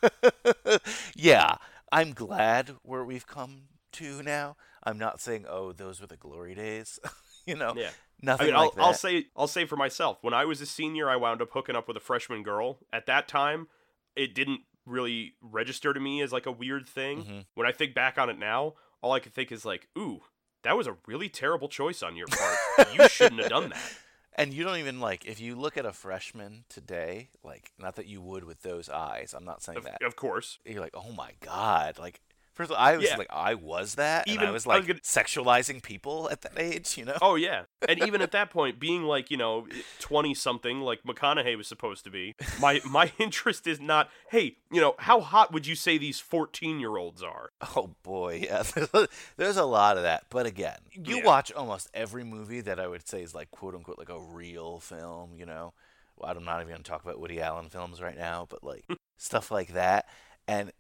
yeah, 1.15 1.57
I'm 1.93 2.13
glad 2.13 2.75
where 2.83 3.05
we've 3.05 3.27
come 3.27 3.63
to 3.93 4.23
now. 4.23 4.57
I'm 4.83 4.99
not 4.99 5.21
saying, 5.21 5.47
oh, 5.49 5.73
those 5.73 6.01
were 6.01 6.07
the 6.09 6.17
glory 6.17 6.55
days. 6.55 6.99
you 7.47 7.55
know, 7.55 7.75
Yeah. 7.77 7.91
nothing 8.21 8.49
I 8.49 8.51
mean, 8.51 8.55
like 8.57 8.65
I'll, 8.65 8.71
that. 8.75 8.83
I'll 8.83 8.95
say 8.95 9.27
I'll 9.37 9.47
say 9.49 9.65
for 9.65 9.77
myself. 9.77 10.19
When 10.23 10.35
I 10.35 10.45
was 10.45 10.61
a 10.61 10.67
senior, 10.67 11.09
I 11.09 11.17
wound 11.17 11.41
up 11.43 11.51
hooking 11.53 11.77
up 11.77 11.89
with 11.89 11.97
a 11.97 12.01
freshman 12.01 12.43
girl. 12.43 12.79
At 12.93 13.07
that 13.07 13.29
time, 13.29 13.69
it 14.17 14.35
didn't 14.35 14.63
really 14.87 15.35
register 15.41 15.93
to 15.93 16.01
me 16.01 16.21
as 16.23 16.33
like 16.33 16.47
a 16.47 16.53
weird 16.53 16.89
thing. 16.89 17.23
Mm-hmm. 17.23 17.39
When 17.55 17.67
I 17.67 17.73
think 17.73 17.95
back 17.95 18.19
on 18.19 18.29
it 18.31 18.39
now, 18.39 18.75
all 19.03 19.13
I 19.13 19.21
can 19.21 19.33
think 19.33 19.53
is 19.53 19.65
like, 19.65 19.89
"Ooh, 19.97 20.23
that 20.63 20.77
was 20.77 20.87
a 20.87 20.97
really 21.07 21.29
terrible 21.29 21.69
choice 21.69 22.03
on 22.03 22.17
your 22.17 22.27
part. 22.77 22.89
you 22.95 23.09
shouldn't 23.09 23.41
have 23.41 23.51
done 23.51 23.71
that." 23.71 23.93
And 24.35 24.55
you 24.55 24.63
don't 24.63 24.77
even 24.79 25.01
like 25.01 25.27
if 25.27 25.41
you 25.41 25.57
look 25.57 25.77
at 25.77 25.85
a 25.85 25.93
freshman 25.93 26.65
today, 26.69 27.31
like 27.43 27.73
not 27.79 27.97
that 27.97 28.07
you 28.07 28.21
would 28.21 28.45
with 28.45 28.63
those 28.63 28.89
eyes. 28.89 29.35
I'm 29.37 29.45
not 29.45 29.63
saying 29.65 29.79
Of, 29.79 29.85
that. 29.85 30.03
of 30.03 30.15
course. 30.15 30.59
You're 30.65 30.81
like, 30.81 30.95
oh 30.95 31.13
my 31.13 31.33
god, 31.41 31.99
like. 31.99 32.21
First 32.59 32.73
of 32.73 32.77
all, 32.77 32.83
I 32.85 32.97
was 32.97 33.05
Yeah. 33.09 33.17
like, 33.17 33.29
I 33.31 33.55
was 33.55 33.95
that, 33.95 34.27
and 34.27 34.35
Even- 34.35 34.49
I 34.49 34.51
was 34.51 34.67
I 34.67 34.71
was 34.71 34.81
like 34.81 34.87
gonna- 34.89 34.99
sexualizing 35.01 35.81
people 35.81 36.29
at 36.29 36.41
that 36.43 36.59
age, 36.59 36.99
you 36.99 37.05
know. 37.05 37.17
Oh 37.23 37.37
yeah, 37.37 37.67
and 37.89 38.03
even 38.03 38.21
at 38.21 38.33
that 38.33 38.51
point, 38.51 38.81
being 38.81 39.05
like 39.05 39.31
you 39.31 39.37
know 39.37 39.69
twenty 40.01 40.35
something, 40.35 40.81
like 40.81 41.05
McConaughey 41.05 41.57
was 41.57 41.69
supposed 41.69 42.03
to 42.03 42.11
be, 42.11 42.35
my 42.61 42.81
my 42.85 43.13
interest 43.21 43.69
is 43.69 43.79
not. 43.81 44.11
Hey, 44.31 44.57
you 44.73 44.81
know 44.81 44.97
how 44.99 45.21
hot 45.21 45.53
would 45.53 45.69
you 45.69 45.77
say 45.77 45.99
these 45.99 46.19
fourteen 46.19 46.81
year 46.81 46.97
olds 46.97 47.23
are? 47.23 47.51
Oh 47.77 47.95
boy, 48.03 48.41
yeah. 48.45 48.65
There's 49.37 49.57
a 49.57 49.65
lot 49.65 49.97
of 49.97 50.03
that. 50.03 50.25
But 50.29 50.47
again, 50.47 50.79
you 50.93 51.19
Yeah. 51.19 51.25
watch 51.27 51.53
almost 51.53 51.89
every 51.95 52.25
movie 52.25 52.61
that 52.63 52.81
I 52.81 52.89
would 52.89 53.07
say 53.07 53.23
is 53.23 53.37
like 53.37 53.53
quote 53.53 53.77
unquote 53.77 53.99
like 53.99 54.09
a 54.11 54.19
real 54.21 54.81
film, 54.81 55.37
you 55.37 55.47
know. 55.47 55.75
Well, 56.17 56.37
I'm 56.37 56.45
not 56.45 56.57
even 56.61 56.73
going 56.73 56.83
to 56.83 56.91
talk 56.91 57.05
about 57.05 57.21
Woody 57.21 57.41
Allen 57.41 57.69
films 57.69 58.03
right 58.03 58.19
now, 58.19 58.49
but 58.51 58.65
like 58.65 58.85
stuff 59.17 59.53
like 59.53 59.75
that 59.75 60.09
and 60.49 60.73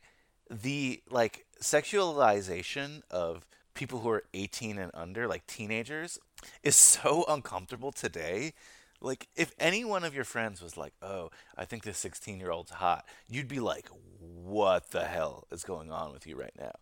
the 0.50 1.02
like 1.10 1.44
sexualization 1.60 3.02
of 3.10 3.46
people 3.74 4.00
who 4.00 4.10
are 4.10 4.24
18 4.34 4.78
and 4.78 4.90
under, 4.94 5.26
like 5.28 5.46
teenagers, 5.46 6.18
is 6.62 6.76
so 6.76 7.24
uncomfortable 7.28 7.92
today. 7.92 8.52
Like, 9.00 9.28
if 9.36 9.52
any 9.60 9.84
one 9.84 10.02
of 10.02 10.14
your 10.14 10.24
friends 10.24 10.60
was 10.60 10.76
like, 10.76 10.92
"Oh, 11.00 11.30
I 11.56 11.64
think 11.64 11.84
this 11.84 12.02
16-year-old's 12.04 12.72
hot," 12.72 13.04
you'd 13.28 13.46
be 13.46 13.60
like, 13.60 13.88
"What 14.18 14.90
the 14.90 15.04
hell 15.04 15.46
is 15.52 15.62
going 15.62 15.92
on 15.92 16.12
with 16.12 16.26
you 16.26 16.34
right 16.34 16.54
now?" 16.58 16.72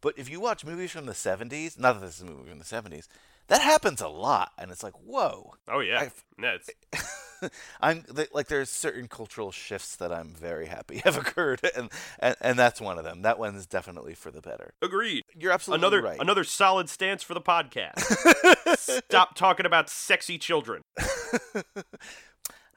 But 0.00 0.16
if 0.16 0.28
you 0.30 0.38
watch 0.38 0.64
movies 0.64 0.92
from 0.92 1.06
the 1.06 1.12
70s, 1.14 1.76
not 1.78 1.94
that 1.94 2.06
this 2.06 2.16
is 2.16 2.22
a 2.22 2.26
movie 2.26 2.50
from 2.50 2.58
the 2.60 2.64
70s, 2.64 3.08
that 3.48 3.60
happens 3.62 4.00
a 4.00 4.08
lot, 4.08 4.52
and 4.56 4.70
it's 4.70 4.82
like, 4.84 4.92
whoa. 4.94 5.54
Oh 5.66 5.80
yeah, 5.80 5.98
I- 6.00 6.12
yeah 6.42 6.56
it's, 6.56 6.70
I'm 7.80 8.04
like 8.32 8.48
there's 8.48 8.70
certain 8.70 9.08
cultural 9.08 9.52
shifts 9.52 9.96
that 9.96 10.12
I'm 10.12 10.34
very 10.34 10.66
happy 10.66 10.98
have 11.04 11.16
occurred, 11.16 11.60
and, 11.76 11.90
and 12.18 12.36
and 12.40 12.58
that's 12.58 12.80
one 12.80 12.98
of 12.98 13.04
them. 13.04 13.22
That 13.22 13.38
one 13.38 13.54
is 13.54 13.66
definitely 13.66 14.14
for 14.14 14.30
the 14.30 14.40
better. 14.40 14.74
agreed. 14.82 15.24
You're 15.38 15.52
absolutely 15.52 15.80
another 15.86 16.02
right. 16.02 16.20
another 16.20 16.44
solid 16.44 16.88
stance 16.88 17.22
for 17.22 17.34
the 17.34 17.40
podcast. 17.40 17.98
Stop 19.04 19.34
talking 19.34 19.66
about 19.66 19.88
sexy 19.88 20.38
children. 20.38 20.82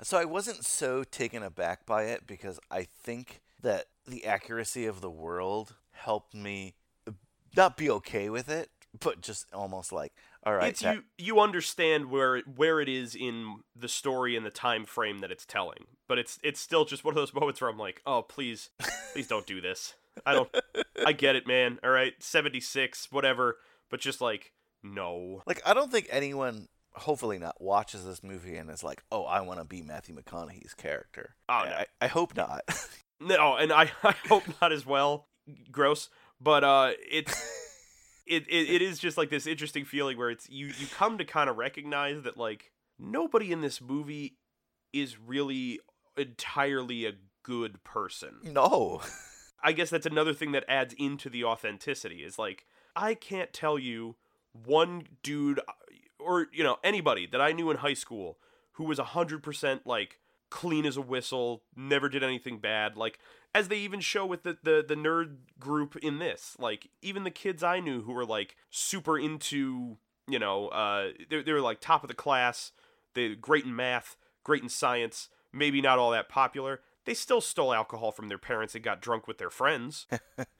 So 0.03 0.17
I 0.17 0.25
wasn't 0.25 0.63
so 0.63 1.03
taken 1.03 1.41
aback 1.41 1.85
by 1.85 2.03
it 2.03 2.27
because 2.27 2.59
I 2.69 2.83
think 2.83 3.41
that 3.63 3.85
the 4.07 4.25
accuracy 4.25 4.85
of 4.85 5.01
the 5.01 5.09
world 5.09 5.75
helped 5.91 6.35
me 6.35 6.75
uh, 7.07 7.13
not 7.55 7.77
be 7.77 7.89
okay 7.89 8.29
with 8.29 8.47
it, 8.47 8.69
but 8.99 9.21
just 9.21 9.47
almost 9.53 9.91
like, 9.91 10.13
all 10.47 10.55
right, 10.55 10.69
it's 10.69 10.81
that- 10.81 10.95
you 10.95 11.03
you 11.17 11.39
understand 11.39 12.09
where 12.09 12.37
it, 12.37 12.45
where 12.55 12.79
it 12.79 12.87
is 12.87 13.15
in 13.15 13.57
the 13.75 13.89
story 13.89 14.35
and 14.37 14.45
the 14.45 14.49
time 14.49 14.85
frame 14.85 15.19
that 15.19 15.31
it's 15.31 15.45
telling, 15.45 15.85
but 16.07 16.17
it's 16.17 16.39
it's 16.43 16.61
still 16.61 16.85
just 16.85 17.03
one 17.03 17.11
of 17.11 17.15
those 17.15 17.33
moments 17.39 17.59
where 17.59 17.69
I'm 17.69 17.77
like, 17.77 18.01
oh 18.05 18.21
please, 18.21 18.69
please 19.11 19.27
don't 19.27 19.45
do 19.45 19.59
this. 19.59 19.95
I 20.25 20.33
don't. 20.33 20.49
I 21.05 21.11
get 21.11 21.35
it, 21.35 21.45
man. 21.45 21.79
All 21.83 21.89
right, 21.89 22.13
seventy 22.19 22.61
six, 22.61 23.11
whatever, 23.11 23.57
but 23.89 23.99
just 23.99 24.21
like 24.21 24.53
no. 24.83 25.43
like 25.45 25.61
I 25.65 25.73
don't 25.73 25.91
think 25.91 26.07
anyone, 26.09 26.69
hopefully 26.93 27.37
not, 27.37 27.61
watches 27.61 28.05
this 28.05 28.23
movie 28.23 28.55
and 28.55 28.71
is 28.71 28.83
like, 28.83 29.03
oh, 29.11 29.25
I 29.25 29.41
want 29.41 29.59
to 29.59 29.65
be 29.65 29.81
Matthew 29.81 30.15
McConaughey's 30.15 30.73
character. 30.73 31.35
Oh, 31.49 31.53
I, 31.53 31.69
no. 31.69 31.75
I, 31.75 31.85
I 32.01 32.07
hope 32.07 32.35
not. 32.35 32.61
No, 33.19 33.55
and 33.55 33.71
I, 33.73 33.89
I 34.03 34.13
hope 34.27 34.43
not 34.61 34.71
as 34.71 34.85
well. 34.85 35.27
Gross, 35.71 36.09
but 36.39 36.63
uh, 36.63 36.91
it's 37.09 37.41
it, 38.27 38.45
it 38.47 38.69
it 38.69 38.81
is 38.81 38.99
just 38.99 39.17
like 39.17 39.29
this 39.29 39.47
interesting 39.47 39.85
feeling 39.85 40.17
where 40.17 40.29
it's 40.29 40.49
you 40.49 40.67
you 40.67 40.87
come 40.87 41.17
to 41.17 41.25
kind 41.25 41.49
of 41.49 41.57
recognize 41.57 42.23
that 42.23 42.37
like 42.37 42.71
nobody 42.99 43.51
in 43.51 43.61
this 43.61 43.81
movie 43.81 44.37
is 44.93 45.17
really 45.19 45.79
entirely 46.17 47.05
a 47.05 47.13
good 47.43 47.83
person. 47.83 48.35
no. 48.43 49.01
I 49.63 49.71
guess 49.71 49.89
that's 49.89 50.05
another 50.05 50.33
thing 50.33 50.51
that 50.51 50.65
adds 50.67 50.93
into 50.99 51.29
the 51.29 51.43
authenticity 51.43 52.23
is 52.23 52.37
like 52.37 52.65
I 52.95 53.15
can't 53.15 53.51
tell 53.51 53.79
you 53.79 54.15
one 54.53 55.07
dude 55.23 55.59
or 56.19 56.47
you 56.51 56.63
know 56.63 56.77
anybody 56.83 57.27
that 57.27 57.41
I 57.41 57.51
knew 57.51 57.71
in 57.71 57.77
high 57.77 57.95
school 57.95 58.37
who 58.73 58.83
was 58.83 58.99
100% 58.99 59.81
like 59.85 60.19
clean 60.49 60.85
as 60.85 60.97
a 60.97 61.01
whistle, 61.01 61.63
never 61.75 62.09
did 62.09 62.23
anything 62.23 62.59
bad 62.59 62.95
like 62.97 63.19
as 63.53 63.69
they 63.69 63.77
even 63.77 63.99
show 63.99 64.25
with 64.25 64.43
the, 64.43 64.57
the 64.63 64.85
the 64.87 64.95
nerd 64.95 65.37
group 65.59 65.95
in 65.97 66.19
this 66.19 66.55
like 66.59 66.89
even 67.01 67.23
the 67.23 67.31
kids 67.31 67.63
I 67.63 67.79
knew 67.79 68.03
who 68.03 68.13
were 68.13 68.25
like 68.25 68.55
super 68.69 69.17
into 69.17 69.97
you 70.27 70.39
know 70.39 70.67
uh 70.67 71.09
they 71.29 71.41
they 71.41 71.53
were 71.53 71.61
like 71.61 71.79
top 71.81 72.03
of 72.03 72.07
the 72.07 72.13
class, 72.13 72.71
they 73.13 73.35
great 73.35 73.65
in 73.65 73.75
math, 73.75 74.15
great 74.43 74.63
in 74.63 74.69
science, 74.69 75.29
maybe 75.51 75.81
not 75.81 75.99
all 75.99 76.11
that 76.11 76.29
popular. 76.29 76.81
They 77.05 77.13
still 77.13 77.41
stole 77.41 77.73
alcohol 77.73 78.11
from 78.11 78.27
their 78.27 78.37
parents 78.37 78.75
and 78.75 78.83
got 78.83 79.01
drunk 79.01 79.27
with 79.27 79.37
their 79.37 79.49
friends. 79.49 80.07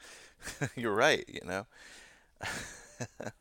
You're 0.75 0.95
right, 0.95 1.25
you 1.27 1.41
know. 1.45 1.67
a 3.19 3.31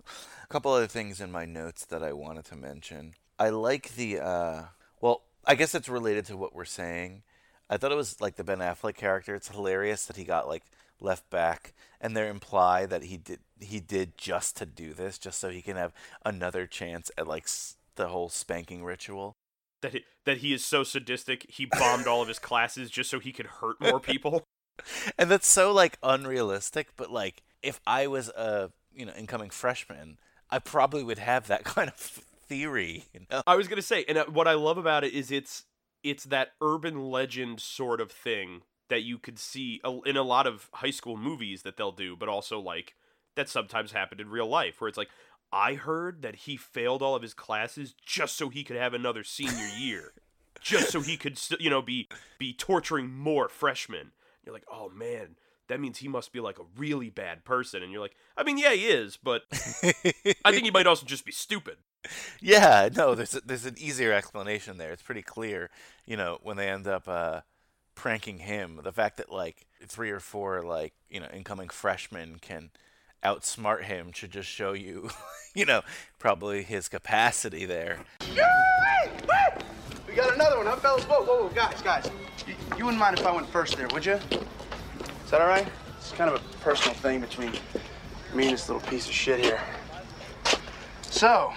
couple 0.49 0.73
other 0.73 0.89
things 0.89 1.21
in 1.21 1.31
my 1.31 1.45
notes 1.45 1.85
that 1.85 2.03
I 2.03 2.13
wanted 2.13 2.47
to 2.47 2.57
mention. 2.57 3.15
I 3.39 3.51
like 3.51 3.95
the 3.95 4.21
uh 4.21 4.63
well, 5.01 5.23
I 5.47 5.55
guess 5.55 5.75
it's 5.75 5.89
related 5.89 6.27
to 6.27 6.37
what 6.37 6.55
we're 6.55 6.65
saying. 6.65 7.23
I 7.69 7.77
thought 7.77 7.93
it 7.93 7.97
was 7.97 8.21
like 8.21 8.37
the 8.37 8.45
Ben 8.45 8.59
Affleck 8.59 8.95
character. 8.97 9.35
It's 9.35 9.49
hilarious 9.49 10.07
that 10.07 10.17
he 10.17 10.25
got 10.25 10.49
like 10.49 10.65
left 11.01 11.29
back 11.31 11.75
and 12.01 12.17
they 12.17 12.27
imply 12.29 12.87
that 12.87 13.05
he 13.05 13.17
did 13.19 13.41
he 13.61 13.81
did 13.81 14.17
just 14.17 14.57
to 14.57 14.65
do 14.67 14.95
this 14.95 15.19
just 15.19 15.39
so 15.39 15.51
he 15.51 15.61
can 15.61 15.77
have 15.77 15.93
another 16.25 16.67
chance 16.67 17.11
at 17.19 17.27
like 17.27 17.45
s- 17.45 17.77
the 17.97 18.09
whole 18.09 18.31
spanking 18.31 18.83
ritual. 18.83 19.35
that 19.83 19.93
he, 19.93 20.05
that 20.25 20.39
he 20.39 20.55
is 20.55 20.65
so 20.65 20.83
sadistic 20.83 21.45
he 21.51 21.67
bombed 21.67 22.07
all 22.07 22.23
of 22.23 22.29
his 22.29 22.39
classes 22.39 22.91
just 22.91 23.11
so 23.11 23.19
he 23.19 23.31
could 23.33 23.47
hurt 23.47 23.77
more 23.79 24.01
people. 24.01 24.45
and 25.19 25.31
that's 25.31 25.47
so 25.47 25.71
like 25.71 25.99
unrealistic 26.03 26.89
but 26.97 27.11
like 27.11 27.43
if 27.63 27.79
i 27.87 28.07
was 28.07 28.29
a 28.31 28.71
you 28.95 29.05
know 29.05 29.13
incoming 29.19 29.51
freshman 29.51 30.19
i 30.51 30.59
probably 30.59 31.03
would 31.03 31.19
have 31.19 31.47
that 31.47 31.65
kind 31.77 31.91
of 31.91 32.21
theory 32.49 33.05
you 33.13 33.21
know 33.31 33.43
I 33.47 33.57
was 33.57 33.69
gonna 33.69 33.83
say, 33.83 34.05
and 34.09 34.19
uh, 34.19 34.27
what 34.27 34.49
I 34.49 34.55
love 34.55 34.79
about 34.79 35.05
it 35.05 35.13
is 35.13 35.31
it's 35.31 35.65
it's 36.03 36.25
that 36.25 36.53
urban 36.61 37.11
legend 37.11 37.61
sort 37.61 38.01
of 38.01 38.13
thing 38.13 38.63
that 38.89 39.03
you 39.03 39.19
could 39.19 39.39
see 39.39 39.81
in 40.05 40.17
a 40.17 40.23
lot 40.23 40.47
of 40.47 40.69
high 40.75 40.91
school 40.91 41.17
movies 41.17 41.63
that 41.63 41.77
they'll 41.77 41.93
do, 41.93 42.17
but 42.17 42.29
also 42.29 42.61
like 42.61 42.95
that 43.35 43.49
sometimes 43.49 43.93
happened 43.93 44.21
in 44.21 44.29
real 44.29 44.47
life, 44.49 44.81
where 44.81 44.89
it's 44.89 44.99
like 44.99 45.11
I 45.53 45.75
heard 45.75 46.23
that 46.23 46.37
he 46.37 46.57
failed 46.57 47.03
all 47.03 47.15
of 47.15 47.23
his 47.23 47.35
classes 47.35 47.95
just 48.05 48.37
so 48.37 48.49
he 48.49 48.65
could 48.65 48.77
have 48.77 48.95
another 48.95 49.25
senior 49.25 49.69
year, 49.79 50.13
just 50.61 50.91
so 50.91 51.01
he 51.01 51.17
could 51.17 51.39
you 51.59 51.71
know 51.71 51.83
be 51.83 52.09
be 52.39 52.53
torturing 52.53 53.13
more 53.13 53.49
freshmen. 53.49 54.13
You're 54.45 54.55
like, 54.55 54.67
oh 54.71 54.89
man. 54.89 55.37
That 55.69 55.81
means 55.81 55.99
he 55.99 56.07
must 56.07 56.33
be 56.33 56.39
like 56.39 56.61
a 56.61 56.67
really 56.77 57.11
bad 57.11 57.45
person, 57.45 57.83
and 57.83 57.91
you're 57.91 58.01
like, 58.01 58.15
I 58.37 58.45
mean, 58.45 58.57
yeah, 58.57 58.73
he 58.73 58.87
is, 58.87 59.17
but 59.17 59.43
I 59.53 60.53
think 60.53 60.63
he 60.63 60.71
might 60.71 60.87
also 60.87 61.05
just 61.05 61.27
be 61.27 61.33
stupid. 61.33 61.79
Yeah 62.41 62.89
no 62.95 63.15
there's 63.15 63.35
a, 63.35 63.41
there's 63.41 63.67
an 63.67 63.75
easier 63.79 64.13
explanation 64.13 64.79
there 64.79 64.93
it's 64.93 65.03
pretty 65.03 65.23
clear 65.23 65.71
you 66.07 66.17
know 66.17 66.39
when 66.43 66.57
they 66.57 66.69
end 66.69 66.87
up 66.87 67.09
uh 67.09 67.41
pranking 67.95 68.39
him 68.41 68.81
the 68.83 68.93
fact 68.93 69.17
that 69.17 69.31
like 69.31 69.67
three 69.87 70.11
or 70.11 70.21
four 70.21 70.63
like 70.63 70.93
you 71.09 71.19
know 71.21 71.29
incoming 71.33 71.69
freshmen 71.69 72.37
can 72.41 72.71
outsmart 73.25 73.85
him 73.85 74.13
should 74.13 74.31
just 74.31 74.49
show 74.49 74.73
you 74.73 75.09
you 75.55 75.65
know 75.65 75.83
probably 76.19 76.63
his 76.63 76.89
capacity 76.89 77.65
there 77.65 78.01
We 80.09 80.15
got 80.15 80.35
another 80.35 80.57
one, 80.57 80.67
huh, 80.67 80.77
fellas? 80.77 81.05
Whoa, 81.05 81.23
whoa, 81.25 81.43
whoa, 81.45 81.49
guys, 81.51 81.83
guys. 81.83 82.11
You, 82.47 82.55
You 82.79 82.85
wouldn't 82.87 82.99
mind 83.01 83.19
if 83.19 83.27
I 83.27 83.33
went 83.33 83.49
first 83.51 83.77
there, 83.77 83.87
would 83.89 84.05
you? 84.07 84.15
Is 84.15 85.31
that 85.31 85.41
all 85.43 85.47
right? 85.47 85.67
It's 85.99 86.13
kind 86.13 86.31
of 86.31 86.41
a 86.41 86.59
personal 86.59 86.95
thing 86.95 87.21
between 87.21 87.53
me 88.35 88.45
and 88.45 88.55
this 88.55 88.69
little 88.69 88.87
piece 88.89 89.07
of 89.07 89.13
shit 89.13 89.41
here. 89.41 89.61
So, 91.03 91.53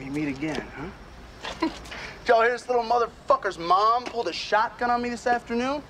we 0.00 0.08
meet 0.08 0.28
again, 0.28 0.66
huh? 0.76 1.68
Y'all 2.26 2.42
hear 2.42 2.52
this 2.52 2.68
little 2.68 2.84
motherfucker's 2.84 3.58
mom 3.58 4.04
pulled 4.04 4.28
a 4.28 4.32
shotgun 4.32 4.90
on 4.90 5.02
me 5.02 5.10
this 5.10 5.26
afternoon? 5.26 5.82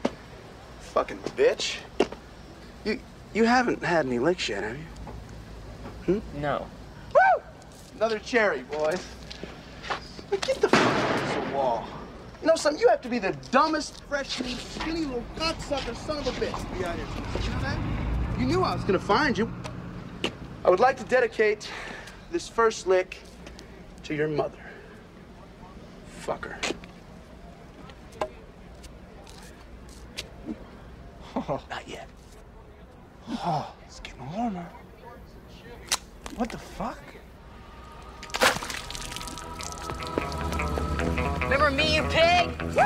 Fucking 0.80 1.18
bitch. 1.36 1.76
You 2.84 2.98
you 3.32 3.44
haven't 3.44 3.82
had 3.84 4.06
any 4.06 4.18
licks 4.18 4.48
yet, 4.48 4.64
have 4.64 4.76
you? 4.76 4.84
Hmm? 6.06 6.40
No. 6.40 6.66
Woo! 7.14 7.42
Another 7.96 8.18
cherry, 8.18 8.62
boys. 8.62 9.06
But 10.28 10.40
get 10.44 10.60
the 10.60 10.68
fuck 10.68 11.14
against 11.14 11.34
the 11.34 11.54
wall. 11.54 11.86
You 12.40 12.48
know 12.48 12.56
something? 12.56 12.80
You 12.80 12.88
have 12.88 13.02
to 13.02 13.08
be 13.08 13.20
the 13.20 13.36
dumbest, 13.52 14.02
freshman, 14.08 14.56
skinny 14.56 15.04
little 15.04 15.24
cocksucker 15.36 15.94
son 15.94 16.18
of 16.18 16.26
a 16.26 16.30
bitch 16.32 16.58
to 16.58 16.78
be 16.78 16.84
out 16.84 16.96
here. 16.96 17.06
You 17.44 17.50
know 17.50 17.60
that? 17.60 17.78
You 18.40 18.46
knew 18.46 18.62
I 18.62 18.74
was 18.74 18.82
gonna 18.82 18.98
find 18.98 19.38
you. 19.38 19.52
I 20.64 20.70
would 20.70 20.80
like 20.80 20.96
to 20.96 21.04
dedicate 21.04 21.70
this 22.32 22.48
first 22.48 22.88
lick 22.88 23.18
to 24.10 24.16
your 24.16 24.26
mother. 24.26 24.58
Fucker. 26.20 26.56
Not 31.70 31.86
yet. 31.86 32.08
Oh, 33.28 33.72
it's 33.86 34.00
getting 34.00 34.28
warmer. 34.32 34.66
What 36.34 36.50
the 36.50 36.58
fuck? 36.58 36.98
Remember 41.44 41.70
me, 41.70 41.94
you 41.94 42.02
pig? 42.02 42.58
Through 42.58 42.80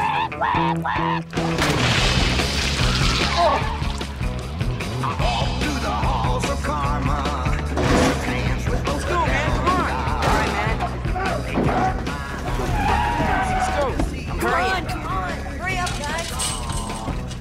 go. 14.45 14.57
I'm. 14.57 14.87
Come 14.87 15.07
on, 15.07 15.31
hurry 15.59 15.79
up, 15.79 15.91
guys. 15.99 16.31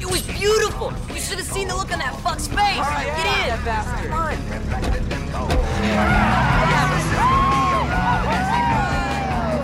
It 0.01 0.09
was 0.09 0.21
beautiful. 0.27 0.93
You 1.13 1.19
should 1.21 1.37
have 1.37 1.47
seen 1.47 1.67
the 1.67 1.75
look 1.75 1.91
on 1.91 1.99
that 1.99 2.19
fuck's 2.21 2.47
face. 2.47 2.57
All 2.57 2.83
right, 2.83 3.05
Get 3.07 3.25
yeah, 3.25 3.43
in. 3.43 3.49
that 3.49 3.65
bastard. 3.65 4.09
Come 4.11 5.37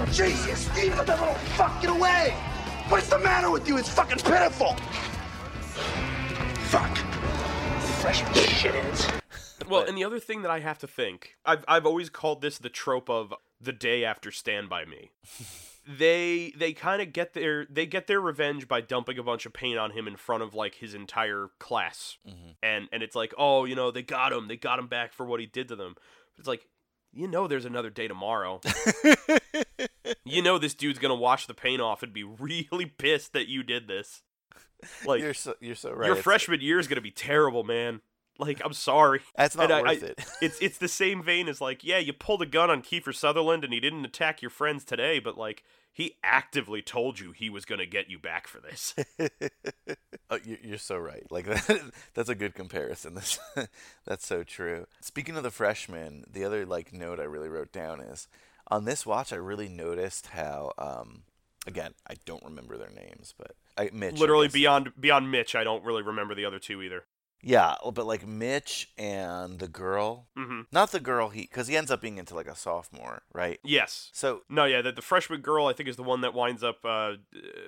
on. 0.06 0.10
Jesus, 0.12 0.68
Steve, 0.68 0.98
let 0.98 1.08
that 1.08 1.20
little 1.20 1.36
fuck 1.56 1.82
get 1.82 1.90
away! 1.92 2.36
What 2.90 3.02
is 3.02 3.10
the 3.10 3.20
matter 3.20 3.50
with 3.52 3.68
you? 3.68 3.78
It's 3.78 3.90
fucking 3.90 4.18
pitiful! 4.18 4.74
Fuck. 6.70 6.98
Freshman 8.02 8.34
shit 8.34 8.76
is. 8.76 9.08
Well, 9.70 9.84
and 9.88 9.96
the 9.98 10.04
other 10.04 10.20
thing 10.20 10.42
that 10.42 10.52
I 10.52 10.60
have 10.60 10.80
to 10.80 10.88
think, 10.88 11.36
I've 11.46 11.64
I've 11.68 11.86
always 11.86 12.10
called 12.10 12.42
this 12.42 12.58
the 12.58 12.70
trope 12.70 13.10
of 13.10 13.34
the 13.62 13.74
day 13.74 14.06
after 14.06 14.32
Stand 14.32 14.70
by 14.70 14.86
Me. 14.86 15.12
they 15.88 16.54
they 16.56 16.74
kind 16.74 17.02
of 17.02 17.12
get 17.12 17.34
their 17.34 17.66
they 17.70 17.86
get 17.86 18.08
their 18.08 18.22
revenge 18.22 18.68
by 18.68 18.82
dumping 18.82 19.18
a 19.18 19.24
bunch 19.24 19.46
of 19.46 19.54
paint 19.54 19.80
on 19.80 19.92
him 19.92 20.08
in 20.08 20.16
front 20.16 20.44
of 20.44 20.54
like 20.54 20.76
his 20.76 20.94
entire 20.94 21.50
class, 21.60 22.18
mm-hmm. 22.28 22.52
and 22.62 22.88
and 22.92 23.02
it's 23.02 23.16
like, 23.16 23.34
oh, 23.38 23.66
you 23.66 23.76
know, 23.76 23.92
they 23.92 24.04
got 24.04 24.32
him, 24.32 24.48
they 24.48 24.58
got 24.58 24.80
him 24.80 24.88
back 24.88 25.14
for 25.14 25.26
what 25.26 25.40
he 25.40 25.46
did 25.46 25.68
to 25.70 25.76
them. 25.76 25.96
It's 26.38 26.48
like, 26.48 26.68
you 27.12 27.28
know, 27.28 27.48
there's 27.48 27.66
another 27.66 27.90
day 27.90 28.08
tomorrow. 28.08 28.62
you 30.26 30.42
know, 30.42 30.58
this 30.58 30.76
dude's 30.76 31.00
gonna 31.00 31.16
wash 31.16 31.48
the 31.48 31.54
paint 31.54 31.82
off 31.82 32.04
and 32.04 32.14
be 32.14 32.24
really 32.40 32.86
pissed 32.86 33.34
that 33.34 33.48
you 33.48 33.64
did 33.64 33.88
this. 33.88 34.22
Like 35.06 35.22
you're 35.22 35.34
so 35.34 35.56
you're 35.60 35.76
so 35.76 35.92
right. 35.92 36.08
your 36.08 36.16
freshman 36.16 36.62
year 36.62 36.80
is 36.80 36.88
gonna 36.88 37.02
be 37.02 37.12
terrible, 37.12 37.64
man. 37.64 38.02
Like, 38.40 38.62
I'm 38.64 38.74
sorry. 38.74 39.22
That's 39.36 39.56
not 39.56 39.70
And 39.70 39.82
worth 39.88 40.04
I- 40.04 40.06
it. 40.08 40.26
it's 40.42 40.60
it's 40.62 40.78
the 40.78 40.88
same 40.88 41.22
vein 41.22 41.48
as 41.50 41.60
like, 41.62 41.84
yeah, 41.84 41.98
you 42.00 42.14
pulled 42.14 42.42
a 42.42 42.46
gun 42.46 42.70
on 42.70 42.82
Kiefer 42.82 43.14
Sutherland 43.14 43.64
and 43.64 43.74
he 43.74 43.80
didn't 43.80 44.06
attack 44.06 44.42
your 44.42 44.50
friends 44.50 44.84
today, 44.86 45.20
but 45.20 45.38
like 45.38 45.64
he 45.92 46.16
actively 46.24 46.82
told 46.82 47.20
you 47.20 47.32
he 47.34 47.50
was 47.50 47.66
gonna 47.66 47.86
get 47.86 48.10
you 48.10 48.18
back 48.18 48.48
for 48.48 48.60
this. 48.62 48.96
Oh, 50.32 50.38
you- 50.46 50.60
you're 50.62 50.78
so 50.78 50.96
right. 50.98 51.26
Like 51.32 51.46
that's 52.14 52.30
a 52.30 52.36
good 52.36 52.54
comparison. 52.54 53.16
That's 53.16 53.40
that's 54.06 54.28
so 54.28 54.44
true. 54.44 54.86
Speaking 55.02 55.36
of 55.36 55.42
the 55.44 55.50
freshmen, 55.50 56.24
the 56.32 56.44
other 56.46 56.66
like 56.68 56.94
note 56.94 57.20
I 57.20 57.24
really 57.24 57.50
wrote 57.50 57.72
down 57.72 58.00
is 58.00 58.28
on 58.68 58.86
this 58.86 59.06
watch 59.08 59.34
I 59.34 59.38
really 59.38 59.68
noticed 59.70 60.28
how 60.28 60.72
um 60.78 61.24
again 61.66 61.94
I 62.08 62.14
don't 62.26 62.44
remember 62.44 62.78
their 62.78 62.92
names, 62.92 63.34
but 63.40 63.56
I 63.76 63.90
Mitch 63.92 64.20
Literally 64.20 64.50
beyond 64.50 64.92
beyond 65.00 65.32
Mitch, 65.32 65.56
I 65.56 65.64
don't 65.64 65.84
really 65.84 66.04
remember 66.04 66.36
the 66.36 66.46
other 66.46 66.60
two 66.60 66.84
either. 66.84 67.06
Yeah, 67.42 67.76
but 67.94 68.06
like 68.06 68.28
Mitch 68.28 68.90
and 68.98 69.60
the 69.60 69.68
girl, 69.68 70.28
Mhm. 70.38 70.66
not 70.72 70.92
the 70.92 71.00
girl 71.00 71.30
he 71.30 71.42
because 71.42 71.68
he 71.68 71.78
ends 71.78 71.90
up 71.92 72.02
being 72.02 72.18
into 72.18 72.36
like 72.36 72.48
a 72.48 72.56
sophomore, 72.56 73.24
right? 73.34 73.60
Yes. 73.64 74.10
So 74.14 74.42
No, 74.50 74.66
yeah, 74.66 74.82
the, 74.82 74.92
the 74.92 75.02
freshman 75.02 75.42
girl 75.42 75.66
I 75.68 75.74
think 75.74 75.88
is 75.90 75.96
the 75.96 76.04
one 76.04 76.22
that 76.22 76.34
winds 76.34 76.64
up 76.64 76.84
uh, 76.84 76.88
uh, 76.88 77.16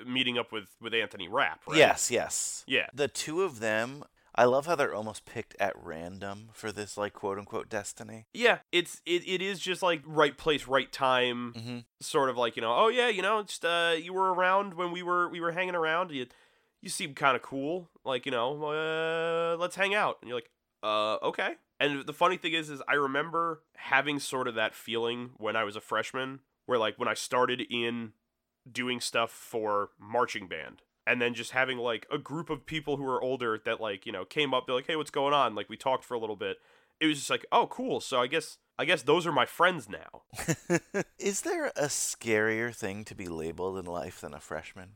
meeting 0.05 0.37
up 0.37 0.51
with 0.51 0.69
with 0.81 0.93
Anthony 0.93 1.27
Rapp. 1.27 1.61
Right? 1.67 1.77
Yes, 1.77 2.11
yes. 2.11 2.63
Yeah. 2.67 2.87
The 2.93 3.07
two 3.07 3.43
of 3.43 3.59
them, 3.59 4.03
I 4.33 4.45
love 4.45 4.65
how 4.65 4.75
they're 4.75 4.93
almost 4.95 5.25
picked 5.25 5.55
at 5.59 5.73
random 5.75 6.49
for 6.53 6.71
this 6.71 6.97
like 6.97 7.13
quote 7.13 7.37
unquote 7.37 7.69
destiny. 7.69 8.27
Yeah, 8.33 8.59
it's 8.71 9.01
it, 9.05 9.27
it 9.27 9.41
is 9.41 9.59
just 9.59 9.81
like 9.81 10.01
right 10.05 10.37
place, 10.37 10.67
right 10.67 10.91
time, 10.91 11.53
Mm-hmm. 11.57 11.77
sort 12.01 12.29
of 12.29 12.37
like 12.37 12.55
you 12.55 12.61
know, 12.61 12.73
oh 12.75 12.87
yeah, 12.89 13.07
you 13.09 13.21
know, 13.21 13.43
just 13.43 13.63
uh, 13.65 13.93
you 13.97 14.13
were 14.13 14.33
around 14.33 14.73
when 14.75 14.91
we 14.91 15.01
were 15.03 15.27
we 15.29 15.39
were 15.41 15.51
hanging 15.51 15.75
around. 15.75 16.11
You 16.11 16.27
you 16.81 16.89
seem 16.89 17.13
kind 17.13 17.35
of 17.35 17.41
cool, 17.41 17.89
like 18.05 18.25
you 18.25 18.31
know, 18.31 18.63
uh, 18.63 19.57
let's 19.57 19.75
hang 19.75 19.93
out. 19.93 20.17
And 20.21 20.29
you're 20.29 20.37
like, 20.37 20.49
uh, 20.83 21.17
okay. 21.23 21.55
And 21.79 22.05
the 22.05 22.13
funny 22.13 22.37
thing 22.37 22.53
is, 22.53 22.69
is 22.69 22.81
I 22.87 22.93
remember 22.93 23.63
having 23.75 24.19
sort 24.19 24.47
of 24.47 24.55
that 24.55 24.75
feeling 24.75 25.31
when 25.37 25.55
I 25.55 25.63
was 25.63 25.75
a 25.75 25.81
freshman, 25.81 26.39
where 26.65 26.77
like 26.77 26.99
when 26.99 27.07
I 27.07 27.13
started 27.13 27.61
in 27.69 28.13
doing 28.71 28.99
stuff 28.99 29.31
for 29.31 29.89
marching 29.99 30.47
band. 30.47 30.81
And 31.07 31.19
then 31.19 31.33
just 31.33 31.51
having 31.51 31.79
like 31.79 32.05
a 32.11 32.19
group 32.19 32.51
of 32.51 32.67
people 32.67 32.95
who 32.95 33.03
were 33.03 33.21
older 33.21 33.59
that 33.65 33.81
like, 33.81 34.05
you 34.05 34.11
know, 34.11 34.23
came 34.23 34.53
up, 34.53 34.67
they're 34.67 34.75
like, 34.75 34.85
hey, 34.85 34.95
what's 34.95 35.09
going 35.09 35.33
on? 35.33 35.55
Like 35.55 35.67
we 35.67 35.75
talked 35.75 36.03
for 36.03 36.13
a 36.13 36.19
little 36.19 36.35
bit 36.35 36.57
it 37.01 37.07
was 37.07 37.17
just 37.17 37.29
like, 37.29 37.45
oh, 37.51 37.67
cool. 37.67 37.99
So 37.99 38.21
I 38.21 38.27
guess 38.27 38.59
I 38.77 38.85
guess 38.85 39.01
those 39.01 39.25
are 39.25 39.31
my 39.31 39.45
friends 39.45 39.89
now. 39.89 40.21
Is 41.19 41.41
there 41.41 41.67
a 41.75 41.87
scarier 41.87 42.73
thing 42.73 43.03
to 43.05 43.15
be 43.15 43.27
labeled 43.27 43.77
in 43.77 43.85
life 43.85 44.21
than 44.21 44.33
a 44.33 44.39
freshman? 44.39 44.91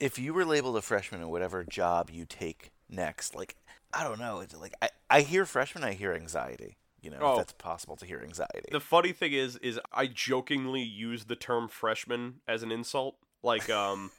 If 0.00 0.18
you 0.18 0.32
were 0.34 0.44
labeled 0.44 0.76
a 0.76 0.82
freshman 0.82 1.20
in 1.20 1.28
whatever 1.28 1.62
job 1.62 2.10
you 2.10 2.24
take 2.24 2.70
next, 2.88 3.34
like 3.34 3.54
I 3.92 4.02
don't 4.02 4.18
know, 4.18 4.40
it's 4.40 4.56
like 4.56 4.74
I, 4.82 4.88
I 5.10 5.20
hear 5.20 5.44
freshman, 5.44 5.84
I 5.84 5.92
hear 5.92 6.12
anxiety. 6.14 6.76
You 7.02 7.10
know, 7.10 7.18
Oh. 7.20 7.30
if 7.32 7.36
that's 7.38 7.52
possible 7.54 7.96
to 7.96 8.04
hear 8.06 8.20
anxiety. 8.22 8.68
The 8.70 8.80
funny 8.80 9.12
thing 9.12 9.32
is, 9.32 9.56
is 9.56 9.80
I 9.92 10.06
jokingly 10.06 10.82
use 10.82 11.24
the 11.24 11.34
term 11.36 11.68
freshman 11.68 12.40
as 12.46 12.62
an 12.62 12.70
insult. 12.70 13.16
Like, 13.42 13.70
um, 13.70 14.10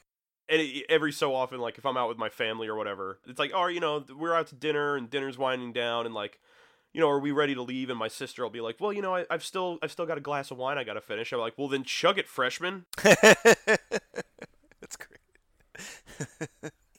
and 0.50 0.60
it, 0.62 0.86
every 0.90 1.12
so 1.12 1.36
often, 1.36 1.60
like 1.60 1.78
if 1.78 1.86
I'm 1.86 1.96
out 1.96 2.10
with 2.10 2.18
my 2.18 2.30
family 2.30 2.68
or 2.68 2.76
whatever, 2.76 3.20
it's 3.28 3.38
like, 3.38 3.52
oh, 3.54 3.68
you 3.68 3.80
know, 3.80 4.04
we're 4.18 4.34
out 4.34 4.48
to 4.48 4.56
dinner 4.56 4.96
and 4.96 5.10
dinner's 5.12 5.38
winding 5.38 5.74
down, 5.74 6.06
and 6.08 6.16
like, 6.16 6.40
you 6.92 7.00
know, 7.00 7.08
are 7.10 7.20
we 7.20 7.32
ready 7.32 7.54
to 7.54 7.62
leave? 7.62 7.90
And 7.92 8.00
my 8.00 8.08
sister 8.08 8.42
will 8.44 8.50
be 8.50 8.62
like, 8.62 8.78
well, 8.80 8.92
you 8.92 9.02
know, 9.04 9.16
I, 9.16 9.26
I've 9.30 9.44
still, 9.44 9.78
I've 9.84 9.92
still 9.92 10.08
got 10.08 10.18
a 10.18 10.22
glass 10.22 10.50
of 10.52 10.58
wine 10.58 10.78
I 10.80 10.84
got 10.84 10.94
to 10.96 11.02
finish. 11.02 11.32
I'm 11.32 11.40
like, 11.40 11.58
well, 11.58 11.68
then 11.68 11.84
chug 11.84 12.18
it, 12.18 12.28
freshman. 12.28 12.86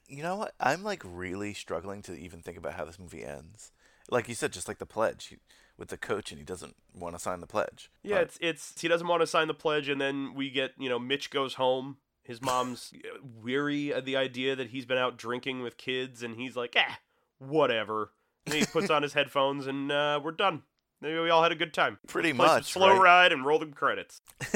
You 0.08 0.22
know 0.22 0.36
what? 0.36 0.54
I'm 0.60 0.82
like 0.84 1.02
really 1.04 1.54
struggling 1.54 2.02
to 2.02 2.12
even 2.18 2.40
think 2.40 2.58
about 2.58 2.74
how 2.74 2.84
this 2.84 2.98
movie 2.98 3.24
ends. 3.24 3.72
Like 4.10 4.28
you 4.28 4.34
said, 4.34 4.52
just 4.52 4.68
like 4.68 4.78
the 4.78 4.84
pledge 4.86 5.26
he, 5.28 5.36
with 5.78 5.88
the 5.88 5.96
coach, 5.96 6.30
and 6.30 6.38
he 6.38 6.44
doesn't 6.44 6.76
want 6.94 7.14
to 7.14 7.18
sign 7.20 7.40
the 7.40 7.46
pledge. 7.46 7.90
Yeah, 8.02 8.16
But- 8.16 8.22
it's 8.24 8.38
it's 8.42 8.80
he 8.80 8.88
doesn't 8.88 9.06
want 9.06 9.22
to 9.22 9.26
sign 9.26 9.48
the 9.48 9.54
pledge, 9.54 9.88
and 9.88 10.00
then 10.00 10.34
we 10.34 10.50
get 10.50 10.72
you 10.78 10.88
know 10.90 10.98
Mitch 10.98 11.30
goes 11.30 11.54
home. 11.54 11.96
His 12.24 12.42
mom's 12.42 12.92
weary 13.42 13.90
of 13.90 14.04
the 14.04 14.16
idea 14.16 14.54
that 14.54 14.68
he's 14.68 14.84
been 14.84 14.98
out 14.98 15.16
drinking 15.16 15.62
with 15.62 15.76
kids, 15.78 16.22
and 16.22 16.36
he's 16.36 16.56
like, 16.56 16.74
ah, 16.76 16.98
whatever. 17.38 18.12
And 18.44 18.54
he 18.54 18.66
puts 18.66 18.90
on 18.90 19.02
his 19.02 19.14
headphones, 19.14 19.66
and 19.66 19.90
uh, 19.90 20.20
we're 20.22 20.32
done. 20.32 20.62
Maybe 21.02 21.18
we 21.18 21.30
all 21.30 21.42
had 21.42 21.50
a 21.50 21.56
good 21.56 21.74
time. 21.74 21.98
Pretty 22.06 22.32
Play 22.32 22.46
much, 22.46 22.72
slow 22.72 22.90
right? 22.92 23.00
ride 23.00 23.32
and 23.32 23.44
roll 23.44 23.58
the 23.58 23.66
credits. 23.66 24.20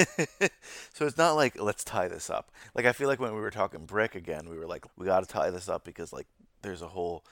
so 0.94 1.04
it's 1.04 1.18
not 1.18 1.32
like 1.32 1.60
let's 1.60 1.82
tie 1.84 2.08
this 2.08 2.30
up. 2.30 2.52
Like 2.74 2.86
I 2.86 2.92
feel 2.92 3.08
like 3.08 3.18
when 3.20 3.34
we 3.34 3.40
were 3.40 3.50
talking 3.50 3.84
brick 3.84 4.14
again, 4.14 4.48
we 4.48 4.56
were 4.56 4.66
like 4.66 4.86
we 4.96 5.06
got 5.06 5.20
to 5.20 5.26
tie 5.28 5.50
this 5.50 5.68
up 5.68 5.84
because 5.84 6.12
like 6.12 6.28
there's 6.62 6.82
a 6.82 6.88
whole 6.88 7.24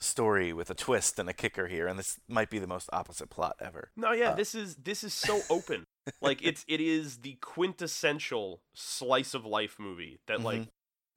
story 0.00 0.52
with 0.52 0.70
a 0.70 0.74
twist 0.74 1.18
and 1.18 1.28
a 1.28 1.32
kicker 1.32 1.68
here, 1.68 1.86
and 1.86 1.98
this 1.98 2.18
might 2.26 2.50
be 2.50 2.58
the 2.58 2.66
most 2.66 2.88
opposite 2.92 3.28
plot 3.30 3.56
ever. 3.60 3.90
No, 3.96 4.12
yeah, 4.12 4.30
Uh, 4.30 4.34
this 4.34 4.54
is 4.54 4.76
this 4.76 5.04
is 5.04 5.12
so 5.14 5.42
open. 5.50 5.84
like 6.22 6.40
it's 6.42 6.64
it 6.66 6.80
is 6.80 7.18
the 7.18 7.34
quintessential 7.42 8.62
slice 8.74 9.34
of 9.34 9.44
life 9.44 9.76
movie 9.78 10.18
that 10.26 10.40
like 10.40 10.62
Mhm. 10.62 10.68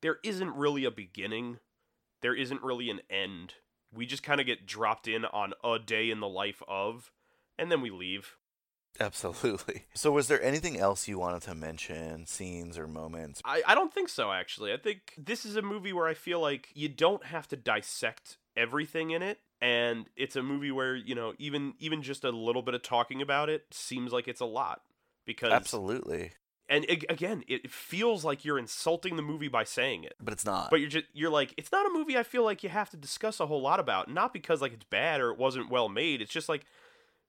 there 0.01 0.17
isn't 0.23 0.53
really 0.53 0.83
a 0.85 0.91
beginning, 0.91 1.59
there 2.21 2.35
isn't 2.35 2.61
really 2.61 2.89
an 2.89 2.99
end. 3.09 3.55
We 3.93 4.05
just 4.05 4.21
kind 4.21 4.41
of 4.41 4.45
get 4.45 4.65
dropped 4.65 5.07
in 5.07 5.23
on 5.23 5.53
a 5.63 5.79
day 5.79 6.09
in 6.11 6.19
the 6.19 6.27
life 6.27 6.61
of, 6.67 7.09
and 7.57 7.71
then 7.71 7.81
we 7.81 7.89
leave. 7.89 8.37
Absolutely. 8.99 9.83
So, 9.93 10.11
was 10.11 10.27
there 10.27 10.41
anything 10.43 10.77
else 10.79 11.07
you 11.07 11.17
wanted 11.17 11.41
to 11.43 11.55
mention, 11.55 12.27
scenes 12.27 12.77
or 12.77 12.87
moments? 12.87 13.41
I, 13.43 13.63
I 13.65 13.73
don't 13.73 13.91
think 13.91 14.09
so, 14.09 14.31
actually. 14.31 14.71
I 14.71 14.77
think 14.77 15.15
this 15.17 15.43
is 15.43 15.55
a 15.55 15.63
movie 15.63 15.91
where 15.91 16.07
I 16.07 16.13
feel 16.13 16.39
like 16.39 16.69
you 16.75 16.87
don't 16.87 17.25
have 17.25 17.47
to 17.47 17.55
dissect 17.55 18.37
everything 18.55 19.09
in 19.09 19.23
it. 19.23 19.39
And 19.59 20.05
it's 20.15 20.35
a 20.35 20.43
movie 20.43 20.71
where, 20.71 20.95
you 20.95 21.15
know, 21.15 21.33
even 21.39 21.73
even 21.79 22.03
just 22.03 22.23
a 22.23 22.29
little 22.29 22.61
bit 22.61 22.75
of 22.75 22.83
talking 22.83 23.23
about 23.23 23.49
it 23.49 23.65
seems 23.71 24.11
like 24.11 24.27
it's 24.27 24.41
a 24.41 24.45
lot. 24.45 24.81
Because 25.25 25.51
Absolutely. 25.51 26.33
and 26.69 26.85
ag- 26.89 27.07
again, 27.09 27.43
it 27.47 27.71
feels 27.71 28.23
like 28.23 28.45
you're 28.45 28.59
insulting 28.59 29.15
the 29.15 29.23
movie 29.23 29.47
by 29.47 29.63
saying 29.63 30.03
it. 30.03 30.13
But 30.21 30.33
it's 30.33 30.45
not. 30.45 30.69
But 30.69 30.79
you're 30.79 30.89
just 30.89 31.05
you're 31.11 31.31
like, 31.31 31.55
it's 31.57 31.71
not 31.71 31.87
a 31.87 31.89
movie 31.89 32.15
I 32.15 32.21
feel 32.23 32.43
like 32.43 32.61
you 32.61 32.69
have 32.69 32.91
to 32.91 32.97
discuss 32.97 33.39
a 33.39 33.47
whole 33.47 33.61
lot 33.61 33.79
about. 33.79 34.09
Not 34.11 34.31
because 34.31 34.61
like 34.61 34.73
it's 34.73 34.85
bad 34.85 35.21
or 35.21 35.31
it 35.31 35.39
wasn't 35.39 35.71
well 35.71 35.89
made. 35.89 36.21
It's 36.21 36.31
just 36.31 36.49
like 36.49 36.65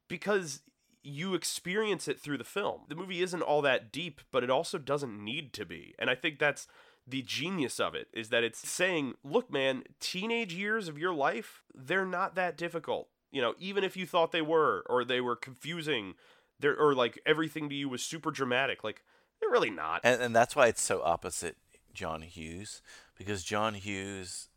because 0.08 0.62
you 1.02 1.34
experience 1.34 2.08
it 2.08 2.20
through 2.20 2.38
the 2.38 2.44
film. 2.44 2.82
The 2.88 2.96
movie 2.96 3.22
isn't 3.22 3.42
all 3.42 3.62
that 3.62 3.92
deep, 3.92 4.20
but 4.30 4.42
it 4.42 4.50
also 4.50 4.78
doesn't 4.78 5.24
need 5.24 5.52
to 5.54 5.64
be. 5.64 5.94
And 5.98 6.10
I 6.10 6.14
think 6.14 6.38
that's 6.38 6.66
the 7.06 7.22
genius 7.22 7.80
of 7.80 7.94
it 7.94 8.08
is 8.12 8.28
that 8.28 8.44
it's 8.44 8.68
saying, 8.68 9.14
look, 9.24 9.50
man, 9.50 9.84
teenage 10.00 10.52
years 10.52 10.88
of 10.88 10.98
your 10.98 11.14
life, 11.14 11.62
they're 11.74 12.04
not 12.04 12.34
that 12.34 12.56
difficult. 12.56 13.08
You 13.30 13.40
know, 13.40 13.54
even 13.58 13.84
if 13.84 13.96
you 13.96 14.06
thought 14.06 14.32
they 14.32 14.42
were, 14.42 14.84
or 14.88 15.04
they 15.04 15.20
were 15.20 15.36
confusing, 15.36 16.14
they're, 16.60 16.76
or 16.78 16.94
like 16.94 17.20
everything 17.24 17.68
to 17.68 17.74
you 17.74 17.88
was 17.88 18.02
super 18.02 18.30
dramatic, 18.30 18.84
like 18.84 19.02
they're 19.40 19.50
really 19.50 19.70
not. 19.70 20.00
And, 20.04 20.20
and 20.20 20.36
that's 20.36 20.56
why 20.56 20.66
it's 20.66 20.82
so 20.82 21.02
opposite 21.02 21.56
John 21.94 22.22
Hughes, 22.22 22.82
because 23.16 23.42
John 23.42 23.74
Hughes, 23.74 24.48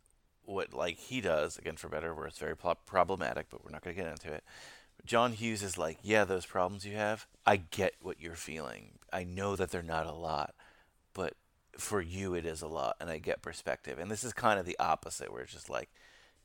what 0.43 0.73
like 0.73 0.97
he 0.97 1.21
does, 1.21 1.57
again 1.57 1.75
for 1.75 1.89
better 1.89 2.11
or 2.11 2.15
worse, 2.15 2.37
very 2.37 2.55
pro- 2.55 2.75
problematic, 2.75 3.47
but 3.49 3.63
we're 3.63 3.71
not 3.71 3.83
going 3.83 3.95
to 3.95 4.01
get 4.01 4.11
into 4.11 4.33
it. 4.33 4.43
John 5.05 5.33
Hughes 5.33 5.63
is 5.63 5.77
like, 5.77 5.97
yeah, 6.01 6.25
those 6.25 6.45
problems 6.45 6.85
you 6.85 6.95
have, 6.95 7.27
I 7.45 7.57
get 7.57 7.95
what 8.01 8.19
you're 8.19 8.35
feeling. 8.35 8.99
I 9.11 9.23
know 9.23 9.55
that 9.55 9.71
they're 9.71 9.81
not 9.81 10.05
a 10.05 10.13
lot, 10.13 10.53
but 11.13 11.33
for 11.77 12.01
you 12.01 12.33
it 12.33 12.45
is 12.45 12.61
a 12.61 12.67
lot, 12.67 12.95
and 12.99 13.09
I 13.09 13.17
get 13.17 13.41
perspective. 13.41 13.99
And 13.99 14.09
this 14.09 14.23
is 14.23 14.33
kind 14.33 14.59
of 14.59 14.65
the 14.65 14.77
opposite, 14.79 15.31
where 15.31 15.41
it's 15.41 15.53
just 15.53 15.69
like, 15.69 15.89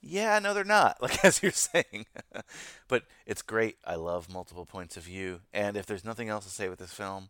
yeah, 0.01 0.39
no, 0.39 0.55
they're 0.55 0.65
not, 0.65 0.99
like 1.03 1.25
as 1.25 1.43
you're 1.43 1.53
saying. 1.53 2.07
but 2.89 3.05
it's 3.27 3.43
great. 3.43 3.77
I 3.85 3.97
love 3.97 4.33
multiple 4.33 4.67
points 4.67 4.97
of 4.97 5.05
view, 5.05 5.41
and 5.53 5.77
if 5.77 5.87
there's 5.87 6.05
nothing 6.05 6.29
else 6.29 6.45
to 6.45 6.51
say 6.51 6.69
with 6.69 6.79
this 6.79 6.93
film, 6.93 7.29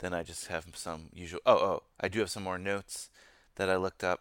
then 0.00 0.12
I 0.12 0.22
just 0.22 0.48
have 0.48 0.66
some 0.74 1.08
usual. 1.12 1.40
Oh, 1.46 1.56
oh, 1.56 1.82
I 2.00 2.08
do 2.08 2.20
have 2.20 2.30
some 2.30 2.42
more 2.42 2.58
notes 2.58 3.10
that 3.56 3.70
I 3.70 3.76
looked 3.76 4.04
up. 4.04 4.20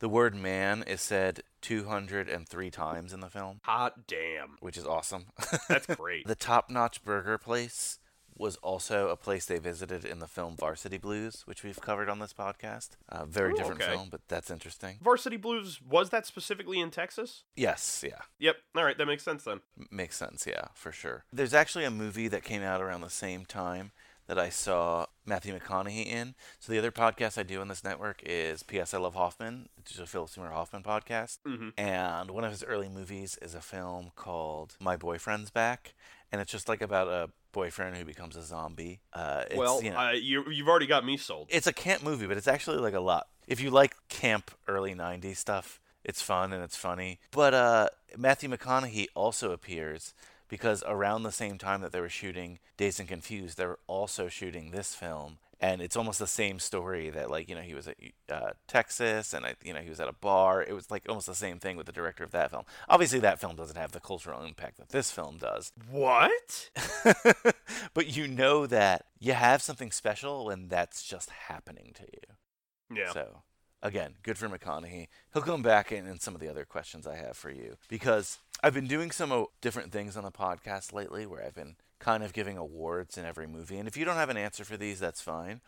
The 0.00 0.08
word 0.08 0.34
man 0.34 0.82
is 0.86 1.00
said 1.00 1.42
203 1.62 2.70
times 2.70 3.12
in 3.12 3.20
the 3.20 3.28
film, 3.30 3.60
Hot 3.64 4.06
damn. 4.06 4.56
which 4.60 4.76
is 4.76 4.86
awesome. 4.86 5.26
That's 5.68 5.86
great. 5.86 6.26
the 6.26 6.34
Top 6.34 6.68
Notch 6.70 7.04
Burger 7.04 7.38
Place 7.38 7.98
was 8.36 8.56
also 8.56 9.08
a 9.08 9.16
place 9.16 9.44
they 9.44 9.58
visited 9.58 10.02
in 10.04 10.18
the 10.18 10.26
film 10.26 10.56
Varsity 10.56 10.96
Blues, 10.96 11.42
which 11.44 11.62
we've 11.62 11.80
covered 11.80 12.08
on 12.08 12.18
this 12.20 12.32
podcast. 12.32 12.90
Uh, 13.10 13.26
very 13.26 13.52
Ooh, 13.52 13.56
different 13.56 13.82
okay. 13.82 13.92
film, 13.92 14.08
but 14.10 14.22
that's 14.28 14.50
interesting. 14.50 14.96
Varsity 15.02 15.36
Blues, 15.36 15.78
was 15.86 16.08
that 16.08 16.26
specifically 16.26 16.80
in 16.80 16.90
Texas? 16.90 17.44
Yes, 17.54 18.02
yeah. 18.06 18.22
Yep. 18.38 18.56
All 18.76 18.84
right, 18.84 18.96
that 18.96 19.04
makes 19.04 19.22
sense 19.24 19.44
then. 19.44 19.60
M- 19.78 19.88
Makes 19.90 20.16
sense, 20.16 20.46
yeah, 20.46 20.68
for 20.72 20.90
sure. 20.90 21.24
There's 21.30 21.52
actually 21.52 21.84
a 21.84 21.90
movie 21.90 22.28
that 22.28 22.42
came 22.42 22.62
out 22.62 22.80
around 22.80 23.02
the 23.02 23.10
same 23.10 23.44
time 23.44 23.92
that 24.30 24.38
I 24.38 24.48
saw 24.48 25.06
Matthew 25.26 25.58
McConaughey 25.58 26.06
in. 26.06 26.36
So 26.60 26.70
the 26.70 26.78
other 26.78 26.92
podcast 26.92 27.36
I 27.36 27.42
do 27.42 27.60
on 27.60 27.66
this 27.66 27.82
network 27.82 28.22
is 28.24 28.62
P.S. 28.62 28.94
I 28.94 28.98
Love 28.98 29.14
Hoffman, 29.14 29.68
which 29.76 29.90
is 29.90 29.98
a 29.98 30.06
Philip 30.06 30.30
Seymour 30.30 30.52
Hoffman 30.52 30.84
podcast. 30.84 31.38
Mhm. 31.44 31.72
And 31.76 32.30
one 32.30 32.44
of 32.44 32.52
his 32.52 32.62
early 32.62 32.88
movies 32.88 33.36
is 33.42 33.56
a 33.56 33.60
film 33.60 34.12
called 34.14 34.76
My 34.78 34.96
Boyfriend's 34.96 35.50
Back, 35.50 35.94
and 36.30 36.40
it's 36.40 36.52
just 36.52 36.68
like 36.68 36.80
about 36.80 37.08
a 37.08 37.30
boyfriend 37.50 37.96
who 37.96 38.04
becomes 38.04 38.36
a 38.36 38.42
zombie. 38.42 39.00
Uh, 39.12 39.42
it's, 39.48 39.56
well, 39.56 39.82
you 39.82 39.90
know, 39.90 39.98
uh, 39.98 40.10
you, 40.12 40.44
you've 40.48 40.68
already 40.68 40.86
got 40.86 41.04
me 41.04 41.16
sold. 41.16 41.48
it's 41.50 41.66
a 41.66 41.72
camp 41.72 42.04
movie, 42.04 42.28
but 42.28 42.36
it's 42.36 42.46
actually 42.46 42.78
like 42.78 42.94
a 42.94 43.00
lot. 43.00 43.26
If 43.48 43.60
you 43.60 43.70
like 43.70 43.96
camp 44.08 44.52
early 44.68 44.94
90s 44.94 45.38
stuff, 45.38 45.80
it's 46.04 46.22
fun 46.22 46.52
and 46.52 46.62
it's 46.62 46.76
funny. 46.76 47.18
But 47.32 47.52
uh, 47.52 47.88
Matthew 48.16 48.48
McConaughey 48.48 49.08
also 49.16 49.50
appears 49.50 50.14
because 50.50 50.82
around 50.86 51.22
the 51.22 51.32
same 51.32 51.56
time 51.56 51.80
that 51.80 51.92
they 51.92 52.00
were 52.00 52.08
shooting 52.10 52.58
Dazed 52.76 53.00
and 53.00 53.08
Confused, 53.08 53.56
they 53.56 53.64
were 53.64 53.78
also 53.86 54.28
shooting 54.28 54.70
this 54.70 54.94
film. 54.94 55.38
And 55.62 55.82
it's 55.82 55.96
almost 55.96 56.18
the 56.18 56.26
same 56.26 56.58
story 56.58 57.10
that, 57.10 57.30
like, 57.30 57.48
you 57.50 57.54
know, 57.54 57.60
he 57.60 57.74
was 57.74 57.86
at 57.86 57.96
uh, 58.30 58.52
Texas 58.66 59.34
and, 59.34 59.44
I, 59.44 59.56
you 59.62 59.74
know, 59.74 59.80
he 59.80 59.90
was 59.90 60.00
at 60.00 60.08
a 60.08 60.14
bar. 60.14 60.62
It 60.62 60.72
was 60.72 60.90
like 60.90 61.04
almost 61.06 61.26
the 61.26 61.34
same 61.34 61.58
thing 61.58 61.76
with 61.76 61.84
the 61.84 61.92
director 61.92 62.24
of 62.24 62.30
that 62.30 62.50
film. 62.50 62.64
Obviously, 62.88 63.18
that 63.20 63.38
film 63.38 63.56
doesn't 63.56 63.76
have 63.76 63.92
the 63.92 64.00
cultural 64.00 64.42
impact 64.42 64.78
that 64.78 64.88
this 64.88 65.10
film 65.10 65.36
does. 65.36 65.70
What? 65.90 66.70
but 67.94 68.16
you 68.16 68.26
know 68.26 68.66
that 68.66 69.04
you 69.18 69.34
have 69.34 69.60
something 69.60 69.92
special 69.92 70.46
when 70.46 70.68
that's 70.68 71.02
just 71.02 71.28
happening 71.28 71.92
to 71.96 72.04
you. 72.04 72.96
Yeah. 72.96 73.12
So, 73.12 73.42
again, 73.82 74.14
good 74.22 74.38
for 74.38 74.48
McConaughey. 74.48 75.08
He'll 75.32 75.42
come 75.42 75.62
back 75.62 75.92
in, 75.92 76.06
in 76.06 76.18
some 76.20 76.34
of 76.34 76.40
the 76.40 76.48
other 76.48 76.64
questions 76.64 77.06
I 77.06 77.16
have 77.16 77.36
for 77.36 77.50
you 77.50 77.76
because 77.88 78.38
I've 78.62 78.74
been 78.74 78.86
doing 78.86 79.10
some 79.10 79.46
different 79.60 79.92
things 79.92 80.16
on 80.16 80.24
the 80.24 80.30
podcast 80.30 80.92
lately 80.92 81.26
where 81.26 81.44
I've 81.44 81.54
been 81.54 81.76
kind 81.98 82.22
of 82.22 82.32
giving 82.32 82.56
awards 82.56 83.16
in 83.18 83.24
every 83.24 83.46
movie. 83.46 83.78
And 83.78 83.86
if 83.88 83.96
you 83.96 84.04
don't 84.04 84.16
have 84.16 84.30
an 84.30 84.36
answer 84.36 84.64
for 84.64 84.76
these, 84.76 84.98
that's 85.00 85.20
fine. 85.20 85.60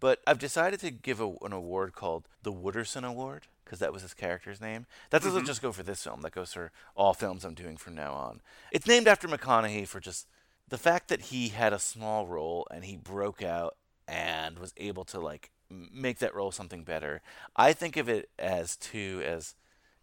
But 0.00 0.20
I've 0.26 0.38
decided 0.38 0.80
to 0.80 0.90
give 0.90 1.20
a, 1.20 1.32
an 1.42 1.52
award 1.52 1.94
called 1.94 2.28
the 2.42 2.52
Wooderson 2.52 3.04
Award 3.04 3.46
because 3.64 3.78
that 3.78 3.92
was 3.92 4.02
his 4.02 4.14
character's 4.14 4.60
name. 4.60 4.86
That 5.10 5.22
doesn't 5.22 5.44
Mhm. 5.44 5.46
just 5.46 5.62
go 5.62 5.70
for 5.72 5.82
this 5.84 6.02
film, 6.02 6.22
that 6.22 6.32
goes 6.32 6.52
for 6.52 6.72
all 6.96 7.14
films 7.14 7.44
I'm 7.44 7.54
doing 7.54 7.76
from 7.76 7.94
now 7.94 8.12
on. 8.12 8.42
It's 8.72 8.86
named 8.86 9.06
after 9.06 9.28
McConaughey 9.28 9.86
for 9.86 10.00
just 10.00 10.26
the 10.68 10.76
fact 10.78 11.08
that 11.08 11.20
he 11.26 11.48
had 11.50 11.72
a 11.72 11.78
small 11.78 12.26
role 12.26 12.66
and 12.70 12.84
he 12.84 12.96
broke 12.96 13.42
out 13.42 13.76
and 14.08 14.58
was 14.58 14.74
able 14.76 15.04
to 15.04 15.20
like 15.20 15.50
make 15.72 16.18
that 16.18 16.34
role 16.34 16.52
something 16.52 16.84
better. 16.84 17.22
I 17.56 17.72
think 17.72 17.96
of 17.96 18.08
it 18.08 18.30
as 18.38 18.76
too 18.76 19.22
as 19.24 19.54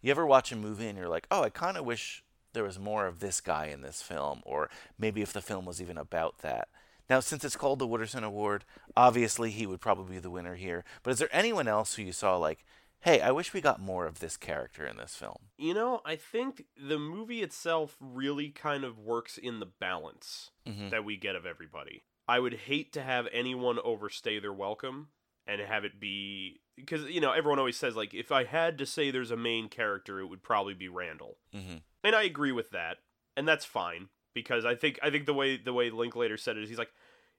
you 0.02 0.12
ever 0.12 0.26
watch 0.26 0.52
a 0.52 0.56
movie 0.56 0.88
and 0.88 0.98
you're 0.98 1.10
like, 1.10 1.28
"Oh, 1.32 1.44
I 1.44 1.50
kind 1.50 1.78
of 1.78 1.86
wish 1.86 2.24
there 2.54 2.64
was 2.64 2.80
more 2.80 3.06
of 3.06 3.20
this 3.20 3.42
guy 3.42 3.66
in 3.68 3.82
this 3.82 4.02
film 4.02 4.42
or 4.46 4.70
maybe 4.98 5.22
if 5.22 5.34
the 5.34 5.42
film 5.42 5.66
was 5.66 5.82
even 5.82 5.98
about 5.98 6.40
that." 6.40 6.68
Now, 7.10 7.20
since 7.20 7.44
it's 7.44 7.56
called 7.56 7.80
the 7.80 7.88
Wooderson 7.88 8.24
Award, 8.24 8.66
obviously 8.96 9.50
he 9.52 9.66
would 9.66 9.82
probably 9.82 10.16
be 10.16 10.20
the 10.20 10.30
winner 10.30 10.56
here. 10.56 10.84
But 11.04 11.12
is 11.12 11.20
there 11.20 11.30
anyone 11.32 11.68
else 11.68 11.96
who 11.96 12.04
you 12.04 12.12
saw 12.12 12.38
like, 12.38 12.64
"Hey, 13.02 13.20
I 13.22 13.32
wish 13.32 13.52
we 13.54 13.62
got 13.62 13.80
more 13.80 14.06
of 14.06 14.20
this 14.20 14.38
character 14.38 14.86
in 14.86 14.98
this 14.98 15.16
film"? 15.16 15.50
You 15.58 15.74
know, 15.74 16.02
I 16.06 16.16
think 16.16 16.66
the 16.78 17.00
movie 17.00 17.42
itself 17.42 17.98
really 18.00 18.50
kind 18.50 18.84
of 18.84 19.00
works 19.00 19.38
in 19.38 19.60
the 19.60 19.66
balance 19.66 20.52
Mhm. 20.68 20.92
that 20.92 21.04
we 21.04 21.18
get 21.18 21.36
of 21.36 21.46
everybody. 21.46 22.04
I 22.28 22.40
would 22.40 22.54
hate 22.54 22.94
to 22.94 23.02
have 23.02 23.28
anyone 23.32 23.80
overstay 23.80 24.38
their 24.40 24.54
welcome 24.54 25.10
and 25.50 25.62
have 25.62 25.84
it 25.86 26.00
be 26.00 26.60
because 26.76 27.04
you 27.06 27.20
know 27.22 27.32
everyone 27.32 27.60
always 27.60 27.78
says 27.78 27.96
like 27.96 28.14
if 28.14 28.32
I 28.32 28.44
had 28.44 28.78
to 28.78 28.86
say 28.86 29.10
there's 29.12 29.32
a 29.32 29.38
main 29.38 29.68
character, 29.70 30.20
it 30.20 30.28
would 30.28 30.44
probably 30.44 30.74
be 30.74 30.88
Randall, 30.90 31.38
Mm-hmm. 31.56 31.78
and 32.04 32.16
I 32.16 32.24
agree 32.24 32.52
with 32.52 32.70
that, 32.72 32.98
and 33.36 33.48
that's 33.48 33.66
fine 33.66 34.10
because 34.34 34.66
I 34.66 34.76
think 34.76 35.00
I 35.04 35.10
think 35.10 35.26
the 35.26 35.34
way 35.34 35.58
the 35.58 35.74
way 35.74 35.90
Linklater 35.90 36.38
said 36.38 36.58
it 36.58 36.64
is 36.64 36.70
he's 36.70 36.78
like 36.78 36.92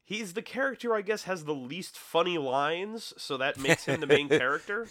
he's 0.02 0.32
the 0.34 0.42
character 0.42 0.94
I 0.94 1.02
guess 1.02 1.24
has 1.24 1.44
the 1.44 1.54
least 1.54 1.96
funny 1.96 2.36
lines, 2.38 3.14
so 3.16 3.36
that 3.36 3.58
makes 3.58 3.84
him 3.84 4.00
the 4.00 4.06
main 4.06 4.28
character. 4.42 4.88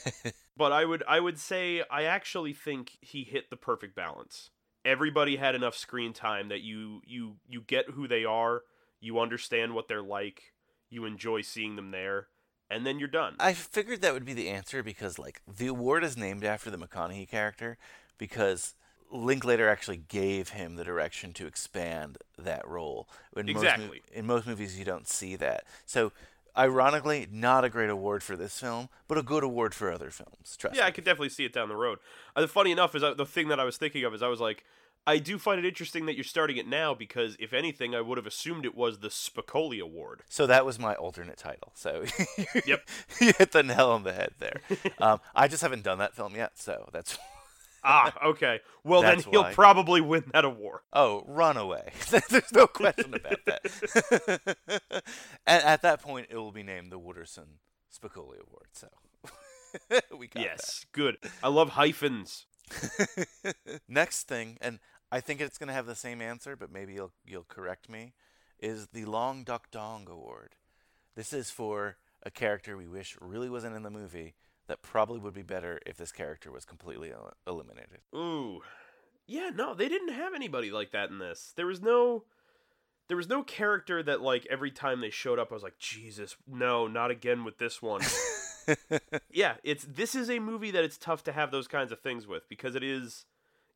But 0.55 0.71
I 0.71 0.85
would 0.85 1.03
I 1.07 1.19
would 1.19 1.37
say 1.39 1.83
I 1.91 2.03
actually 2.03 2.53
think 2.53 2.97
he 3.01 3.23
hit 3.23 3.49
the 3.49 3.57
perfect 3.57 3.95
balance. 3.95 4.49
Everybody 4.85 5.35
had 5.35 5.55
enough 5.55 5.75
screen 5.75 6.13
time 6.13 6.49
that 6.49 6.61
you 6.61 7.01
you 7.05 7.35
you 7.47 7.61
get 7.61 7.91
who 7.91 8.07
they 8.07 8.23
are, 8.25 8.61
you 9.01 9.19
understand 9.19 9.73
what 9.73 9.87
they're 9.87 10.01
like, 10.01 10.41
you 10.89 11.05
enjoy 11.05 11.41
seeing 11.41 11.75
them 11.75 11.91
there, 11.91 12.27
and 12.69 12.85
then 12.85 12.99
you're 12.99 13.07
done. 13.07 13.35
I 13.39 13.53
figured 13.53 14.01
that 14.01 14.13
would 14.13 14.25
be 14.25 14.33
the 14.33 14.49
answer 14.49 14.83
because 14.83 15.17
like 15.17 15.41
the 15.47 15.67
award 15.67 16.03
is 16.03 16.17
named 16.17 16.43
after 16.43 16.69
the 16.69 16.77
McConaughey 16.77 17.27
character 17.27 17.77
because 18.17 18.75
Linklater 19.11 19.67
actually 19.67 19.97
gave 20.07 20.49
him 20.49 20.75
the 20.75 20.83
direction 20.83 21.33
to 21.33 21.47
expand 21.47 22.19
that 22.37 22.67
role. 22.67 23.07
In 23.35 23.47
Most, 23.47 23.55
Exactly. 23.63 23.87
mov- 23.97 24.11
in 24.13 24.25
most 24.25 24.47
movies, 24.47 24.77
you 24.77 24.85
don't 24.85 25.07
see 25.07 25.35
that. 25.37 25.63
So, 25.85 26.11
ironically, 26.55 27.27
not 27.31 27.63
a 27.63 27.69
great 27.69 27.89
award 27.89 28.21
for 28.21 28.35
this 28.35 28.59
film, 28.59 28.89
but 29.07 29.17
a 29.17 29.23
good 29.23 29.43
award 29.43 29.73
for 29.73 29.91
other 29.91 30.11
films. 30.11 30.55
Trust 30.57 30.75
yeah, 30.75 30.83
me. 30.83 30.87
I 30.87 30.91
could 30.91 31.05
definitely 31.05 31.29
see 31.29 31.45
it 31.45 31.53
down 31.53 31.69
the 31.69 31.75
road. 31.75 31.99
Uh, 32.35 32.45
funny 32.45 32.71
enough 32.71 32.93
is 32.93 33.03
uh, 33.03 33.13
the 33.15 33.25
thing 33.25 33.47
that 33.47 33.59
I 33.59 33.63
was 33.63 33.77
thinking 33.77 34.03
of 34.03 34.13
is 34.13 34.21
I 34.21 34.27
was 34.27 34.39
like, 34.39 34.63
I 35.07 35.17
do 35.17 35.39
find 35.39 35.57
it 35.59 35.65
interesting 35.65 36.05
that 36.05 36.15
you're 36.15 36.23
starting 36.23 36.57
it 36.57 36.67
now 36.67 36.93
because 36.93 37.35
if 37.39 37.51
anything, 37.53 37.95
I 37.95 38.01
would 38.01 38.17
have 38.17 38.27
assumed 38.27 38.65
it 38.65 38.75
was 38.75 38.99
the 38.99 39.07
Spicoli 39.09 39.79
Award. 39.81 40.21
So 40.29 40.45
that 40.45 40.65
was 40.65 40.77
my 40.77 40.93
alternate 40.95 41.37
title. 41.37 41.71
So 41.75 42.03
Yep. 42.65 42.87
you 43.19 43.33
hit 43.37 43.51
the 43.51 43.63
nail 43.63 43.89
on 43.89 44.03
the 44.03 44.13
head 44.13 44.33
there. 44.39 44.61
um, 44.99 45.19
I 45.33 45.47
just 45.47 45.61
haven't 45.63 45.83
done 45.83 45.97
that 45.97 46.13
film 46.15 46.35
yet, 46.35 46.59
so 46.59 46.89
that's 46.93 47.17
ah, 47.83 48.13
okay. 48.25 48.59
Well, 48.83 49.01
That's 49.01 49.23
then 49.23 49.31
he'll 49.31 49.43
why. 49.43 49.53
probably 49.53 50.01
win 50.01 50.25
that 50.33 50.45
award. 50.45 50.81
Oh, 50.93 51.23
run 51.25 51.57
away. 51.57 51.91
There's 52.09 52.51
no 52.53 52.67
question 52.67 53.13
about 53.13 53.39
that. 53.45 54.55
and 55.47 55.63
at 55.63 55.81
that 55.81 56.01
point, 56.01 56.27
it 56.29 56.35
will 56.35 56.51
be 56.51 56.63
named 56.63 56.91
the 56.91 56.99
Wooderson 56.99 57.57
Spicoli 57.91 58.37
Award. 58.45 58.67
So 58.73 58.89
we 60.17 60.27
got 60.27 60.43
yes, 60.43 60.85
good. 60.91 61.17
I 61.41 61.47
love 61.47 61.69
hyphens. 61.69 62.45
Next 63.87 64.27
thing, 64.27 64.57
and 64.61 64.79
I 65.11 65.19
think 65.19 65.41
it's 65.41 65.57
going 65.57 65.67
to 65.67 65.73
have 65.73 65.85
the 65.85 65.95
same 65.95 66.21
answer, 66.21 66.55
but 66.55 66.71
maybe 66.71 66.93
you'll 66.93 67.13
you'll 67.25 67.43
correct 67.43 67.89
me. 67.89 68.13
is 68.59 68.87
the 68.87 69.05
Long 69.05 69.43
Duck 69.43 69.71
Dong 69.71 70.07
Award. 70.09 70.55
This 71.15 71.33
is 71.33 71.49
for 71.49 71.97
a 72.23 72.31
character 72.31 72.77
we 72.77 72.87
wish 72.87 73.17
really 73.21 73.49
wasn't 73.49 73.75
in 73.75 73.83
the 73.83 73.89
movie 73.89 74.35
that 74.67 74.81
probably 74.81 75.19
would 75.19 75.33
be 75.33 75.41
better 75.41 75.79
if 75.85 75.97
this 75.97 76.11
character 76.11 76.51
was 76.51 76.63
completely 76.65 77.11
el- 77.11 77.33
eliminated. 77.47 77.99
Ooh. 78.15 78.61
Yeah, 79.25 79.49
no, 79.53 79.73
they 79.73 79.87
didn't 79.89 80.13
have 80.13 80.33
anybody 80.33 80.71
like 80.71 80.91
that 80.91 81.09
in 81.09 81.19
this. 81.19 81.53
There 81.55 81.67
was 81.67 81.81
no 81.81 82.23
there 83.07 83.17
was 83.17 83.29
no 83.29 83.43
character 83.43 84.03
that 84.03 84.21
like 84.21 84.45
every 84.49 84.71
time 84.71 85.01
they 85.01 85.09
showed 85.09 85.39
up 85.39 85.51
I 85.51 85.55
was 85.55 85.63
like, 85.63 85.79
"Jesus, 85.79 86.35
no, 86.47 86.87
not 86.87 87.11
again 87.11 87.43
with 87.43 87.57
this 87.57 87.81
one." 87.81 88.01
yeah, 89.31 89.55
it's 89.63 89.85
this 89.85 90.15
is 90.15 90.29
a 90.29 90.39
movie 90.39 90.71
that 90.71 90.83
it's 90.83 90.97
tough 90.97 91.23
to 91.25 91.31
have 91.31 91.51
those 91.51 91.67
kinds 91.67 91.91
of 91.91 91.99
things 91.99 92.27
with 92.27 92.47
because 92.49 92.75
it 92.75 92.83
is 92.83 93.25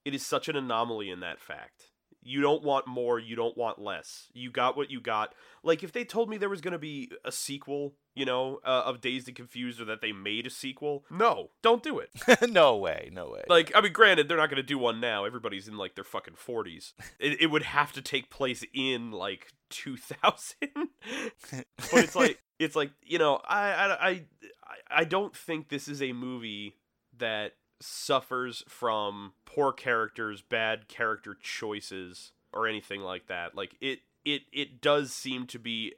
it 0.06 0.14
is 0.14 0.26
such 0.26 0.48
an 0.48 0.56
anomaly 0.56 1.10
in 1.10 1.22
that 1.22 1.40
fact. 1.40 1.92
You 2.26 2.42
don't 2.42 2.64
want 2.64 2.88
more, 2.88 3.20
you 3.20 3.36
don't 3.36 3.58
want 3.58 3.80
less. 3.80 4.30
You 4.34 4.50
got 4.50 4.78
what 4.78 4.90
you 4.90 5.02
got. 5.02 5.36
Like 5.62 5.84
if 5.84 5.92
they 5.92 6.06
told 6.06 6.30
me 6.30 6.38
there 6.38 6.50
was 6.50 6.62
going 6.62 6.72
to 6.72 6.80
be 6.80 7.12
a 7.26 7.32
sequel, 7.34 7.96
you 8.16 8.26
know, 8.26 8.60
uh, 8.64 8.84
of 8.86 9.02
Dazed 9.02 9.28
and 9.28 9.36
Confused 9.36 9.82
or 9.82 9.86
that 9.86 10.00
they 10.00 10.14
made 10.14 10.48
a 10.48 10.50
sequel, 10.50 11.04
no, 11.12 11.50
don't 11.62 11.84
do 11.84 12.00
it. 12.00 12.10
no 12.50 12.78
way, 12.78 13.10
no 13.12 13.30
way. 13.30 13.44
Like, 13.50 13.74
I 13.76 13.82
mean, 13.82 13.92
granted, 13.92 14.30
they're 14.30 14.38
not 14.38 14.50
going 14.50 14.62
to 14.62 14.64
do 14.64 14.78
one 14.78 15.02
now. 15.02 15.26
Everybody's 15.26 15.68
in 15.68 15.78
like 15.78 15.96
their 15.96 16.06
fucking 16.06 16.36
forties. 16.36 16.94
It, 17.20 17.42
it 17.42 17.48
would 17.48 17.64
have 17.64 17.92
to 17.94 18.02
take 18.02 18.30
place 18.30 18.64
in 18.74 19.12
like 19.12 19.52
2000. 19.70 20.56
but 21.52 21.66
it's 21.94 22.16
like, 22.16 22.40
it's 22.60 22.76
like 22.76 22.92
you 23.04 23.18
know, 23.18 23.40
I, 23.48 23.72
I, 23.72 24.10
I, 24.10 24.24
I 24.90 25.04
don't 25.04 25.36
think 25.36 25.70
this 25.70 25.88
is 25.88 26.02
a 26.02 26.14
movie 26.14 26.76
that 27.18 27.54
suffers 27.80 28.64
from 28.68 29.34
poor 29.46 29.72
characters, 29.74 30.42
bad 30.42 30.88
character 30.88 31.38
choices, 31.42 32.32
or 32.54 32.68
anything 32.68 33.02
like 33.02 33.28
that. 33.28 33.56
Like 33.56 33.76
it, 33.82 34.00
it, 34.24 34.44
it 34.52 34.82
does 34.82 35.12
seem 35.12 35.48
to 35.48 35.60
be 35.60 35.94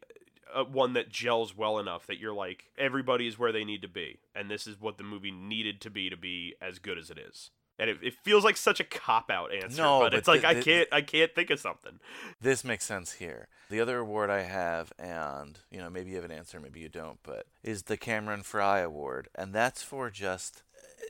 uh, 0.54 0.64
one 0.64 0.94
that 0.94 1.10
gels 1.10 1.56
well 1.56 1.80
enough 1.80 2.08
that 2.08 2.20
you're 2.20 2.34
like 2.34 2.66
everybody 2.78 3.28
is 3.28 3.38
where 3.38 3.52
they 3.52 3.64
need 3.64 3.82
to 3.82 3.88
be, 3.88 4.20
and 4.34 4.50
this 4.50 4.68
is 4.68 4.80
what 4.80 4.98
the 4.98 5.04
movie 5.04 5.32
needed 5.32 5.82
to 5.82 5.90
be 5.90 6.10
to 6.10 6.18
be 6.18 6.56
as 6.62 6.80
good 6.80 6.98
as 6.98 7.10
it 7.10 7.18
is. 7.18 7.52
And 7.78 7.90
it, 7.90 7.98
it 8.02 8.14
feels 8.24 8.44
like 8.46 8.56
such 8.56 8.80
a 8.80 8.86
cop 8.86 9.30
out 9.30 9.54
answer, 9.54 9.82
No, 9.82 10.00
but, 10.00 10.12
but 10.12 10.20
it's 10.20 10.28
like 10.30 10.42
the- 10.42 10.48
I 10.48 10.54
can't 10.62 10.88
I 10.94 11.02
can't 11.02 11.34
think 11.36 11.50
of 11.50 11.60
something. 11.60 12.00
This 12.42 12.64
makes 12.64 12.86
sense 12.86 13.14
here. 13.14 13.48
The 13.70 13.82
other 13.82 13.98
award 13.98 14.30
I 14.30 14.44
have, 14.44 14.94
and 14.98 15.60
you 15.72 15.80
know, 15.80 15.90
maybe 15.90 16.12
you 16.12 16.16
have 16.16 16.24
an 16.26 16.32
answer, 16.32 16.60
maybe 16.60 16.80
you 16.80 16.88
don't, 16.90 17.18
but 17.24 17.48
is 17.64 17.84
the 17.84 17.98
Cameron 17.98 18.44
Fry 18.44 18.80
Award, 18.80 19.28
and 19.36 19.54
that's 19.54 19.82
for 19.84 20.10
just 20.10 20.64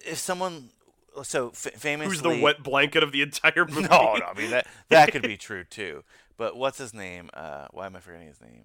if 0.06 0.18
someone. 0.18 0.70
So 1.24 1.50
f- 1.50 1.74
famously, 1.78 2.10
Who's 2.10 2.22
the 2.22 2.42
wet 2.44 2.62
blanket 2.64 3.02
of 3.04 3.12
the 3.14 3.22
entire 3.22 3.66
movie? 3.66 3.82
No, 3.90 4.16
no, 4.16 4.26
I 4.26 4.34
mean 4.38 4.50
that 4.52 4.68
that 4.90 5.12
could 5.12 5.22
be 5.22 5.38
true 5.48 5.64
too. 5.64 6.04
But 6.38 6.58
what's 6.58 6.78
his 6.78 6.94
name? 6.94 7.30
Uh, 7.34 7.68
why 7.72 7.86
am 7.86 7.96
I 7.96 8.00
forgetting 8.02 8.28
his 8.28 8.42
name? 8.42 8.64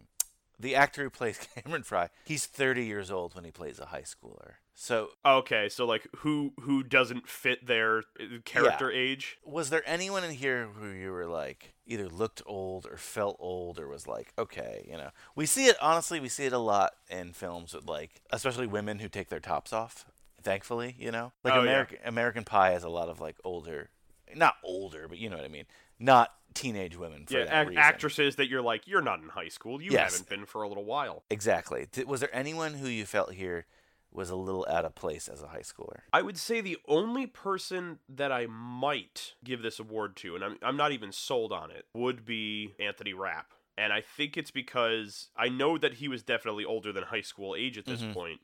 The 0.61 0.75
actor 0.77 1.03
who 1.05 1.11
plays 1.11 1.39
Cameron 1.55 1.83
Fry. 1.83 2.11
He's 2.25 2.47
30 2.47 2.85
years 2.85 3.11
old 3.11 3.35
when 3.35 3.45
he 3.45 3.51
plays 3.51 3.79
a 3.81 3.87
high 3.87 4.03
schooler. 4.03 4.53
So 4.75 5.09
Okay, 5.25 5.69
so 5.69 5.85
like 5.87 6.07
who 6.19 6.53
who 6.61 6.83
doesn't 6.83 7.29
fit 7.29 7.67
their 7.67 7.99
uh, 8.21 8.39
character 8.45 8.91
age? 8.91 9.39
was 9.45 9.71
there 9.71 9.83
anyone 9.87 10.25
in 10.25 10.31
here 10.33 10.69
who 10.79 10.89
you 10.89 11.11
were 11.13 11.27
like 11.27 11.75
either 11.87 12.09
looked 12.09 12.41
old 12.47 12.87
or 12.87 12.97
felt 12.97 13.37
old 13.41 13.79
or 13.79 13.89
was 13.89 14.07
like 14.07 14.33
okay 14.39 14.87
you 14.89 14.97
know 14.97 15.11
we 15.35 15.45
see 15.45 15.67
it 15.67 15.77
honestly 15.83 16.21
we 16.21 16.29
see 16.29 16.45
it 16.45 16.53
a 16.53 16.59
lot 16.59 16.93
in 17.11 17.33
films 17.33 17.75
with 17.75 17.87
like 17.87 18.23
especially 18.31 18.67
women 18.67 19.01
who 19.01 19.09
take 19.09 19.29
their 19.29 19.41
tops 19.41 19.73
off 19.73 20.07
thankfully 20.43 20.95
you 20.99 21.11
know 21.11 21.33
like 21.45 21.53
Oh, 21.55 21.57
yeah. 21.57 21.63
american 21.63 21.99
american 22.05 22.45
pie 22.45 22.71
has 22.71 22.85
a 22.85 22.89
lot 22.89 23.09
of 23.09 23.21
like 23.21 23.37
older 23.45 23.91
not 24.37 24.55
older 24.65 25.09
but 25.09 25.19
you 25.19 25.29
know 25.29 25.37
what 25.37 25.45
i 25.45 25.49
mean 25.49 25.65
not 25.99 26.33
teenage 26.55 26.97
women 26.97 27.27
for 27.27 27.39
Yeah, 27.39 27.45
that 27.47 27.77
actresses 27.77 28.37
that 28.37 28.49
you're 28.49 28.63
like 28.63 28.87
you're 28.87 29.03
not 29.03 29.21
in 29.23 29.29
high 29.31 29.49
school. 29.49 29.81
You 29.81 29.93
Yes. 29.93 30.13
haven't 30.13 30.29
been 30.29 30.47
for 30.47 30.63
a 30.63 30.69
little 30.69 30.85
while. 30.85 31.25
exactly 31.31 31.87
was 32.07 32.21
there 32.21 32.35
anyone 32.35 32.75
who 32.75 32.89
you 32.89 33.07
felt 33.07 33.33
here 33.35 33.67
was 34.13 34.29
a 34.31 34.35
little 34.37 34.67
out 34.69 34.85
of 34.85 34.95
place 34.97 35.29
as 35.29 35.41
a 35.41 35.49
high 35.49 35.61
schooler 35.61 36.01
I 36.13 36.23
would 36.23 36.37
say 36.37 36.61
the 36.61 36.79
only 36.89 37.27
person 37.27 38.01
that 38.09 38.33
I 38.33 38.47
might 38.47 39.35
give 39.45 39.63
this 39.63 39.79
award 39.79 40.17
to, 40.17 40.35
and 40.35 40.43
I'm, 40.45 40.59
I'm 40.63 40.77
not 40.77 40.91
even 40.93 41.13
sold 41.13 41.53
on 41.53 41.71
it, 41.71 41.87
would 41.95 42.25
be 42.25 42.75
Anthony 42.81 43.13
Rapp. 43.13 43.53
And 43.79 43.93
I 43.93 44.01
think 44.03 44.37
it's 44.37 44.51
because 44.51 45.29
I 45.37 45.49
know 45.49 45.79
that 45.79 45.95
he 45.95 46.09
was 46.09 46.23
definitely 46.23 46.65
older 46.65 46.93
than 46.93 47.05
high 47.05 47.21
school 47.23 47.55
age 47.57 47.79
at 47.79 47.87
this 47.87 48.03
Mhm. 48.03 48.13
point. 48.13 48.41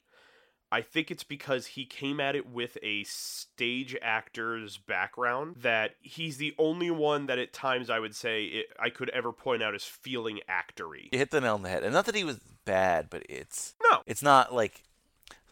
I 0.73 0.83
think 0.83 1.11
it's 1.13 1.23
because 1.25 1.67
he 1.67 1.85
came 1.85 2.19
at 2.19 2.35
it 2.35 2.49
with 2.49 2.77
a 2.83 3.05
stage 3.05 3.97
actor's 4.03 4.77
background 4.79 5.57
that 5.63 5.95
he's 6.03 6.39
the 6.39 6.55
only 6.59 6.91
one 6.91 7.27
that 7.27 7.39
at 7.39 7.53
times 7.53 7.89
I 7.89 8.01
would 8.01 8.15
say 8.17 8.45
it, 8.45 8.67
I 8.79 8.91
could 8.91 9.09
ever 9.11 9.33
point 9.33 9.63
out 9.63 9.75
as 9.75 9.85
feeling 9.85 10.41
actory. 10.51 11.09
you 11.13 11.19
hit 11.19 11.31
the 11.31 11.41
nail 11.41 11.55
on 11.55 11.63
the 11.63 11.69
head 11.69 11.85
and 11.85 11.93
not 11.93 12.05
that 12.07 12.15
he 12.17 12.25
was 12.25 12.41
bad 12.65 13.09
but 13.11 13.23
it's 13.29 13.75
No. 13.91 14.03
it's 14.07 14.23
not 14.23 14.53
like 14.53 14.83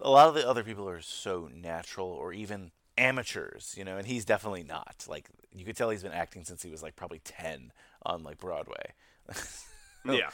a 0.01 0.11
lot 0.11 0.27
of 0.29 0.35
the 0.35 0.49
other 0.49 0.65
people 0.65 0.89
are 0.89 1.01
so 1.01 1.49
natural 1.55 2.09
or 2.09 2.33
even 2.33 2.73
amateurs 2.99 3.75
you 3.79 3.85
know 3.85 3.97
and 3.97 4.07
he's 4.09 4.25
definitely 4.25 4.65
not 4.65 5.05
like 5.09 5.29
you 5.55 5.65
could 5.65 5.77
tell 5.77 5.91
he's 5.91 6.03
been 6.03 6.13
acting 6.13 6.45
since 6.45 6.63
he 6.63 6.71
was 6.71 6.83
like 6.83 6.97
probably 6.97 7.21
10 7.25 7.73
on 8.05 8.25
like 8.25 8.39
broadway 8.39 8.93
Yeah. 10.05 10.31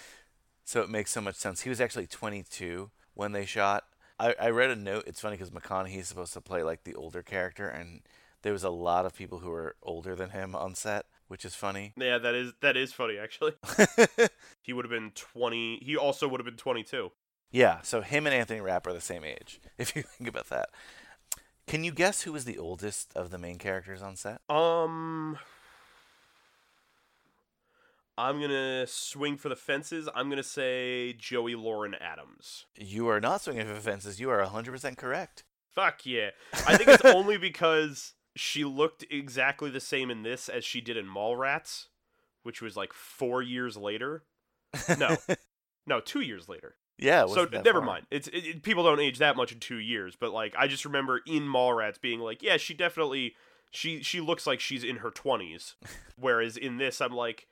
so 0.64 0.80
it 0.82 0.88
makes 0.90 1.10
so 1.10 1.20
much 1.20 1.36
sense 1.36 1.60
he 1.62 1.68
was 1.68 1.80
actually 1.80 2.06
22 2.06 2.90
when 3.14 3.32
they 3.32 3.44
shot 3.44 3.84
i, 4.20 4.34
I 4.40 4.50
read 4.50 4.70
a 4.70 4.76
note 4.76 5.04
it's 5.06 5.20
funny 5.20 5.36
because 5.36 5.50
mcconaughey's 5.50 6.08
supposed 6.08 6.32
to 6.34 6.40
play 6.40 6.62
like 6.62 6.84
the 6.84 6.94
older 6.94 7.22
character 7.22 7.68
and 7.68 8.02
there 8.42 8.52
was 8.52 8.64
a 8.64 8.70
lot 8.70 9.04
of 9.06 9.14
people 9.14 9.40
who 9.40 9.50
were 9.50 9.76
older 9.82 10.14
than 10.14 10.30
him 10.30 10.54
on 10.54 10.74
set 10.74 11.06
which 11.28 11.44
is 11.44 11.54
funny 11.54 11.92
Yeah, 11.96 12.18
that 12.18 12.34
is 12.34 12.52
that 12.60 12.76
is 12.76 12.92
funny 12.92 13.16
actually. 13.16 13.52
he 14.62 14.72
would 14.72 14.84
have 14.84 14.90
been 14.90 15.12
20. 15.14 15.78
He 15.80 15.96
also 15.96 16.26
would 16.26 16.40
have 16.40 16.44
been 16.44 16.56
22. 16.56 17.12
Yeah, 17.52 17.82
so 17.82 18.00
him 18.00 18.26
and 18.26 18.34
Anthony 18.34 18.60
Rapp 18.60 18.86
are 18.86 18.92
the 18.92 19.00
same 19.00 19.24
age, 19.24 19.60
if 19.78 19.94
you 19.94 20.02
think 20.02 20.28
about 20.28 20.48
that. 20.48 20.70
Can 21.68 21.84
you 21.84 21.92
guess 21.92 22.22
who 22.22 22.32
was 22.32 22.46
the 22.46 22.58
oldest 22.58 23.12
of 23.14 23.30
the 23.30 23.38
main 23.38 23.58
characters 23.58 24.02
on 24.02 24.16
set? 24.16 24.40
Um 24.50 25.38
I'm 28.18 28.38
going 28.38 28.50
to 28.50 28.86
swing 28.86 29.36
for 29.36 29.48
the 29.48 29.56
fences. 29.56 30.08
I'm 30.14 30.26
going 30.28 30.36
to 30.42 30.48
say 30.48 31.14
Joey 31.14 31.54
Lauren 31.54 31.94
Adams. 31.94 32.66
You 32.76 33.08
are 33.08 33.20
not 33.20 33.40
swinging 33.42 33.66
for 33.66 33.72
the 33.74 33.80
fences. 33.80 34.20
You 34.20 34.30
are 34.30 34.44
100% 34.44 34.96
correct. 34.98 35.44
Fuck 35.74 36.04
yeah. 36.04 36.30
I 36.66 36.76
think 36.76 36.88
it's 36.90 37.04
only 37.04 37.38
because 37.38 38.14
she 38.36 38.64
looked 38.64 39.04
exactly 39.10 39.70
the 39.70 39.80
same 39.80 40.10
in 40.10 40.22
this 40.22 40.48
as 40.48 40.64
she 40.64 40.80
did 40.80 40.96
in 40.96 41.06
Mallrats, 41.06 41.86
which 42.42 42.60
was 42.60 42.76
like 42.76 42.92
4 42.92 43.42
years 43.42 43.76
later. 43.76 44.24
No. 44.98 45.16
no, 45.86 46.00
2 46.00 46.20
years 46.20 46.48
later. 46.48 46.76
Yeah, 46.98 47.24
so 47.28 47.46
never 47.50 47.78
far. 47.78 47.80
mind. 47.80 48.06
It's 48.10 48.28
it, 48.28 48.44
it- 48.46 48.62
people 48.62 48.84
don't 48.84 49.00
age 49.00 49.18
that 49.20 49.34
much 49.34 49.52
in 49.52 49.58
two 49.58 49.78
years, 49.78 50.16
but 50.20 50.32
like 50.32 50.54
I 50.58 50.66
just 50.66 50.84
remember 50.84 51.22
in 51.26 51.44
Mallrats 51.44 51.98
being 51.98 52.20
like, 52.20 52.42
yeah, 52.42 52.58
she 52.58 52.74
definitely 52.74 53.36
she 53.70 54.02
she 54.02 54.20
looks 54.20 54.46
like 54.46 54.60
she's 54.60 54.84
in 54.84 54.96
her 54.96 55.10
twenties, 55.10 55.76
whereas 56.16 56.58
in 56.58 56.76
this 56.76 57.00
I'm 57.00 57.12
like, 57.14 57.46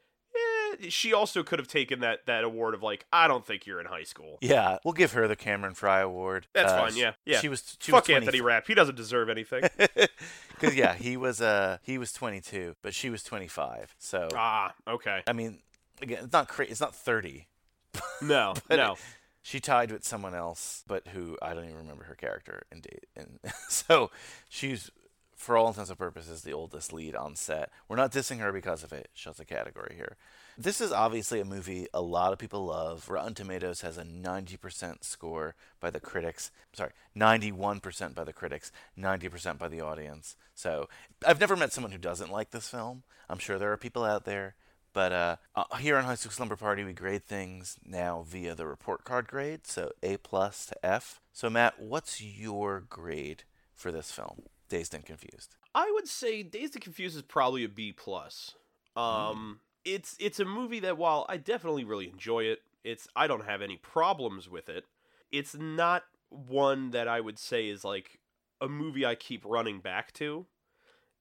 eh, 0.81 0.87
she 0.89 1.13
also 1.13 1.43
could 1.43 1.59
have 1.59 1.69
taken 1.69 2.01
that 2.01 2.27
that 2.27 2.45
award 2.45 2.75
of 2.75 2.83
like 2.83 3.07
I 3.13 3.29
don't 3.29 3.45
think 3.47 3.67
you're 3.67 3.81
in 3.81 3.87
high 3.87 4.03
school. 4.05 4.39
Yeah, 4.41 4.79
we'll 4.85 4.95
give 4.95 5.13
her 5.13 5.27
the 5.29 5.37
Cameron 5.37 5.75
Fry 5.75 6.01
Award. 6.01 6.47
That's 6.55 6.73
Uh, 6.73 6.81
fine. 6.83 6.97
Yeah, 6.97 7.13
yeah. 7.25 7.41
She 7.41 7.49
was 7.49 7.77
she 7.81 7.93
fuck 7.93 8.09
was 8.09 8.17
Anthony 8.17 8.41
Rapp. 8.41 8.67
He 8.67 8.75
doesn't 8.75 8.97
deserve 8.97 9.29
anything. 9.29 9.65
Because 10.51 10.75
yeah, 10.75 10.95
he 10.95 11.17
was 11.17 11.41
uh 11.41 11.79
he 11.83 11.99
was 11.99 12.13
22, 12.13 12.75
but 12.83 12.93
she 12.93 13.11
was 13.11 13.23
25. 13.23 13.95
So 13.99 14.29
ah, 14.35 14.75
okay. 14.89 15.23
I 15.27 15.33
mean, 15.33 15.61
again, 16.03 16.25
it's 16.25 16.33
not 16.33 16.49
cra- 16.49 16.67
It's 16.67 16.81
not 16.81 16.95
30. 16.95 17.47
No, 18.23 18.55
no. 18.69 18.97
She 19.41 19.61
tied 19.61 19.93
with 19.93 20.05
someone 20.05 20.35
else, 20.35 20.83
but 20.89 21.07
who 21.09 21.39
I 21.41 21.55
don't 21.55 21.65
even 21.65 21.77
remember 21.77 22.05
her 22.05 22.17
character 22.17 22.65
in 22.73 22.81
date. 22.81 23.07
And 23.17 23.39
so 23.69 24.11
she's, 24.49 24.91
for 25.37 25.57
all 25.57 25.69
intents 25.69 25.89
and 25.91 25.99
purposes, 25.99 26.43
the 26.43 26.53
oldest 26.53 26.93
lead 26.93 27.15
on 27.15 27.37
set. 27.37 27.71
We're 27.89 27.97
not 27.97 28.11
dissing 28.13 28.41
her 28.41 28.53
because 28.53 28.83
of 28.83 28.93
it. 28.93 29.09
She's 29.15 29.39
a 29.39 29.45
category 29.45 29.95
here. 29.97 30.17
This 30.61 30.81
is 30.81 30.91
obviously 30.91 31.39
a 31.39 31.45
movie 31.45 31.87
a 31.95 32.01
lot 32.01 32.33
of 32.33 32.41
people 32.41 32.65
love. 32.65 33.09
Rotten 33.09 33.33
Tomatoes 33.33 33.83
has 33.83 33.97
a 33.97 34.03
90% 34.03 35.05
score 35.05 35.55
by 35.79 35.89
the 35.89 36.01
critics. 36.01 36.51
Sorry, 36.73 36.91
91% 37.17 38.13
by 38.13 38.25
the 38.25 38.33
critics, 38.33 38.73
90% 38.99 39.57
by 39.57 39.69
the 39.69 39.81
audience. 39.81 40.35
So 40.57 40.89
I've 41.25 41.39
never 41.39 41.55
met 41.55 41.73
someone 41.73 41.93
who 41.93 41.99
doesn't 41.99 42.33
like 42.33 42.51
this 42.51 42.69
film. 42.69 43.05
I'm 43.31 43.39
sure 43.39 43.57
there 43.57 43.71
are 43.71 43.77
people 43.77 44.03
out 44.03 44.25
there. 44.25 44.57
But 44.93 45.13
uh, 45.13 45.37
uh, 45.55 45.77
here 45.77 45.97
on 45.97 46.03
High 46.03 46.17
School 46.17 46.33
Slumber 46.33 46.57
Party, 46.57 46.83
we 46.83 46.93
grade 46.93 47.25
things 47.25 47.77
now 47.87 48.25
via 48.27 48.57
the 48.57 48.67
report 48.67 49.05
card 49.05 49.29
grade, 49.29 49.65
so 49.65 49.93
A 50.03 50.17
plus 50.17 50.67
to 50.67 50.85
F. 50.85 51.21
So 51.33 51.49
Matt, 51.49 51.79
what's 51.79 52.21
your 52.21 52.81
grade 52.81 53.45
for 53.77 53.93
this 53.93 54.11
film, 54.11 54.43
Dazed 54.69 54.93
and 54.93 55.07
Confused? 55.07 55.55
I 55.73 55.89
would 55.95 56.09
say 56.09 56.43
Dazed 56.43 56.75
and 56.75 56.83
Confused 56.83 57.15
is 57.15 57.23
probably 57.23 57.63
a 57.63 57.69
B 57.69 57.93
plus. 57.93 58.57
Um, 58.97 59.61
it's 59.95 60.17
it's 60.19 60.41
a 60.41 60.45
movie 60.45 60.81
that 60.81 60.99
while 60.99 61.27
I 61.29 61.37
definitely 61.37 61.85
really 61.85 62.09
enjoy 62.09 62.45
it, 62.45 62.61
it's 62.85 63.09
I 63.17 63.27
don't 63.27 63.47
have 63.47 63.63
any 63.63 63.77
problems 63.77 64.49
with 64.49 64.69
it. 64.69 64.85
It's 65.31 65.55
not 65.55 66.05
one 66.31 66.91
that 66.91 67.09
I 67.09 67.21
would 67.21 67.39
say 67.39 67.69
is 67.69 67.85
like 67.85 68.19
a 68.61 68.69
movie 68.69 69.07
I 69.07 69.15
keep 69.15 69.45
running 69.45 69.81
back 69.81 70.13
to, 70.15 70.47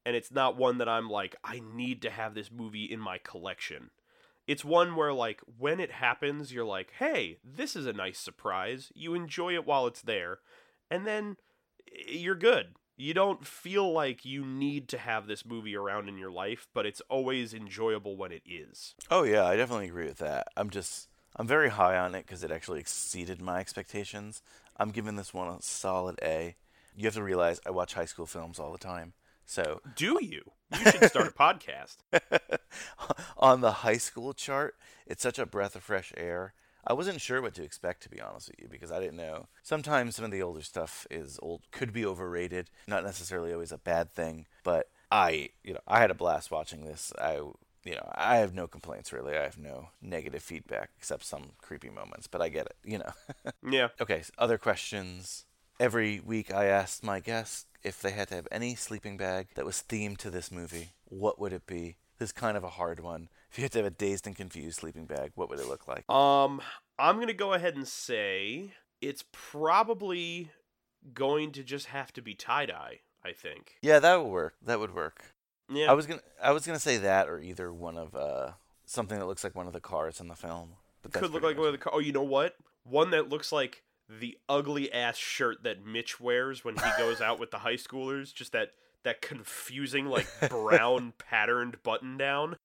and 0.05 0.15
it's 0.15 0.31
not 0.31 0.57
one 0.57 0.77
that 0.79 0.89
I'm 0.89 1.09
like 1.09 1.35
I 1.43 1.61
need 1.73 2.01
to 2.03 2.09
have 2.09 2.33
this 2.33 2.51
movie 2.51 2.85
in 2.85 2.99
my 2.99 3.17
collection. 3.17 3.91
It's 4.47 4.63
one 4.63 4.95
where 4.95 5.13
like 5.13 5.41
when 5.57 5.79
it 5.79 5.91
happens, 5.91 6.53
you're 6.53 6.65
like, 6.65 6.91
"Hey, 6.99 7.37
this 7.43 7.75
is 7.75 7.85
a 7.85 7.93
nice 7.93 8.19
surprise." 8.19 8.91
You 8.95 9.13
enjoy 9.13 9.53
it 9.53 9.65
while 9.65 9.87
it's 9.87 10.01
there, 10.01 10.39
and 10.89 11.05
then 11.05 11.37
eh, 11.91 12.13
you're 12.13 12.35
good. 12.35 12.75
You 12.99 13.13
don't 13.13 13.45
feel 13.45 13.91
like 13.91 14.25
you 14.25 14.43
need 14.43 14.87
to 14.89 14.97
have 14.97 15.27
this 15.27 15.45
movie 15.45 15.75
around 15.75 16.09
in 16.09 16.17
your 16.17 16.31
life, 16.31 16.67
but 16.73 16.87
it's 16.87 17.01
always 17.09 17.53
enjoyable 17.53 18.17
when 18.17 18.31
it 18.31 18.41
is. 18.43 18.95
Oh 19.11 19.21
yeah, 19.21 19.45
I 19.45 19.55
definitely 19.55 19.85
agree 19.85 20.07
with 20.07 20.17
that. 20.17 20.47
I'm 20.57 20.71
just 20.71 21.07
I'm 21.35 21.45
very 21.45 21.69
high 21.69 21.95
on 21.97 22.15
it 22.15 22.25
because 22.25 22.43
it 22.43 22.49
actually 22.51 22.79
exceeded 22.79 23.39
my 23.39 23.59
expectations. 23.59 24.41
I'm 24.77 24.89
giving 24.89 25.15
this 25.15 25.31
one 25.31 25.47
a 25.47 25.61
solid 25.61 26.17
A. 26.23 26.55
You 26.95 27.05
have 27.05 27.13
to 27.13 27.23
realize 27.23 27.61
I 27.67 27.69
watch 27.69 27.93
high 27.93 28.05
school 28.05 28.25
films 28.25 28.57
all 28.57 28.71
the 28.71 28.79
time. 28.79 29.13
So 29.45 29.79
Do 29.95 30.17
you? 30.21 30.41
You 30.73 30.91
should 30.91 31.03
start 31.05 31.27
a 31.27 31.31
podcast. 31.39 31.97
on 33.37 33.61
the 33.61 33.71
high 33.71 33.97
school 33.97 34.33
chart, 34.33 34.75
it's 35.05 35.21
such 35.21 35.37
a 35.37 35.45
breath 35.45 35.75
of 35.75 35.83
fresh 35.83 36.11
air. 36.17 36.53
I 36.87 36.93
wasn't 36.93 37.21
sure 37.21 37.41
what 37.41 37.53
to 37.55 37.63
expect 37.63 38.01
to 38.03 38.09
be 38.09 38.21
honest 38.21 38.47
with 38.47 38.61
you 38.61 38.67
because 38.69 38.91
I 38.91 38.99
didn't 38.99 39.17
know. 39.17 39.47
Sometimes 39.61 40.15
some 40.15 40.25
of 40.25 40.31
the 40.31 40.41
older 40.41 40.61
stuff 40.61 41.05
is 41.11 41.37
old 41.41 41.63
could 41.71 41.91
be 41.91 42.05
overrated, 42.05 42.69
not 42.87 43.03
necessarily 43.03 43.51
always 43.51 43.73
a 43.73 43.77
bad 43.77 44.13
thing, 44.13 44.45
but 44.63 44.89
I, 45.11 45.49
you 45.63 45.73
know, 45.73 45.81
I 45.85 45.99
had 45.99 46.11
a 46.11 46.15
blast 46.15 46.49
watching 46.49 46.85
this. 46.85 47.11
I 47.19 47.41
you 47.83 47.95
know, 47.95 48.09
I 48.15 48.37
have 48.37 48.53
no 48.53 48.67
complaints 48.67 49.13
really. 49.13 49.37
I 49.37 49.43
have 49.43 49.57
no 49.57 49.89
negative 50.01 50.43
feedback 50.43 50.89
except 50.97 51.23
some 51.25 51.51
creepy 51.61 51.89
moments, 51.89 52.27
but 52.27 52.41
I 52.41 52.49
get 52.49 52.65
it, 52.65 52.75
you 52.83 52.97
know. 52.97 53.11
yeah. 53.69 53.89
Okay, 54.01 54.21
so 54.23 54.31
other 54.37 54.57
questions. 54.57 55.45
Every 55.79 56.19
week 56.19 56.53
I 56.53 56.65
asked 56.65 57.03
my 57.03 57.19
guests 57.19 57.65
if 57.83 58.01
they 58.01 58.11
had 58.11 58.27
to 58.29 58.35
have 58.35 58.47
any 58.51 58.75
sleeping 58.75 59.15
bag 59.15 59.47
that 59.55 59.65
was 59.65 59.83
themed 59.87 60.17
to 60.17 60.29
this 60.29 60.51
movie, 60.51 60.89
what 61.05 61.39
would 61.39 61.53
it 61.53 61.65
be? 61.65 61.97
This 62.19 62.29
is 62.29 62.33
kind 62.33 62.57
of 62.57 62.63
a 62.63 62.69
hard 62.69 62.99
one. 62.99 63.29
If 63.51 63.57
you 63.57 63.63
had 63.63 63.71
to 63.73 63.79
have 63.79 63.85
a 63.85 63.89
dazed 63.91 64.27
and 64.27 64.35
confused 64.35 64.79
sleeping 64.79 65.05
bag, 65.05 65.31
what 65.35 65.49
would 65.49 65.59
it 65.59 65.67
look 65.67 65.87
like? 65.87 66.09
Um, 66.09 66.61
I'm 66.99 67.19
gonna 67.19 67.33
go 67.33 67.53
ahead 67.53 67.75
and 67.75 67.87
say 67.87 68.73
it's 69.01 69.23
probably 69.31 70.51
going 71.13 71.51
to 71.53 71.63
just 71.63 71.87
have 71.87 72.11
to 72.13 72.21
be 72.21 72.33
tie 72.33 72.65
dye. 72.65 72.99
I 73.23 73.33
think. 73.33 73.75
Yeah, 73.81 73.99
that 73.99 74.21
would 74.23 74.31
work. 74.31 74.55
That 74.63 74.79
would 74.79 74.93
work. 74.95 75.33
Yeah. 75.69 75.89
I 75.91 75.93
was 75.93 76.05
gonna 76.07 76.21
I 76.41 76.51
was 76.51 76.65
gonna 76.65 76.79
say 76.79 76.97
that 76.97 77.27
or 77.27 77.39
either 77.39 77.73
one 77.73 77.97
of 77.97 78.15
uh 78.15 78.51
something 78.85 79.19
that 79.19 79.25
looks 79.25 79.43
like 79.43 79.55
one 79.55 79.67
of 79.67 79.73
the 79.73 79.81
cars 79.81 80.19
in 80.21 80.27
the 80.27 80.35
film. 80.35 80.73
But 81.01 81.11
Could 81.13 81.31
look 81.31 81.43
like 81.43 81.57
one 81.57 81.67
of 81.67 81.71
the. 81.73 81.77
co- 81.77 81.91
Oh, 81.93 81.99
you 81.99 82.11
know 82.13 82.23
what? 82.23 82.55
One 82.83 83.11
that 83.11 83.27
looks 83.29 83.51
like 83.51 83.83
the 84.09 84.37
ugly 84.47 84.91
ass 84.93 85.17
shirt 85.17 85.63
that 85.63 85.85
Mitch 85.85 86.19
wears 86.21 86.63
when 86.63 86.75
he 86.75 86.89
goes 86.97 87.19
out 87.21 87.39
with 87.39 87.51
the 87.51 87.59
high 87.59 87.73
schoolers. 87.75 88.33
Just 88.33 88.51
that 88.53 88.71
that 89.03 89.21
confusing 89.21 90.05
like 90.05 90.27
brown 90.49 91.13
patterned 91.17 91.83
button 91.83 92.17
down. 92.17 92.55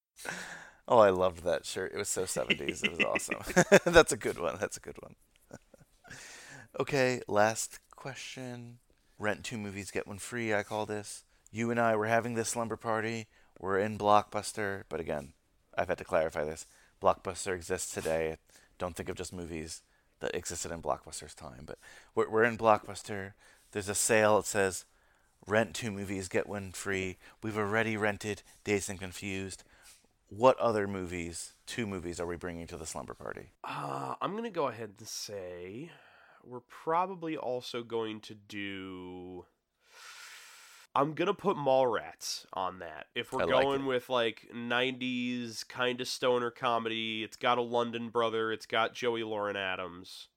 Oh, 0.89 0.99
I 0.99 1.11
loved 1.11 1.45
that 1.45 1.65
shirt. 1.65 1.93
It 1.95 1.99
was 1.99 2.09
so 2.09 2.25
70s. 2.25 2.85
It 2.85 2.91
was 2.91 3.01
awesome. 3.01 3.39
That's 3.93 4.13
a 4.13 4.17
good 4.17 4.39
one. 4.39 4.57
That's 4.61 4.77
a 4.77 4.81
good 4.81 4.97
one. 5.01 5.15
okay, 6.81 7.21
last 7.29 7.79
question. 7.95 8.79
Rent 9.19 9.45
two 9.45 9.59
movies, 9.59 9.93
get 9.93 10.09
one 10.09 10.19
free, 10.19 10.53
I 10.53 10.65
call 10.65 10.85
this. 10.85 11.23
You 11.53 11.71
and 11.71 11.79
I 11.79 11.95
were 11.95 12.07
having 12.07 12.35
this 12.35 12.49
slumber 12.49 12.77
party. 12.77 13.29
We're 13.61 13.79
in 13.79 13.99
Blockbuster, 13.99 14.83
but 14.89 14.99
again, 14.99 15.35
I've 15.77 15.89
had 15.89 15.99
to 15.99 16.05
clarify 16.05 16.45
this. 16.45 16.67
Blockbuster 17.01 17.55
exists 17.55 17.93
today. 17.95 18.37
Don't 18.79 18.97
think 18.97 19.09
of 19.09 19.17
just 19.17 19.33
movies 19.33 19.83
that 20.19 20.35
existed 20.35 20.73
in 20.73 20.83
Blockbuster's 20.83 21.35
time, 21.35 21.63
but 21.67 21.79
we're, 22.15 22.29
we're 22.29 22.45
in 22.45 22.59
Blockbuster. 22.59 23.35
There's 23.71 23.89
a 23.89 23.95
sale. 23.95 24.39
It 24.39 24.47
says 24.47 24.85
rent 25.47 25.75
two 25.75 25.91
movies, 25.93 26.29
get 26.29 26.49
one 26.49 26.73
free. 26.73 27.19
We've 27.43 27.59
already 27.59 27.97
rented 27.97 28.43
Dazed 28.65 28.91
and 28.91 28.99
Confused. 28.99 29.63
What 30.35 30.59
other 30.59 30.89
movies, 30.89 31.53
two 31.67 31.87
movies, 31.87 32.19
are 32.19 32.27
we 32.27 32.37
bringing 32.37 32.67
to 32.69 32.79
the 32.79 32.87
slumber 32.87 33.13
party? 33.13 33.51
Uh, 33.65 34.15
I'm 34.19 34.35
gonna 34.35 34.49
go 34.49 34.69
ahead 34.69 34.95
and 34.99 35.07
say 35.07 35.91
we're 36.43 36.61
probably 36.61 37.37
also 37.37 37.83
going 37.83 38.21
to 38.21 38.35
do. 38.35 39.45
I'm 40.95 41.13
gonna 41.13 41.35
put 41.35 41.59
Mallrats 41.59 42.47
on 42.55 42.79
that. 42.79 43.09
If 43.15 43.31
we're 43.31 43.43
I 43.43 43.45
like 43.45 43.63
going 43.63 43.85
with 43.85 44.09
like 44.09 44.49
'90s 44.55 45.69
kind 45.69 46.01
of 46.01 46.09
stoner 46.09 46.51
comedy, 46.51 47.23
it's 47.23 47.37
got 47.37 47.59
a 47.59 47.63
London 47.63 48.09
brother, 48.09 48.53
it's 48.53 48.67
got 48.67 48.95
Joey 48.95 49.25
Lauren 49.25 49.57
Adams, 49.57 50.29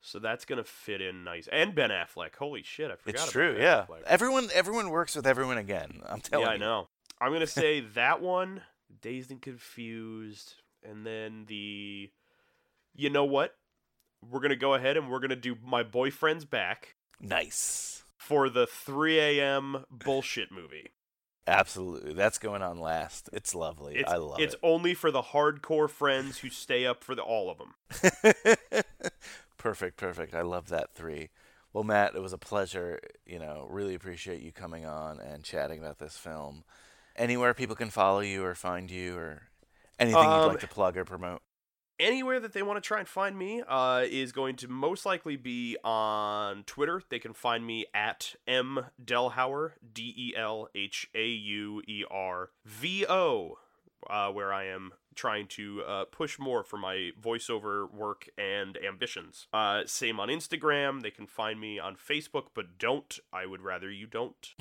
so 0.00 0.18
that's 0.18 0.46
gonna 0.46 0.64
fit 0.64 1.02
in 1.02 1.22
nice. 1.22 1.50
And 1.52 1.74
Ben 1.74 1.90
Affleck. 1.90 2.34
Holy 2.36 2.62
shit, 2.62 2.90
I 2.90 2.96
forgot. 2.96 3.14
It's 3.14 3.22
about 3.24 3.32
true, 3.32 3.52
Ben 3.52 3.62
yeah. 3.62 3.84
Affleck. 3.86 4.04
Everyone, 4.06 4.48
everyone 4.54 4.88
works 4.88 5.14
with 5.14 5.26
everyone 5.26 5.58
again. 5.58 6.00
I'm 6.08 6.22
telling 6.22 6.46
yeah, 6.46 6.52
you. 6.52 6.64
I 6.64 6.66
know. 6.66 6.88
I'm 7.20 7.30
gonna 7.34 7.46
say 7.46 7.80
that 7.80 8.22
one, 8.22 8.62
Dazed 9.00 9.30
and 9.30 9.42
Confused, 9.42 10.54
and 10.82 11.06
then 11.06 11.44
the. 11.46 12.10
You 12.94 13.10
know 13.10 13.24
what? 13.24 13.54
We're 14.28 14.40
gonna 14.40 14.56
go 14.56 14.74
ahead 14.74 14.96
and 14.96 15.10
we're 15.10 15.20
gonna 15.20 15.36
do 15.36 15.56
my 15.64 15.82
boyfriend's 15.82 16.44
back 16.44 16.96
Nice. 17.20 18.02
for 18.16 18.48
the 18.48 18.66
3 18.66 19.18
a.m. 19.20 19.84
bullshit 19.90 20.50
movie. 20.50 20.88
Absolutely, 21.46 22.12
that's 22.12 22.38
going 22.38 22.60
on 22.60 22.78
last. 22.78 23.30
It's 23.32 23.54
lovely. 23.54 23.96
It's, 23.96 24.10
I 24.10 24.16
love 24.16 24.38
it's 24.40 24.54
it. 24.54 24.56
It's 24.56 24.56
only 24.62 24.92
for 24.92 25.10
the 25.10 25.22
hardcore 25.22 25.88
friends 25.88 26.38
who 26.38 26.50
stay 26.50 26.84
up 26.84 27.02
for 27.02 27.14
the, 27.14 27.22
all 27.22 27.50
of 27.50 27.58
them. 27.58 28.82
perfect, 29.56 29.96
perfect. 29.96 30.34
I 30.34 30.42
love 30.42 30.68
that 30.68 30.94
three. 30.94 31.30
Well, 31.72 31.84
Matt, 31.84 32.14
it 32.14 32.20
was 32.20 32.34
a 32.34 32.38
pleasure. 32.38 33.00
You 33.24 33.38
know, 33.38 33.66
really 33.70 33.94
appreciate 33.94 34.42
you 34.42 34.52
coming 34.52 34.84
on 34.84 35.20
and 35.20 35.42
chatting 35.42 35.78
about 35.78 35.98
this 35.98 36.18
film. 36.18 36.64
Anywhere 37.18 37.52
people 37.52 37.74
can 37.76 37.90
follow 37.90 38.20
you 38.20 38.44
or 38.44 38.54
find 38.54 38.90
you, 38.90 39.16
or 39.16 39.42
anything 39.98 40.22
you'd 40.22 40.28
Um, 40.44 40.48
like 40.48 40.60
to 40.60 40.68
plug 40.68 40.96
or 40.96 41.04
promote. 41.04 41.42
anywhere 42.00 42.38
that 42.38 42.52
they 42.52 42.62
want 42.62 42.76
to 42.76 42.86
try 42.86 43.00
and 43.00 43.08
find 43.08 43.36
me 43.36 43.60
uh, 43.66 44.04
is 44.08 44.30
going 44.30 44.54
to 44.54 44.68
most 44.68 45.04
likely 45.04 45.34
be 45.36 45.76
on 45.82 46.62
Twitter. 46.62 47.02
They 47.08 47.18
can 47.18 47.34
find 47.34 47.66
me 47.66 47.86
at 47.92 48.36
m 48.46 48.86
delhauer 49.04 49.72
d 49.82 50.14
e 50.16 50.32
l 50.36 50.68
h 50.74 51.08
a 51.12 51.26
u 51.26 51.82
e 51.88 52.04
r 52.08 52.50
v 52.64 53.04
o, 53.08 53.58
uh, 54.08 54.30
where 54.30 54.52
I 54.52 54.64
am 54.66 54.92
trying 55.18 55.48
to 55.48 55.82
uh, 55.82 56.04
push 56.04 56.38
more 56.38 56.62
for 56.62 56.76
my 56.76 57.10
voiceover 57.20 57.92
work 57.92 58.28
and 58.38 58.78
ambitions. 58.86 59.48
Uh, 59.52 59.82
same 59.84 60.20
on 60.20 60.28
Instagram. 60.28 61.02
They 61.02 61.10
can 61.10 61.26
find 61.26 61.60
me 61.60 61.78
on 61.78 61.96
Facebook, 61.96 62.46
but 62.54 62.78
don't. 62.78 63.18
I 63.32 63.44
would 63.44 63.60
rather 63.60 63.90
you 63.90 64.06
don't. 64.06 64.54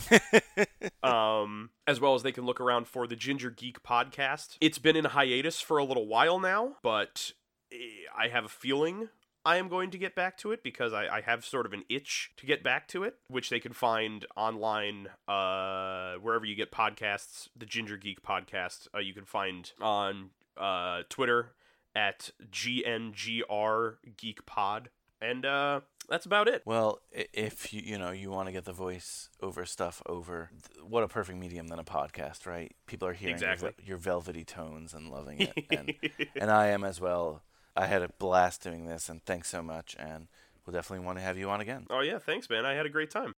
um, 1.03 1.69
as 1.85 2.01
well 2.01 2.15
as 2.15 2.23
they 2.23 2.31
can 2.31 2.45
look 2.45 2.59
around 2.59 2.87
for 2.87 3.05
the 3.05 3.15
Ginger 3.15 3.51
Geek 3.51 3.83
podcast. 3.83 4.57
It's 4.59 4.79
been 4.79 4.95
in 4.95 5.05
hiatus 5.05 5.61
for 5.61 5.77
a 5.77 5.85
little 5.85 6.07
while 6.07 6.39
now, 6.39 6.77
but 6.81 7.31
eh, 7.71 7.77
I 8.17 8.29
have 8.29 8.45
a 8.45 8.49
feeling 8.49 9.09
I 9.47 9.55
am 9.55 9.69
going 9.69 9.91
to 9.91 9.97
get 9.97 10.13
back 10.13 10.37
to 10.39 10.51
it 10.51 10.61
because 10.61 10.91
I, 10.91 11.07
I 11.07 11.21
have 11.21 11.45
sort 11.45 11.65
of 11.65 11.71
an 11.71 11.85
itch 11.87 12.31
to 12.35 12.45
get 12.45 12.63
back 12.63 12.85
to 12.89 13.03
it, 13.03 13.15
which 13.29 13.49
they 13.49 13.61
can 13.61 13.71
find 13.71 14.25
online 14.35 15.07
uh, 15.25 16.15
wherever 16.15 16.45
you 16.45 16.53
get 16.53 16.69
podcasts. 16.69 17.47
The 17.55 17.65
Ginger 17.65 17.95
Geek 17.95 18.21
podcast 18.21 18.89
uh, 18.93 18.99
you 18.99 19.13
can 19.13 19.23
find 19.23 19.71
on 19.79 20.31
uh, 20.59 21.03
Twitter 21.09 21.53
at 21.95 22.31
GNGR 22.51 23.95
Geek 24.17 24.45
Pod. 24.45 24.89
And 25.19 25.45
uh, 25.47 25.81
that's 26.07 26.27
about 26.27 26.47
it. 26.47 26.61
Well, 26.63 26.99
if 27.11 27.73
you 27.73 27.81
you 27.83 27.97
know 27.97 28.11
you 28.11 28.29
want 28.29 28.47
to 28.49 28.51
get 28.51 28.65
the 28.65 28.71
voice 28.73 29.29
over 29.41 29.65
stuff 29.65 30.01
over, 30.05 30.51
what 30.87 31.03
a 31.03 31.07
perfect 31.07 31.39
medium 31.39 31.69
than 31.69 31.79
a 31.79 31.83
podcast, 31.83 32.45
right? 32.45 32.75
People 32.85 33.07
are 33.07 33.13
hearing 33.13 33.39
your 33.39 33.49
Exactly. 33.51 33.71
ve- 33.79 33.87
your, 33.87 33.97
velvety 33.97 34.43
tones 34.45 34.93
and 34.93 35.09
loving 35.09 35.41
it, 35.41 35.65
and 35.71 35.93
and 36.35 36.51
I 36.51 36.67
am 36.67 36.83
as 36.83 37.01
well. 37.01 37.41
I 37.75 37.87
had 37.87 38.03
a 38.03 38.09
blast 38.19 38.61
doing 38.61 38.85
this, 38.85 39.09
and 39.09 39.23
thanks 39.25 39.49
so 39.49 39.63
much. 39.63 39.95
And 39.97 40.27
we'll 40.65 40.73
definitely 40.73 41.03
want 41.05 41.17
to 41.17 41.23
have 41.23 41.37
you 41.37 41.49
on 41.49 41.61
again. 41.61 41.87
Oh, 41.89 42.01
yeah, 42.01 42.19
thanks, 42.19 42.47
man. 42.49 42.65
I 42.65 42.73
had 42.73 42.85
a 42.85 42.89
great 42.89 43.09
time. 43.09 43.33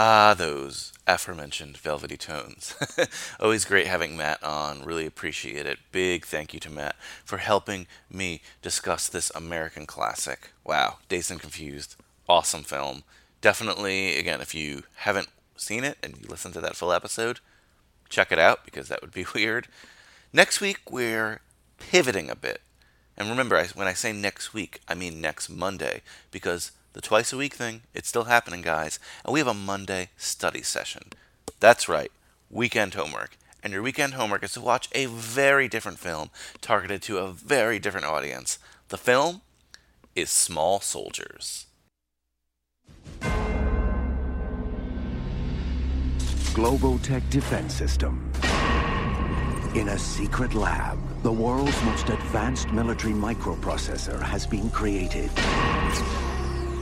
Ah, 0.00 0.32
those 0.32 0.92
aforementioned 1.08 1.76
velvety 1.76 2.16
tones. 2.16 2.76
Always 3.40 3.64
great 3.64 3.88
having 3.88 4.16
Matt 4.16 4.40
on. 4.44 4.84
Really 4.84 5.06
appreciate 5.06 5.66
it. 5.66 5.80
Big 5.90 6.24
thank 6.24 6.54
you 6.54 6.60
to 6.60 6.70
Matt 6.70 6.94
for 7.24 7.38
helping 7.38 7.88
me 8.08 8.40
discuss 8.62 9.08
this 9.08 9.32
American 9.34 9.86
classic. 9.86 10.52
Wow, 10.64 10.98
Dazed 11.08 11.32
and 11.32 11.40
Confused. 11.40 11.96
Awesome 12.28 12.62
film. 12.62 13.02
Definitely, 13.40 14.16
again, 14.16 14.40
if 14.40 14.54
you 14.54 14.84
haven't 14.98 15.30
seen 15.56 15.82
it 15.82 15.98
and 16.00 16.16
you 16.16 16.28
listen 16.28 16.52
to 16.52 16.60
that 16.60 16.76
full 16.76 16.92
episode, 16.92 17.40
check 18.08 18.30
it 18.30 18.38
out 18.38 18.64
because 18.64 18.86
that 18.86 19.00
would 19.00 19.12
be 19.12 19.26
weird. 19.34 19.66
Next 20.32 20.60
week, 20.60 20.78
we're 20.88 21.40
pivoting 21.80 22.30
a 22.30 22.36
bit. 22.36 22.60
And 23.16 23.28
remember, 23.28 23.60
when 23.74 23.88
I 23.88 23.94
say 23.94 24.12
next 24.12 24.54
week, 24.54 24.80
I 24.86 24.94
mean 24.94 25.20
next 25.20 25.48
Monday 25.50 26.02
because 26.30 26.70
the 26.92 27.00
twice 27.00 27.32
a 27.32 27.36
week 27.36 27.54
thing, 27.54 27.82
it's 27.94 28.08
still 28.08 28.24
happening, 28.24 28.62
guys. 28.62 28.98
And 29.24 29.32
we 29.32 29.40
have 29.40 29.46
a 29.46 29.54
Monday 29.54 30.10
study 30.16 30.62
session. 30.62 31.04
That's 31.60 31.88
right, 31.88 32.10
weekend 32.50 32.94
homework. 32.94 33.36
And 33.62 33.72
your 33.72 33.82
weekend 33.82 34.14
homework 34.14 34.42
is 34.42 34.52
to 34.52 34.60
watch 34.60 34.88
a 34.92 35.06
very 35.06 35.68
different 35.68 35.98
film 35.98 36.30
targeted 36.60 37.02
to 37.02 37.18
a 37.18 37.32
very 37.32 37.78
different 37.78 38.06
audience. 38.06 38.58
The 38.88 38.98
film 38.98 39.42
is 40.14 40.30
Small 40.30 40.80
Soldiers. 40.80 41.66
Globotech 46.54 47.28
Defense 47.30 47.74
System. 47.74 48.32
In 49.74 49.88
a 49.88 49.98
secret 49.98 50.54
lab, 50.54 50.98
The 51.24 51.32
world's 51.32 51.82
most 51.82 52.08
advanced 52.10 52.70
military 52.70 53.12
microprocessor 53.12 54.22
has 54.22 54.46
been 54.46 54.70
created. 54.70 55.30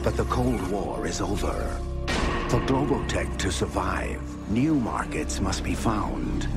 But 0.06 0.16
the 0.16 0.24
Cold 0.26 0.64
War 0.70 1.04
is 1.04 1.20
over. 1.20 1.80
For 2.48 2.60
Globotech 2.60 3.38
to 3.38 3.50
survive, 3.50 4.22
new 4.48 4.76
markets 4.76 5.40
must 5.40 5.64
be 5.64 5.74
found. 5.74 6.48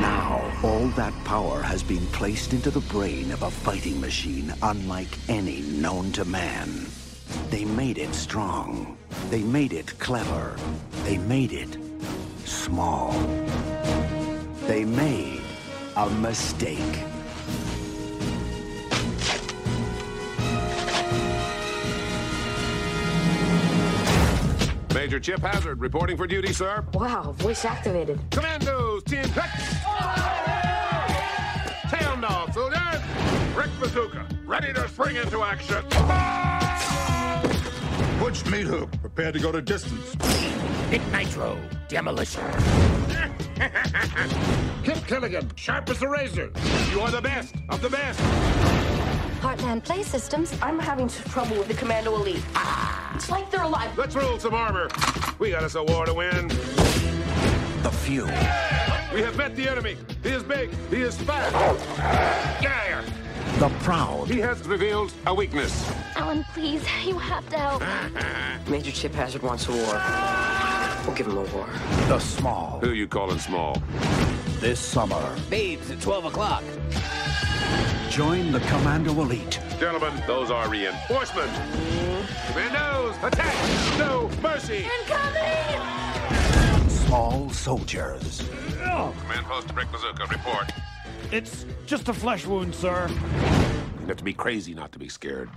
Now, 0.00 0.42
all 0.64 0.88
that 0.96 1.14
power 1.24 1.62
has 1.62 1.80
been 1.84 2.04
placed 2.06 2.52
into 2.54 2.72
the 2.72 2.80
brain 2.80 3.30
of 3.30 3.44
a 3.44 3.52
fighting 3.52 4.00
machine 4.00 4.52
unlike 4.62 5.16
any 5.28 5.60
known 5.60 6.10
to 6.10 6.24
man. 6.24 6.88
They 7.50 7.66
made 7.66 7.98
it 7.98 8.16
strong. 8.16 8.98
They 9.30 9.42
made 9.42 9.72
it 9.72 9.96
clever. 10.00 10.56
They 11.04 11.18
made 11.18 11.52
it 11.52 11.78
small. 12.44 13.12
They 14.66 14.84
made 14.84 15.40
a 15.94 16.10
mistake. 16.10 17.11
Major 24.94 25.18
Chip 25.18 25.40
Hazard 25.40 25.80
reporting 25.80 26.16
for 26.16 26.26
duty, 26.26 26.52
sir. 26.52 26.84
Wow, 26.92 27.32
voice 27.32 27.64
activated. 27.64 28.20
Commandos, 28.30 29.02
team 29.04 29.24
cut. 29.34 29.48
Tail 31.88 32.20
dog, 32.20 32.52
soldiers. 32.52 33.00
Brick 33.54 33.70
Bazooka, 33.80 34.26
ready 34.44 34.72
to 34.72 34.86
spring 34.88 35.16
into 35.16 35.42
action. 35.42 35.82
Butch 38.18 38.44
Meat 38.46 38.66
Hook, 38.66 38.90
prepared 39.00 39.34
to 39.34 39.40
go 39.40 39.50
to 39.50 39.62
distance. 39.62 40.14
Nick 40.90 41.06
Nitro, 41.10 41.58
demolition. 41.88 42.42
Kip 44.84 44.98
Killagin, 45.08 45.50
sharp 45.56 45.88
as 45.88 46.02
a 46.02 46.08
razor. 46.08 46.50
You 46.90 47.00
are 47.00 47.10
the 47.10 47.22
best 47.22 47.54
of 47.70 47.80
the 47.80 47.88
best. 47.88 48.91
Heartland 49.42 49.82
Play 49.82 50.04
Systems. 50.04 50.54
I'm 50.62 50.78
having 50.78 51.08
trouble 51.08 51.56
with 51.58 51.66
the 51.66 51.74
Commando 51.74 52.14
Elite. 52.14 52.44
Ah, 52.54 53.12
it's 53.16 53.28
like 53.28 53.50
they're 53.50 53.64
alive. 53.64 53.90
Let's 53.98 54.14
roll 54.14 54.38
some 54.38 54.54
armor. 54.54 54.86
We 55.40 55.50
got 55.50 55.64
us 55.64 55.74
a 55.74 55.82
war 55.82 56.06
to 56.06 56.14
win. 56.14 56.46
The 56.46 57.90
few. 57.90 58.26
We 59.12 59.20
have 59.22 59.36
met 59.36 59.56
the 59.56 59.68
enemy. 59.68 59.96
He 60.22 60.28
is 60.28 60.44
big. 60.44 60.70
He 60.90 61.02
is 61.02 61.16
fat. 61.22 61.52
Yeah. 62.62 63.04
The 63.58 63.68
proud. 63.80 64.28
He 64.28 64.38
has 64.38 64.64
revealed 64.64 65.12
a 65.26 65.34
weakness. 65.34 65.90
Alan, 66.14 66.44
please, 66.54 66.84
you 67.04 67.18
have 67.18 67.48
to 67.48 67.58
help. 67.58 67.82
Major 68.68 68.92
Chip 68.92 69.12
Hazard 69.12 69.42
wants 69.42 69.66
a 69.66 69.72
war. 69.72 70.00
We'll 71.04 71.16
give 71.16 71.26
him 71.26 71.36
a 71.36 71.42
war. 71.52 71.68
The 72.06 72.20
small. 72.20 72.78
Who 72.78 72.90
are 72.90 72.94
you 72.94 73.08
calling 73.08 73.40
small? 73.40 73.82
This 74.60 74.78
summer, 74.78 75.34
Babes 75.50 75.90
at 75.90 76.00
12 76.00 76.26
o'clock. 76.26 76.62
Join 78.12 78.52
the 78.52 78.60
Commando 78.60 79.10
Elite. 79.22 79.58
Gentlemen, 79.80 80.12
those 80.26 80.50
are 80.50 80.68
reinforcements. 80.68 81.58
Commandos, 82.48 83.16
attack! 83.22 83.98
No 83.98 84.28
mercy! 84.42 84.84
Incoming! 85.00 86.90
Small 86.90 87.48
soldiers. 87.48 88.46
Command 88.76 89.46
post 89.46 89.74
Brick 89.74 89.90
Bazooka, 89.90 90.26
report. 90.26 90.70
It's 91.30 91.64
just 91.86 92.10
a 92.10 92.12
flesh 92.12 92.44
wound, 92.44 92.74
sir. 92.74 93.08
You 94.02 94.06
have 94.08 94.18
to 94.18 94.24
be 94.24 94.34
crazy 94.34 94.74
not 94.74 94.92
to 94.92 94.98
be 94.98 95.08
scared. 95.08 95.48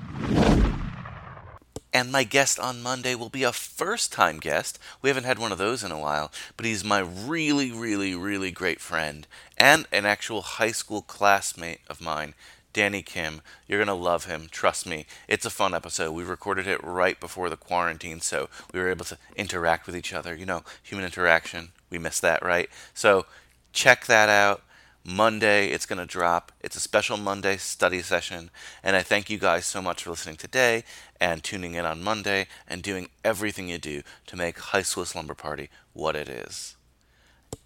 And 1.95 2.11
my 2.11 2.25
guest 2.25 2.59
on 2.59 2.83
Monday 2.83 3.15
will 3.15 3.29
be 3.29 3.43
a 3.43 3.53
first 3.53 4.11
time 4.11 4.39
guest. 4.41 4.77
We 5.01 5.09
haven't 5.09 5.23
had 5.23 5.39
one 5.39 5.53
of 5.53 5.57
those 5.57 5.81
in 5.81 5.93
a 5.93 5.97
while, 5.97 6.29
but 6.57 6.65
he's 6.65 6.83
my 6.83 6.99
really, 6.99 7.71
really, 7.71 8.13
really 8.13 8.51
great 8.51 8.81
friend 8.81 9.25
and 9.57 9.87
an 9.93 10.05
actual 10.05 10.41
high 10.41 10.73
school 10.73 11.01
classmate 11.01 11.79
of 11.87 12.01
mine, 12.01 12.33
Danny 12.73 13.01
Kim. 13.01 13.41
You're 13.65 13.79
going 13.79 13.87
to 13.87 13.93
love 14.03 14.25
him, 14.25 14.49
trust 14.51 14.85
me. 14.85 15.05
It's 15.29 15.45
a 15.45 15.49
fun 15.49 15.73
episode. 15.73 16.11
We 16.11 16.25
recorded 16.25 16.67
it 16.67 16.83
right 16.83 17.17
before 17.17 17.49
the 17.49 17.55
quarantine, 17.55 18.19
so 18.19 18.49
we 18.73 18.81
were 18.81 18.89
able 18.89 19.05
to 19.05 19.17
interact 19.37 19.85
with 19.85 19.95
each 19.95 20.11
other. 20.11 20.35
You 20.35 20.45
know, 20.45 20.63
human 20.83 21.05
interaction. 21.05 21.69
We 21.89 21.97
missed 21.97 22.21
that, 22.23 22.43
right? 22.43 22.69
So 22.93 23.25
check 23.71 24.05
that 24.07 24.27
out. 24.27 24.63
Monday, 25.07 25.67
it's 25.67 25.85
going 25.85 25.99
to 25.99 26.05
drop. 26.07 26.51
It's 26.61 26.75
a 26.75 26.79
special 26.79 27.15
Monday 27.15 27.57
study 27.57 28.01
session. 28.01 28.49
And 28.81 28.95
I 28.95 29.03
thank 29.03 29.29
you 29.29 29.37
guys 29.37 29.67
so 29.67 29.79
much 29.79 30.01
for 30.01 30.09
listening 30.09 30.35
today 30.35 30.83
and 31.21 31.43
tuning 31.43 31.75
in 31.75 31.85
on 31.85 32.01
Monday 32.01 32.47
and 32.67 32.81
doing 32.81 33.09
everything 33.23 33.69
you 33.69 33.77
do 33.77 34.01
to 34.25 34.35
make 34.35 34.57
High 34.57 34.81
School 34.81 35.05
Slumber 35.05 35.35
Party 35.35 35.69
what 35.93 36.15
it 36.15 36.27
is. 36.27 36.75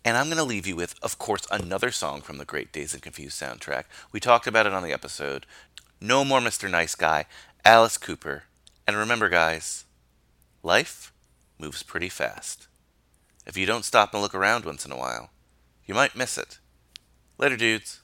And 0.03 0.17
I'm 0.17 0.25
going 0.25 0.37
to 0.37 0.43
leave 0.43 0.67
you 0.67 0.75
with, 0.75 0.95
of 1.01 1.17
course, 1.17 1.47
another 1.49 1.91
song 1.91 2.19
from 2.19 2.39
the 2.39 2.45
Great 2.45 2.73
Dazed 2.73 2.93
and 2.93 3.01
Confused 3.01 3.41
soundtrack. 3.41 3.85
We 4.11 4.19
talked 4.19 4.45
about 4.45 4.65
it 4.65 4.73
on 4.73 4.83
the 4.83 4.91
episode. 4.91 5.45
No 6.01 6.25
More 6.25 6.41
Mr. 6.41 6.69
Nice 6.69 6.95
Guy, 6.95 7.23
Alice 7.63 7.97
Cooper. 7.97 8.43
And 8.85 8.97
remember, 8.97 9.29
guys, 9.29 9.85
life 10.61 11.13
moves 11.57 11.83
pretty 11.83 12.09
fast. 12.09 12.67
If 13.45 13.55
you 13.55 13.65
don't 13.65 13.85
stop 13.85 14.13
and 14.13 14.21
look 14.21 14.35
around 14.35 14.65
once 14.65 14.85
in 14.85 14.91
a 14.91 14.97
while, 14.97 15.29
you 15.85 15.93
might 15.93 16.17
miss 16.17 16.37
it. 16.37 16.59
Later, 17.39 17.55
dudes. 17.55 18.03